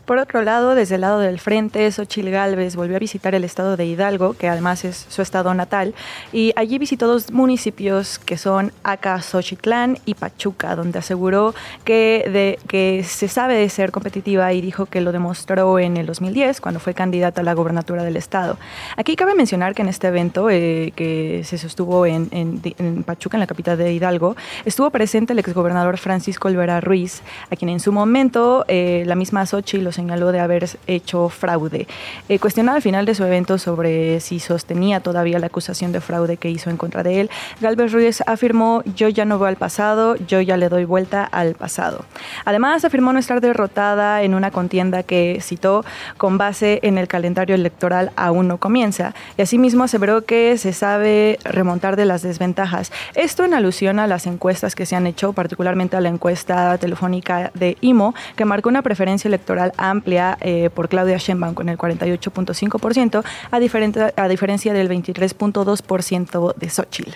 Por 0.05 0.19
otro 0.19 0.43
lado, 0.43 0.75
desde 0.75 0.97
el 0.97 1.03
lado 1.03 1.21
del 1.21 1.39
frente, 1.39 1.91
Xochil 1.93 2.31
Gálvez 2.31 2.75
volvió 2.75 2.97
a 2.97 2.99
visitar 2.99 3.37
el 3.37 3.45
estado 3.45 3.77
de 3.77 3.87
Hidalgo, 3.87 4.35
que 4.35 4.49
además 4.49 4.85
es 4.85 5.07
su 5.09 5.23
estado 5.23 5.55
natal, 5.55 5.95
y 6.33 6.53
allí 6.57 6.79
visitó 6.79 7.07
dos 7.07 7.31
municipios 7.31 8.19
que 8.19 8.37
son 8.37 8.73
Xochitlán 9.21 9.99
y 10.05 10.15
Pachuca, 10.15 10.75
donde 10.75 10.99
aseguró 10.99 11.55
que, 11.85 12.29
de, 12.33 12.59
que 12.67 13.05
se 13.05 13.29
sabe 13.29 13.55
de 13.55 13.69
ser 13.69 13.93
competitiva 13.93 14.53
y 14.53 14.61
dijo 14.61 14.87
que 14.87 15.01
lo 15.01 15.13
demostró 15.13 15.79
en 15.79 15.97
el 15.97 16.07
2010, 16.07 16.61
cuando 16.61 16.81
fue 16.81 16.95
candidata 16.95 17.43
a 17.43 17.45
la 17.45 17.55
gobernatura 17.55 18.03
del 18.03 18.17
estado. 18.17 18.59
Aquí 18.97 19.15
cabe 19.15 19.37
mencionar 19.37 19.73
que 19.75 19.83
en 19.83 19.89
este 19.89 20.09
evento, 20.09 20.51
eh, 20.51 20.93
que 20.97 21.43
se 21.45 21.59
sostuvo 21.59 22.07
en, 22.07 22.29
en, 22.33 23.05
Pachuca, 23.05 23.37
en 23.37 23.41
la 23.41 23.47
capital 23.47 23.79
de 23.79 23.93
Hidalgo, 23.93 24.35
estuvo 24.65 24.91
presente 24.91 25.33
el 25.33 25.39
exgobernador 25.39 25.97
Francisco 25.97 26.49
Olvera 26.49 26.81
Ruiz, 26.81 27.23
a 27.51 27.57
quien 27.57 27.69
en 27.69 27.79
su 27.79 27.93
momento 27.93 28.65
eh, 28.67 29.05
la 29.07 29.15
misma 29.15 29.47
Xochitl 29.47 29.92
señaló 29.93 30.33
de 30.33 30.41
haber 30.41 30.69
hecho 30.87 31.29
fraude. 31.29 31.87
Eh, 32.29 32.39
cuestionado 32.39 32.77
al 32.77 32.83
final 32.83 33.07
de 33.07 33.15
su 33.15 33.25
evento 33.25 33.59
sobre 33.59 34.21
si 34.21 34.41
sostenía 34.41 35.01
todavía 35.01 35.39
la 35.39 35.47
acusación 35.47 35.93
de 35.93 36.01
fraude 36.01 36.37
que 36.37 36.51
hizo 36.51 36.71
en 36.71 36.77
contra 36.77 37.03
de 37.03 37.21
él, 37.21 37.31
Galvez 37.61 37.93
Ruiz 37.93 38.23
afirmó, 38.27 38.83
yo 38.97 39.09
ya 39.09 39.25
no 39.25 39.39
voy 39.39 39.49
al 39.49 39.57
pasado, 39.57 40.17
yo 40.17 40.41
ya 40.41 40.57
le 40.57 40.69
doy 40.69 40.85
vuelta 40.85 41.25
al 41.25 41.55
pasado. 41.55 42.05
Además, 42.45 42.85
afirmó 42.85 43.13
no 43.13 43.19
estar 43.19 43.41
derrotada 43.41 44.23
en 44.23 44.35
una 44.35 44.51
contienda 44.51 45.03
que 45.03 45.39
citó 45.41 45.85
con 46.17 46.39
base 46.39 46.81
en 46.83 46.99
el 46.99 47.09
calendario 47.09 47.55
electoral 47.55 48.13
aún 48.17 48.49
no 48.49 48.59
comienza. 48.59 49.15
Y 49.37 49.43
asimismo 49.43 49.85
aseveró 49.85 50.25
que 50.25 50.57
se 50.59 50.73
sabe 50.73 51.39
remontar 51.45 51.97
de 51.97 52.05
las 52.05 52.23
desventajas. 52.23 52.93
Esto 53.15 53.45
en 53.45 53.55
alusión 53.55 53.99
a 53.99 54.07
las 54.07 54.27
encuestas 54.27 54.75
que 54.75 54.87
se 54.87 54.97
han 54.97 55.07
hecho, 55.07 55.33
particularmente 55.33 55.97
a 55.97 56.01
la 56.01 56.09
encuesta 56.09 56.77
telefónica 56.79 57.51
de 57.55 57.77
IMO, 57.81 58.15
que 58.37 58.45
marcó 58.45 58.69
una 58.69 58.83
preferencia 58.83 59.29
electoral 59.29 59.73
amplia 59.91 60.39
eh, 60.41 60.71
por 60.75 60.89
Claudia 60.89 61.19
Sheinbaum 61.19 61.55
con 61.55 61.69
el 61.69 61.79
48.5%, 61.79 63.25
a, 63.51 64.23
a 64.23 64.29
diferencia 64.29 64.73
del 64.73 64.89
23.2% 64.89 66.55
de 66.55 66.71
Xochitl. 66.71 67.13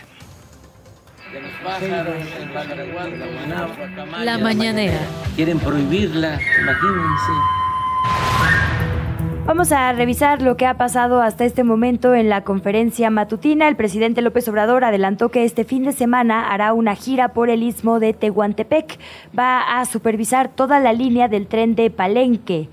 La 4.22 4.38
mañanera. 4.38 5.00
Quieren 5.34 5.58
prohibirla, 5.58 6.38
imagínense. 6.62 7.32
Vamos 9.46 9.70
a 9.70 9.92
revisar 9.92 10.42
lo 10.42 10.56
que 10.56 10.66
ha 10.66 10.76
pasado 10.76 11.22
hasta 11.22 11.44
este 11.44 11.62
momento 11.62 12.16
en 12.16 12.28
la 12.28 12.42
conferencia 12.42 13.10
matutina. 13.10 13.68
El 13.68 13.76
presidente 13.76 14.20
López 14.20 14.48
Obrador 14.48 14.82
adelantó 14.82 15.28
que 15.28 15.44
este 15.44 15.62
fin 15.62 15.84
de 15.84 15.92
semana 15.92 16.52
hará 16.52 16.72
una 16.72 16.96
gira 16.96 17.28
por 17.28 17.48
el 17.48 17.62
istmo 17.62 18.00
de 18.00 18.12
Tehuantepec. 18.12 18.98
Va 19.38 19.78
a 19.78 19.84
supervisar 19.84 20.48
toda 20.48 20.80
la 20.80 20.92
línea 20.92 21.28
del 21.28 21.46
tren 21.46 21.76
de 21.76 21.90
Palenque 21.90 22.68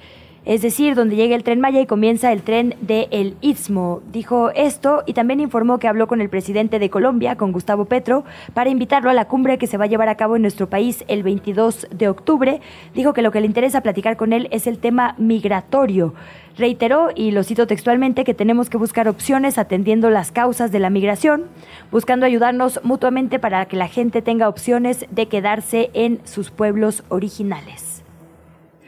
es 0.45 0.61
decir, 0.61 0.95
donde 0.95 1.15
llega 1.15 1.35
el 1.35 1.43
tren 1.43 1.61
Maya 1.61 1.79
y 1.79 1.85
comienza 1.85 2.31
el 2.33 2.43
tren 2.43 2.75
de 2.81 3.07
El 3.11 3.37
Istmo. 3.39 4.01
Dijo 4.11 4.51
esto 4.51 5.03
y 5.05 5.13
también 5.13 5.39
informó 5.39 5.79
que 5.79 5.87
habló 5.87 6.07
con 6.07 6.19
el 6.19 6.29
presidente 6.29 6.79
de 6.79 6.89
Colombia, 6.89 7.37
con 7.37 7.53
Gustavo 7.53 7.85
Petro, 7.85 8.25
para 8.53 8.69
invitarlo 8.69 9.09
a 9.09 9.13
la 9.13 9.25
cumbre 9.25 9.57
que 9.57 9.67
se 9.67 9.77
va 9.77 9.85
a 9.85 9.87
llevar 9.87 10.09
a 10.09 10.17
cabo 10.17 10.35
en 10.35 10.41
nuestro 10.41 10.69
país 10.69 11.05
el 11.07 11.23
22 11.23 11.87
de 11.91 12.09
octubre. 12.09 12.61
Dijo 12.93 13.13
que 13.13 13.21
lo 13.21 13.31
que 13.31 13.39
le 13.39 13.47
interesa 13.47 13.81
platicar 13.81 14.17
con 14.17 14.33
él 14.33 14.49
es 14.51 14.67
el 14.67 14.79
tema 14.79 15.15
migratorio. 15.17 16.13
Reiteró, 16.57 17.09
y 17.15 17.31
lo 17.31 17.43
cito 17.43 17.65
textualmente, 17.65 18.25
que 18.25 18.33
tenemos 18.33 18.69
que 18.69 18.77
buscar 18.77 19.07
opciones 19.07 19.57
atendiendo 19.57 20.09
las 20.09 20.31
causas 20.31 20.71
de 20.71 20.79
la 20.79 20.89
migración, 20.89 21.45
buscando 21.89 22.25
ayudarnos 22.25 22.81
mutuamente 22.83 23.39
para 23.39 23.65
que 23.65 23.77
la 23.77 23.87
gente 23.87 24.21
tenga 24.21 24.49
opciones 24.49 25.05
de 25.09 25.27
quedarse 25.27 25.89
en 25.93 26.19
sus 26.25 26.51
pueblos 26.51 27.03
originales. 27.09 28.03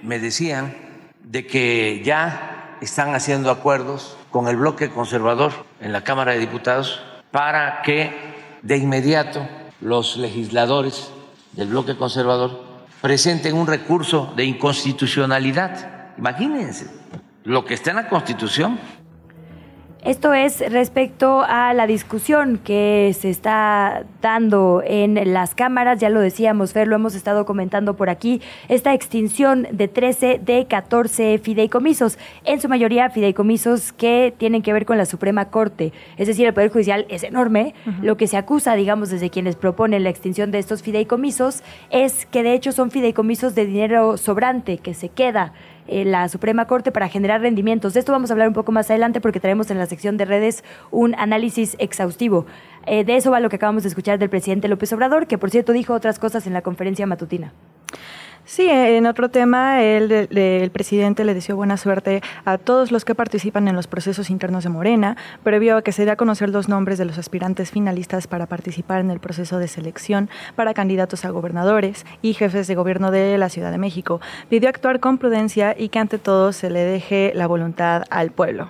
Me 0.04 0.20
decían 0.20 0.85
de 1.36 1.46
que 1.46 2.02
ya 2.02 2.78
están 2.80 3.14
haciendo 3.14 3.52
acuerdos 3.52 4.16
con 4.32 4.48
el 4.48 4.56
bloque 4.56 4.90
conservador 4.90 5.52
en 5.82 5.92
la 5.92 6.02
Cámara 6.02 6.32
de 6.32 6.40
Diputados 6.40 7.02
para 7.30 7.82
que 7.82 8.10
de 8.62 8.78
inmediato 8.78 9.46
los 9.82 10.16
legisladores 10.16 11.12
del 11.52 11.68
bloque 11.68 11.98
conservador 11.98 12.64
presenten 13.02 13.58
un 13.58 13.68
recurso 13.68 14.32
de 14.38 14.46
inconstitucionalidad. 14.46 16.14
Imagínense 16.18 16.90
lo 17.44 17.66
que 17.66 17.74
está 17.74 17.90
en 17.90 17.98
la 17.98 18.08
Constitución 18.08 18.80
esto 20.06 20.36
es 20.36 20.60
respecto 20.72 21.42
a 21.42 21.74
la 21.74 21.88
discusión 21.88 22.60
que 22.64 23.16
se 23.20 23.32
está 23.32 24.06
dando 24.22 24.84
en 24.86 25.34
las 25.34 25.56
cámaras, 25.56 26.00
ya 26.00 26.10
lo 26.10 26.20
decíamos, 26.20 26.74
Fer, 26.74 26.88
lo 26.88 26.96
hemos 26.96 27.16
estado 27.16 27.46
comentando 27.46 27.96
por 27.96 28.12
aquí, 28.12 28.40
esta 28.70 28.94
extinción 28.94 29.68
de 29.72 29.88
13 29.88 30.40
de 30.46 30.68
14 30.68 31.40
fideicomisos, 31.40 32.20
en 32.44 32.62
su 32.62 32.70
mayoría 32.70 33.10
fideicomisos 33.10 33.94
que 33.94 34.32
tienen 34.38 34.62
que 34.62 34.74
ver 34.74 34.86
con 34.86 35.00
la 35.00 35.06
Suprema 35.06 35.46
Corte, 35.46 35.92
es 36.18 36.28
decir, 36.28 36.46
el 36.46 36.54
Poder 36.54 36.72
Judicial 36.72 37.08
es 37.10 37.24
enorme, 37.24 37.74
lo 38.04 38.16
que 38.16 38.28
se 38.28 38.38
acusa, 38.38 38.76
digamos, 38.76 39.10
desde 39.10 39.32
quienes 39.32 39.56
proponen 39.56 40.04
la 40.04 40.12
extinción 40.12 40.52
de 40.52 40.60
estos 40.60 40.84
fideicomisos 40.84 41.64
es 41.90 42.28
que 42.28 42.44
de 42.44 42.54
hecho 42.54 42.72
son 42.72 42.92
fideicomisos 42.92 43.56
de 43.56 43.66
dinero 43.66 44.18
sobrante 44.18 44.78
que 44.78 44.94
se 44.94 45.10
queda 45.10 45.54
eh, 45.88 46.06
la 46.06 46.28
Suprema 46.30 46.66
Corte 46.66 46.92
para 46.92 47.10
generar 47.10 47.42
rendimientos. 47.42 47.94
De 47.94 48.00
esto 48.00 48.12
vamos 48.12 48.30
a 48.30 48.34
hablar 48.34 48.48
un 48.48 48.54
poco 48.54 48.72
más 48.72 48.90
adelante 48.90 49.22
porque 49.22 49.40
traemos 49.40 49.70
en 49.72 49.78
la 49.78 49.86
sección 49.86 50.18
de 50.18 50.26
redes 50.26 50.64
un 50.92 51.16
análisis 51.16 51.76
exhaustivo. 51.80 52.46
Eh, 52.86 53.04
de 53.04 53.16
eso 53.16 53.32
va 53.32 53.40
lo 53.40 53.50
que 53.50 53.56
acabamos 53.58 53.84
de 53.84 53.90
escuchar 53.90 54.20
del 54.20 54.30
presidente 54.30 54.68
López 54.68 54.92
Obrador, 54.94 55.28
que 55.28 55.38
por 55.38 55.50
cierto 55.50 55.74
dijo 55.74 55.94
otras 55.94 56.20
cosas 56.20 56.48
en 56.48 56.54
la 56.54 56.62
conferencia 56.62 57.06
matutina. 57.06 57.54
Sí, 58.48 58.68
en 58.70 59.08
otro 59.08 59.30
tema, 59.30 59.82
el, 59.82 60.12
el, 60.12 60.70
presidente 60.70 61.26
le 61.26 61.34
deseó 61.34 61.56
buena 61.56 61.78
suerte 61.78 62.22
a 62.46 62.60
todos 62.60 62.92
los 62.92 63.04
que 63.04 63.16
participan 63.16 63.68
en 63.68 63.76
los 63.76 63.88
procesos 63.88 64.30
internos 64.30 64.64
de 64.64 64.70
Morena, 64.70 65.18
previo 65.44 65.78
a 65.78 65.82
que 65.82 65.92
se 65.92 66.06
dé 66.06 66.12
a 66.12 66.16
conocer 66.16 66.50
los 66.50 66.70
nombres 66.70 67.00
de 67.00 67.06
los 67.06 67.18
aspirantes 67.18 67.72
finalistas 67.72 68.28
para 68.28 68.46
participar 68.46 69.02
en 69.02 69.10
el 69.10 69.20
proceso 69.20 69.58
de 69.58 69.68
selección 69.68 70.30
para 70.56 70.76
candidatos 70.76 71.26
a 71.26 71.32
gobernadores 71.32 72.06
y 72.22 72.34
jefes 72.34 72.68
de 72.68 72.76
gobierno 72.76 73.10
de 73.10 73.36
la 73.40 73.50
Ciudad 73.50 73.72
de 73.72 73.80
México. 73.80 74.22
Pidió 74.48 74.70
actuar 74.70 75.00
con 75.00 75.18
prudencia 75.18 75.76
y 75.76 75.90
que 75.90 75.98
ante 75.98 76.20
todo 76.20 76.54
se 76.54 76.70
le 76.70 76.82
deje 76.82 77.32
la 77.34 77.48
voluntad 77.48 78.04
al 78.12 78.30
pueblo. 78.30 78.70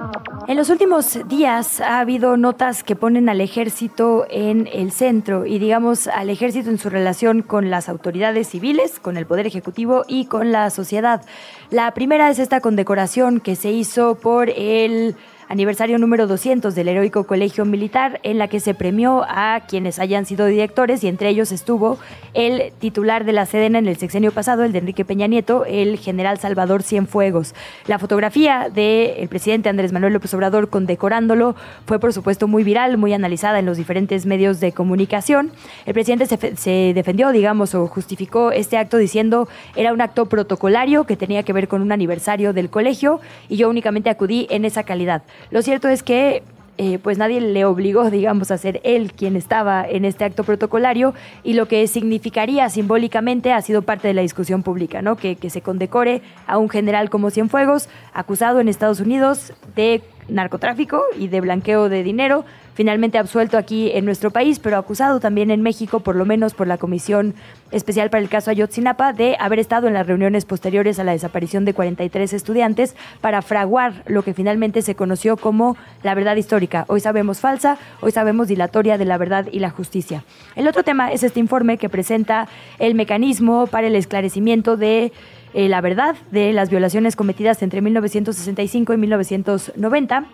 En 0.51 0.57
los 0.57 0.69
últimos 0.69 1.17
días 1.29 1.79
ha 1.79 2.01
habido 2.01 2.35
notas 2.35 2.83
que 2.83 2.97
ponen 2.97 3.29
al 3.29 3.39
ejército 3.39 4.25
en 4.29 4.67
el 4.73 4.91
centro 4.91 5.45
y 5.45 5.59
digamos 5.59 6.07
al 6.07 6.29
ejército 6.29 6.69
en 6.69 6.77
su 6.77 6.89
relación 6.89 7.41
con 7.41 7.69
las 7.69 7.87
autoridades 7.87 8.49
civiles, 8.49 8.99
con 8.99 9.15
el 9.15 9.25
poder 9.25 9.47
ejecutivo 9.47 10.03
y 10.09 10.25
con 10.25 10.51
la 10.51 10.69
sociedad. 10.69 11.21
La 11.69 11.93
primera 11.93 12.29
es 12.29 12.37
esta 12.37 12.59
condecoración 12.59 13.39
que 13.39 13.55
se 13.55 13.71
hizo 13.71 14.15
por 14.15 14.49
el 14.49 15.15
aniversario 15.51 15.97
número 15.97 16.27
200 16.27 16.73
del 16.75 16.87
Heroico 16.87 17.25
Colegio 17.25 17.65
Militar, 17.65 18.21
en 18.23 18.37
la 18.37 18.47
que 18.47 18.61
se 18.61 18.73
premió 18.73 19.25
a 19.27 19.63
quienes 19.67 19.99
hayan 19.99 20.25
sido 20.25 20.45
directores 20.45 21.03
y 21.03 21.09
entre 21.09 21.27
ellos 21.27 21.51
estuvo 21.51 21.99
el 22.33 22.71
titular 22.79 23.25
de 23.25 23.33
la 23.33 23.45
Sedena 23.45 23.77
en 23.77 23.87
el 23.87 23.97
sexenio 23.97 24.31
pasado, 24.31 24.63
el 24.63 24.71
de 24.71 24.79
Enrique 24.79 25.03
Peña 25.03 25.27
Nieto, 25.27 25.65
el 25.65 25.97
general 25.99 26.39
Salvador 26.39 26.83
Cienfuegos. 26.83 27.53
La 27.85 27.99
fotografía 27.99 28.69
del 28.73 29.27
presidente 29.27 29.67
Andrés 29.67 29.91
Manuel 29.91 30.13
López 30.13 30.33
Obrador 30.33 30.69
condecorándolo 30.69 31.53
fue 31.85 31.99
por 31.99 32.13
supuesto 32.13 32.47
muy 32.47 32.63
viral, 32.63 32.97
muy 32.97 33.11
analizada 33.11 33.59
en 33.59 33.65
los 33.65 33.75
diferentes 33.75 34.25
medios 34.25 34.61
de 34.61 34.71
comunicación. 34.71 35.51
El 35.85 35.93
presidente 35.93 36.27
se, 36.27 36.55
se 36.55 36.93
defendió, 36.95 37.33
digamos, 37.33 37.75
o 37.75 37.87
justificó 37.87 38.53
este 38.53 38.77
acto 38.77 38.95
diciendo 38.95 39.49
era 39.75 39.91
un 39.91 39.99
acto 39.99 40.27
protocolario 40.27 41.03
que 41.03 41.17
tenía 41.17 41.43
que 41.43 41.51
ver 41.51 41.67
con 41.67 41.81
un 41.81 41.91
aniversario 41.91 42.53
del 42.53 42.69
colegio 42.69 43.19
y 43.49 43.57
yo 43.57 43.69
únicamente 43.69 44.09
acudí 44.09 44.47
en 44.49 44.63
esa 44.63 44.83
calidad. 44.83 45.23
Lo 45.49 45.61
cierto 45.61 45.87
es 45.87 46.03
que 46.03 46.43
eh, 46.77 46.97
pues 46.97 47.17
nadie 47.17 47.41
le 47.41 47.65
obligó, 47.65 48.09
digamos, 48.09 48.49
a 48.49 48.57
ser 48.57 48.81
él 48.83 49.13
quien 49.13 49.35
estaba 49.35 49.85
en 49.87 50.03
este 50.03 50.23
acto 50.23 50.43
protocolario 50.43 51.13
y 51.43 51.53
lo 51.53 51.67
que 51.67 51.85
significaría 51.85 52.69
simbólicamente 52.69 53.53
ha 53.53 53.61
sido 53.61 53.83
parte 53.83 54.07
de 54.07 54.13
la 54.15 54.23
discusión 54.23 54.63
pública, 54.63 55.01
¿no? 55.01 55.15
Que, 55.15 55.35
que 55.35 55.49
se 55.49 55.61
condecore 55.61 56.21
a 56.47 56.57
un 56.57 56.69
general 56.69 57.09
como 57.09 57.29
Cienfuegos, 57.29 57.87
acusado 58.13 58.59
en 58.59 58.67
Estados 58.67 58.99
Unidos 58.99 59.53
de 59.75 60.01
narcotráfico 60.27 61.03
y 61.19 61.27
de 61.27 61.41
blanqueo 61.41 61.89
de 61.89 62.03
dinero, 62.03 62.45
finalmente 62.81 63.19
absuelto 63.19 63.59
aquí 63.59 63.91
en 63.93 64.05
nuestro 64.05 64.31
país, 64.31 64.57
pero 64.57 64.75
acusado 64.75 65.19
también 65.19 65.51
en 65.51 65.61
México, 65.61 65.99
por 65.99 66.15
lo 66.15 66.25
menos 66.25 66.55
por 66.55 66.65
la 66.65 66.79
Comisión 66.79 67.35
Especial 67.69 68.09
para 68.09 68.23
el 68.23 68.27
caso 68.27 68.49
Ayotzinapa, 68.49 69.13
de 69.13 69.37
haber 69.39 69.59
estado 69.59 69.87
en 69.87 69.93
las 69.93 70.07
reuniones 70.07 70.45
posteriores 70.45 70.97
a 70.97 71.03
la 71.03 71.11
desaparición 71.11 71.63
de 71.63 71.75
43 71.75 72.33
estudiantes 72.33 72.95
para 73.21 73.43
fraguar 73.43 74.01
lo 74.07 74.23
que 74.23 74.33
finalmente 74.33 74.81
se 74.81 74.95
conoció 74.95 75.37
como 75.37 75.77
la 76.01 76.15
verdad 76.15 76.35
histórica. 76.37 76.85
Hoy 76.87 77.01
sabemos 77.01 77.39
falsa, 77.39 77.77
hoy 78.01 78.13
sabemos 78.13 78.47
dilatoria 78.47 78.97
de 78.97 79.05
la 79.05 79.19
verdad 79.19 79.45
y 79.51 79.59
la 79.59 79.69
justicia. 79.69 80.23
El 80.55 80.67
otro 80.67 80.81
tema 80.81 81.11
es 81.11 81.21
este 81.21 81.39
informe 81.39 81.77
que 81.77 81.87
presenta 81.87 82.47
el 82.79 82.95
mecanismo 82.95 83.67
para 83.67 83.85
el 83.85 83.95
esclarecimiento 83.95 84.75
de 84.75 85.11
eh, 85.53 85.69
la 85.69 85.81
verdad 85.81 86.15
de 86.31 86.51
las 86.51 86.71
violaciones 86.71 87.15
cometidas 87.15 87.61
entre 87.61 87.81
1965 87.81 88.91
y 88.91 88.97
1990 88.97 90.25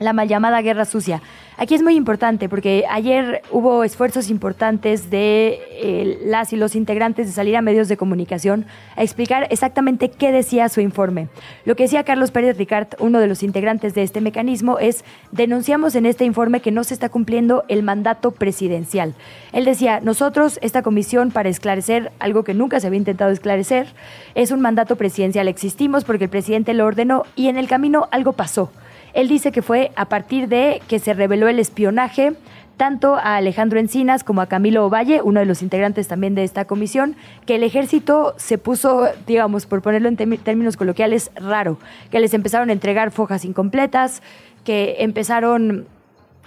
la 0.00 0.14
mal 0.14 0.26
llamada 0.26 0.62
guerra 0.62 0.86
sucia. 0.86 1.22
Aquí 1.58 1.74
es 1.74 1.82
muy 1.82 1.94
importante 1.94 2.48
porque 2.48 2.84
ayer 2.88 3.42
hubo 3.50 3.84
esfuerzos 3.84 4.30
importantes 4.30 5.10
de 5.10 5.60
eh, 5.72 6.18
las 6.24 6.54
y 6.54 6.56
los 6.56 6.74
integrantes 6.74 7.26
de 7.26 7.32
salir 7.32 7.54
a 7.54 7.60
medios 7.60 7.86
de 7.88 7.98
comunicación 7.98 8.64
a 8.96 9.02
explicar 9.02 9.46
exactamente 9.50 10.10
qué 10.10 10.32
decía 10.32 10.70
su 10.70 10.80
informe. 10.80 11.28
Lo 11.66 11.76
que 11.76 11.82
decía 11.82 12.02
Carlos 12.02 12.30
Pérez 12.30 12.56
Ricard, 12.56 12.88
uno 12.98 13.20
de 13.20 13.26
los 13.26 13.42
integrantes 13.42 13.92
de 13.94 14.02
este 14.02 14.22
mecanismo, 14.22 14.78
es 14.78 15.04
denunciamos 15.32 15.94
en 15.94 16.06
este 16.06 16.24
informe 16.24 16.60
que 16.60 16.70
no 16.70 16.82
se 16.82 16.94
está 16.94 17.10
cumpliendo 17.10 17.64
el 17.68 17.82
mandato 17.82 18.30
presidencial. 18.30 19.14
Él 19.52 19.66
decía, 19.66 20.00
nosotros, 20.00 20.58
esta 20.62 20.80
comisión 20.80 21.30
para 21.30 21.50
esclarecer 21.50 22.10
algo 22.20 22.42
que 22.42 22.54
nunca 22.54 22.80
se 22.80 22.86
había 22.86 22.96
intentado 22.96 23.32
esclarecer, 23.32 23.88
es 24.34 24.50
un 24.50 24.62
mandato 24.62 24.96
presidencial. 24.96 25.46
Existimos 25.46 26.04
porque 26.04 26.24
el 26.24 26.30
presidente 26.30 26.72
lo 26.72 26.86
ordenó 26.86 27.24
y 27.36 27.48
en 27.48 27.58
el 27.58 27.68
camino 27.68 28.08
algo 28.10 28.32
pasó. 28.32 28.70
Él 29.14 29.28
dice 29.28 29.52
que 29.52 29.62
fue 29.62 29.90
a 29.96 30.06
partir 30.06 30.48
de 30.48 30.82
que 30.88 30.98
se 30.98 31.14
reveló 31.14 31.48
el 31.48 31.58
espionaje 31.58 32.34
tanto 32.80 33.16
a 33.16 33.36
Alejandro 33.36 33.78
Encinas 33.78 34.24
como 34.24 34.40
a 34.40 34.46
Camilo 34.46 34.86
Ovalle, 34.86 35.20
uno 35.20 35.40
de 35.40 35.44
los 35.44 35.60
integrantes 35.60 36.08
también 36.08 36.34
de 36.34 36.44
esta 36.44 36.64
comisión, 36.64 37.14
que 37.44 37.56
el 37.56 37.62
ejército 37.62 38.32
se 38.38 38.56
puso, 38.56 39.06
digamos, 39.26 39.66
por 39.66 39.82
ponerlo 39.82 40.08
en 40.08 40.16
términos 40.16 40.78
coloquiales, 40.78 41.30
raro, 41.34 41.78
que 42.10 42.20
les 42.20 42.32
empezaron 42.32 42.70
a 42.70 42.72
entregar 42.72 43.10
fojas 43.10 43.44
incompletas, 43.44 44.22
que 44.64 44.96
empezaron 45.00 45.88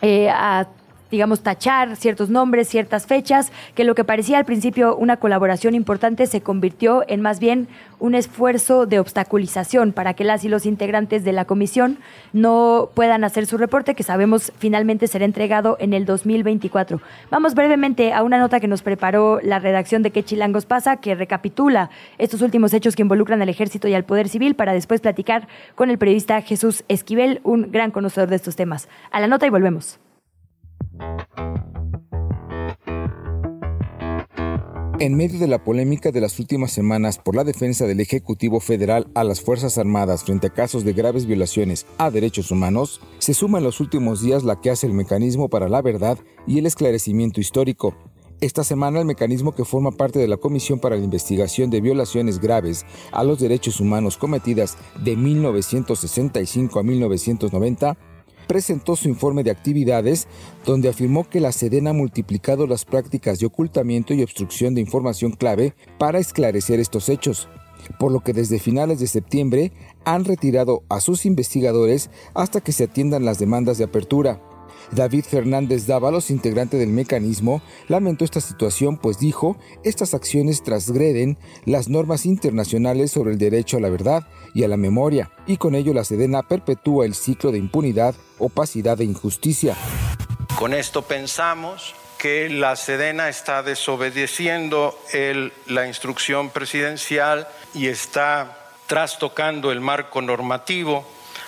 eh, 0.02 0.30
a 0.32 0.70
digamos, 1.14 1.42
tachar 1.42 1.96
ciertos 1.96 2.32
nombres, 2.32 2.68
ciertas 2.68 3.06
fechas, 3.06 3.52
que 3.76 3.84
lo 3.84 3.94
que 3.94 4.04
parecía 4.04 4.40
al 4.40 4.46
principio 4.46 4.96
una 4.96 5.18
colaboración 5.18 5.76
importante 5.76 6.26
se 6.26 6.42
convirtió 6.42 7.04
en 7.08 7.22
más 7.22 7.40
bien 7.40 7.68
un 8.00 8.16
esfuerzo 8.16 8.88
de 8.88 8.98
obstaculización 8.98 9.94
para 9.94 10.16
que 10.16 10.24
las 10.24 10.44
y 10.44 10.50
los 10.50 10.66
integrantes 10.66 11.24
de 11.24 11.32
la 11.32 11.46
comisión 11.46 12.00
no 12.34 12.90
puedan 12.96 13.24
hacer 13.24 13.46
su 13.46 13.60
reporte, 13.60 13.94
que 13.94 14.02
sabemos 14.02 14.52
finalmente 14.58 15.06
será 15.06 15.26
entregado 15.26 15.78
en 15.80 15.94
el 15.94 16.06
2024. 16.06 17.00
Vamos 17.30 17.54
brevemente 17.54 18.12
a 18.12 18.24
una 18.24 18.40
nota 18.40 18.60
que 18.60 18.68
nos 18.68 18.82
preparó 18.82 19.40
la 19.44 19.60
redacción 19.60 20.02
de 20.02 20.10
¿Qué 20.10 20.24
Chilangos 20.24 20.66
pasa?, 20.66 20.98
que 20.98 21.14
recapitula 21.14 21.92
estos 22.18 22.42
últimos 22.42 22.74
hechos 22.74 22.96
que 22.96 23.04
involucran 23.04 23.40
al 23.40 23.50
ejército 23.50 23.88
y 23.88 23.94
al 23.94 24.04
poder 24.04 24.30
civil, 24.30 24.56
para 24.56 24.74
después 24.74 25.00
platicar 25.00 25.48
con 25.76 25.92
el 25.92 26.00
periodista 26.00 26.42
Jesús 26.42 26.84
Esquivel, 26.88 27.40
un 27.44 27.72
gran 27.72 27.92
conocedor 27.92 28.30
de 28.30 28.38
estos 28.38 28.56
temas. 28.56 28.90
A 29.12 29.20
la 29.20 29.28
nota 29.28 29.46
y 29.46 29.52
volvemos. 29.52 30.00
En 35.04 35.16
medio 35.18 35.38
de 35.38 35.48
la 35.48 35.62
polémica 35.62 36.12
de 36.12 36.22
las 36.22 36.40
últimas 36.40 36.72
semanas 36.72 37.18
por 37.18 37.36
la 37.36 37.44
defensa 37.44 37.86
del 37.86 38.00
Ejecutivo 38.00 38.62
Federal 38.62 39.06
a 39.16 39.26
las 39.26 39.42
Fuerzas 39.42 39.78
Armadas 39.78 40.24
frente 40.24 40.48
a 40.48 40.54
casos 40.54 40.86
de 40.86 40.94
graves 40.94 41.26
violaciones 41.26 41.86
a 41.98 42.10
derechos 42.10 42.52
humanos, 42.52 43.02
se 43.20 43.34
suma 43.34 43.58
en 43.58 43.66
los 43.66 43.82
últimos 43.82 44.22
días 44.22 44.46
la 44.46 44.62
que 44.62 44.70
hace 44.70 44.88
el 44.88 44.94
Mecanismo 44.94 45.50
para 45.50 45.68
la 45.68 45.82
Verdad 45.82 46.20
y 46.48 46.58
el 46.58 46.68
Esclarecimiento 46.68 47.42
Histórico. 47.42 47.94
Esta 48.40 48.64
semana 48.64 49.00
el 49.00 49.06
mecanismo 49.06 49.54
que 49.54 49.66
forma 49.66 49.92
parte 49.92 50.20
de 50.20 50.28
la 50.30 50.38
Comisión 50.38 50.80
para 50.80 50.96
la 50.96 51.04
Investigación 51.04 51.70
de 51.70 51.82
Violaciones 51.82 52.40
Graves 52.40 52.86
a 53.12 53.26
los 53.26 53.40
Derechos 53.40 53.82
Humanos 53.82 54.16
cometidas 54.18 54.78
de 55.04 55.18
1965 55.18 56.80
a 56.80 56.84
1990 56.84 57.98
presentó 58.48 58.96
su 58.96 59.08
informe 59.08 59.44
de 59.44 59.52
actividades 59.52 60.28
donde 60.66 60.90
afirmó 60.90 61.28
que 61.30 61.40
la 61.40 61.52
Sedena 61.52 61.92
ha 61.92 61.94
multiplicado 61.94 62.68
las 62.68 62.86
prácticas 62.86 63.40
de 63.40 63.46
ocultamiento 63.46 64.14
y 64.14 64.24
obstrucción 64.24 64.76
de 64.76 64.82
información 64.82 65.32
clave 65.32 65.74
para 65.98 66.20
esclarecer 66.20 66.80
estos 66.80 67.10
hechos, 67.10 67.48
por 68.00 68.12
lo 68.12 68.22
que 68.22 68.34
desde 68.34 68.60
finales 68.60 69.00
de 69.00 69.08
septiembre 69.08 69.72
han 70.06 70.26
retirado 70.26 70.84
a 70.90 71.00
sus 71.02 71.26
investigadores 71.26 72.10
hasta 72.34 72.62
que 72.62 72.72
se 72.72 72.86
atiendan 72.86 73.26
las 73.26 73.40
demandas 73.40 73.78
de 73.78 73.86
apertura. 73.86 74.42
David 74.92 75.24
Fernández 75.24 75.88
Dávalos, 75.88 76.30
integrante 76.30 76.78
del 76.78 76.90
mecanismo, 76.90 77.62
lamentó 77.88 78.26
esta 78.26 78.42
situación 78.42 78.98
pues 78.98 79.18
dijo, 79.18 79.58
estas 79.84 80.14
acciones 80.14 80.62
transgreden 80.62 81.38
las 81.66 81.90
normas 81.90 82.26
internacionales 82.26 83.12
sobre 83.12 83.32
el 83.32 83.38
derecho 83.38 83.78
a 83.78 83.80
la 83.80 83.90
verdad 83.90 84.28
y 84.54 84.64
a 84.64 84.68
la 84.68 84.78
memoria, 84.78 85.32
y 85.48 85.58
con 85.58 85.74
ello 85.76 85.94
la 85.94 86.04
Sedena 86.04 86.44
perpetúa 86.44 87.06
el 87.06 87.16
ciclo 87.16 87.52
de 87.52 87.58
impunidad, 87.58 88.14
opacidad 88.44 89.00
e 89.02 89.06
injusticia. 89.06 89.76
Con 90.58 90.74
esto 90.74 91.02
pensamos 91.02 91.96
que 92.18 92.50
la 92.50 92.76
Sedena 92.76 93.28
está 93.28 93.64
desobedeciendo 93.64 94.98
la 95.68 95.88
instrucción 95.88 96.52
presidencial 96.52 97.48
y 97.74 97.88
está 97.88 98.60
trastocando 98.88 99.72
el 99.72 99.82
marco 99.82 100.22
normativo 100.22 101.06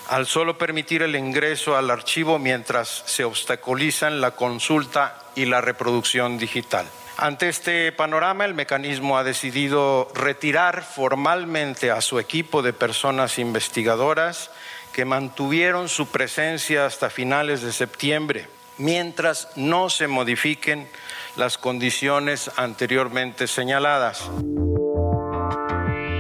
al 0.10 0.28
solo 0.28 0.58
permitir 0.58 1.02
el 1.02 1.16
ingreso 1.16 1.76
al 1.76 1.90
archivo 1.90 2.40
mientras 2.40 3.04
se 3.06 3.24
obstaculizan 3.24 4.22
la 4.22 4.32
consulta 4.32 5.18
y 5.36 5.46
la 5.46 5.62
reproducción 5.62 6.38
digital. 6.38 6.86
Ante 7.18 7.48
este 7.48 7.92
panorama, 7.94 8.44
el 8.44 8.54
mecanismo 8.54 9.18
ha 9.18 9.24
decidido 9.24 10.12
retirar 10.14 10.84
formalmente 10.84 11.90
a 11.90 12.02
su 12.02 12.20
equipo 12.20 12.62
de 12.62 12.74
personas 12.74 13.40
investigadoras 13.40 14.52
que 14.96 15.04
mantuvieron 15.04 15.90
su 15.90 16.08
presencia 16.08 16.86
hasta 16.86 17.10
finales 17.10 17.62
de 17.62 17.74
septiembre, 17.74 18.48
mientras 18.78 19.50
no 19.58 19.90
se 19.90 20.08
modifiquen 20.08 20.88
las 21.36 21.58
condiciones 21.58 22.50
anteriormente 22.56 23.48
señaladas. 23.48 24.32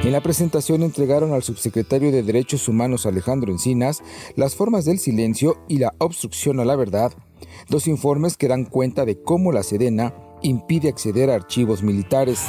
En 0.04 0.12
la 0.12 0.20
presentación 0.20 0.84
entregaron 0.84 1.32
al 1.32 1.42
subsecretario 1.42 2.12
de 2.12 2.22
Derechos 2.22 2.68
Humanos 2.68 3.06
Alejandro 3.06 3.50
Encinas 3.50 4.04
las 4.36 4.56
formas 4.56 4.84
del 4.84 5.00
silencio 5.00 5.64
y 5.70 5.78
la 5.78 5.94
obstrucción 6.00 6.60
a 6.60 6.66
la 6.66 6.76
verdad, 6.76 7.14
dos 7.70 7.88
informes 7.88 8.36
que 8.36 8.50
dan 8.50 8.66
cuenta 8.66 9.06
de 9.06 9.22
cómo 9.22 9.54
la 9.54 9.64
Sedena 9.64 10.14
impide 10.42 10.90
acceder 10.90 11.30
a 11.30 11.36
archivos 11.36 11.82
militares. 11.82 12.42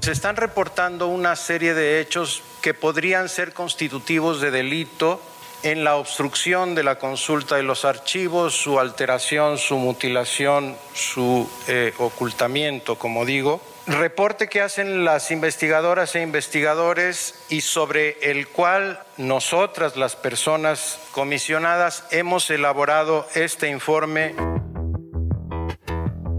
Se 0.00 0.12
están 0.12 0.36
reportando 0.36 1.08
una 1.08 1.34
serie 1.34 1.74
de 1.74 2.00
hechos 2.00 2.44
que 2.62 2.74
podrían 2.74 3.28
ser 3.28 3.52
constitutivos 3.52 4.40
de 4.40 4.52
delito 4.52 5.20
en 5.64 5.82
la 5.82 5.96
obstrucción 5.96 6.74
de 6.76 6.84
la 6.84 6.98
consulta 6.98 7.56
de 7.56 7.64
los 7.64 7.84
archivos, 7.84 8.54
su 8.54 8.78
alteración, 8.78 9.58
su 9.58 9.76
mutilación, 9.76 10.76
su 10.94 11.48
eh, 11.66 11.92
ocultamiento, 11.98 12.96
como 12.96 13.24
digo 13.24 13.60
reporte 13.86 14.48
que 14.48 14.60
hacen 14.60 15.04
las 15.04 15.30
investigadoras 15.30 16.14
e 16.14 16.22
investigadores 16.22 17.34
y 17.50 17.60
sobre 17.60 18.16
el 18.30 18.48
cual 18.48 19.00
nosotras, 19.18 19.96
las 19.96 20.16
personas 20.16 20.98
comisionadas, 21.12 22.04
hemos 22.10 22.48
elaborado 22.50 23.26
este 23.34 23.70
informe. 23.70 24.34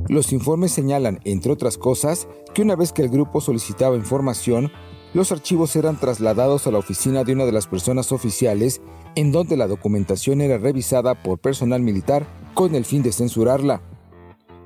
Los 0.07 0.31
informes 0.31 0.71
señalan, 0.71 1.19
entre 1.23 1.51
otras 1.51 1.77
cosas, 1.77 2.27
que 2.53 2.61
una 2.61 2.75
vez 2.75 2.91
que 2.91 3.01
el 3.01 3.09
grupo 3.09 3.41
solicitaba 3.41 3.95
información, 3.95 4.71
los 5.15 5.31
archivos 5.31 5.75
eran 5.77 5.97
trasladados 5.97 6.67
a 6.67 6.71
la 6.71 6.77
oficina 6.77 7.23
de 7.23 7.33
una 7.33 7.45
de 7.45 7.53
las 7.53 7.67
personas 7.67 8.11
oficiales, 8.11 8.81
en 9.15 9.31
donde 9.31 9.55
la 9.55 9.65
documentación 9.65 10.41
era 10.41 10.57
revisada 10.57 11.15
por 11.15 11.39
personal 11.39 11.81
militar 11.81 12.27
con 12.53 12.75
el 12.75 12.83
fin 12.83 13.01
de 13.01 13.13
censurarla. 13.13 13.81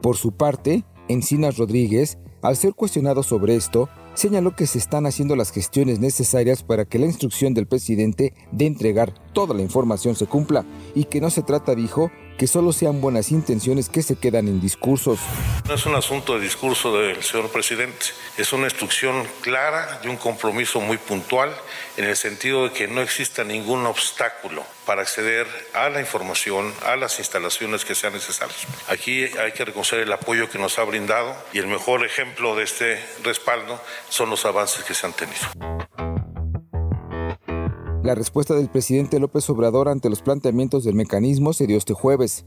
Por 0.02 0.18
su 0.18 0.32
parte, 0.32 0.84
Encinas 1.08 1.58
Rodríguez 1.58 2.18
al 2.42 2.56
ser 2.56 2.74
cuestionado 2.74 3.22
sobre 3.24 3.56
esto, 3.56 3.90
señaló 4.14 4.56
que 4.56 4.66
se 4.66 4.78
están 4.78 5.06
haciendo 5.06 5.36
las 5.36 5.52
gestiones 5.52 6.00
necesarias 6.00 6.64
para 6.64 6.86
que 6.86 7.00
la 7.00 7.06
instrucción 7.06 7.54
del 7.54 7.68
presidente 7.68 8.34
de 8.52 8.66
entregar 8.66 9.14
toda 9.34 9.54
la 9.54 9.62
información 9.62 10.16
se 10.16 10.26
cumpla 10.26 10.66
y 10.96 11.06
que 11.06 11.20
no 11.20 11.30
se 11.30 11.42
trata, 11.42 11.76
dijo, 11.76 12.12
que 12.40 12.48
solo 12.48 12.72
sean 12.72 13.02
buenas 13.02 13.32
intenciones 13.32 13.90
que 13.90 14.02
se 14.02 14.16
quedan 14.16 14.48
en 14.48 14.62
discursos. 14.62 15.20
No 15.68 15.74
es 15.74 15.86
un 15.86 15.94
asunto 15.94 16.36
de 16.36 16.42
discurso 16.42 16.98
del 16.98 17.22
señor 17.22 17.50
presidente, 17.50 18.06
es 18.38 18.54
una 18.54 18.64
instrucción 18.64 19.28
clara 19.42 20.00
y 20.06 20.08
un 20.08 20.16
compromiso 20.16 20.80
muy 20.80 20.96
puntual 20.98 21.54
en 21.98 22.06
el 22.06 22.16
sentido 22.16 22.64
de 22.64 22.72
que 22.72 22.88
no 22.88 23.02
exista 23.02 23.44
ningún 23.44 23.86
obstáculo 23.86 24.64
para 24.86 25.02
acceder 25.02 25.48
a 25.74 25.90
la 25.90 26.00
información, 26.00 26.74
a 26.86 26.96
las 26.96 27.20
instalaciones 27.20 27.84
que 27.84 27.94
sean 27.94 28.14
necesarias. 28.14 28.66
Aquí 28.88 29.26
hay 29.26 29.52
que 29.52 29.66
reconocer 29.66 30.00
el 30.00 30.14
apoyo 30.14 30.50
que 30.50 30.58
nos 30.58 30.80
ha 30.80 30.86
brindado 30.86 31.36
y 31.52 31.60
el 31.60 31.68
mejor 31.68 32.06
ejemplo 32.06 32.56
de 32.56 32.64
este 32.64 33.06
respaldo 33.22 33.82
son 34.08 34.30
los 34.30 34.46
avances 34.46 34.86
que 34.86 34.94
se 34.94 35.06
han 35.06 35.14
tenido. 35.14 36.09
La 38.02 38.16
respuesta 38.16 38.56
del 38.56 38.70
presidente 38.70 39.20
López 39.20 39.50
Obrador 39.50 39.90
ante 39.90 40.10
los 40.10 40.22
planteamientos 40.22 40.86
del 40.86 40.96
mecanismo 40.96 41.52
se 41.52 41.68
dio 41.68 41.78
este 41.78 41.94
jueves. 41.94 42.46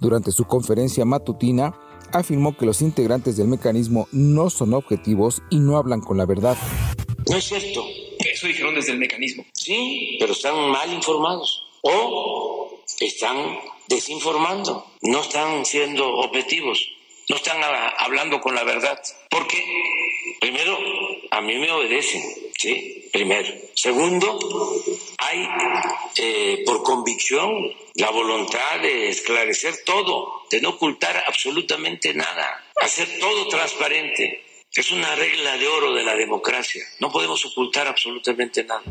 Durante 0.00 0.32
su 0.32 0.44
conferencia 0.44 1.06
matutina, 1.06 1.74
afirmó 2.12 2.54
que 2.56 2.66
los 2.66 2.82
integrantes 2.82 3.38
del 3.38 3.48
mecanismo 3.48 4.06
no 4.12 4.50
son 4.50 4.74
objetivos 4.74 5.42
y 5.48 5.60
no 5.60 5.78
hablan 5.78 6.02
con 6.02 6.18
la 6.18 6.26
verdad. 6.26 6.58
No 7.30 7.36
es 7.36 7.44
cierto. 7.44 7.82
Eso 8.18 8.46
dijeron 8.46 8.74
desde 8.74 8.92
el 8.92 8.98
mecanismo. 8.98 9.44
Sí, 9.54 10.18
pero 10.20 10.34
están 10.34 10.70
mal 10.70 10.92
informados 10.92 11.62
o 11.80 12.70
están 13.00 13.36
desinformando, 13.88 14.84
no 15.00 15.20
están 15.22 15.64
siendo 15.64 16.06
objetivos, 16.18 16.86
no 17.32 17.36
están 17.36 17.62
hablando 17.96 18.42
con 18.42 18.54
la 18.54 18.62
verdad. 18.62 19.00
Porque, 19.30 19.64
primero, 20.38 20.78
a 21.30 21.40
mí 21.40 21.56
me 21.56 21.70
obedecen, 21.70 22.22
¿sí? 22.58 23.08
Primero. 23.10 23.50
Segundo, 23.74 24.38
hay 25.16 25.48
eh, 26.16 26.62
por 26.66 26.82
convicción 26.82 27.50
la 27.94 28.10
voluntad 28.10 28.80
de 28.82 29.08
esclarecer 29.08 29.76
todo, 29.82 30.42
de 30.50 30.60
no 30.60 30.70
ocultar 30.70 31.24
absolutamente 31.26 32.12
nada, 32.12 32.66
hacer 32.76 33.08
todo 33.18 33.48
transparente. 33.48 34.44
Es 34.74 34.90
una 34.90 35.14
regla 35.14 35.56
de 35.56 35.68
oro 35.68 35.94
de 35.94 36.02
la 36.02 36.14
democracia. 36.14 36.84
No 37.00 37.10
podemos 37.10 37.42
ocultar 37.46 37.86
absolutamente 37.86 38.62
nada. 38.62 38.82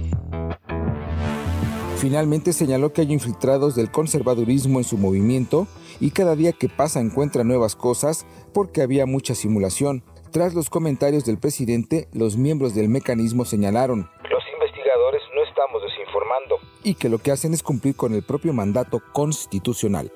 Finalmente 2.01 2.51
señaló 2.51 2.93
que 2.93 3.01
hay 3.01 3.13
infiltrados 3.13 3.75
del 3.75 3.91
conservadurismo 3.91 4.79
en 4.79 4.83
su 4.83 4.97
movimiento 4.97 5.67
y 5.99 6.09
cada 6.09 6.35
día 6.35 6.51
que 6.51 6.67
pasa 6.67 6.99
encuentra 6.99 7.43
nuevas 7.43 7.75
cosas 7.75 8.25
porque 8.55 8.81
había 8.81 9.05
mucha 9.05 9.35
simulación. 9.35 10.03
Tras 10.31 10.55
los 10.55 10.71
comentarios 10.71 11.25
del 11.25 11.37
presidente, 11.37 12.07
los 12.11 12.37
miembros 12.37 12.73
del 12.73 12.89
mecanismo 12.89 13.45
señalaron, 13.45 14.09
los 14.31 14.43
investigadores 14.51 15.21
no 15.35 15.43
estamos 15.43 15.83
desinformando, 15.83 16.55
y 16.83 16.95
que 16.95 17.07
lo 17.07 17.19
que 17.19 17.33
hacen 17.33 17.53
es 17.53 17.61
cumplir 17.61 17.95
con 17.95 18.15
el 18.15 18.23
propio 18.23 18.51
mandato 18.51 18.99
constitucional. 19.13 20.11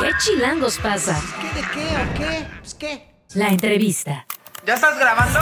¿Qué 0.00 0.10
chilangos 0.20 0.78
pasa? 0.78 1.20
¿Qué 1.40 1.60
de 1.60 1.66
qué 1.72 1.86
o 1.96 2.14
qué? 2.16 2.46
Pues 2.60 2.74
qué. 2.74 3.08
La 3.34 3.48
entrevista. 3.48 4.28
¿Ya 4.64 4.74
estás 4.74 4.96
grabando? 5.00 5.40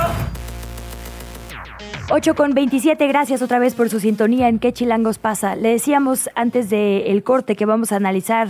8 2.11 2.35
con 2.35 2.55
27, 2.55 3.07
gracias 3.07 3.43
otra 3.43 3.59
vez 3.59 3.75
por 3.75 3.91
su 3.91 4.01
sintonía 4.01 4.49
en 4.49 4.59
¿Qué 4.59 4.73
chilangos 4.73 5.19
pasa? 5.19 5.57
Le 5.57 5.69
decíamos 5.69 6.31
antes 6.35 6.71
del 6.71 7.23
corte 7.23 7.55
que 7.55 7.67
vamos 7.67 7.93
a 7.93 7.97
analizar 7.97 8.49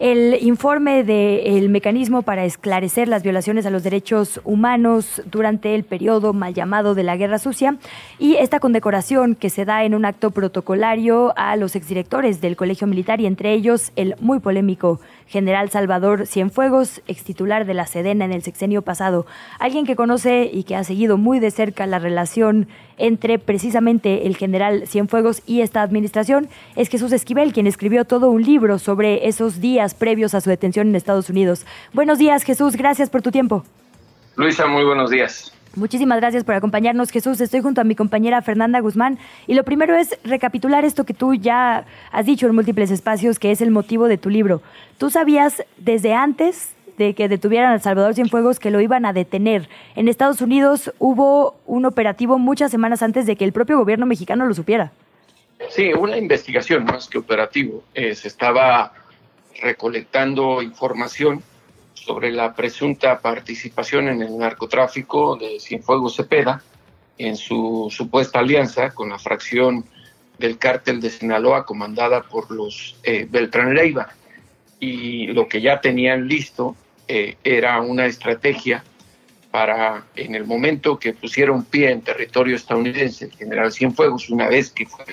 el 0.00 0.42
informe 0.42 1.04
del 1.04 1.68
mecanismo 1.68 2.22
para 2.22 2.44
esclarecer 2.44 3.06
las 3.06 3.22
violaciones 3.22 3.66
a 3.66 3.70
los 3.70 3.84
derechos 3.84 4.40
humanos 4.42 5.22
durante 5.26 5.76
el 5.76 5.84
periodo 5.84 6.32
mal 6.32 6.54
llamado 6.54 6.96
de 6.96 7.04
la 7.04 7.16
Guerra 7.16 7.38
Sucia 7.38 7.76
y 8.18 8.34
esta 8.34 8.58
condecoración 8.58 9.36
que 9.36 9.48
se 9.48 9.64
da 9.64 9.84
en 9.84 9.94
un 9.94 10.04
acto 10.04 10.32
protocolario 10.32 11.32
a 11.36 11.54
los 11.54 11.76
exdirectores 11.76 12.40
del 12.40 12.56
Colegio 12.56 12.88
Militar 12.88 13.20
y 13.20 13.26
entre 13.26 13.52
ellos 13.52 13.92
el 13.94 14.16
muy 14.18 14.40
polémico 14.40 14.98
general 15.32 15.70
Salvador 15.70 16.26
Cienfuegos, 16.26 17.00
ex 17.08 17.24
titular 17.24 17.64
de 17.64 17.72
la 17.72 17.86
Sedena 17.86 18.26
en 18.26 18.32
el 18.32 18.42
sexenio 18.42 18.82
pasado. 18.82 19.26
Alguien 19.58 19.86
que 19.86 19.96
conoce 19.96 20.50
y 20.52 20.64
que 20.64 20.76
ha 20.76 20.84
seguido 20.84 21.16
muy 21.16 21.40
de 21.40 21.50
cerca 21.50 21.86
la 21.86 21.98
relación 21.98 22.68
entre 22.98 23.38
precisamente 23.38 24.26
el 24.26 24.36
general 24.36 24.86
Cienfuegos 24.86 25.42
y 25.46 25.62
esta 25.62 25.82
administración 25.82 26.48
es 26.76 26.88
Jesús 26.90 27.12
Esquivel, 27.12 27.54
quien 27.54 27.66
escribió 27.66 28.04
todo 28.04 28.30
un 28.30 28.42
libro 28.42 28.78
sobre 28.78 29.26
esos 29.26 29.60
días 29.60 29.94
previos 29.94 30.34
a 30.34 30.42
su 30.42 30.50
detención 30.50 30.88
en 30.88 30.96
Estados 30.96 31.30
Unidos. 31.30 31.64
Buenos 31.94 32.18
días, 32.18 32.44
Jesús, 32.44 32.76
gracias 32.76 33.08
por 33.08 33.22
tu 33.22 33.30
tiempo. 33.30 33.64
Luisa, 34.36 34.66
muy 34.66 34.84
buenos 34.84 35.10
días. 35.10 35.52
Muchísimas 35.74 36.20
gracias 36.20 36.44
por 36.44 36.54
acompañarnos, 36.54 37.10
Jesús. 37.10 37.40
Estoy 37.40 37.62
junto 37.62 37.80
a 37.80 37.84
mi 37.84 37.94
compañera 37.94 38.42
Fernanda 38.42 38.80
Guzmán 38.80 39.18
y 39.46 39.54
lo 39.54 39.64
primero 39.64 39.96
es 39.96 40.18
recapitular 40.22 40.84
esto 40.84 41.04
que 41.04 41.14
tú 41.14 41.34
ya 41.34 41.86
has 42.10 42.26
dicho 42.26 42.46
en 42.46 42.54
múltiples 42.54 42.90
espacios, 42.90 43.38
que 43.38 43.50
es 43.50 43.62
el 43.62 43.70
motivo 43.70 44.06
de 44.06 44.18
tu 44.18 44.28
libro. 44.28 44.60
¿Tú 44.98 45.08
sabías 45.08 45.64
desde 45.78 46.12
antes 46.12 46.74
de 46.98 47.14
que 47.14 47.26
detuvieran 47.26 47.72
a 47.72 47.78
Salvador 47.78 48.14
Cienfuegos 48.14 48.58
que 48.58 48.70
lo 48.70 48.82
iban 48.82 49.06
a 49.06 49.14
detener? 49.14 49.70
En 49.96 50.08
Estados 50.08 50.42
Unidos 50.42 50.92
hubo 50.98 51.56
un 51.66 51.86
operativo 51.86 52.38
muchas 52.38 52.70
semanas 52.70 53.02
antes 53.02 53.24
de 53.24 53.36
que 53.36 53.44
el 53.46 53.52
propio 53.52 53.78
gobierno 53.78 54.04
mexicano 54.04 54.44
lo 54.44 54.52
supiera. 54.52 54.92
Sí, 55.70 55.90
una 55.94 56.18
investigación 56.18 56.84
más 56.84 57.08
que 57.08 57.16
operativo. 57.16 57.82
Eh, 57.94 58.14
se 58.14 58.28
estaba 58.28 58.92
recolectando 59.62 60.60
información 60.60 61.42
sobre 62.04 62.32
la 62.32 62.54
presunta 62.54 63.20
participación 63.20 64.08
en 64.08 64.22
el 64.22 64.36
narcotráfico 64.36 65.36
de 65.36 65.60
Cienfuegos 65.60 66.16
Cepeda 66.16 66.62
en 67.18 67.36
su 67.36 67.88
supuesta 67.90 68.40
alianza 68.40 68.90
con 68.90 69.10
la 69.10 69.18
fracción 69.18 69.84
del 70.38 70.58
cártel 70.58 71.00
de 71.00 71.10
Sinaloa 71.10 71.64
comandada 71.64 72.22
por 72.22 72.50
los 72.50 72.96
eh, 73.04 73.26
Beltrán 73.30 73.74
Leiva. 73.74 74.08
Y 74.80 75.28
lo 75.28 75.46
que 75.46 75.60
ya 75.60 75.80
tenían 75.80 76.26
listo 76.26 76.74
eh, 77.06 77.36
era 77.44 77.80
una 77.80 78.06
estrategia 78.06 78.82
para, 79.52 80.04
en 80.16 80.34
el 80.34 80.44
momento 80.44 80.98
que 80.98 81.12
pusieron 81.12 81.64
pie 81.64 81.92
en 81.92 82.00
territorio 82.00 82.56
estadounidense, 82.56 83.26
el 83.26 83.32
general 83.32 83.72
Cienfuegos, 83.72 84.30
una 84.30 84.48
vez 84.48 84.70
que 84.70 84.86
fue 84.86 85.04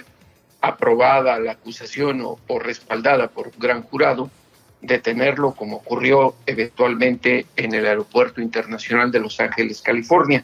aprobada 0.62 1.40
la 1.40 1.52
acusación 1.52 2.22
o, 2.22 2.40
o 2.48 2.60
respaldada 2.60 3.28
por 3.28 3.48
un 3.48 3.60
gran 3.60 3.84
jurado, 3.84 4.32
detenerlo 4.82 5.54
como 5.54 5.78
ocurrió 5.78 6.36
eventualmente 6.46 7.46
en 7.56 7.74
el 7.74 7.86
Aeropuerto 7.86 8.42
Internacional 8.42 9.12
de 9.12 9.20
Los 9.20 9.40
Ángeles, 9.40 9.82
California. 9.82 10.44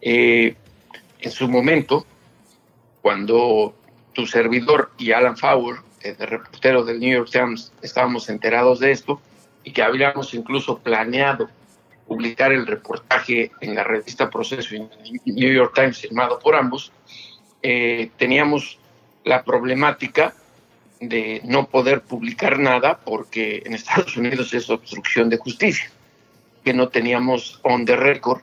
Eh, 0.00 0.54
en 1.20 1.30
su 1.30 1.48
momento, 1.48 2.06
cuando 3.02 3.74
tu 4.12 4.26
servidor 4.26 4.90
y 4.98 5.12
Alan 5.12 5.36
Fowler, 5.36 5.80
el 6.02 6.16
reportero 6.16 6.84
del 6.84 6.98
New 6.98 7.12
York 7.12 7.30
Times, 7.30 7.72
estábamos 7.82 8.28
enterados 8.28 8.80
de 8.80 8.90
esto 8.90 9.20
y 9.62 9.72
que 9.72 9.82
habíamos 9.82 10.34
incluso 10.34 10.78
planeado 10.78 11.48
publicar 12.06 12.52
el 12.52 12.66
reportaje 12.66 13.52
en 13.60 13.74
la 13.76 13.84
revista 13.84 14.30
Proceso 14.30 14.74
en 14.74 14.90
New 15.26 15.52
York 15.52 15.72
Times 15.74 15.98
firmado 15.98 16.40
por 16.40 16.56
ambos, 16.56 16.90
eh, 17.62 18.10
teníamos 18.16 18.78
la 19.22 19.44
problemática 19.44 20.34
de 21.00 21.40
no 21.44 21.66
poder 21.68 22.02
publicar 22.02 22.58
nada 22.58 23.00
porque 23.04 23.62
en 23.64 23.74
Estados 23.74 24.16
Unidos 24.16 24.52
es 24.54 24.68
obstrucción 24.70 25.28
de 25.30 25.38
justicia, 25.38 25.90
que 26.64 26.74
no 26.74 26.88
teníamos 26.88 27.58
on 27.62 27.84
the 27.84 27.96
record 27.96 28.42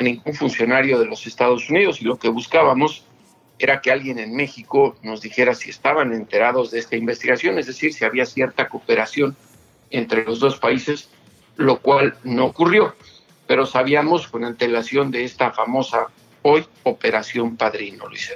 ningún 0.00 0.34
funcionario 0.34 0.98
de 0.98 1.06
los 1.06 1.26
Estados 1.26 1.68
Unidos 1.70 2.00
y 2.00 2.04
lo 2.04 2.18
que 2.18 2.28
buscábamos 2.28 3.04
era 3.58 3.80
que 3.80 3.90
alguien 3.90 4.18
en 4.18 4.34
México 4.34 4.96
nos 5.02 5.20
dijera 5.20 5.54
si 5.54 5.70
estaban 5.70 6.12
enterados 6.12 6.70
de 6.70 6.78
esta 6.78 6.96
investigación, 6.96 7.58
es 7.58 7.66
decir, 7.66 7.92
si 7.92 8.04
había 8.04 8.24
cierta 8.24 8.68
cooperación 8.68 9.36
entre 9.90 10.24
los 10.24 10.40
dos 10.40 10.58
países, 10.58 11.10
lo 11.56 11.80
cual 11.80 12.16
no 12.24 12.46
ocurrió, 12.46 12.94
pero 13.46 13.66
sabíamos 13.66 14.28
con 14.28 14.44
antelación 14.44 15.10
de 15.10 15.24
esta 15.24 15.50
famosa 15.50 16.06
hoy 16.42 16.64
Operación 16.84 17.56
Padrino, 17.56 18.08
Luis. 18.08 18.32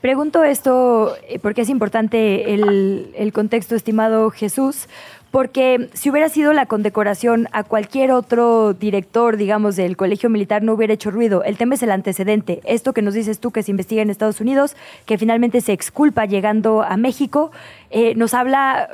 Pregunto 0.00 0.44
esto 0.44 1.14
eh, 1.28 1.38
porque 1.38 1.60
es 1.60 1.68
importante 1.68 2.54
el, 2.54 3.12
el 3.14 3.32
contexto, 3.32 3.74
estimado 3.74 4.30
Jesús, 4.30 4.88
porque 5.30 5.90
si 5.92 6.10
hubiera 6.10 6.28
sido 6.28 6.52
la 6.52 6.66
condecoración 6.66 7.48
a 7.52 7.62
cualquier 7.64 8.10
otro 8.10 8.72
director, 8.72 9.36
digamos, 9.36 9.76
del 9.76 9.96
colegio 9.96 10.30
militar, 10.30 10.62
no 10.62 10.72
hubiera 10.72 10.94
hecho 10.94 11.10
ruido. 11.10 11.44
El 11.44 11.56
tema 11.56 11.74
es 11.74 11.82
el 11.82 11.90
antecedente. 11.90 12.60
Esto 12.64 12.92
que 12.92 13.02
nos 13.02 13.14
dices 13.14 13.38
tú 13.38 13.50
que 13.50 13.62
se 13.62 13.70
investiga 13.70 14.02
en 14.02 14.10
Estados 14.10 14.40
Unidos, 14.40 14.74
que 15.06 15.18
finalmente 15.18 15.60
se 15.60 15.72
exculpa 15.72 16.24
llegando 16.24 16.82
a 16.82 16.96
México, 16.96 17.52
eh, 17.90 18.14
nos 18.16 18.34
habla, 18.34 18.88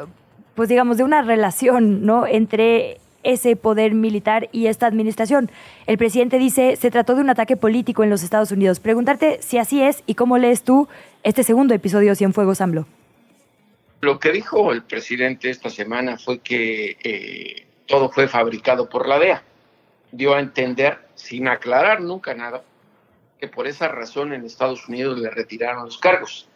pues 0.54 0.68
digamos, 0.68 0.98
de 0.98 1.04
una 1.04 1.22
relación, 1.22 2.04
¿no? 2.04 2.26
Entre 2.26 2.98
ese 3.26 3.56
poder 3.56 3.92
militar 3.92 4.48
y 4.52 4.68
esta 4.68 4.86
administración. 4.86 5.50
El 5.86 5.98
presidente 5.98 6.38
dice, 6.38 6.76
se 6.76 6.90
trató 6.90 7.14
de 7.14 7.20
un 7.20 7.30
ataque 7.30 7.56
político 7.56 8.04
en 8.04 8.10
los 8.10 8.22
Estados 8.22 8.52
Unidos. 8.52 8.80
Preguntarte 8.80 9.38
si 9.42 9.58
así 9.58 9.82
es 9.82 10.02
y 10.06 10.14
cómo 10.14 10.38
lees 10.38 10.62
tú 10.62 10.88
este 11.22 11.42
segundo 11.42 11.74
episodio 11.74 12.14
Cienfuegos 12.14 12.60
AMLO. 12.60 12.86
Lo 14.00 14.20
que 14.20 14.30
dijo 14.30 14.72
el 14.72 14.82
presidente 14.82 15.50
esta 15.50 15.70
semana 15.70 16.18
fue 16.18 16.38
que 16.38 16.96
eh, 17.02 17.66
todo 17.86 18.10
fue 18.10 18.28
fabricado 18.28 18.88
por 18.88 19.08
la 19.08 19.18
DEA. 19.18 19.42
Dio 20.12 20.34
a 20.34 20.40
entender, 20.40 20.98
sin 21.16 21.48
aclarar 21.48 22.00
nunca 22.00 22.32
nada, 22.34 22.62
que 23.40 23.48
por 23.48 23.66
esa 23.66 23.88
razón 23.88 24.32
en 24.32 24.44
Estados 24.44 24.88
Unidos 24.88 25.18
le 25.18 25.30
retiraron 25.30 25.84
los 25.84 25.98
cargos. 25.98 26.48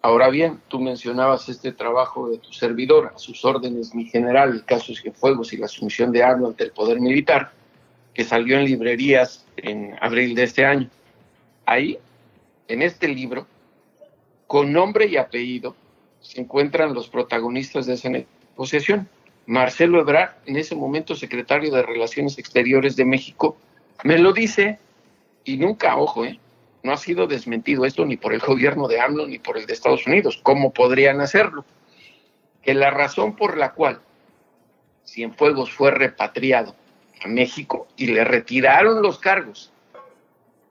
Ahora 0.00 0.28
bien, 0.28 0.60
tú 0.68 0.78
mencionabas 0.78 1.48
este 1.48 1.72
trabajo 1.72 2.28
de 2.28 2.38
tu 2.38 2.52
servidor, 2.52 3.12
a 3.14 3.18
sus 3.18 3.44
órdenes, 3.44 3.94
mi 3.94 4.04
general, 4.04 4.50
el 4.50 4.64
caso 4.64 4.94
Cienfuegos 4.94 5.52
y 5.52 5.56
la 5.56 5.66
sumisión 5.66 6.12
de 6.12 6.22
AMLO 6.22 6.48
ante 6.48 6.64
el 6.64 6.70
poder 6.70 7.00
militar, 7.00 7.50
que 8.14 8.22
salió 8.22 8.58
en 8.58 8.64
librerías 8.64 9.44
en 9.56 9.96
abril 10.00 10.36
de 10.36 10.44
este 10.44 10.64
año. 10.64 10.88
Ahí, 11.66 11.98
en 12.68 12.82
este 12.82 13.08
libro, 13.08 13.46
con 14.46 14.72
nombre 14.72 15.06
y 15.06 15.16
apellido, 15.16 15.74
se 16.20 16.40
encuentran 16.40 16.94
los 16.94 17.08
protagonistas 17.08 17.86
de 17.86 17.94
esa 17.94 18.08
negociación. 18.08 19.08
Marcelo 19.46 20.00
Ebrard, 20.00 20.36
en 20.46 20.56
ese 20.56 20.76
momento 20.76 21.16
secretario 21.16 21.72
de 21.72 21.82
Relaciones 21.82 22.38
Exteriores 22.38 22.94
de 22.96 23.04
México, 23.04 23.56
me 24.04 24.18
lo 24.18 24.32
dice 24.32 24.78
y 25.44 25.56
nunca, 25.56 25.96
ojo, 25.96 26.24
¿eh? 26.24 26.38
No 26.82 26.92
ha 26.92 26.96
sido 26.96 27.26
desmentido 27.26 27.84
esto 27.84 28.04
ni 28.04 28.16
por 28.16 28.32
el 28.32 28.40
gobierno 28.40 28.88
de 28.88 29.00
AMLO 29.00 29.26
ni 29.26 29.38
por 29.38 29.58
el 29.58 29.66
de 29.66 29.72
Estados 29.72 30.06
Unidos. 30.06 30.40
¿Cómo 30.42 30.72
podrían 30.72 31.20
hacerlo? 31.20 31.64
Que 32.62 32.74
la 32.74 32.90
razón 32.90 33.36
por 33.36 33.56
la 33.56 33.72
cual 33.72 34.00
Cienfuegos 35.04 35.72
fue 35.72 35.90
repatriado 35.90 36.76
a 37.24 37.28
México 37.28 37.88
y 37.96 38.08
le 38.08 38.24
retiraron 38.24 39.02
los 39.02 39.18
cargos 39.18 39.72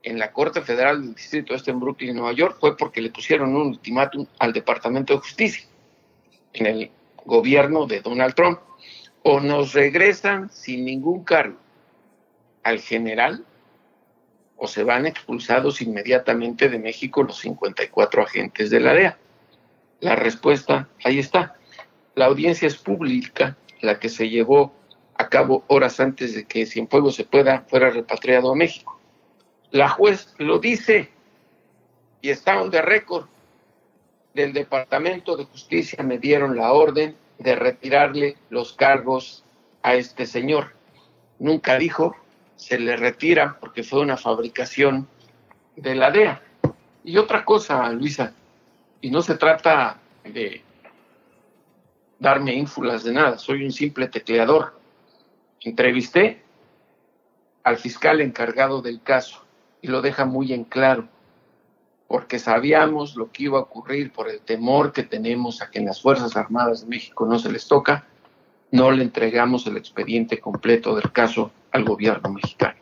en 0.03 0.19
la 0.19 0.31
Corte 0.31 0.61
Federal 0.61 1.01
del 1.01 1.15
Distrito 1.15 1.53
Este 1.53 1.71
en 1.71 1.79
Brooklyn, 1.79 2.15
Nueva 2.15 2.31
York, 2.31 2.57
fue 2.59 2.77
porque 2.77 3.01
le 3.01 3.09
pusieron 3.09 3.55
un 3.55 3.67
ultimátum 3.67 4.25
al 4.39 4.53
Departamento 4.53 5.13
de 5.13 5.19
Justicia 5.19 5.67
en 6.53 6.65
el 6.65 6.91
gobierno 7.25 7.85
de 7.87 8.01
Donald 8.01 8.33
Trump. 8.33 8.59
O 9.23 9.41
nos 9.41 9.73
regresan 9.73 10.49
sin 10.49 10.85
ningún 10.85 11.25
cargo 11.25 11.57
al 12.63 12.79
general 12.79 13.43
o 14.57 14.67
se 14.67 14.83
van 14.83 15.05
expulsados 15.05 15.81
inmediatamente 15.81 16.67
de 16.67 16.79
México 16.79 17.23
los 17.23 17.37
54 17.39 18.23
agentes 18.23 18.69
de 18.69 18.79
la 18.79 18.93
DEA. 18.93 19.17
La 19.99 20.15
respuesta 20.15 20.89
ahí 21.03 21.19
está. 21.19 21.55
La 22.15 22.25
audiencia 22.25 22.67
es 22.67 22.75
pública, 22.75 23.55
la 23.81 23.99
que 23.99 24.09
se 24.09 24.29
llevó 24.29 24.73
a 25.15 25.29
cabo 25.29 25.63
horas 25.67 25.99
antes 25.99 26.35
de 26.35 26.45
que 26.45 26.65
Cienfuegos 26.65 27.15
se 27.15 27.23
pueda 27.23 27.61
fuera 27.67 27.89
repatriado 27.89 28.51
a 28.51 28.55
México. 28.55 28.99
La 29.71 29.89
juez 29.89 30.33
lo 30.37 30.59
dice 30.59 31.09
y 32.21 32.29
está 32.29 32.63
de 32.67 32.81
récord. 32.81 33.25
Del 34.33 34.53
Departamento 34.53 35.35
de 35.35 35.45
Justicia 35.45 36.03
me 36.03 36.19
dieron 36.19 36.55
la 36.57 36.71
orden 36.71 37.15
de 37.39 37.55
retirarle 37.55 38.37
los 38.49 38.73
cargos 38.73 39.43
a 39.81 39.95
este 39.95 40.27
señor. 40.27 40.73
Nunca 41.39 41.77
dijo 41.77 42.15
se 42.57 42.77
le 42.77 42.97
retira 42.97 43.57
porque 43.59 43.83
fue 43.83 44.01
una 44.01 44.17
fabricación 44.17 45.07
de 45.75 45.95
la 45.95 46.11
DEA. 46.11 46.41
Y 47.03 47.17
otra 47.17 47.45
cosa, 47.45 47.89
Luisa, 47.91 48.33
y 48.99 49.11
no 49.11 49.21
se 49.21 49.35
trata 49.35 49.97
de 50.25 50.63
darme 52.19 52.53
ínfulas 52.55 53.03
de 53.03 53.13
nada, 53.13 53.37
soy 53.37 53.63
un 53.63 53.71
simple 53.71 54.07
tecleador. 54.07 54.77
Entrevisté 55.61 56.41
al 57.63 57.77
fiscal 57.77 58.21
encargado 58.21 58.81
del 58.81 59.01
caso 59.01 59.43
y 59.81 59.87
lo 59.87 60.01
deja 60.01 60.25
muy 60.25 60.51
en 60.51 60.63
claro, 60.63 61.07
porque 62.07 62.39
sabíamos 62.39 63.15
lo 63.15 63.31
que 63.31 63.43
iba 63.43 63.59
a 63.59 63.63
ocurrir 63.63 64.11
por 64.11 64.29
el 64.29 64.39
temor 64.41 64.91
que 64.91 65.03
tenemos 65.03 65.61
a 65.61 65.69
que 65.69 65.79
en 65.79 65.85
las 65.85 66.01
Fuerzas 66.01 66.35
Armadas 66.35 66.81
de 66.81 66.87
México 66.87 67.25
no 67.25 67.37
se 67.37 67.51
les 67.51 67.67
toca, 67.67 68.05
no 68.71 68.91
le 68.91 69.03
entregamos 69.03 69.67
el 69.67 69.77
expediente 69.77 70.39
completo 70.39 70.95
del 70.95 71.11
caso 71.11 71.51
al 71.71 71.83
gobierno 71.83 72.29
mexicano. 72.29 72.77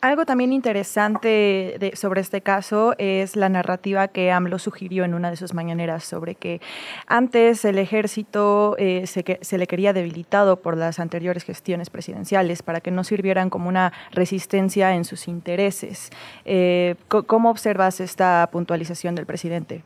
Algo 0.00 0.24
también 0.24 0.52
interesante 0.52 1.76
sobre 1.94 2.20
este 2.20 2.40
caso 2.40 2.94
es 2.98 3.34
la 3.34 3.48
narrativa 3.48 4.06
que 4.06 4.30
AMLO 4.30 4.60
sugirió 4.60 5.02
en 5.04 5.12
una 5.12 5.28
de 5.28 5.36
sus 5.36 5.54
mañaneras 5.54 6.04
sobre 6.04 6.36
que 6.36 6.60
antes 7.08 7.64
el 7.64 7.78
ejército 7.78 8.76
eh, 8.78 9.08
se, 9.08 9.58
le 9.58 9.66
quería 9.66 9.92
debilitado 9.92 10.62
por 10.62 10.76
las 10.76 11.00
anteriores 11.00 11.42
gestiones 11.42 11.90
presidenciales 11.90 12.62
para 12.62 12.80
que 12.80 12.92
no 12.92 13.02
sirvieran 13.02 13.50
como 13.50 13.68
una 13.68 13.92
resistencia 14.12 14.94
en 14.94 15.04
sus 15.04 15.26
intereses. 15.26 16.10
Eh, 16.44 16.94
¿Cómo 17.08 17.50
observas 17.50 17.98
esta 17.98 18.48
puntualización 18.52 19.16
del 19.16 19.26
presidente? 19.26 19.82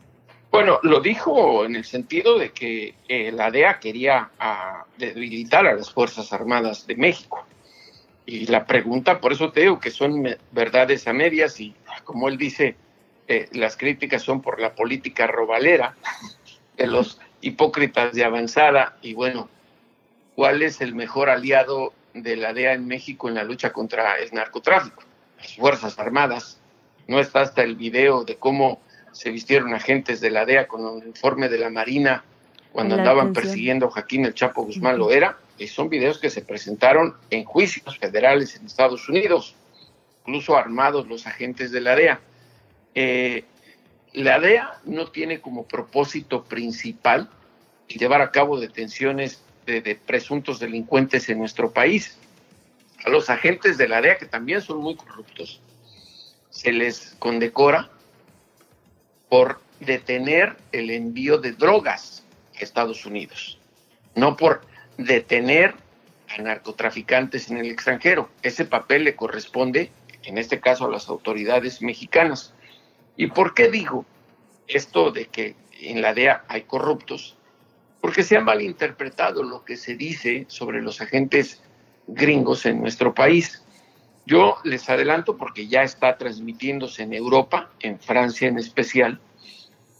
Bueno, 0.50 0.78
lo 0.82 1.00
dijo 1.00 1.64
en 1.64 1.74
el 1.74 1.86
sentido 1.86 2.38
de 2.38 2.50
que 2.50 2.96
eh, 3.08 3.32
la 3.32 3.50
DEA 3.50 3.80
quería 3.80 4.28
ah, 4.38 4.84
debilitar 4.98 5.66
a 5.66 5.74
las 5.74 5.90
Fuerzas 5.90 6.34
Armadas 6.34 6.86
de 6.86 6.96
México 6.96 7.46
y 8.24 8.46
la 8.46 8.66
pregunta, 8.66 9.20
por 9.20 9.32
eso 9.32 9.50
te 9.50 9.62
digo 9.62 9.80
que 9.80 9.90
son 9.90 10.36
verdades 10.52 11.08
a 11.08 11.12
medias 11.12 11.58
y 11.60 11.74
como 12.04 12.28
él 12.28 12.38
dice, 12.38 12.76
eh, 13.28 13.48
las 13.52 13.76
críticas 13.76 14.22
son 14.22 14.42
por 14.42 14.60
la 14.60 14.74
política 14.74 15.26
robalera 15.26 15.96
de 16.76 16.86
los 16.86 17.20
hipócritas 17.40 18.12
de 18.12 18.24
avanzada 18.24 18.96
y 19.02 19.14
bueno, 19.14 19.48
¿cuál 20.36 20.62
es 20.62 20.80
el 20.80 20.94
mejor 20.94 21.30
aliado 21.30 21.92
de 22.14 22.36
la 22.36 22.52
DEA 22.52 22.74
en 22.74 22.86
México 22.86 23.28
en 23.28 23.34
la 23.34 23.44
lucha 23.44 23.72
contra 23.72 24.18
el 24.18 24.32
narcotráfico? 24.32 25.02
Las 25.38 25.56
Fuerzas 25.56 25.98
Armadas. 25.98 26.58
No 27.08 27.18
está 27.18 27.40
hasta 27.40 27.62
el 27.62 27.74
video 27.74 28.22
de 28.22 28.36
cómo 28.36 28.80
se 29.10 29.30
vistieron 29.30 29.74
agentes 29.74 30.20
de 30.20 30.30
la 30.30 30.46
DEA 30.46 30.68
con 30.68 31.02
el 31.02 31.08
informe 31.08 31.48
de 31.48 31.58
la 31.58 31.68
Marina 31.68 32.24
cuando 32.72 32.94
andaban 32.94 33.32
persiguiendo 33.32 33.86
a 33.86 33.90
Joaquín 33.90 34.24
el 34.24 34.34
Chapo 34.34 34.62
Guzmán 34.62 34.98
lo 34.98 35.10
era, 35.10 35.36
son 35.66 35.88
videos 35.88 36.18
que 36.18 36.30
se 36.30 36.42
presentaron 36.42 37.16
en 37.30 37.44
juicios 37.44 37.98
federales 37.98 38.56
en 38.56 38.66
Estados 38.66 39.08
Unidos, 39.08 39.54
incluso 40.20 40.56
armados 40.56 41.06
los 41.06 41.26
agentes 41.26 41.70
de 41.70 41.80
la 41.80 41.94
DEA. 41.94 42.20
Eh, 42.94 43.44
la 44.12 44.40
DEA 44.40 44.80
no 44.84 45.10
tiene 45.10 45.40
como 45.40 45.64
propósito 45.64 46.44
principal 46.44 47.30
llevar 47.88 48.22
a 48.22 48.30
cabo 48.30 48.58
detenciones 48.58 49.42
de, 49.66 49.94
presuntos 49.94 50.58
delincuentes 50.58 51.28
en 51.28 51.38
nuestro 51.38 51.70
país. 51.70 52.16
A 53.04 53.10
los 53.10 53.30
agentes 53.30 53.78
de 53.78 53.88
la 53.88 54.00
DEA, 54.00 54.18
que 54.18 54.26
también 54.26 54.60
son 54.60 54.78
muy 54.78 54.96
corruptos, 54.96 55.60
se 56.50 56.72
les 56.72 57.16
condecora 57.18 57.90
por 59.28 59.60
detener 59.80 60.56
el 60.72 60.90
envío 60.90 61.38
de 61.38 61.52
drogas 61.52 62.22
Estados 62.58 63.06
Unidos, 63.06 63.58
no 64.14 64.36
por 64.36 64.62
detener 64.96 65.74
a 66.28 66.42
narcotraficantes 66.42 67.50
en 67.50 67.58
el 67.58 67.70
extranjero. 67.70 68.30
Ese 68.42 68.64
papel 68.64 69.04
le 69.04 69.16
corresponde, 69.16 69.90
en 70.24 70.38
este 70.38 70.60
caso, 70.60 70.86
a 70.86 70.90
las 70.90 71.08
autoridades 71.08 71.82
mexicanas. 71.82 72.54
¿Y 73.16 73.28
por 73.28 73.54
qué 73.54 73.70
digo 73.70 74.04
esto 74.66 75.10
de 75.10 75.26
que 75.26 75.54
en 75.80 76.00
la 76.00 76.14
DEA 76.14 76.44
hay 76.48 76.62
corruptos? 76.62 77.36
Porque 78.00 78.22
se 78.22 78.36
ha 78.36 78.40
malinterpretado 78.40 79.42
lo 79.42 79.64
que 79.64 79.76
se 79.76 79.96
dice 79.96 80.46
sobre 80.48 80.82
los 80.82 81.00
agentes 81.00 81.62
gringos 82.06 82.66
en 82.66 82.80
nuestro 82.80 83.14
país. 83.14 83.62
Yo 84.26 84.56
les 84.64 84.88
adelanto 84.88 85.36
porque 85.36 85.66
ya 85.66 85.82
está 85.82 86.16
transmitiéndose 86.16 87.02
en 87.02 87.12
Europa, 87.12 87.70
en 87.80 87.98
Francia 87.98 88.48
en 88.48 88.58
especial, 88.58 89.20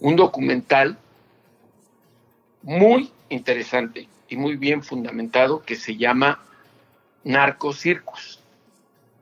un 0.01 0.17
documental 0.17 0.97
muy 2.63 3.13
interesante 3.29 4.09
y 4.33 4.37
muy 4.37 4.57
bien 4.57 4.83
fundamentado 4.83 5.63
que 5.63 5.77
se 5.77 5.99
llama 5.99 6.41
Narcocircus. 7.23 8.41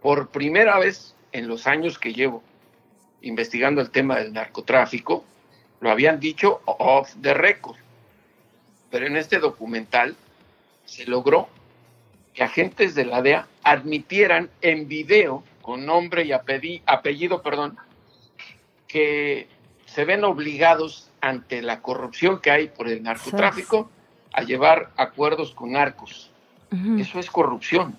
por 0.00 0.28
primera 0.28 0.78
vez 0.78 1.16
en 1.32 1.48
los 1.48 1.66
años 1.66 1.98
que 1.98 2.12
llevo 2.12 2.44
investigando 3.20 3.80
el 3.80 3.90
tema 3.90 4.16
del 4.18 4.32
narcotráfico, 4.32 5.24
lo 5.80 5.90
habían 5.90 6.20
dicho 6.20 6.62
off 6.64 7.12
the 7.20 7.34
record. 7.34 7.76
Pero 8.90 9.06
en 9.06 9.16
este 9.16 9.40
documental 9.40 10.16
se 10.84 11.04
logró 11.06 11.48
que 12.32 12.44
agentes 12.44 12.94
de 12.94 13.04
la 13.04 13.20
DEA 13.20 13.48
admitieran 13.64 14.48
en 14.62 14.86
video, 14.86 15.42
con 15.60 15.84
nombre 15.86 16.24
y 16.24 16.30
apellido, 16.32 17.42
perdón, 17.42 17.76
que 18.86 19.48
se 19.86 20.04
ven 20.04 20.22
obligados 20.22 21.10
ante 21.20 21.62
la 21.62 21.82
corrupción 21.82 22.40
que 22.40 22.52
hay 22.52 22.68
por 22.68 22.88
el 22.88 23.02
narcotráfico 23.02 23.90
a 24.32 24.42
llevar 24.42 24.90
acuerdos 24.96 25.52
con 25.52 25.72
narcos. 25.72 26.30
Eso 26.98 27.18
es 27.18 27.28
corrupción 27.28 27.96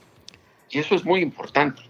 y 0.70 0.80
eso 0.80 0.96
es 0.96 1.04
muy 1.04 1.22
importante. 1.22 1.82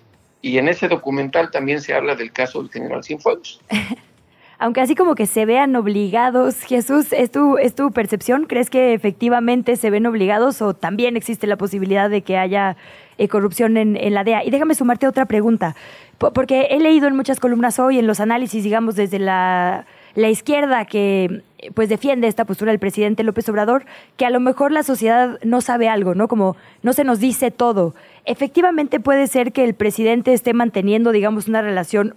Y 0.41 0.57
en 0.57 0.67
ese 0.67 0.87
documental 0.87 1.51
también 1.51 1.79
se 1.81 1.93
habla 1.93 2.15
del 2.15 2.31
caso 2.31 2.61
del 2.61 2.71
general 2.71 3.03
Cienfuegos. 3.03 3.61
Aunque 4.57 4.81
así 4.81 4.93
como 4.93 5.15
que 5.15 5.25
se 5.25 5.45
vean 5.45 5.75
obligados, 5.75 6.61
Jesús, 6.61 7.13
¿es 7.13 7.31
tu, 7.31 7.57
¿es 7.57 7.73
tu 7.73 7.91
percepción? 7.91 8.45
¿Crees 8.45 8.69
que 8.69 8.93
efectivamente 8.93 9.75
se 9.75 9.89
ven 9.89 10.05
obligados 10.05 10.61
o 10.61 10.75
también 10.75 11.17
existe 11.17 11.47
la 11.47 11.57
posibilidad 11.57 12.11
de 12.11 12.21
que 12.21 12.37
haya 12.37 12.77
eh, 13.17 13.27
corrupción 13.27 13.75
en, 13.77 13.95
en, 13.95 14.13
la 14.13 14.23
DEA? 14.23 14.43
Y 14.43 14.51
déjame 14.51 14.75
sumarte 14.75 15.07
otra 15.07 15.25
pregunta, 15.25 15.75
porque 16.19 16.67
he 16.69 16.79
leído 16.79 17.07
en 17.07 17.15
muchas 17.15 17.39
columnas 17.39 17.79
hoy, 17.79 17.97
en 17.97 18.05
los 18.05 18.19
análisis, 18.19 18.63
digamos, 18.63 18.95
desde 18.95 19.17
la 19.17 19.87
la 20.15 20.29
izquierda 20.29 20.85
que 20.85 21.43
pues 21.73 21.89
defiende 21.89 22.27
esta 22.27 22.45
postura 22.45 22.71
del 22.71 22.79
presidente 22.79 23.23
López 23.23 23.47
Obrador, 23.49 23.85
que 24.17 24.25
a 24.25 24.29
lo 24.29 24.39
mejor 24.39 24.71
la 24.71 24.83
sociedad 24.83 25.39
no 25.43 25.61
sabe 25.61 25.89
algo, 25.89 26.15
¿no? 26.15 26.27
Como 26.27 26.55
no 26.81 26.93
se 26.93 27.03
nos 27.03 27.19
dice 27.19 27.51
todo. 27.51 27.93
Efectivamente 28.25 28.99
puede 28.99 29.27
ser 29.27 29.51
que 29.51 29.63
el 29.63 29.73
presidente 29.73 30.33
esté 30.33 30.53
manteniendo, 30.53 31.11
digamos, 31.11 31.47
una 31.47 31.61
relación 31.61 32.15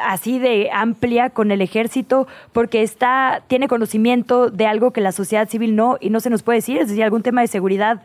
así 0.00 0.38
de 0.38 0.70
amplia 0.72 1.30
con 1.30 1.50
el 1.50 1.60
ejército 1.60 2.26
porque 2.52 2.82
está 2.82 3.42
tiene 3.46 3.68
conocimiento 3.68 4.48
de 4.48 4.66
algo 4.66 4.92
que 4.92 5.00
la 5.00 5.12
sociedad 5.12 5.48
civil 5.48 5.76
no 5.76 5.98
y 6.00 6.10
no 6.10 6.20
se 6.20 6.30
nos 6.30 6.42
puede 6.42 6.58
decir, 6.58 6.78
es 6.78 6.88
decir, 6.88 7.04
algún 7.04 7.22
tema 7.22 7.42
de 7.42 7.46
seguridad 7.46 8.02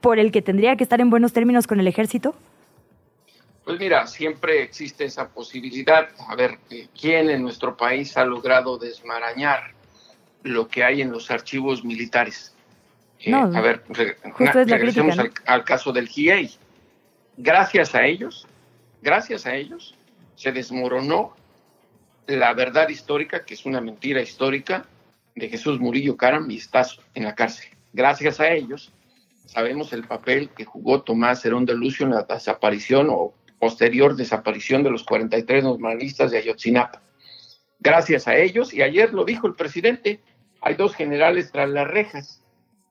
por 0.00 0.18
el 0.18 0.32
que 0.32 0.42
tendría 0.42 0.76
que 0.76 0.84
estar 0.84 1.00
en 1.00 1.10
buenos 1.10 1.32
términos 1.32 1.66
con 1.66 1.80
el 1.80 1.88
ejército. 1.88 2.34
Pues 3.66 3.80
mira, 3.80 4.06
siempre 4.06 4.62
existe 4.62 5.06
esa 5.06 5.28
posibilidad. 5.28 6.08
A 6.28 6.36
ver, 6.36 6.60
eh, 6.70 6.86
¿quién 6.98 7.28
en 7.28 7.42
nuestro 7.42 7.76
país 7.76 8.16
ha 8.16 8.24
logrado 8.24 8.78
desmarañar 8.78 9.72
lo 10.44 10.68
que 10.68 10.84
hay 10.84 11.02
en 11.02 11.10
los 11.10 11.32
archivos 11.32 11.84
militares? 11.84 12.54
Eh, 13.18 13.34
a 13.34 13.60
ver, 13.60 13.82
regresemos 13.88 15.18
al, 15.46 15.64
caso 15.64 15.92
del 15.92 16.06
GIEI. 16.06 16.48
Gracias 17.38 17.96
a 17.96 18.06
ellos, 18.06 18.46
gracias 19.02 19.46
a 19.46 19.56
ellos, 19.56 19.96
se 20.36 20.52
desmoronó 20.52 21.34
la 22.28 22.54
verdad 22.54 22.88
histórica, 22.88 23.44
que 23.44 23.54
es 23.54 23.66
una 23.66 23.80
mentira 23.80 24.20
histórica, 24.20 24.86
de 25.34 25.48
Jesús 25.48 25.80
Murillo 25.80 26.16
Caram 26.16 26.48
y 26.48 26.58
estás 26.58 27.00
en 27.14 27.24
la 27.24 27.34
cárcel. 27.34 27.66
Gracias 27.92 28.38
a 28.38 28.48
ellos, 28.48 28.92
sabemos 29.46 29.92
el 29.92 30.04
papel 30.04 30.50
que 30.50 30.64
jugó 30.64 31.02
Tomás 31.02 31.44
Herón 31.44 31.66
de 31.66 31.74
Lucio 31.74 32.06
en 32.06 32.12
la 32.12 32.22
desaparición 32.22 33.08
o 33.10 33.34
posterior 33.66 34.14
desaparición 34.14 34.84
de 34.84 34.92
los 34.92 35.02
43 35.02 35.64
normalistas 35.64 36.30
de 36.30 36.38
Ayotzinapa. 36.38 37.02
Gracias 37.80 38.28
a 38.28 38.36
ellos, 38.36 38.72
y 38.72 38.80
ayer 38.80 39.12
lo 39.12 39.24
dijo 39.24 39.48
el 39.48 39.56
presidente, 39.56 40.20
hay 40.60 40.74
dos 40.74 40.94
generales 40.94 41.50
tras 41.50 41.68
las 41.68 41.88
rejas. 41.88 42.44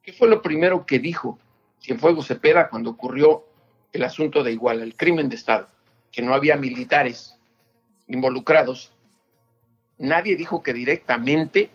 ¿Qué 0.04 0.12
fue 0.12 0.28
lo 0.28 0.42
primero 0.42 0.86
que 0.86 1.00
dijo 1.00 1.40
Cienfuegos 1.82 2.28
Cepeda 2.28 2.68
cuando 2.68 2.90
ocurrió 2.90 3.46
el 3.94 4.04
asunto 4.04 4.44
de 4.44 4.52
Iguala, 4.52 4.84
el 4.84 4.98
crimen 4.98 5.30
de 5.30 5.38
Estado? 5.38 5.70
Que 6.12 6.22
no 6.22 6.34
había 6.34 6.58
militares 6.58 7.38
involucrados. 8.08 8.92
Nadie 9.98 10.36
dijo 10.36 10.62
que 10.62 10.74
directamente 10.74 11.70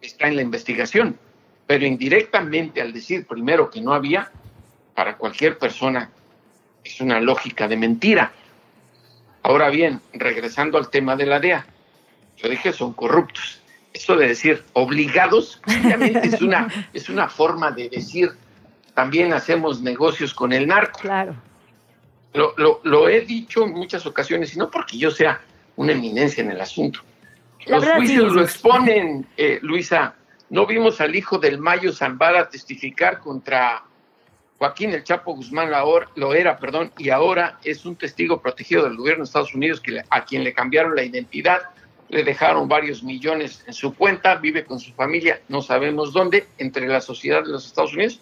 está 0.00 0.26
en 0.26 0.34
la 0.34 0.42
investigación, 0.42 1.16
pero 1.68 1.86
indirectamente 1.86 2.80
al 2.80 2.92
decir 2.92 3.24
primero 3.24 3.70
que 3.70 3.80
no 3.80 3.94
había, 3.94 4.32
para 4.96 5.16
cualquier 5.16 5.58
persona 5.58 6.10
es 6.84 7.00
una 7.00 7.20
lógica 7.20 7.68
de 7.68 7.76
mentira. 7.76 8.32
Ahora 9.42 9.70
bien, 9.70 10.00
regresando 10.12 10.78
al 10.78 10.90
tema 10.90 11.16
de 11.16 11.26
la 11.26 11.40
DEA, 11.40 11.66
yo 12.36 12.48
dije 12.48 12.72
son 12.72 12.92
corruptos. 12.92 13.60
Eso 13.92 14.16
de 14.16 14.28
decir 14.28 14.64
obligados, 14.74 15.60
obviamente 15.66 16.28
es 16.28 16.40
una, 16.42 16.68
es 16.92 17.08
una 17.08 17.28
forma 17.28 17.70
de 17.70 17.88
decir 17.88 18.30
también 18.94 19.32
hacemos 19.32 19.80
negocios 19.80 20.34
con 20.34 20.52
el 20.52 20.66
narco. 20.66 21.00
Claro. 21.00 21.34
Lo, 22.34 22.52
lo, 22.56 22.80
lo 22.84 23.08
he 23.08 23.20
dicho 23.22 23.64
en 23.64 23.72
muchas 23.72 24.04
ocasiones, 24.06 24.54
y 24.54 24.58
no 24.58 24.70
porque 24.70 24.98
yo 24.98 25.10
sea 25.10 25.40
una 25.76 25.92
eminencia 25.92 26.42
en 26.42 26.50
el 26.50 26.60
asunto. 26.60 27.00
Los 27.66 27.84
juicios 27.84 28.32
lo 28.32 28.42
exponen, 28.42 29.26
eh, 29.36 29.58
Luisa. 29.62 30.14
No 30.50 30.66
vimos 30.66 31.00
al 31.00 31.14
hijo 31.14 31.38
del 31.38 31.58
Mayo 31.58 31.92
Zambada 31.92 32.48
testificar 32.48 33.20
contra 33.20 33.84
Joaquín 34.58 34.90
El 34.90 35.04
Chapo 35.04 35.34
Guzmán 35.34 35.70
lo 36.16 36.34
era, 36.34 36.58
perdón, 36.58 36.92
y 36.98 37.10
ahora 37.10 37.58
es 37.62 37.86
un 37.86 37.94
testigo 37.94 38.40
protegido 38.40 38.84
del 38.84 38.96
gobierno 38.96 39.22
de 39.22 39.28
Estados 39.28 39.54
Unidos 39.54 39.80
que 39.80 40.02
a 40.10 40.24
quien 40.24 40.42
le 40.42 40.52
cambiaron 40.52 40.96
la 40.96 41.04
identidad, 41.04 41.60
le 42.08 42.24
dejaron 42.24 42.66
varios 42.66 43.04
millones 43.04 43.62
en 43.68 43.72
su 43.72 43.94
cuenta, 43.94 44.34
vive 44.34 44.64
con 44.64 44.80
su 44.80 44.92
familia, 44.94 45.40
no 45.48 45.62
sabemos 45.62 46.12
dónde, 46.12 46.48
entre 46.58 46.88
la 46.88 47.00
sociedad 47.00 47.44
de 47.44 47.50
los 47.50 47.66
Estados 47.66 47.92
Unidos. 47.92 48.20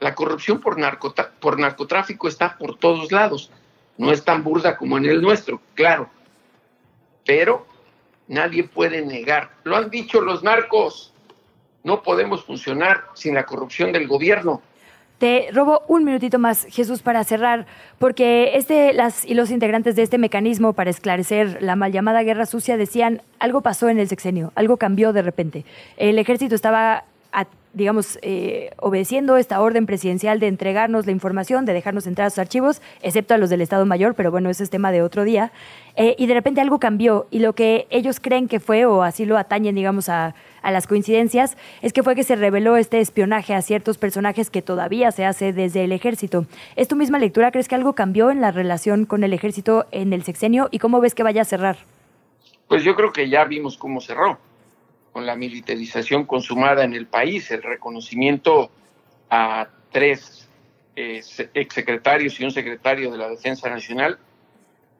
La 0.00 0.14
corrupción 0.14 0.60
por, 0.60 0.76
por 1.40 1.58
narcotráfico 1.58 2.28
está 2.28 2.58
por 2.58 2.76
todos 2.78 3.10
lados. 3.10 3.50
No 3.96 4.12
es 4.12 4.24
tan 4.24 4.42
burda 4.42 4.76
como 4.76 4.98
en 4.98 5.06
el 5.06 5.22
nuestro, 5.22 5.62
claro. 5.74 6.10
Pero 7.24 7.66
nadie 8.28 8.64
puede 8.64 9.02
negar. 9.02 9.50
Lo 9.64 9.76
han 9.76 9.90
dicho 9.90 10.20
los 10.20 10.42
narcos. 10.42 11.14
No 11.84 12.02
podemos 12.02 12.44
funcionar 12.44 13.04
sin 13.14 13.34
la 13.34 13.46
corrupción 13.46 13.92
del 13.92 14.08
gobierno 14.08 14.62
te 15.20 15.50
robo 15.52 15.82
un 15.86 16.02
minutito 16.02 16.38
más, 16.38 16.66
Jesús, 16.70 17.02
para 17.02 17.22
cerrar, 17.24 17.66
porque 17.98 18.52
este, 18.56 18.94
las 18.94 19.26
y 19.26 19.34
los 19.34 19.50
integrantes 19.50 19.94
de 19.94 20.02
este 20.02 20.16
mecanismo 20.16 20.72
para 20.72 20.88
esclarecer 20.88 21.58
la 21.60 21.76
mal 21.76 21.92
llamada 21.92 22.22
guerra 22.22 22.46
sucia 22.46 22.78
decían 22.78 23.20
algo 23.38 23.60
pasó 23.60 23.90
en 23.90 23.98
el 23.98 24.08
sexenio, 24.08 24.50
algo 24.54 24.78
cambió 24.78 25.12
de 25.12 25.20
repente. 25.20 25.66
El 25.98 26.18
ejército 26.18 26.54
estaba 26.54 27.04
digamos, 27.72 28.18
eh, 28.22 28.70
obedeciendo 28.78 29.36
esta 29.36 29.60
orden 29.60 29.86
presidencial 29.86 30.40
de 30.40 30.48
entregarnos 30.48 31.06
la 31.06 31.12
información, 31.12 31.64
de 31.64 31.72
dejarnos 31.72 32.06
entrar 32.06 32.26
a 32.26 32.30
sus 32.30 32.40
archivos, 32.40 32.82
excepto 33.02 33.34
a 33.34 33.38
los 33.38 33.48
del 33.48 33.60
Estado 33.60 33.86
Mayor, 33.86 34.14
pero 34.14 34.30
bueno, 34.30 34.50
ese 34.50 34.64
es 34.64 34.70
tema 34.70 34.90
de 34.90 35.02
otro 35.02 35.24
día. 35.24 35.52
Eh, 35.96 36.16
y 36.18 36.26
de 36.26 36.34
repente 36.34 36.60
algo 36.60 36.80
cambió 36.80 37.26
y 37.30 37.38
lo 37.38 37.54
que 37.54 37.86
ellos 37.90 38.18
creen 38.20 38.48
que 38.48 38.58
fue, 38.58 38.86
o 38.86 39.02
así 39.02 39.24
lo 39.24 39.38
atañen, 39.38 39.74
digamos, 39.74 40.08
a, 40.08 40.34
a, 40.62 40.70
las 40.72 40.86
coincidencias, 40.86 41.56
es 41.82 41.92
que 41.92 42.02
fue 42.02 42.16
que 42.16 42.24
se 42.24 42.36
reveló 42.36 42.76
este 42.76 43.00
espionaje 43.00 43.54
a 43.54 43.62
ciertos 43.62 43.98
personajes 43.98 44.50
que 44.50 44.62
todavía 44.62 45.12
se 45.12 45.24
hace 45.24 45.52
desde 45.52 45.84
el 45.84 45.92
ejército. 45.92 46.46
¿Es 46.74 46.88
tu 46.88 46.96
misma 46.96 47.18
lectura? 47.18 47.52
¿Crees 47.52 47.68
que 47.68 47.76
algo 47.76 47.94
cambió 47.94 48.30
en 48.30 48.40
la 48.40 48.50
relación 48.50 49.04
con 49.04 49.22
el 49.22 49.32
ejército 49.32 49.86
en 49.92 50.12
el 50.12 50.24
sexenio 50.24 50.68
y 50.70 50.78
cómo 50.78 51.00
ves 51.00 51.14
que 51.14 51.22
vaya 51.22 51.42
a 51.42 51.44
cerrar? 51.44 51.78
Pues 52.66 52.82
yo 52.82 52.94
creo 52.94 53.12
que 53.12 53.28
ya 53.28 53.44
vimos 53.44 53.76
cómo 53.76 54.00
cerró 54.00 54.38
con 55.12 55.26
la 55.26 55.36
militarización 55.36 56.24
consumada 56.24 56.84
en 56.84 56.94
el 56.94 57.06
país, 57.06 57.50
el 57.50 57.62
reconocimiento 57.62 58.70
a 59.28 59.68
tres 59.90 60.48
eh, 60.96 61.20
exsecretarios 61.54 62.38
y 62.40 62.44
un 62.44 62.50
secretario 62.50 63.10
de 63.10 63.18
la 63.18 63.28
Defensa 63.28 63.68
Nacional, 63.68 64.18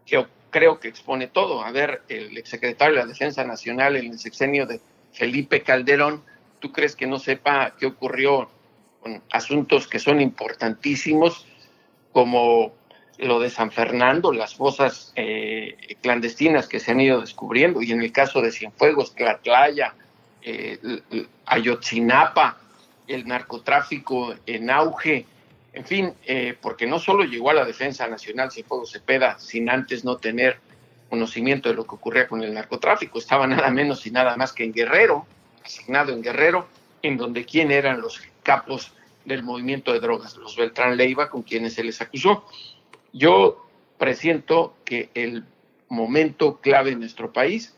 que 0.07 0.25
creo 0.51 0.81
que 0.81 0.89
expone 0.89 1.29
todo. 1.29 1.63
A 1.63 1.71
ver, 1.71 2.03
el 2.09 2.37
exsecretario 2.37 2.97
de 2.97 3.03
la 3.03 3.07
Defensa 3.07 3.45
Nacional 3.45 3.97
en 3.97 4.07
el 4.13 4.19
sexenio 4.19 4.67
de 4.67 4.81
Felipe 5.13 5.63
Calderón, 5.63 6.23
¿tú 6.59 6.73
crees 6.73 6.97
que 6.97 7.07
no 7.07 7.19
sepa 7.19 7.75
qué 7.79 7.87
ocurrió 7.87 8.51
con 9.01 9.23
asuntos 9.33 9.89
que 9.89 9.99
son 9.99 10.21
importantísimos 10.21 11.47
como 12.13 12.75
lo 13.21 13.39
de 13.39 13.51
San 13.51 13.71
Fernando, 13.71 14.33
las 14.33 14.55
fosas 14.55 15.13
eh, 15.15 15.97
clandestinas 16.01 16.67
que 16.67 16.81
se 16.81 16.93
han 16.93 17.01
ido 17.01 17.21
descubriendo, 17.21 17.83
y 17.83 17.93
en 17.93 18.03
el 18.03 18.13
caso 18.13 18.41
de 18.41 18.51
Cienfuegos, 18.51 19.15
Tlatlaya, 19.15 19.95
eh, 20.43 20.79
Ayotzinapa, 21.47 22.59
el 23.07 23.27
narcotráfico 23.27 24.35
en 24.47 24.71
auge, 24.71 25.27
en 25.73 25.85
fin, 25.85 26.15
eh, 26.25 26.57
porque 26.61 26.87
no 26.87 26.99
solo 26.99 27.25
llegó 27.25 27.51
a 27.51 27.55
la 27.55 27.65
Defensa 27.65 28.09
Nacional 28.09 28.51
Cienfuegos 28.51 28.93
Cepeda 28.93 29.39
sin 29.39 29.69
antes 29.69 30.05
no 30.05 30.17
tener 30.17 30.59
conocimiento 31.09 31.69
de 31.69 31.75
lo 31.75 31.85
que 31.85 31.97
ocurría 31.97 32.27
con 32.27 32.43
el 32.43 32.55
narcotráfico, 32.55 33.19
estaba 33.19 33.47
nada 33.47 33.71
menos 33.71 34.07
y 34.07 34.11
nada 34.11 34.37
más 34.37 34.53
que 34.53 34.65
en 34.65 34.73
Guerrero, 34.73 35.27
asignado 35.65 36.13
en 36.13 36.23
Guerrero, 36.23 36.69
en 37.03 37.17
donde 37.17 37.45
quién 37.45 37.71
eran 37.71 38.01
los 38.01 38.21
capos 38.43 38.93
del 39.25 39.43
movimiento 39.43 39.93
de 39.93 40.01
drogas, 40.01 40.37
los 40.37 40.57
Beltrán 40.57 40.97
Leiva, 40.97 41.29
con 41.29 41.43
quienes 41.43 41.75
se 41.75 41.85
les 41.85 42.01
acusó. 42.01 42.45
Yo 43.13 43.67
presiento 43.99 44.75
que 44.85 45.11
el 45.15 45.45
momento 45.89 46.61
clave 46.61 46.91
en 46.91 47.01
nuestro 47.01 47.33
país 47.33 47.75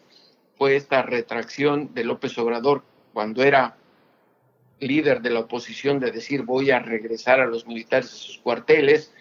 fue 0.57 0.77
esta 0.77 1.03
retracción 1.03 1.93
de 1.95 2.05
López 2.05 2.37
Obrador 2.39 2.85
cuando 3.13 3.43
era 3.43 3.77
líder 4.79 5.23
de 5.23 5.31
la 5.31 5.41
oposición 5.41 6.01
de 6.01 6.11
decir 6.11 6.43
voy 6.43 6.71
a 6.71 6.81
regresar 6.81 7.41
a 7.41 7.47
los 7.47 7.67
militares 7.67 8.13
a 8.13 8.17
sus 8.17 8.39
cuarteles, 8.39 9.13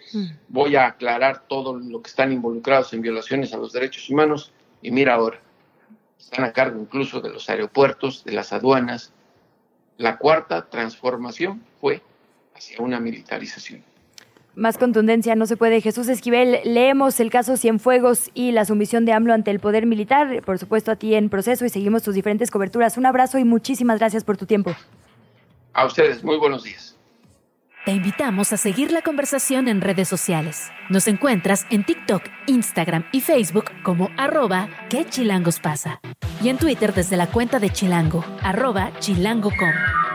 voy 0.48 0.76
a 0.76 0.86
aclarar 0.86 1.46
todo 1.46 1.78
lo 1.78 2.02
que 2.02 2.10
están 2.10 2.32
involucrados 2.32 2.92
en 2.92 3.00
violaciones 3.00 3.54
a 3.54 3.58
los 3.58 3.72
derechos 3.72 4.10
humanos 4.10 4.52
y 4.82 4.90
mira 4.90 5.14
ahora, 5.14 5.40
están 6.18 6.44
a 6.44 6.52
cargo 6.52 6.80
incluso 6.80 7.20
de 7.20 7.30
los 7.30 7.48
aeropuertos, 7.48 8.24
de 8.24 8.32
las 8.32 8.52
aduanas. 8.52 9.12
La 9.98 10.18
cuarta 10.18 10.68
transformación 10.68 11.62
fue 11.80 12.02
hacia 12.54 12.80
una 12.80 12.98
militarización. 13.00 13.84
Más 14.54 14.76
contundencia 14.76 15.34
no 15.34 15.46
se 15.46 15.56
puede. 15.56 15.80
Jesús 15.80 16.08
Esquivel, 16.08 16.58
leemos 16.64 17.20
el 17.20 17.30
caso 17.30 17.56
Cienfuegos 17.56 18.30
y 18.34 18.52
la 18.52 18.66
sumisión 18.66 19.06
de 19.06 19.12
AMLO 19.12 19.32
ante 19.32 19.50
el 19.50 19.60
poder 19.60 19.86
militar, 19.86 20.42
por 20.42 20.58
supuesto 20.58 20.90
a 20.90 20.96
ti 20.96 21.14
en 21.14 21.30
proceso 21.30 21.64
y 21.64 21.70
seguimos 21.70 22.02
tus 22.02 22.14
diferentes 22.14 22.50
coberturas. 22.50 22.98
Un 22.98 23.06
abrazo 23.06 23.38
y 23.38 23.44
muchísimas 23.44 23.98
gracias 23.98 24.24
por 24.24 24.36
tu 24.36 24.44
tiempo. 24.44 24.74
A 25.72 25.86
ustedes, 25.86 26.22
muy 26.22 26.36
buenos 26.36 26.64
días. 26.64 26.98
Te 27.86 27.92
invitamos 27.92 28.52
a 28.52 28.56
seguir 28.58 28.92
la 28.92 29.02
conversación 29.02 29.66
en 29.66 29.80
redes 29.80 30.06
sociales. 30.06 30.70
Nos 30.88 31.08
encuentras 31.08 31.66
en 31.70 31.84
TikTok, 31.84 32.22
Instagram 32.46 33.04
y 33.10 33.22
Facebook 33.22 33.64
como 33.82 34.10
arroba 34.16 34.68
que 34.88 35.04
chilangos 35.06 35.58
pasa. 35.58 36.00
Y 36.42 36.50
en 36.50 36.58
Twitter 36.58 36.92
desde 36.92 37.16
la 37.16 37.26
cuenta 37.26 37.58
de 37.58 37.70
Chilango, 37.70 38.24
arroba 38.42 38.92
chilango.com. 39.00 40.11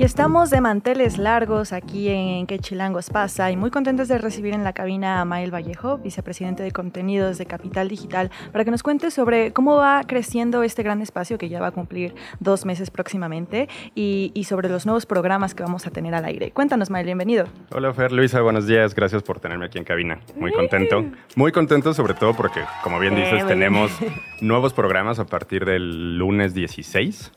Y 0.00 0.02
estamos 0.02 0.48
de 0.48 0.62
manteles 0.62 1.18
largos 1.18 1.74
aquí 1.74 2.08
en 2.08 2.46
Que 2.46 2.58
Chilangos 2.58 3.10
pasa 3.10 3.50
y 3.50 3.56
muy 3.58 3.70
contentos 3.70 4.08
de 4.08 4.16
recibir 4.16 4.54
en 4.54 4.64
la 4.64 4.72
cabina 4.72 5.20
a 5.20 5.26
Mael 5.26 5.52
Vallejo, 5.52 5.98
vicepresidente 5.98 6.62
de 6.62 6.70
contenidos 6.70 7.36
de 7.36 7.44
Capital 7.44 7.86
Digital, 7.86 8.30
para 8.50 8.64
que 8.64 8.70
nos 8.70 8.82
cuente 8.82 9.10
sobre 9.10 9.52
cómo 9.52 9.76
va 9.76 10.02
creciendo 10.06 10.62
este 10.62 10.82
gran 10.82 11.02
espacio 11.02 11.36
que 11.36 11.50
ya 11.50 11.60
va 11.60 11.66
a 11.66 11.70
cumplir 11.72 12.14
dos 12.38 12.64
meses 12.64 12.90
próximamente 12.90 13.68
y, 13.94 14.32
y 14.32 14.44
sobre 14.44 14.70
los 14.70 14.86
nuevos 14.86 15.04
programas 15.04 15.54
que 15.54 15.64
vamos 15.64 15.86
a 15.86 15.90
tener 15.90 16.14
al 16.14 16.24
aire. 16.24 16.50
Cuéntanos, 16.50 16.88
Mael, 16.88 17.04
bienvenido. 17.04 17.44
Hola, 17.70 17.92
Fer, 17.92 18.10
Luisa, 18.10 18.40
buenos 18.40 18.66
días. 18.66 18.94
Gracias 18.94 19.22
por 19.22 19.38
tenerme 19.38 19.66
aquí 19.66 19.76
en 19.76 19.84
cabina. 19.84 20.18
Muy 20.34 20.50
contento. 20.52 21.04
Muy 21.36 21.52
contento 21.52 21.92
sobre 21.92 22.14
todo 22.14 22.32
porque, 22.32 22.60
como 22.82 22.98
bien 23.00 23.18
Eh, 23.18 23.24
dices, 23.26 23.46
tenemos 23.46 23.90
nuevos 24.40 24.72
programas 24.72 25.18
a 25.18 25.26
partir 25.26 25.66
del 25.66 26.16
lunes 26.16 26.54
16. 26.54 27.32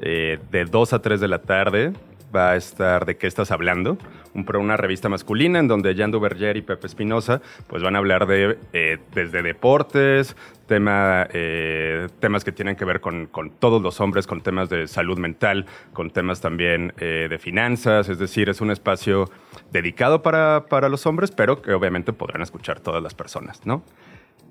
eh, 0.00 0.38
de 0.50 0.64
2 0.64 0.92
a 0.92 1.00
3 1.00 1.20
de 1.20 1.28
la 1.28 1.38
tarde 1.38 1.92
va 2.34 2.50
a 2.50 2.56
estar 2.56 3.06
¿De 3.06 3.16
qué 3.16 3.26
estás 3.26 3.50
hablando? 3.50 3.98
Un, 4.34 4.46
una 4.56 4.76
revista 4.76 5.08
masculina 5.08 5.58
en 5.58 5.68
donde 5.68 5.94
Jan 5.94 6.10
Duverger 6.10 6.56
y 6.56 6.62
Pepe 6.62 6.86
Espinosa 6.86 7.40
pues 7.66 7.82
van 7.82 7.94
a 7.94 7.98
hablar 7.98 8.26
de 8.26 8.58
eh, 8.72 8.98
desde 9.14 9.42
deportes, 9.42 10.36
tema, 10.66 11.26
eh, 11.32 12.08
temas 12.20 12.44
que 12.44 12.52
tienen 12.52 12.76
que 12.76 12.84
ver 12.84 13.00
con, 13.00 13.26
con 13.26 13.50
todos 13.50 13.82
los 13.82 14.00
hombres, 14.00 14.26
con 14.26 14.40
temas 14.40 14.68
de 14.68 14.86
salud 14.86 15.18
mental, 15.18 15.66
con 15.92 16.10
temas 16.10 16.40
también 16.40 16.92
eh, 16.98 17.26
de 17.28 17.38
finanzas, 17.38 18.08
es 18.08 18.18
decir, 18.18 18.48
es 18.48 18.60
un 18.60 18.70
espacio 18.70 19.30
dedicado 19.72 20.22
para, 20.22 20.66
para 20.68 20.88
los 20.88 21.06
hombres, 21.06 21.30
pero 21.30 21.62
que 21.62 21.72
obviamente 21.72 22.12
podrán 22.12 22.42
escuchar 22.42 22.80
todas 22.80 23.02
las 23.02 23.14
personas, 23.14 23.64
¿no? 23.66 23.82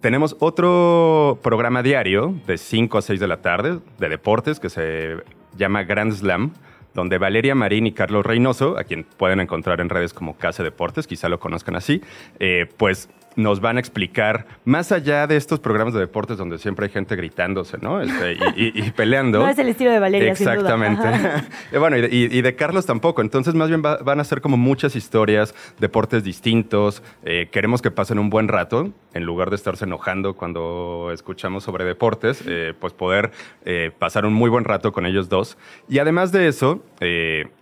Tenemos 0.02 0.36
otro 0.40 1.40
programa 1.42 1.82
diario 1.82 2.36
de 2.46 2.60
5 2.60 3.00
a 3.00 3.02
6 3.02 3.20
de 3.20 3.28
la 3.28 3.42
tarde 3.42 3.80
de 3.98 4.10
deportes 4.10 4.60
que 4.60 4.70
se 4.70 5.18
llama 5.58 5.84
Grand 5.84 6.14
Slam, 6.14 6.54
donde 6.98 7.20
Valeria 7.20 7.54
Marín 7.54 7.86
y 7.86 7.92
Carlos 7.92 8.26
Reynoso, 8.26 8.76
a 8.76 8.84
quien 8.84 9.04
pueden 9.04 9.40
encontrar 9.40 9.82
en 9.82 9.88
redes 9.88 10.14
como 10.14 10.36
Casa 10.36 10.64
Deportes, 10.64 11.06
quizá 11.06 11.30
lo 11.30 11.40
conozcan 11.40 11.76
así, 11.76 12.02
eh, 12.40 12.66
pues 12.76 13.08
nos 13.38 13.62
van 13.62 13.78
a 13.78 13.80
explicar, 13.80 14.46
más 14.66 14.92
allá 14.92 15.26
de 15.28 15.38
estos 15.38 15.60
programas 15.62 15.94
de 15.94 16.02
deportes 16.02 16.38
donde 16.38 16.58
siempre 16.58 16.88
hay 16.88 16.92
gente 16.92 17.16
gritándose, 17.16 17.78
¿no? 17.78 18.02
Este, 18.02 18.34
y, 18.34 18.64
y- 18.66 18.72
y 18.88 18.92
peleando. 18.96 19.40
No 19.40 19.48
es 19.48 19.58
el 19.58 19.70
estilo 19.70 19.92
de 19.92 20.00
Valeria, 20.00 20.36
sin 20.36 20.44
duda. 20.46 20.54
Exactamente. 20.56 21.08
Eh, 21.72 21.78
bueno, 21.78 21.98
y 21.98 22.02
de, 22.02 22.08
y- 22.38 22.42
de 22.42 22.56
Carlos 22.56 22.86
tampoco. 22.86 23.22
Entonces, 23.22 23.54
más 23.56 23.70
bien 23.70 23.82
va- 23.86 23.98
van 23.98 24.20
a 24.20 24.24
ser 24.26 24.42
como 24.42 24.58
muchas 24.58 24.96
historias, 24.96 25.56
deportes 25.80 26.24
distintos. 26.24 27.02
Eh, 27.24 27.48
queremos 27.52 27.82
que 27.82 27.92
pasen 27.92 28.20
un 28.20 28.30
buen 28.30 28.48
rato, 28.48 28.92
en 29.14 29.24
lugar 29.24 29.50
de 29.50 29.56
estarse 29.56 29.86
enojando 29.86 30.34
cuando 30.36 31.12
escuchamos 31.14 31.64
sobre 31.64 31.86
deportes, 31.86 32.44
eh, 32.48 32.74
pues 32.80 32.94
poder 32.94 33.32
eh, 33.66 33.92
pasar 33.98 34.26
un 34.26 34.34
muy 34.34 34.50
buen 34.50 34.64
rato 34.66 34.92
con 34.92 35.06
ellos 35.06 35.30
dos. 35.30 35.58
Y 35.88 36.00
además 36.00 36.32
de 36.32 36.48
eso, 36.48 36.82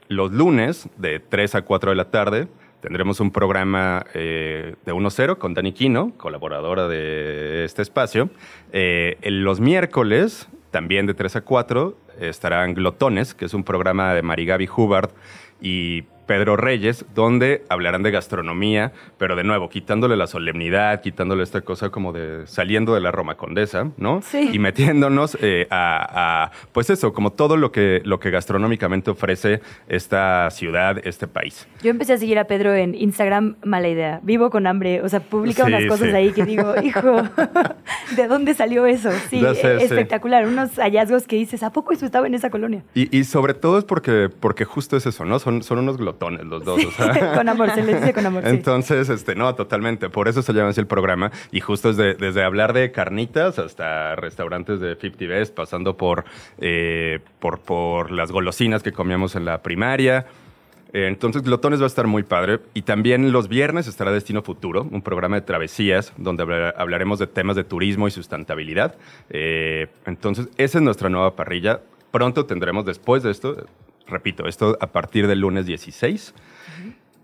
los 0.08 0.32
lunes, 0.32 0.88
de 0.98 1.20
3 1.20 1.56
a 1.56 1.62
4 1.64 1.90
de 1.92 1.96
la 1.96 2.06
tarde, 2.12 2.48
Tendremos 2.86 3.20
un 3.20 3.32
programa 3.32 4.06
eh, 4.14 4.76
de 4.86 4.94
1-0 4.94 5.40
con 5.40 5.56
Dani 5.56 5.72
Quino, 5.72 6.12
colaboradora 6.18 6.88
de 6.88 7.66
este 7.66 7.82
espacio. 7.82 8.30
Eh, 8.74 9.18
los 9.24 9.60
miércoles, 9.60 10.48
también 10.70 11.08
de 11.08 11.16
3 11.16 11.38
a 11.38 11.42
4, 11.42 11.98
estarán 12.20 12.76
Glotones, 12.76 13.34
que 13.34 13.46
es 13.46 13.56
un 13.56 13.64
programa 13.64 14.14
de 14.14 14.22
Marigaby 14.22 14.70
Hubbard 14.70 15.10
y 15.60 16.04
Pedro 16.26 16.58
Reyes, 16.58 17.06
donde 17.14 17.64
hablarán 17.70 18.04
de 18.04 18.12
gastronomía, 18.12 18.92
pero 19.18 19.36
de 19.36 19.44
nuevo, 19.44 19.70
quitándole 19.70 20.16
la 20.18 20.28
solemnidad, 20.28 21.02
quitándole 21.02 21.44
esta 21.44 21.62
cosa 21.62 21.90
como 21.90 22.12
de 22.14 22.48
saliendo 22.48 22.94
de 22.96 23.02
la 23.02 23.12
Roma 23.12 23.36
Condesa, 23.36 23.90
¿no? 23.98 24.22
Sí. 24.22 24.50
Y 24.54 24.60
metiéndonos 24.60 25.38
eh, 25.42 25.68
a, 25.70 26.46
a, 26.46 26.52
pues 26.72 26.90
eso, 26.90 27.14
como 27.14 27.32
todo 27.34 27.58
lo 27.58 27.72
que, 27.72 28.02
lo 28.06 28.20
que 28.20 28.32
gastronómicamente 28.32 29.12
ofrece 29.12 29.62
esta 29.88 30.50
ciudad, 30.52 31.00
este 31.06 31.28
país. 31.28 31.68
Yo 31.84 31.92
empecé 31.92 32.14
a 32.14 32.18
seguir 32.18 32.40
a 32.40 32.46
Pedro 32.46 32.74
en 32.74 32.96
Instagram, 32.96 33.56
mala 33.64 33.88
idea. 33.88 34.20
Vivo 34.24 34.50
con 34.50 34.68
hambre, 34.68 35.02
o 35.02 35.10
sea, 35.10 35.20
publica 35.20 35.64
Sí, 35.66 35.70
unas 35.70 35.86
cosas 35.86 36.10
sí. 36.10 36.16
ahí 36.16 36.32
que 36.32 36.46
digo, 36.46 36.74
hijo, 36.84 37.22
¿de 38.16 38.28
dónde 38.28 38.54
salió 38.54 38.86
eso? 38.86 39.12
Sí, 39.30 39.42
sé, 39.42 39.80
sí. 39.80 39.86
espectacular. 39.86 40.48
Unos 40.48 40.76
hallazgos 40.78 41.28
que 41.28 41.36
dices, 41.36 41.64
¿a 41.64 41.72
poco 41.72 41.94
eso 41.94 42.06
estaba 42.06 42.28
en 42.28 42.34
esa 42.34 42.50
colonia? 42.50 42.84
Y, 42.94 43.16
y 43.16 43.24
sobre 43.24 43.54
todo 43.54 43.78
es 43.78 43.84
porque, 43.86 44.30
porque 44.40 44.66
justo 44.66 44.98
es 44.98 45.06
eso, 45.06 45.26
¿no? 45.26 45.40
Son, 45.40 45.64
son 45.64 45.80
unos 45.80 46.00
glotones 46.16 46.46
los 46.46 46.64
dos. 46.64 46.84
o 46.86 46.92
sea. 46.92 47.34
con 47.36 47.50
amor, 47.50 47.72
se 47.72 47.84
les 47.84 48.00
dice 48.02 48.14
con 48.14 48.26
amor. 48.26 48.44
sí. 48.44 48.50
Entonces, 48.50 49.10
este, 49.10 49.36
no, 49.36 49.54
totalmente. 49.56 50.10
Por 50.10 50.28
eso 50.28 50.42
se 50.42 50.54
llama 50.54 50.70
así 50.70 50.80
el 50.80 50.88
programa. 50.88 51.32
Y 51.52 51.60
justo 51.60 51.90
es 51.90 51.98
de- 51.98 52.14
desde 52.16 52.44
hablar 52.44 52.74
de 52.74 52.92
carnitas 52.92 53.60
hasta 53.60 54.16
restaurantes 54.16 54.80
de 54.80 54.96
50 54.96 55.26
Best, 55.28 55.54
pasando 55.56 55.98
por, 55.98 56.26
eh, 56.60 57.20
por, 57.40 57.60
por 57.60 58.12
las 58.12 58.32
golosinas 58.32 58.84
que 58.84 58.92
comíamos 58.92 59.36
en 59.36 59.46
la 59.46 59.62
primaria. 59.62 60.26
Eh, 60.94 61.08
Entonces, 61.08 61.42
Glotones 61.44 61.80
va 61.82 61.86
a 61.86 61.88
estar 61.88 62.08
muy 62.08 62.24
padre. 62.24 62.60
Y 62.74 62.84
también 62.84 63.32
los 63.34 63.50
viernes 63.50 63.88
estará 63.88 64.12
Destino 64.12 64.42
Futuro, 64.44 64.88
un 64.90 65.02
programa 65.02 65.36
de 65.36 65.42
travesías 65.42 66.14
donde 66.18 66.44
habla- 66.44 66.74
hablaremos 66.78 67.20
de 67.20 67.28
temas 67.28 67.56
de 67.58 67.64
turismo 67.66 68.08
y 68.08 68.12
sustentabilidad. 68.12 68.96
Eh, 69.30 69.88
entonces, 70.06 70.48
esa 70.58 70.78
es 70.78 70.84
nuestra 70.84 71.10
nueva 71.10 71.36
parrilla. 71.36 71.82
Pronto 72.12 72.46
tendremos, 72.46 72.86
después 72.86 73.24
de 73.24 73.32
esto, 73.32 73.66
repito, 74.08 74.48
esto 74.48 74.78
a 74.80 74.88
partir 74.88 75.28
del 75.28 75.40
lunes 75.40 75.66
16. 75.66 76.34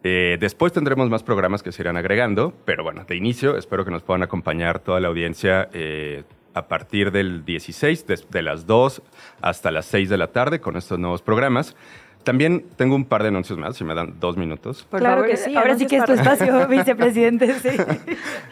Eh, 0.04 0.38
después 0.40 0.74
tendremos 0.74 1.10
más 1.10 1.22
programas 1.22 1.62
que 1.62 1.72
se 1.72 1.84
irán 1.84 1.96
agregando, 1.96 2.54
pero 2.66 2.84
bueno, 2.84 3.04
de 3.08 3.16
inicio 3.16 3.56
espero 3.56 3.86
que 3.86 3.92
nos 3.92 4.02
puedan 4.02 4.24
acompañar 4.24 4.80
toda 4.80 5.00
la 5.00 5.08
audiencia 5.10 5.70
eh, 5.74 6.24
a 6.56 6.68
partir 6.68 7.12
del 7.12 7.46
16, 7.46 8.08
des- 8.08 8.28
de, 8.32 8.42
las 8.42 8.66
2 8.66 9.02
hasta 9.42 9.70
las 9.70 9.86
6 9.86 10.10
de 10.10 10.18
la 10.18 10.28
tarde 10.28 10.60
con 10.60 10.76
estos 10.76 10.98
nuevos 10.98 11.22
programas. 11.22 11.76
También 12.24 12.66
tengo 12.78 12.96
un 12.96 13.06
par 13.06 13.22
de 13.22 13.30
anuncios 13.30 13.58
más, 13.60 13.78
si 13.78 13.84
me 13.84 13.94
dan 13.94 14.20
dos 14.20 14.38
minutos. 14.38 14.86
Por 14.90 15.00
Claro 15.00 15.18
favor, 15.22 15.30
que 15.30 15.38
sí, 15.38 15.56
ahora 15.56 15.78
sí 15.78 15.86
que 15.86 15.98
es 15.98 16.06
tu 16.06 16.14
espacio, 16.14 16.68
vicepresidente. 16.70 17.54
Sí. 17.60 17.70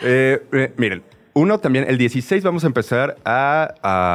Eh, 0.01 0.41
eh, 0.53 0.73
miren, 0.77 1.03
uno 1.34 1.60
también, 1.60 1.85
el 1.88 1.97
16 1.97 2.43
vamos 2.43 2.64
a 2.64 2.68
empezar 2.68 3.18
a, 3.26 3.73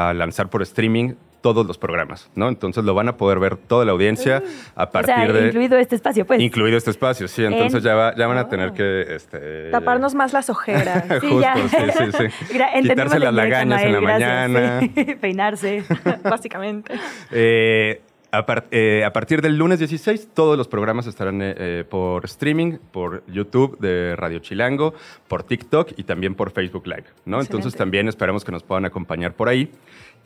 a 0.09 0.15
lanzar 0.15 0.49
por 0.51 0.63
streaming 0.63 1.15
todos 1.45 1.67
los 1.67 1.77
programas, 1.77 2.31
¿no? 2.35 2.49
Entonces 2.49 2.85
lo 2.85 2.95
van 2.95 3.07
a 3.11 3.19
poder 3.19 3.39
ver 3.39 3.59
toda 3.59 3.85
la 3.85 3.93
audiencia 3.93 4.43
a 4.75 4.85
O 4.85 4.91
partir 4.91 5.15
sea, 5.15 5.31
de... 5.31 5.47
incluido 5.49 5.77
este 5.77 5.95
espacio, 5.95 6.25
pues. 6.25 6.41
Incluido 6.41 6.79
este 6.79 6.91
espacio, 6.91 7.29
sí. 7.29 7.45
Entonces 7.45 7.81
En- 7.81 7.85
ya, 7.85 7.95
va- 7.95 8.15
ya 8.17 8.27
van 8.27 8.39
a 8.39 8.49
tener 8.49 8.73
que... 8.73 9.15
Este, 9.15 9.69
Taparnos 9.71 10.15
más 10.15 10.33
las 10.33 10.49
ojeras. 10.49 11.05
Sí, 11.21 11.29
Justo, 11.29 11.41
ya. 11.43 11.55
sí, 11.55 11.69
sí, 11.69 12.29
sí. 12.49 12.59
Quitarse 12.83 13.19
la 13.19 13.27
las 13.27 13.35
lagañas 13.35 13.83
en 13.83 13.93
la 13.93 14.01
mañana. 14.01 14.81
Sí. 14.95 15.15
Peinarse. 15.21 15.85
Básicamente. 16.23 16.95
Eh, 17.31 18.01
a, 18.39 18.47
par- 18.47 18.67
eh, 18.71 19.05
a 19.05 19.13
partir 19.13 19.41
del 19.43 19.57
lunes 19.57 19.79
16, 19.79 20.29
todos 20.35 20.57
los 20.59 20.69
programas 20.69 21.07
estarán 21.07 21.41
eh, 21.43 21.55
eh, 21.57 21.85
por 21.89 22.25
streaming, 22.25 22.79
por 22.93 23.23
YouTube 23.27 23.79
de 23.79 24.17
Radio 24.17 24.39
Chilango, 24.41 24.95
por 25.29 25.43
TikTok 25.43 25.93
y 25.97 26.05
también 26.05 26.35
por 26.35 26.51
Facebook 26.51 26.87
Live, 26.87 27.05
¿no? 27.25 27.41
Entonces 27.41 27.75
también 27.75 28.09
esperamos 28.09 28.45
que 28.45 28.53
nos 28.53 28.63
puedan 28.63 28.85
acompañar 28.85 29.35
por 29.35 29.49
ahí. 29.49 29.71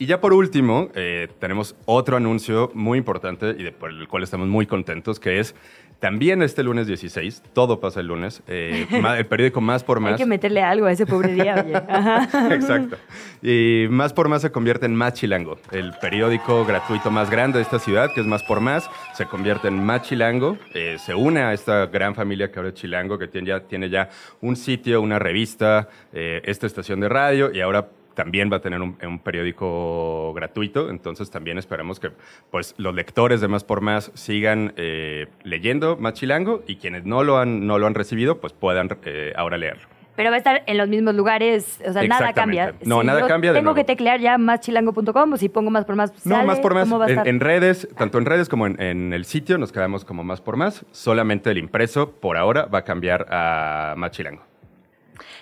Y 0.01 0.05
ya 0.05 0.21
por 0.21 0.31
último, 0.31 0.89
eh, 0.95 1.27
tenemos 1.39 1.75
otro 1.85 2.15
anuncio 2.15 2.71
muy 2.73 2.97
importante 2.97 3.49
y 3.57 3.63
de- 3.63 3.71
por 3.73 3.89
el 3.89 4.07
cual 4.07 4.23
estamos 4.23 4.47
muy 4.47 4.65
contentos, 4.65 5.19
que 5.19 5.39
es 5.39 5.55
también 5.99 6.41
este 6.41 6.63
lunes 6.63 6.87
16, 6.87 7.43
todo 7.53 7.79
pasa 7.79 7.99
el 7.99 8.07
lunes, 8.07 8.41
eh, 8.47 8.87
el 9.17 9.25
periódico 9.25 9.61
Más 9.61 9.83
por 9.83 9.99
Más. 10.01 10.13
Hay 10.13 10.17
que 10.17 10.25
meterle 10.25 10.61
algo 10.61 10.85
a 10.85 10.91
ese 10.91 11.05
pobre 11.05 11.33
día, 11.33 11.63
oye. 11.65 11.75
Ajá. 11.75 12.27
Exacto. 12.53 12.97
Y 13.41 13.87
Más 13.89 14.13
por 14.13 14.29
Más 14.29 14.41
se 14.41 14.51
convierte 14.51 14.85
en 14.85 14.95
Más 14.95 15.13
Chilango, 15.13 15.59
el 15.71 15.93
periódico 16.01 16.65
gratuito 16.65 17.11
más 17.11 17.29
grande 17.29 17.59
de 17.59 17.63
esta 17.63 17.79
ciudad, 17.79 18.13
que 18.13 18.21
es 18.21 18.27
Más 18.27 18.43
por 18.43 18.61
Más, 18.61 18.89
se 19.13 19.25
convierte 19.25 19.67
en 19.67 19.83
Más 19.83 20.03
Chilango, 20.03 20.57
eh, 20.73 20.97
se 20.99 21.13
une 21.13 21.41
a 21.41 21.53
esta 21.53 21.87
gran 21.87 22.15
familia 22.15 22.51
que 22.51 22.59
ahora 22.59 22.69
es 22.69 22.75
Chilango, 22.75 23.17
que 23.17 23.27
tiene 23.27 23.47
ya, 23.47 23.59
tiene 23.61 23.89
ya 23.89 24.09
un 24.41 24.55
sitio, 24.55 25.01
una 25.01 25.19
revista, 25.19 25.89
eh, 26.13 26.41
esta 26.45 26.65
estación 26.65 26.99
de 27.01 27.09
radio 27.09 27.51
y 27.53 27.59
ahora 27.59 27.89
también 28.19 28.51
va 28.51 28.57
a 28.57 28.59
tener 28.59 28.81
un, 28.81 28.97
un, 29.01 29.19
periódico 29.19 30.33
gratuito, 30.33 30.89
entonces 30.89 31.31
también 31.31 31.57
esperamos 31.57 32.01
que 32.01 32.11
pues, 32.51 32.75
los 32.77 32.93
lectores 32.93 33.39
de 33.39 33.47
Más 33.47 33.63
por 33.63 33.79
Más 33.79 34.11
sigan 34.13 34.73
eh, 34.75 35.27
leyendo 35.43 35.95
Más 35.95 36.15
Chilango 36.15 36.61
y 36.67 36.75
quienes 36.75 37.05
no 37.05 37.23
lo 37.23 37.37
han, 37.37 37.65
no 37.65 37.79
lo 37.79 37.87
han 37.87 37.95
recibido, 37.95 38.41
pues 38.41 38.51
puedan 38.51 38.89
eh, 39.05 39.31
ahora 39.37 39.57
leerlo 39.57 39.87
pero 40.17 40.31
va 40.31 40.35
a 40.35 40.37
estar 40.39 40.63
en 40.65 40.77
los 40.77 40.89
mismos 40.89 41.15
lugares, 41.15 41.79
o 41.87 41.93
sea, 41.93 42.03
nada 42.03 42.33
cambia. 42.33 42.73
No, 42.83 43.03
nada 43.03 43.25
cambia. 43.25 43.53
tengo 43.53 43.73
que 43.73 43.85
teclear 43.85 44.19
ya 44.19 44.37
máschilango.com 44.37 45.31
o 45.31 45.37
si 45.37 45.47
pongo 45.47 45.71
más 45.71 45.85
por 45.85 45.95
más. 45.95 46.11
no, 46.25 46.43
más 46.43 46.59
por 46.59 46.73
más. 46.73 46.89
En, 47.25 47.39
redes, 47.39 47.87
tanto 47.97 48.17
en 48.17 48.25
redes 48.25 48.49
como 48.49 48.67
en, 48.67 49.13
el 49.13 49.23
sitio, 49.23 49.57
nos 49.57 49.71
quedamos 49.71 50.03
como 50.03 50.25
más 50.25 50.41
por 50.41 50.57
más. 50.57 50.85
Solamente 50.91 51.51
el 51.51 51.57
impreso, 51.57 52.11
por 52.11 52.35
ahora, 52.35 52.65
va 52.65 52.79
a 52.79 52.83
cambiar 52.83 53.27
a 53.29 53.93
más 53.95 54.11
chilango. 54.11 54.48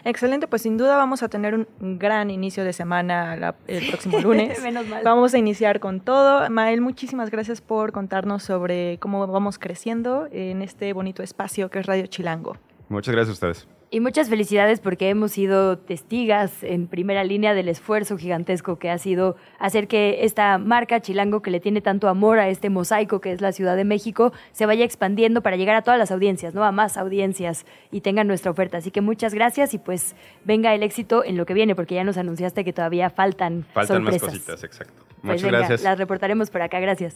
Excelente, 0.08 0.48
pues 0.48 0.62
sin 0.62 0.78
duda 0.78 0.96
vamos 0.96 1.22
a 1.22 1.28
tener 1.28 1.54
un 1.54 2.00
gran 2.00 2.30
inicio 2.30 2.64
de 2.64 2.72
semana 2.72 3.54
el 3.68 3.88
próximo 3.90 4.20
lunes. 4.20 4.58
Menos 4.64 4.88
mal. 4.88 5.04
Vamos 5.04 5.34
a 5.34 5.38
iniciar 5.38 5.82
con 5.82 6.00
todo. 6.00 6.50
Mael, 6.50 6.80
muchísimas 6.80 7.30
gracias 7.30 7.60
por 7.60 7.92
contarnos 7.92 8.42
sobre 8.42 9.00
cómo 9.00 9.28
vamos 9.28 9.60
creciendo 9.60 10.30
en 10.32 10.62
este 10.62 10.94
bonito 10.94 11.24
espacio 11.24 11.70
que 11.70 11.80
es 11.80 11.86
Radio 11.86 12.08
Chilango. 12.08 12.56
Muchas 12.88 13.14
gracias 13.14 13.32
a 13.32 13.34
ustedes. 13.34 13.77
Y 13.90 14.02
muchas 14.02 14.28
felicidades 14.28 14.82
porque 14.82 15.10
hemos 15.10 15.32
sido 15.32 15.78
testigas 15.78 16.62
en 16.62 16.88
primera 16.88 17.24
línea 17.24 17.54
del 17.54 17.70
esfuerzo 17.70 18.18
gigantesco 18.18 18.80
que 18.80 18.90
ha 18.90 18.98
sido 18.98 19.38
hacer 19.60 19.88
que 19.88 20.26
esta 20.26 20.58
marca 20.58 21.00
Chilango, 21.00 21.42
que 21.42 21.52
le 21.52 21.62
tiene 21.62 21.80
tanto 21.80 22.10
amor 22.10 22.38
a 22.40 22.50
este 22.50 22.70
mosaico 22.70 23.22
que 23.22 23.32
es 23.32 23.40
la 23.40 23.54
Ciudad 23.54 23.78
de 23.78 23.86
México, 23.86 24.34
se 24.52 24.66
vaya 24.66 24.84
expandiendo 24.84 25.42
para 25.42 25.56
llegar 25.56 25.78
a 25.78 25.84
todas 25.84 25.98
las 25.98 26.12
audiencias, 26.12 26.54
¿no? 26.54 26.66
A 26.66 26.74
más 26.74 26.98
audiencias 26.98 27.66
y 27.90 28.02
tengan 28.02 28.28
nuestra 28.28 28.52
oferta. 28.52 28.80
Así 28.80 28.92
que 28.92 29.00
muchas 29.00 29.34
gracias 29.34 29.74
y 29.74 29.78
pues 29.78 30.18
venga 30.44 30.76
el 30.76 30.84
éxito 30.84 31.24
en 31.24 31.38
lo 31.38 31.46
que 31.46 31.54
viene, 31.54 31.74
porque 31.74 31.96
ya 31.96 32.04
nos 32.04 32.18
anunciaste 32.18 32.66
que 32.66 32.74
todavía 32.74 33.10
faltan 33.10 33.66
Faltan 33.74 34.04
más 34.04 34.18
cositas, 34.18 34.66
exacto. 34.66 35.02
Pues 35.22 35.42
muchas 35.42 35.60
gracias. 35.60 35.84
Las 35.84 35.98
reportaremos 35.98 36.50
por 36.50 36.62
acá, 36.62 36.82
gracias. 36.82 37.16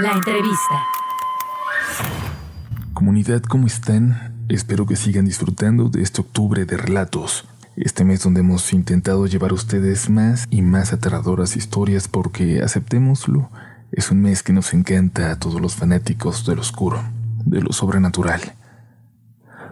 La 0.00 0.10
entrevista. 0.10 0.82
Comunidad, 2.92 3.42
¿cómo 3.42 3.68
están? 3.68 4.35
Espero 4.48 4.86
que 4.86 4.94
sigan 4.94 5.24
disfrutando 5.24 5.88
de 5.88 6.02
este 6.02 6.20
octubre 6.20 6.64
de 6.64 6.76
relatos. 6.76 7.44
Este 7.74 8.04
mes 8.04 8.22
donde 8.22 8.40
hemos 8.40 8.72
intentado 8.72 9.26
llevar 9.26 9.50
a 9.50 9.54
ustedes 9.54 10.08
más 10.08 10.46
y 10.50 10.62
más 10.62 10.92
aterradoras 10.92 11.56
historias 11.56 12.06
porque, 12.06 12.62
aceptémoslo, 12.62 13.50
es 13.90 14.12
un 14.12 14.22
mes 14.22 14.44
que 14.44 14.52
nos 14.52 14.72
encanta 14.72 15.32
a 15.32 15.38
todos 15.40 15.60
los 15.60 15.74
fanáticos 15.74 16.46
del 16.46 16.60
oscuro, 16.60 17.02
de 17.44 17.60
lo 17.60 17.72
sobrenatural. 17.72 18.40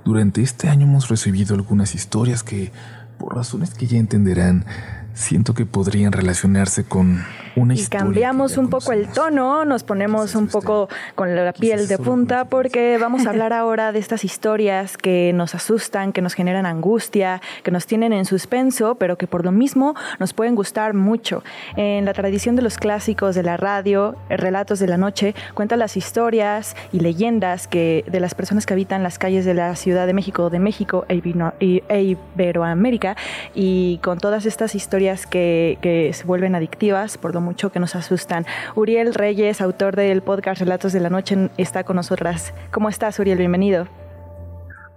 Durante 0.04 0.42
este 0.42 0.68
año 0.68 0.86
hemos 0.86 1.08
recibido 1.08 1.54
algunas 1.54 1.94
historias 1.94 2.42
que, 2.42 2.72
por 3.16 3.36
razones 3.36 3.74
que 3.74 3.86
ya 3.86 3.98
entenderán, 3.98 4.66
siento 5.14 5.54
que 5.54 5.64
podrían 5.64 6.12
relacionarse 6.12 6.84
con 6.84 7.24
una 7.56 7.74
y 7.74 7.86
cambiamos 7.86 8.56
un 8.56 8.68
poco 8.68 8.92
el 8.92 9.06
tono, 9.08 9.64
nos 9.64 9.84
ponemos 9.84 10.34
un 10.34 10.48
poco 10.48 10.88
con 11.14 11.36
la 11.36 11.52
piel 11.52 11.86
de 11.86 11.98
punta 11.98 12.46
porque 12.46 12.98
vamos 12.98 13.26
a 13.26 13.30
hablar 13.30 13.52
ahora 13.52 13.92
de 13.92 14.00
estas 14.00 14.24
historias 14.24 14.96
que 14.96 15.32
nos 15.32 15.54
asustan, 15.54 16.12
que 16.12 16.20
nos 16.20 16.34
generan 16.34 16.66
angustia, 16.66 17.40
que 17.62 17.70
nos 17.70 17.86
tienen 17.86 18.12
en 18.12 18.24
suspenso, 18.24 18.96
pero 18.96 19.16
que 19.16 19.28
por 19.28 19.44
lo 19.44 19.52
mismo 19.52 19.94
nos 20.18 20.32
pueden 20.32 20.56
gustar 20.56 20.94
mucho. 20.94 21.44
En 21.76 22.04
la 22.04 22.12
tradición 22.12 22.56
de 22.56 22.62
los 22.62 22.76
clásicos 22.76 23.36
de 23.36 23.44
la 23.44 23.56
radio, 23.56 24.16
Relatos 24.28 24.80
de 24.80 24.88
la 24.88 24.96
Noche, 24.96 25.34
cuenta 25.54 25.76
las 25.76 25.96
historias 25.96 26.74
y 26.92 27.00
leyendas 27.00 27.68
que, 27.68 28.04
de 28.10 28.18
las 28.18 28.34
personas 28.34 28.66
que 28.66 28.72
habitan 28.72 29.04
las 29.04 29.18
calles 29.18 29.44
de 29.44 29.54
la 29.54 29.76
Ciudad 29.76 30.08
de 30.08 30.12
México, 30.12 30.50
de 30.50 30.58
México 30.58 31.06
e, 31.08 31.82
e 31.88 32.02
Iberoamérica, 32.02 33.16
y 33.54 33.98
con 34.02 34.18
todas 34.18 34.44
estas 34.44 34.74
historias 34.74 35.03
que, 35.26 36.10
se 36.12 36.24
vuelven 36.24 36.54
adictivas 36.54 37.18
por 37.18 37.34
lo 37.34 37.40
mucho 37.40 37.70
que 37.70 37.80
nos 37.80 37.94
asustan. 37.94 38.46
Uriel 38.74 39.14
Reyes, 39.14 39.60
autor 39.60 39.96
del 39.96 40.22
podcast 40.22 40.60
Relatos 40.60 40.92
de 40.92 41.00
la 41.00 41.10
Noche, 41.10 41.50
está 41.56 41.84
con 41.84 41.96
nosotras. 41.96 42.54
¿Cómo 42.70 42.88
estás, 42.88 43.18
Uriel? 43.18 43.38
Bienvenido. 43.38 44.03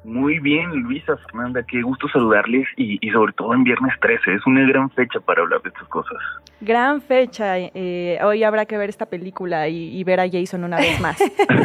Muy 0.07 0.39
bien, 0.39 0.69
Luisa, 0.84 1.17
Fernanda, 1.17 1.61
qué 1.63 1.81
gusto 1.81 2.07
saludarles 2.07 2.65
y, 2.77 2.97
sobre 3.09 3.34
todo 3.34 3.53
en 3.53 3.65
viernes 3.65 3.93
13. 3.99 4.35
Es 4.35 4.47
una 4.47 4.65
gran 4.65 4.89
fecha 4.91 5.19
para 5.19 5.41
hablar 5.41 5.61
de 5.61 5.67
estas 5.67 5.85
cosas. 5.89 6.17
Gran 6.61 7.01
fecha. 7.01 7.57
Eh, 7.57 8.17
hoy 8.23 8.41
habrá 8.45 8.65
que 8.65 8.77
ver 8.77 8.88
esta 8.88 9.07
película 9.07 9.67
y, 9.67 10.01
ver 10.05 10.21
a 10.21 10.29
Jason 10.31 10.63
una 10.63 10.77
vez 10.77 11.01
más. 11.01 11.17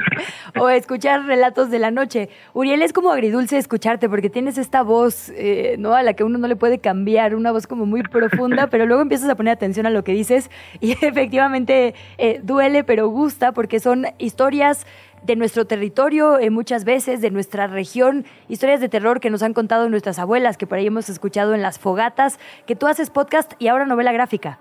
o 0.58 0.68
escuchar 0.68 1.24
relatos 1.24 1.70
de 1.70 1.78
la 1.78 1.92
noche. 1.92 2.30
Uriel, 2.52 2.82
es 2.82 2.92
como 2.92 3.12
agridulce 3.12 3.58
escucharte 3.58 4.08
porque 4.08 4.28
tienes 4.28 4.58
esta 4.58 4.82
voz, 4.82 5.28
eh, 5.36 5.76
¿no? 5.78 5.94
A 5.94 6.02
la 6.02 6.14
que 6.14 6.24
uno 6.24 6.36
no 6.36 6.48
le 6.48 6.56
puede 6.56 6.80
cambiar, 6.80 7.36
una 7.36 7.52
voz 7.52 7.68
como 7.68 7.86
muy 7.86 8.02
profunda, 8.02 8.66
pero 8.66 8.86
luego 8.86 9.02
empiezas 9.02 9.30
a 9.30 9.36
poner 9.36 9.52
atención 9.52 9.86
a 9.86 9.90
lo 9.90 10.02
que 10.02 10.14
dices 10.14 10.50
y 10.80 10.90
efectivamente 11.00 11.94
eh, 12.18 12.40
duele, 12.42 12.82
pero 12.82 13.06
gusta 13.06 13.52
porque 13.52 13.78
son 13.78 14.06
historias 14.18 14.84
de 15.24 15.36
nuestro 15.36 15.66
territorio, 15.66 16.38
eh, 16.38 16.50
muchas 16.50 16.84
veces 16.84 17.20
de 17.20 17.30
nuestra 17.30 17.66
región, 17.66 18.24
historias 18.48 18.80
de 18.80 18.88
terror 18.88 19.20
que 19.20 19.30
nos 19.30 19.42
han 19.42 19.54
contado 19.54 19.88
nuestras 19.88 20.18
abuelas, 20.18 20.58
que 20.58 20.66
por 20.66 20.78
ahí 20.78 20.86
hemos 20.86 21.08
escuchado 21.08 21.54
en 21.54 21.62
las 21.62 21.78
fogatas, 21.78 22.38
que 22.66 22.76
tú 22.76 22.86
haces 22.86 23.10
podcast 23.10 23.52
y 23.58 23.68
ahora 23.68 23.86
novela 23.86 24.12
gráfica. 24.12 24.58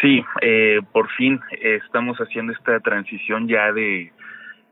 Sí, 0.00 0.24
eh, 0.40 0.80
por 0.92 1.08
fin 1.10 1.40
estamos 1.50 2.18
haciendo 2.18 2.52
esta 2.52 2.80
transición 2.80 3.48
ya 3.48 3.72
de 3.72 4.12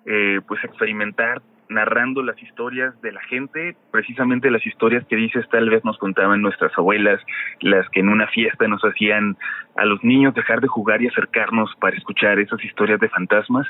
eh, 0.06 0.40
pues 0.46 0.62
experimentar 0.64 1.42
narrando 1.70 2.22
las 2.22 2.40
historias 2.42 3.00
de 3.00 3.12
la 3.12 3.22
gente, 3.22 3.76
precisamente 3.90 4.50
las 4.50 4.66
historias 4.66 5.06
que 5.06 5.16
dices 5.16 5.48
tal 5.50 5.70
vez 5.70 5.84
nos 5.84 5.96
contaban 5.98 6.42
nuestras 6.42 6.76
abuelas, 6.76 7.20
las 7.60 7.88
que 7.90 8.00
en 8.00 8.08
una 8.08 8.26
fiesta 8.26 8.66
nos 8.68 8.82
hacían 8.82 9.36
a 9.76 9.84
los 9.84 10.02
niños 10.02 10.34
dejar 10.34 10.60
de 10.60 10.68
jugar 10.68 11.00
y 11.00 11.06
acercarnos 11.06 11.70
para 11.80 11.96
escuchar 11.96 12.38
esas 12.40 12.62
historias 12.64 13.00
de 13.00 13.08
fantasmas. 13.08 13.66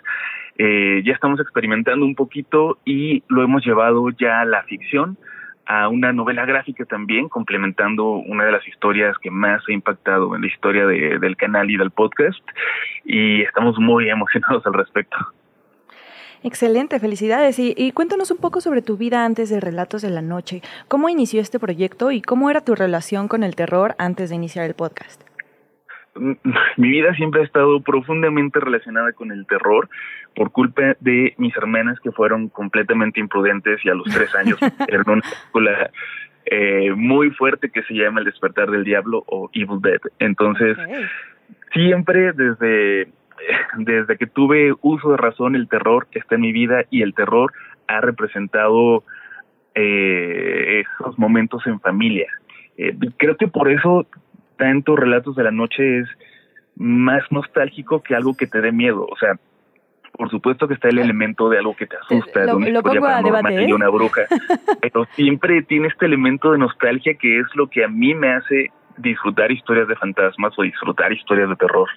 Eh, 0.59 1.02
ya 1.05 1.12
estamos 1.12 1.40
experimentando 1.40 2.05
un 2.05 2.14
poquito 2.14 2.78
y 2.85 3.22
lo 3.28 3.43
hemos 3.43 3.64
llevado 3.64 4.09
ya 4.10 4.40
a 4.40 4.44
la 4.47 4.62
ficción, 4.64 5.18
a 5.66 5.89
una 5.89 6.12
novela 6.12 6.47
gráfica 6.47 6.85
también, 6.86 7.28
complementando 7.28 8.12
una 8.12 8.44
de 8.44 8.52
las 8.52 8.66
historias 8.66 9.16
que 9.18 9.31
más 9.31 9.62
ha 9.68 9.72
impactado 9.72 10.35
en 10.35 10.40
la 10.40 10.48
historia 10.48 10.86
del 10.86 11.36
canal 11.36 11.70
y 11.70 11.77
del 11.77 11.90
podcast, 11.90 12.40
y 13.05 13.43
estamos 13.43 13.78
muy 13.78 14.09
emocionados 14.10 14.66
al 14.66 14.72
respecto. 14.74 15.16
Excelente, 16.43 16.99
felicidades. 16.99 17.59
Y, 17.59 17.93
cuéntanos 17.93 18.31
un 18.31 18.39
poco 18.39 18.61
sobre 18.61 18.81
tu 18.83 18.97
vida 18.97 19.25
antes 19.25 19.51
de 19.51 19.61
Relatos 19.61 20.03
de 20.03 20.11
la 20.11 20.23
Noche. 20.23 20.62
¿Cómo 20.89 21.09
inició 21.09 21.41
este 21.41 21.59
proyecto 21.59 22.11
y 22.11 22.23
cómo 22.23 22.51
era 22.51 22.62
tu 22.62 22.75
relación 22.75 23.29
con 23.29 23.43
el 23.43 23.55
terror 23.55 23.95
antes 23.99 24.31
de 24.31 24.37
iniciar 24.37 24.65
el 24.65 24.75
podcast? 24.75 25.23
Mi 26.77 26.89
vida 26.89 27.15
siempre 27.15 27.43
ha 27.43 27.45
estado 27.45 27.81
profundamente 27.83 28.59
relacionada 28.59 29.12
con 29.12 29.31
el 29.31 29.47
terror 29.47 29.89
por 30.35 30.51
culpa 30.51 30.97
de 31.01 31.35
mis 31.37 31.57
hermanas 31.57 32.01
que 32.01 32.11
fueron 32.11 32.49
completamente 32.49 33.21
imprudentes 33.21 33.85
y 33.85 33.91
a 33.91 33.95
los 33.95 34.09
tres 34.09 34.35
años 34.35 34.59
era 34.89 35.03
una 35.07 35.23
película 35.23 35.91
eh, 36.47 36.93
muy 36.97 37.31
fuerte 37.31 37.71
que 37.71 37.83
se 37.85 37.95
llama 37.95 38.21
El 38.21 38.27
despertar 38.27 38.71
del 38.71 38.85
diablo 38.85 39.23
o 39.27 39.51
Evil 39.53 39.81
Dead. 39.81 40.01
Entonces, 40.19 40.77
siempre 41.73 42.33
desde 42.33 43.09
desde 43.79 44.17
que 44.17 44.27
tuve 44.27 44.75
uso 44.81 45.11
de 45.11 45.17
razón, 45.17 45.57
el 45.57 45.69
terror 45.69 46.07
está 46.12 46.35
en 46.35 46.43
mi 46.43 46.53
vida 46.53 46.85
y 46.91 47.03
el 47.03 47.15
terror 47.15 47.53
ha 47.87 48.01
representado 48.01 49.05
eh, 49.75 50.83
esos 50.83 51.19
momentos 51.19 51.67
en 51.67 51.81
familia. 51.81 52.27
Eh, 52.77 52.97
creo 53.17 53.37
que 53.37 53.49
por 53.49 53.71
eso 53.71 54.07
tanto 54.57 54.97
Relatos 54.97 55.37
de 55.37 55.45
la 55.45 55.51
Noche 55.51 56.01
es 56.01 56.09
más 56.77 57.23
nostálgico 57.31 58.03
que 58.03 58.15
algo 58.15 58.37
que 58.37 58.47
te 58.47 58.61
dé 58.61 58.73
miedo. 58.73 59.07
O 59.11 59.17
sea, 59.17 59.39
por 60.12 60.31
supuesto 60.31 60.69
que 60.69 60.75
está 60.75 60.89
el 60.89 60.99
elemento 60.99 61.49
de 61.49 61.59
algo 61.59 61.75
que 61.75 61.87
te 61.87 61.97
asusta, 61.97 62.45
de 62.45 62.55
una 62.55 62.69
historia 62.69 63.21
¿eh? 63.61 63.73
una 63.73 63.89
bruja, 63.89 64.23
pero 64.83 65.07
siempre 65.15 65.62
tiene 65.62 65.89
este 65.89 66.07
elemento 66.07 66.53
de 66.53 66.59
nostalgia 66.59 67.15
que 67.15 67.41
es 67.41 67.47
lo 67.55 67.69
que 67.69 67.85
a 67.85 67.89
mí 67.89 68.15
me 68.15 68.33
hace 68.35 68.71
disfrutar 68.99 69.51
historias 69.51 69.89
de 69.89 69.97
fantasmas 69.97 70.53
o 70.59 70.62
disfrutar 70.62 71.12
historias 71.12 71.49
de 71.49 71.57
terror. 71.57 71.89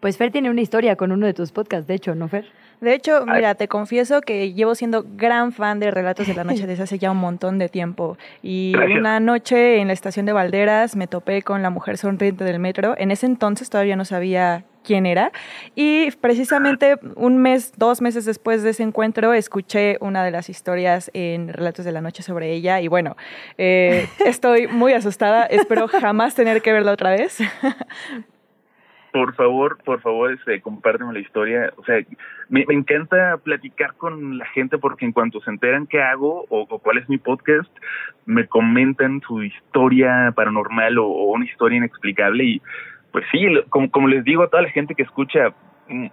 Pues 0.00 0.16
Fer 0.16 0.30
tiene 0.30 0.50
una 0.50 0.60
historia 0.60 0.96
con 0.96 1.12
uno 1.12 1.26
de 1.26 1.34
tus 1.34 1.52
podcasts, 1.52 1.86
de 1.86 1.94
hecho, 1.94 2.14
¿no, 2.14 2.28
Fer? 2.28 2.46
De 2.80 2.94
hecho, 2.94 3.26
mira, 3.26 3.56
te 3.56 3.66
confieso 3.66 4.20
que 4.20 4.52
llevo 4.52 4.76
siendo 4.76 5.04
gran 5.16 5.52
fan 5.52 5.80
de 5.80 5.90
Relatos 5.90 6.28
de 6.28 6.34
la 6.34 6.44
Noche 6.44 6.66
desde 6.68 6.84
hace 6.84 6.98
ya 6.98 7.10
un 7.10 7.16
montón 7.16 7.58
de 7.58 7.68
tiempo. 7.68 8.16
Y 8.40 8.74
una 8.76 9.18
noche 9.18 9.78
en 9.78 9.88
la 9.88 9.92
estación 9.92 10.26
de 10.26 10.32
Valderas 10.32 10.94
me 10.94 11.08
topé 11.08 11.42
con 11.42 11.62
la 11.62 11.70
mujer 11.70 11.98
sonriente 11.98 12.44
del 12.44 12.60
metro. 12.60 12.94
En 12.96 13.10
ese 13.10 13.26
entonces 13.26 13.68
todavía 13.68 13.96
no 13.96 14.04
sabía 14.04 14.64
quién 14.84 15.06
era. 15.06 15.32
Y 15.74 16.12
precisamente 16.12 16.96
un 17.16 17.38
mes, 17.38 17.72
dos 17.76 18.00
meses 18.00 18.24
después 18.24 18.62
de 18.62 18.70
ese 18.70 18.84
encuentro, 18.84 19.34
escuché 19.34 19.98
una 20.00 20.24
de 20.24 20.30
las 20.30 20.48
historias 20.48 21.10
en 21.14 21.52
Relatos 21.52 21.84
de 21.84 21.90
la 21.90 22.00
Noche 22.00 22.22
sobre 22.22 22.52
ella. 22.52 22.80
Y 22.80 22.86
bueno, 22.86 23.16
eh, 23.58 24.06
estoy 24.24 24.68
muy 24.68 24.92
asustada. 24.92 25.46
Espero 25.46 25.88
jamás 25.88 26.36
tener 26.36 26.62
que 26.62 26.72
verla 26.72 26.92
otra 26.92 27.10
vez. 27.10 27.38
por 29.12 29.34
favor, 29.34 29.78
por 29.84 30.00
favor, 30.00 30.32
este, 30.32 30.60
compárteme 30.60 31.12
la 31.12 31.18
historia. 31.20 31.72
O 31.76 31.84
sea, 31.84 31.98
me, 32.48 32.64
encanta 32.68 33.36
platicar 33.38 33.94
con 33.94 34.38
la 34.38 34.46
gente 34.46 34.78
porque 34.78 35.04
en 35.04 35.12
cuanto 35.12 35.40
se 35.40 35.50
enteran 35.50 35.86
qué 35.86 36.02
hago 36.02 36.44
o, 36.48 36.66
o 36.68 36.78
cuál 36.78 36.98
es 36.98 37.08
mi 37.08 37.18
podcast, 37.18 37.70
me 38.26 38.46
comentan 38.46 39.20
su 39.26 39.42
historia 39.42 40.32
paranormal 40.34 40.98
o, 40.98 41.06
o, 41.06 41.32
una 41.32 41.44
historia 41.44 41.78
inexplicable 41.78 42.44
y 42.44 42.62
pues 43.12 43.24
sí, 43.32 43.46
como, 43.70 43.90
como 43.90 44.08
les 44.08 44.24
digo 44.24 44.42
a 44.42 44.48
toda 44.48 44.62
la 44.62 44.70
gente 44.70 44.94
que 44.94 45.02
escucha, 45.02 45.54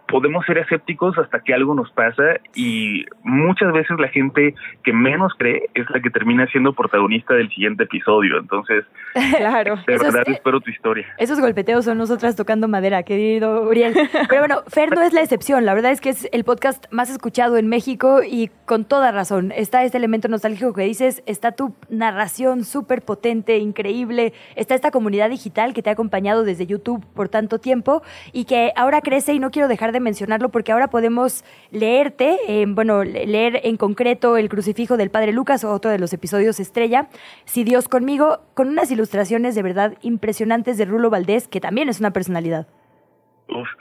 podemos 0.08 0.46
ser 0.46 0.58
escépticos 0.58 1.18
hasta 1.18 1.40
que 1.42 1.54
algo 1.54 1.74
nos 1.76 1.92
pasa 1.92 2.40
y 2.56 3.06
muchas 3.24 3.74
veces 3.74 4.00
la 4.00 4.08
gente 4.08 4.56
que 4.84 4.94
menos 4.94 5.34
cree 5.38 5.70
es 5.74 5.90
la 5.90 6.02
que 6.02 6.10
termina 6.10 6.48
siendo 6.48 6.74
protagonista 6.74 7.34
del 7.34 7.50
siguiente 7.50 7.84
episodio. 7.84 8.40
Entonces, 8.40 8.86
claro. 9.38 9.76
de 9.88 9.98
verdad 9.98 10.24
espero 10.28 10.62
tu 10.62 10.70
historia. 10.70 11.06
Esos 11.18 11.40
golpeteos 11.40 11.86
son 11.86 11.98
nosotras 11.98 12.36
tocando 12.36 12.68
madera, 12.68 13.04
querido 13.04 13.64
Uriel. 13.64 13.94
Pero 14.30 14.42
bueno, 14.42 14.64
Fer 14.68 14.94
no 14.94 15.02
es 15.02 15.14
la 15.14 15.22
excepción. 15.22 15.66
La 15.66 15.74
verdad 15.74 15.92
es 15.92 16.02
que 16.02 16.10
es 16.10 16.30
el 16.32 16.44
podcast 16.44 16.86
más 16.92 17.10
escuchado 17.10 17.58
en 17.58 17.68
México 17.68 18.22
y 18.24 18.50
con 18.66 18.86
toda 18.86 19.12
razón. 19.12 19.52
Está 19.56 19.84
este 19.84 19.98
elemento 19.98 20.28
nostálgico 20.28 20.74
que 20.74 20.84
dices, 20.84 21.24
está 21.26 21.52
tu 21.52 21.76
narración 21.90 22.64
súper 22.64 23.02
potente, 23.02 23.58
increíble, 23.58 24.34
está 24.56 24.76
esta 24.76 24.92
comunidad 24.92 25.30
digital 25.30 25.74
que 25.74 25.82
te 25.82 25.90
ha 25.90 25.94
acompañado 25.94 26.44
desde 26.44 26.66
YouTube 26.66 27.06
por 27.14 27.30
tanto 27.30 27.60
tiempo 27.60 28.02
y 28.32 28.46
que 28.46 28.72
ahora 28.76 29.02
crece 29.02 29.34
y 29.34 29.40
no 29.40 29.52
quiero 29.52 29.65
dejar 29.68 29.92
de 29.92 30.00
mencionarlo 30.00 30.50
porque 30.50 30.72
ahora 30.72 30.90
podemos 30.90 31.44
leerte, 31.72 32.38
eh, 32.48 32.66
bueno, 32.68 33.04
leer 33.04 33.62
en 33.64 33.78
concreto 33.78 34.38
el 34.38 34.50
crucifijo 34.50 34.98
del 34.98 35.10
Padre 35.10 35.32
Lucas, 35.32 35.64
otro 35.64 35.92
de 35.92 36.00
los 36.00 36.14
episodios 36.14 36.60
estrella, 36.60 37.08
Si 37.46 37.64
Dios 37.64 37.88
conmigo, 37.88 38.40
con 38.54 38.68
unas 38.70 38.92
ilustraciones 38.92 39.56
de 39.56 39.64
verdad 39.64 39.98
impresionantes 40.02 40.78
de 40.78 40.86
Rulo 40.86 41.10
Valdés, 41.10 41.48
que 41.48 41.62
también 41.62 41.90
es 41.90 42.00
una 42.00 42.12
personalidad. 42.12 42.68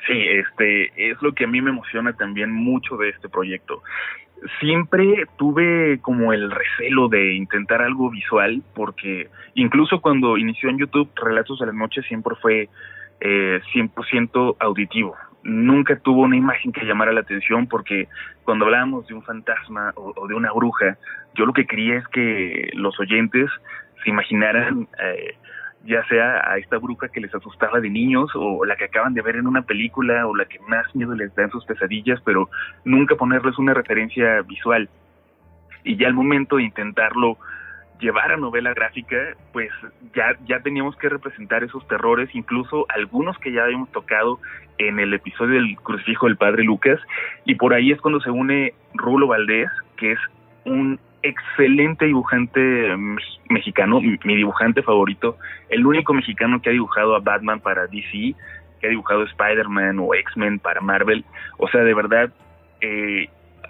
Sí, 0.06 0.12
este 0.12 1.11
es 1.11 1.20
lo 1.23 1.32
que 1.32 1.44
a 1.44 1.47
mí 1.47 1.61
me 1.62 1.70
emociona 1.70 2.12
también 2.12 2.52
mucho 2.52 2.97
de 2.97 3.09
este 3.09 3.28
proyecto. 3.28 3.82
Siempre 4.61 5.24
tuve 5.39 5.98
como 6.02 6.35
el 6.35 6.51
recelo 6.51 7.09
de 7.09 7.35
intentar 7.35 7.81
algo 7.81 8.11
visual, 8.11 8.62
porque 8.74 9.28
incluso 9.55 10.01
cuando 10.01 10.36
inició 10.36 10.69
en 10.69 10.78
YouTube 10.78 11.11
Relatos 11.16 11.59
de 11.61 11.66
la 11.66 11.73
Noche 11.73 12.02
siempre 12.02 12.35
fue 12.43 12.69
eh, 13.20 13.61
100% 13.73 14.56
auditivo 14.61 15.16
nunca 15.45 15.97
tuvo 15.97 16.23
una 16.23 16.37
imagen 16.37 16.73
que 16.73 16.85
llamara 16.85 17.12
la 17.12 17.21
atención 17.21 17.66
porque 17.66 18.09
cuando 18.45 18.65
hablábamos 18.65 19.07
de 19.07 19.15
un 19.15 19.23
fantasma 19.23 19.93
o, 19.95 20.12
o 20.16 20.27
de 20.27 20.35
una 20.35 20.53
bruja, 20.53 20.97
yo 21.35 21.47
lo 21.47 21.53
que 21.53 21.66
quería 21.66 21.99
es 21.99 22.09
que 22.09 22.71
los 22.75 22.99
oyentes 22.99 23.51
se 24.03 24.11
imaginaran 24.11 24.89
eh, 24.99 25.37
ya 25.87 26.03
sea 26.09 26.51
a 26.51 26.57
esta 26.59 26.79
bruja 26.79 27.09
que 27.09 27.21
les 27.21 27.35
asustaba 27.35 27.81
de 27.81 27.91
niños 27.91 28.31
o 28.35 28.65
la 28.65 28.77
que 28.77 28.85
acaban 28.85 29.15
de 29.15 29.23
ver 29.23 29.37
en 29.37 29.47
una 29.47 29.62
película 29.62 30.27
o 30.27 30.35
la 30.35 30.47
que 30.47 30.59
más 30.61 30.95
miedo 30.95 31.15
les 31.15 31.35
da 31.35 31.45
en 31.45 31.51
sus 31.51 31.65
pesadillas, 31.65 32.21
pero 32.25 32.49
nunca 32.85 33.16
ponerles 33.16 33.59
una 33.59 33.75
referencia 33.75 34.43
visual. 34.43 34.89
Y 35.85 35.97
ya 35.97 36.07
al 36.07 36.15
momento 36.15 36.57
de 36.57 36.65
intentarlo 36.65 37.37
llevar 38.01 38.33
a 38.33 38.37
novela 38.37 38.75
gráfica, 38.75 39.16
pues 39.53 39.71
ya, 40.15 40.37
ya 40.47 40.61
teníamos 40.61 40.97
que 40.97 41.09
representar 41.09 41.62
esos 41.62 41.87
terrores, 41.89 42.29
incluso 42.35 42.87
algunos 42.89 43.39
que 43.39 43.53
ya 43.53 43.65
habíamos 43.65 43.91
tocado 43.93 44.41
en 44.79 44.99
el 44.99 45.15
episodio 45.15 45.55
del 45.55 45.77
crucifijo 45.77 46.27
del 46.27 46.37
padre 46.37 46.65
Lucas, 46.65 47.01
y 47.45 47.55
por 47.55 47.75
ahí 47.75 47.93
es 47.93 48.01
cuando 48.01 48.21
se 48.21 48.31
une 48.31 48.75
Rulo 48.95 49.29
Valdés, 49.29 49.71
que 49.97 50.12
es 50.12 50.19
un 50.65 50.99
excelente 51.23 52.07
dibujante 52.07 52.95
mexicano, 53.49 54.01
mi 54.01 54.37
dibujante 54.37 54.83
favorito, 54.83 55.39
el 55.71 55.87
único 55.87 56.12
mexicano 56.12 56.61
que 56.61 56.71
ha 56.71 56.73
dibujado 56.73 57.15
a 57.15 57.21
Batman 57.21 57.61
para 57.61 57.87
DC, 57.87 58.35
que 58.81 58.87
ha 58.87 58.91
dibujado 58.91 59.23
Spider-Man 59.23 59.99
o 60.01 60.15
X-Men 60.15 60.59
para 60.59 60.81
Marvel, 60.81 61.25
o 61.57 61.69
sea, 61.69 61.83
de 61.83 61.95
verdad, 61.95 62.31
eh, 62.81 63.29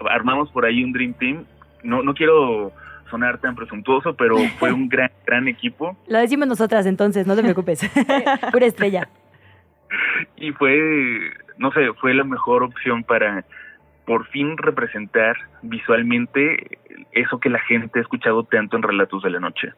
armamos 0.09 0.51
por 0.51 0.65
ahí 0.65 0.83
un 0.83 0.91
Dream 0.91 1.13
Team, 1.13 1.45
no, 1.83 2.03
no 2.03 2.13
quiero 2.13 2.73
sonar 3.09 3.39
tan 3.39 3.55
presuntuoso, 3.55 4.15
pero 4.15 4.37
fue 4.59 4.71
un 4.71 4.89
gran, 4.89 5.11
gran 5.25 5.47
equipo. 5.47 5.97
Lo 6.07 6.19
decimos 6.19 6.47
nosotras 6.47 6.85
entonces, 6.85 7.27
no 7.27 7.35
te 7.35 7.43
preocupes. 7.43 7.81
Pura 8.51 8.65
estrella. 8.65 9.07
Y 10.37 10.51
fue, 10.51 11.31
no 11.57 11.71
sé, 11.71 11.93
fue 11.99 12.13
la 12.13 12.23
mejor 12.23 12.63
opción 12.63 13.03
para 13.03 13.45
por 14.05 14.27
fin 14.27 14.57
representar 14.57 15.35
visualmente 15.63 16.79
eso 17.11 17.39
que 17.39 17.49
la 17.49 17.59
gente 17.59 17.99
ha 17.99 18.01
escuchado 18.01 18.43
tanto 18.43 18.77
en 18.77 18.83
Relatos 18.83 19.23
de 19.23 19.31
la 19.31 19.39
Noche. 19.39 19.73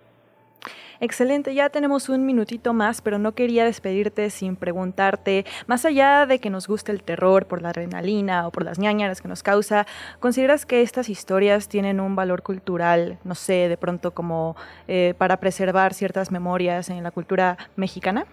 Excelente, 0.99 1.53
ya 1.53 1.69
tenemos 1.69 2.09
un 2.09 2.25
minutito 2.25 2.73
más, 2.73 3.01
pero 3.01 3.19
no 3.19 3.33
quería 3.33 3.65
despedirte 3.65 4.29
sin 4.29 4.55
preguntarte, 4.55 5.45
más 5.67 5.85
allá 5.85 6.25
de 6.25 6.39
que 6.39 6.49
nos 6.49 6.67
guste 6.67 6.91
el 6.91 7.03
terror 7.03 7.45
por 7.45 7.61
la 7.61 7.69
adrenalina 7.69 8.47
o 8.47 8.51
por 8.51 8.63
las 8.63 8.79
ñañaras 8.79 9.21
que 9.21 9.27
nos 9.27 9.43
causa, 9.43 9.85
¿consideras 10.19 10.65
que 10.65 10.81
estas 10.81 11.09
historias 11.09 11.67
tienen 11.67 11.99
un 11.99 12.15
valor 12.15 12.41
cultural, 12.41 13.19
no 13.23 13.35
sé, 13.35 13.69
de 13.69 13.77
pronto 13.77 14.11
como 14.11 14.55
eh, 14.87 15.13
para 15.17 15.37
preservar 15.37 15.93
ciertas 15.93 16.31
memorias 16.31 16.89
en 16.89 17.03
la 17.03 17.11
cultura 17.11 17.57
mexicana? 17.75 18.25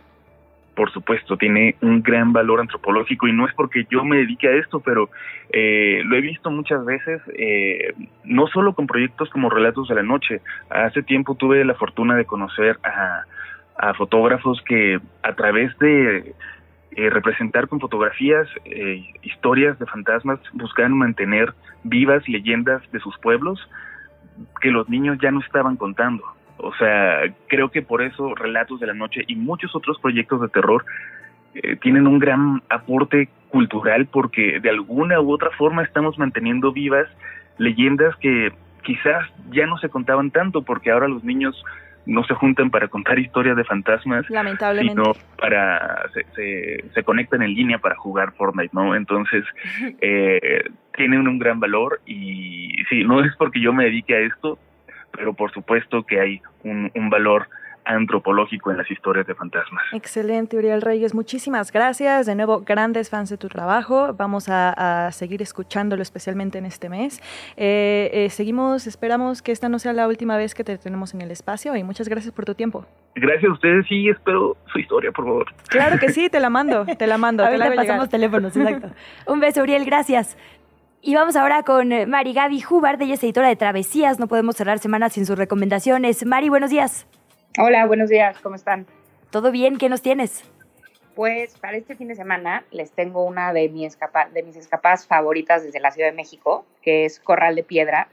Por 0.75 0.93
supuesto, 0.93 1.37
tiene 1.37 1.77
un 1.81 2.03
gran 2.03 2.33
valor 2.33 2.61
antropológico 2.61 3.27
y 3.29 3.33
no 3.33 3.47
es 3.47 3.55
porque 3.55 3.87
yo 3.91 4.05
me 4.05 4.17
dedique 4.17 4.49
a 4.49 4.57
esto, 4.57 4.81
pero 4.81 5.09
eh, 5.51 6.03
lo 6.05 6.17
he 6.17 6.21
visto 6.21 6.51
muchas 6.51 6.85
veces, 6.85 7.23
eh, 7.39 7.95
no 8.25 8.47
solo 8.49 8.75
con 8.75 8.87
proyectos 8.87 9.31
como 9.31 9.51
Relatos 9.51 9.89
de 9.89 9.95
la 9.95 10.03
Noche. 10.03 10.41
Hace 10.71 11.03
tiempo 11.03 11.35
tuve 11.35 11.65
la 11.65 11.75
fortuna 11.75 12.17
de 12.17 12.25
conocer 12.25 12.79
a, 12.83 13.25
a 13.77 13.95
fotógrafos 13.95 14.63
que 14.63 15.01
a 15.23 15.33
través 15.35 15.77
de 15.79 16.35
eh, 16.97 17.11
representar 17.11 17.67
con 17.67 17.81
fotografías 17.81 18.47
eh, 18.65 19.05
historias 19.23 19.77
de 19.81 19.87
fantasmas 19.87 20.39
buscaban 20.53 20.97
mantener 20.97 21.53
vivas 21.83 22.29
leyendas 22.29 22.83
de 22.93 23.01
sus 23.01 23.19
pueblos 23.19 23.69
que 24.61 24.71
los 24.71 24.89
niños 24.89 25.19
ya 25.21 25.33
no 25.33 25.41
estaban 25.41 25.77
contando. 25.77 26.23
O 26.59 26.75
sea, 26.75 27.23
creo 27.49 27.71
que 27.71 27.83
por 27.83 28.03
eso 28.03 28.35
Relatos 28.35 28.81
de 28.81 28.87
la 28.87 28.95
Noche 28.95 29.25
y 29.27 29.37
muchos 29.37 29.75
otros 29.75 29.99
proyectos 30.01 30.41
de 30.41 30.49
terror 30.49 30.85
eh, 31.55 31.77
tienen 31.77 32.07
un 32.07 32.19
gran 32.19 32.63
aporte 32.69 33.29
cultural 33.49 34.07
porque 34.07 34.61
de 34.61 34.71
alguna 34.71 35.21
u 35.21 35.33
otra 35.33 35.51
forma 35.51 35.83
estamos 35.83 36.19
manteniendo 36.19 36.73
vivas 36.73 37.07
leyendas 37.59 38.17
que 38.17 38.53
quizás 38.83 39.25
ya 39.51 39.67
no 39.67 39.79
se 39.79 39.89
contaban 39.89 40.31
tanto 40.31 40.63
porque 40.63 40.91
ahora 40.91 41.09
los 41.09 41.23
niños 41.25 41.63
no 42.07 42.25
se 42.25 42.35
juntan 42.35 42.71
para 42.71 42.89
contar 42.89 43.19
historias 43.19 43.57
de 43.57 43.65
fantasmas, 43.65 44.29
Lamentablemente. 44.29 44.93
sino 44.93 45.13
para 45.39 46.03
se, 46.13 46.25
se, 46.35 46.85
se 46.93 47.03
conectan 47.03 47.43
en 47.43 47.55
línea 47.55 47.79
para 47.79 47.97
jugar 47.97 48.33
Fortnite, 48.33 48.71
¿no? 48.75 48.95
Entonces 48.95 49.45
eh, 50.01 50.65
tienen 50.97 51.27
un 51.27 51.39
gran 51.39 51.61
valor 51.61 52.01
y 52.07 52.75
sí, 52.89 53.05
no 53.05 53.25
es 53.25 53.35
porque 53.37 53.61
yo 53.61 53.73
me 53.73 53.85
dedique 53.85 54.15
a 54.15 54.21
esto, 54.21 54.59
pero 55.17 55.35
por 55.35 55.53
supuesto 55.53 56.05
que 56.05 56.21
hay 56.21 56.43
un, 56.63 56.91
un, 56.95 57.11
valor 57.11 57.49
antropológico 57.85 58.71
en 58.71 58.79
las 58.79 58.91
historias 58.91 59.27
de 59.27 59.35
fantasmas. 59.35 59.85
Excelente, 59.93 60.57
Uriel 60.57 60.81
Reyes. 60.81 61.15
Muchísimas 61.15 61.71
gracias. 61.71 62.27
De 62.27 62.35
nuevo, 62.35 62.61
grandes 62.61 63.11
fans 63.11 63.29
de 63.29 63.37
tu 63.37 63.49
trabajo. 63.49 64.15
Vamos 64.15 64.49
a, 64.49 65.07
a 65.07 65.13
seguir 65.13 65.43
escuchándolo, 65.43 66.03
especialmente 66.03 66.59
en 66.59 66.65
este 66.65 66.89
mes. 66.89 67.21
Eh, 67.57 68.11
eh, 68.13 68.31
seguimos, 68.31 68.87
esperamos 68.87 69.43
que 69.43 69.53
esta 69.53 69.69
no 69.69 69.79
sea 69.79 69.93
la 69.93 70.09
última 70.09 70.37
vez 70.37 70.55
que 70.55 70.65
te 70.65 70.79
tenemos 70.79 71.15
en 71.15 71.21
el 71.21 71.31
espacio 71.31 71.77
y 71.77 71.85
muchas 71.85 72.09
gracias 72.09 72.33
por 72.33 72.47
tu 72.47 72.55
tiempo. 72.55 72.87
Gracias 73.15 73.51
a 73.51 73.53
ustedes 73.53 73.87
y 73.91 74.09
espero 74.09 74.57
su 74.73 74.79
historia, 74.79 75.13
por 75.13 75.25
favor. 75.27 75.47
Claro 75.69 75.99
que 75.99 76.09
sí, 76.09 76.29
te 76.31 76.41
la 76.41 76.51
mando, 76.51 76.87
te 76.87 77.07
la 77.07 77.19
mando. 77.19 77.45
Ahorita 77.45 77.65
te 77.65 77.71
la 77.71 77.77
pasamos 77.77 78.09
teléfonos, 78.09 78.57
exacto. 78.57 78.89
Un 79.27 79.41
beso, 79.41 79.63
Uriel, 79.63 79.85
gracias. 79.85 80.37
Y 81.07 81.15
vamos 81.15 81.37
ahora 81.37 81.65
con 81.65 81.91
Mari 82.09 82.33
Gaby 82.33 82.65
Hubbard, 82.65 83.03
ella 83.03 83.13
es 83.13 83.23
editora 83.23 83.49
de 83.49 83.57
Travesías, 83.57 84.19
no 84.19 84.27
podemos 84.27 84.57
cerrar 84.57 84.79
semanas 84.79 85.13
sin 85.13 85.27
sus 85.27 85.37
recomendaciones. 85.37 86.25
Mari, 86.25 86.49
buenos 86.49 86.71
días. 86.71 87.07
Hola, 87.59 87.85
buenos 87.85 88.09
días, 88.09 88.39
¿cómo 88.39 88.55
están? 88.55 88.87
¿Todo 89.29 89.51
bien? 89.51 89.77
¿Qué 89.77 89.91
nos 89.91 90.01
tienes? 90.01 90.45
Pues 91.15 91.59
para 91.59 91.77
este 91.77 91.95
fin 91.95 92.09
de 92.09 92.15
semana 92.15 92.65
les 92.71 92.93
tengo 92.93 93.23
una 93.23 93.53
de, 93.53 93.69
mi 93.69 93.85
escapa 93.85 94.31
de 94.33 94.43
mis 94.45 94.57
escapadas 94.57 95.07
favoritas 95.07 95.63
desde 95.63 95.79
la 95.79 95.91
Ciudad 95.91 96.09
de 96.09 96.17
México, 96.17 96.65
que 96.81 97.05
es 97.05 97.21
Corral 97.21 97.55
de 97.55 97.65
Piedra. 97.65 98.09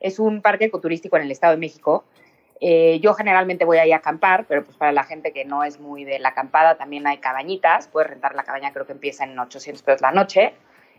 Es 0.00 0.18
un 0.18 0.42
parque 0.42 0.64
ecoturístico 0.64 1.16
en 1.16 1.22
el 1.22 1.30
Estado 1.30 1.52
de 1.52 1.60
México. 1.60 2.02
Eh, 2.60 2.98
yo 2.98 3.14
generalmente 3.14 3.64
voy 3.64 3.78
ahí 3.78 3.92
a 3.92 3.98
acampar, 3.98 4.46
pero 4.48 4.64
pues 4.64 4.76
para 4.76 4.90
la 4.90 5.04
gente 5.04 5.32
que 5.32 5.44
no 5.44 5.62
es 5.62 5.78
muy 5.78 6.02
de 6.02 6.18
la 6.18 6.30
acampada 6.30 6.74
también 6.74 7.06
hay 7.06 7.18
cabañitas. 7.18 7.86
Puedes 7.86 8.10
rentar 8.10 8.34
la 8.34 8.42
cabaña, 8.42 8.72
creo 8.72 8.86
que 8.86 8.92
empieza 8.92 9.22
en 9.22 9.38
800 9.38 9.84
pesos 9.84 10.00
la 10.00 10.10
noche. 10.10 10.52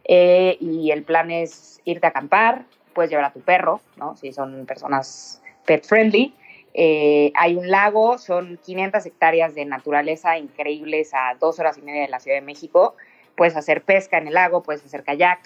Eh, 0.08 0.58
y 0.60 0.92
el 0.92 1.04
plan 1.04 1.32
es 1.32 1.82
irte 1.84 2.06
a 2.06 2.10
acampar, 2.10 2.66
puedes 2.94 3.10
llevar 3.10 3.26
a 3.26 3.34
tu 3.34 3.42
perro, 3.42 3.82
¿no? 3.98 4.16
Si 4.16 4.32
son 4.32 4.66
personas 4.66 5.42
pet 5.66 5.86
friendly. 5.86 6.34
Eh, 6.74 7.32
hay 7.36 7.56
un 7.56 7.70
lago, 7.70 8.18
son 8.18 8.60
500 8.64 9.06
hectáreas 9.06 9.56
de 9.56 9.66
naturaleza 9.66 10.38
increíbles 10.38 11.14
a 11.14 11.36
dos 11.40 11.60
horas 11.60 11.78
y 11.78 11.82
media 11.82 12.02
de 12.02 12.10
la 12.10 12.20
Ciudad 12.20 12.38
de 12.38 12.46
México. 12.46 12.96
Puedes 13.36 13.56
hacer 13.56 13.82
pesca 13.82 14.18
en 14.18 14.28
el 14.28 14.34
lago, 14.34 14.62
puedes 14.62 14.84
hacer 14.86 15.04
kayak. 15.04 15.40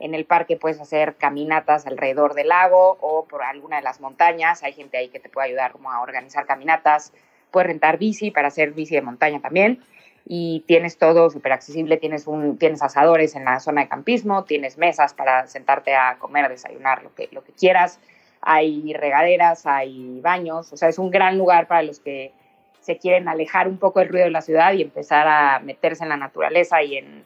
En 0.00 0.14
el 0.14 0.24
parque 0.24 0.56
puedes 0.56 0.80
hacer 0.80 1.14
caminatas 1.14 1.86
alrededor 1.86 2.34
del 2.34 2.48
lago 2.48 2.98
o 3.00 3.24
por 3.26 3.42
alguna 3.42 3.76
de 3.76 3.82
las 3.82 4.00
montañas. 4.00 4.64
Hay 4.64 4.72
gente 4.72 4.98
ahí 4.98 5.08
que 5.08 5.20
te 5.20 5.28
puede 5.28 5.48
ayudar 5.48 5.72
como 5.72 5.92
a 5.92 6.02
organizar 6.02 6.46
caminatas. 6.46 7.12
Puedes 7.52 7.68
rentar 7.68 7.98
bici 7.98 8.32
para 8.32 8.48
hacer 8.48 8.72
bici 8.72 8.96
de 8.96 9.02
montaña 9.02 9.40
también. 9.40 9.84
Y 10.26 10.64
tienes 10.66 10.96
todo 10.96 11.28
súper 11.30 11.52
accesible, 11.52 11.98
tienes, 11.98 12.26
un, 12.26 12.56
tienes 12.56 12.82
asadores 12.82 13.34
en 13.36 13.44
la 13.44 13.60
zona 13.60 13.82
de 13.82 13.88
campismo, 13.88 14.44
tienes 14.44 14.78
mesas 14.78 15.12
para 15.12 15.46
sentarte 15.46 15.94
a 15.94 16.16
comer, 16.18 16.48
desayunar, 16.48 17.02
lo 17.02 17.14
que, 17.14 17.28
lo 17.30 17.44
que 17.44 17.52
quieras, 17.52 18.00
hay 18.40 18.92
regaderas, 18.94 19.66
hay 19.66 20.20
baños, 20.20 20.72
o 20.72 20.76
sea, 20.76 20.88
es 20.88 20.98
un 20.98 21.10
gran 21.10 21.36
lugar 21.36 21.66
para 21.66 21.82
los 21.82 22.00
que 22.00 22.32
se 22.80 22.98
quieren 22.98 23.28
alejar 23.28 23.68
un 23.68 23.78
poco 23.78 24.00
del 24.00 24.08
ruido 24.08 24.24
de 24.24 24.30
la 24.30 24.42
ciudad 24.42 24.72
y 24.74 24.82
empezar 24.82 25.26
a 25.26 25.58
meterse 25.60 26.02
en 26.02 26.10
la 26.10 26.18
naturaleza 26.18 26.82
y 26.82 26.98
en, 26.98 27.24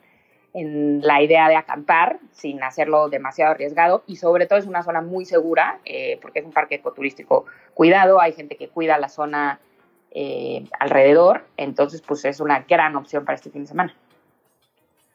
en 0.55 1.01
la 1.03 1.21
idea 1.21 1.49
de 1.49 1.57
acampar 1.57 2.19
sin 2.31 2.63
hacerlo 2.63 3.09
demasiado 3.09 3.53
arriesgado. 3.53 4.05
Y 4.07 4.17
sobre 4.17 4.47
todo 4.47 4.59
es 4.59 4.67
una 4.67 4.85
zona 4.85 5.01
muy 5.01 5.25
segura 5.25 5.81
eh, 5.85 6.19
porque 6.23 6.39
es 6.41 6.45
un 6.45 6.53
parque 6.53 6.77
ecoturístico 6.77 7.47
cuidado, 7.75 8.21
hay 8.21 8.33
gente 8.33 8.57
que 8.57 8.69
cuida 8.69 8.99
la 8.99 9.09
zona 9.09 9.61
eh, 10.11 10.65
alrededor, 10.79 11.45
entonces 11.57 12.03
pues 12.03 12.25
es 12.25 12.41
una 12.41 12.61
gran 12.61 12.97
opción 12.97 13.25
para 13.25 13.37
este 13.37 13.51
fin 13.51 13.63
de 13.63 13.69
semana. 13.69 13.95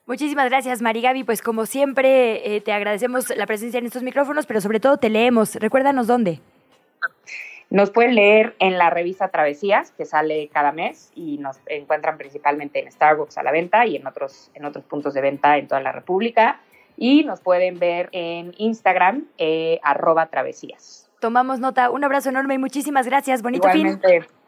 Muchísimas 0.05 0.49
gracias, 0.49 0.81
Marigaby. 0.81 1.23
Pues 1.23 1.41
como 1.41 1.65
siempre, 1.65 2.55
eh, 2.55 2.61
te 2.61 2.73
agradecemos 2.73 3.29
la 3.35 3.45
presencia 3.45 3.77
en 3.77 3.85
estos 3.85 4.03
micrófonos, 4.03 4.45
pero 4.45 4.59
sobre 4.59 4.79
todo 4.81 4.97
te 4.97 5.09
leemos. 5.09 5.55
Recuérdanos 5.55 6.07
dónde. 6.07 6.41
Nos 7.69 7.89
pueden 7.89 8.13
leer 8.15 8.55
en 8.59 8.77
la 8.77 8.89
revista 8.89 9.29
Travesías, 9.29 9.91
que 9.91 10.05
sale 10.05 10.49
cada 10.53 10.71
mes 10.71 11.11
y 11.15 11.37
nos 11.37 11.59
encuentran 11.65 12.17
principalmente 12.17 12.79
en 12.79 12.91
Starbucks 12.91 13.37
a 13.37 13.43
la 13.43 13.51
venta 13.51 13.87
y 13.87 13.95
en 13.95 14.05
otros, 14.05 14.51
en 14.53 14.65
otros 14.65 14.85
puntos 14.85 15.13
de 15.13 15.21
venta 15.21 15.57
en 15.57 15.67
toda 15.67 15.81
la 15.81 15.91
República. 15.91 16.59
Y 16.97 17.23
nos 17.23 17.41
pueden 17.41 17.79
ver 17.79 18.09
en 18.11 18.53
Instagram, 18.57 19.25
eh, 19.39 19.79
arroba 19.81 20.27
travesías. 20.27 21.09
Tomamos 21.19 21.59
nota. 21.59 21.89
Un 21.89 22.03
abrazo 22.03 22.29
enorme 22.29 22.55
y 22.55 22.57
muchísimas 22.59 23.07
gracias. 23.07 23.41
Bonito 23.41 23.67
Igualmente. 23.69 24.21
fin. 24.21 24.42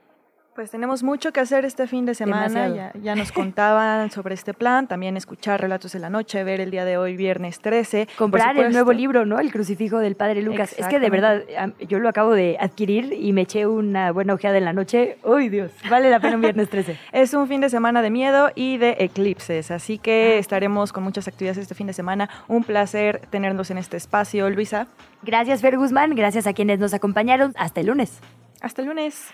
Pues 0.56 0.72
tenemos 0.72 1.04
mucho 1.04 1.34
que 1.34 1.42
hacer 1.42 1.66
este 1.66 1.86
fin 1.86 2.06
de 2.06 2.16
semana. 2.16 2.70
Ya, 2.70 2.94
ya, 2.98 3.14
nos 3.14 3.34
contaban 3.34 4.10
sobre 4.12 4.36
este 4.36 4.54
plan. 4.54 4.88
También 4.88 5.18
escuchar 5.18 5.60
Relatos 5.60 5.92
de 5.92 6.00
la 6.00 6.10
Noche, 6.10 6.46
ver 6.46 6.62
el 6.62 6.72
día 6.72 6.86
de 6.86 6.96
hoy, 6.98 7.18
viernes 7.18 7.60
13. 7.60 8.08
Comprar 8.18 8.58
el 8.58 8.72
nuevo 8.72 8.94
libro, 8.94 9.26
¿no? 9.26 9.38
El 9.42 9.52
crucifijo 9.52 10.00
del 10.00 10.16
Padre 10.16 10.42
Lucas. 10.42 10.74
Es 10.78 10.88
que 10.88 11.02
de 11.02 11.10
verdad, 11.10 11.44
yo 11.90 12.00
lo 12.00 12.08
acabo 12.08 12.32
de 12.32 12.56
adquirir 12.58 13.12
y 13.12 13.34
me 13.34 13.42
eché 13.42 13.68
una 13.68 14.14
buena 14.14 14.34
ojeada 14.34 14.58
en 14.58 14.64
la 14.64 14.72
noche. 14.72 15.18
¡Uy, 15.26 15.50
Dios! 15.50 15.74
Vale 15.90 16.10
la 16.10 16.22
pena 16.22 16.36
un 16.36 16.42
viernes 16.42 16.70
13. 16.70 16.98
es 17.12 17.34
un 17.34 17.50
fin 17.50 17.60
de 17.60 17.70
semana 17.70 18.02
de 18.02 18.10
miedo 18.10 18.50
y 18.56 18.78
de 18.78 18.96
eclipses. 19.00 19.72
Así 19.72 19.98
que 19.98 20.38
estaremos 20.38 20.94
con 20.94 21.04
muchas 21.04 21.28
actividades 21.28 21.58
este 21.58 21.76
fin 21.76 21.88
de 21.88 21.94
semana. 21.94 22.30
Un 22.48 22.64
placer 22.64 23.28
tenernos 23.30 23.72
en 23.72 23.78
este 23.78 23.98
espacio, 23.98 24.50
Luisa. 24.50 24.88
Gracias, 25.22 25.60
Fer 25.60 25.76
Guzmán. 25.76 26.16
Gracias 26.16 26.48
a 26.48 26.54
quienes 26.54 26.80
nos 26.80 26.94
acompañaron. 26.94 27.52
Hasta 27.58 27.82
el 27.82 27.88
lunes. 27.88 28.22
Hasta 28.62 28.82
el 28.82 28.88
lunes. 28.88 29.34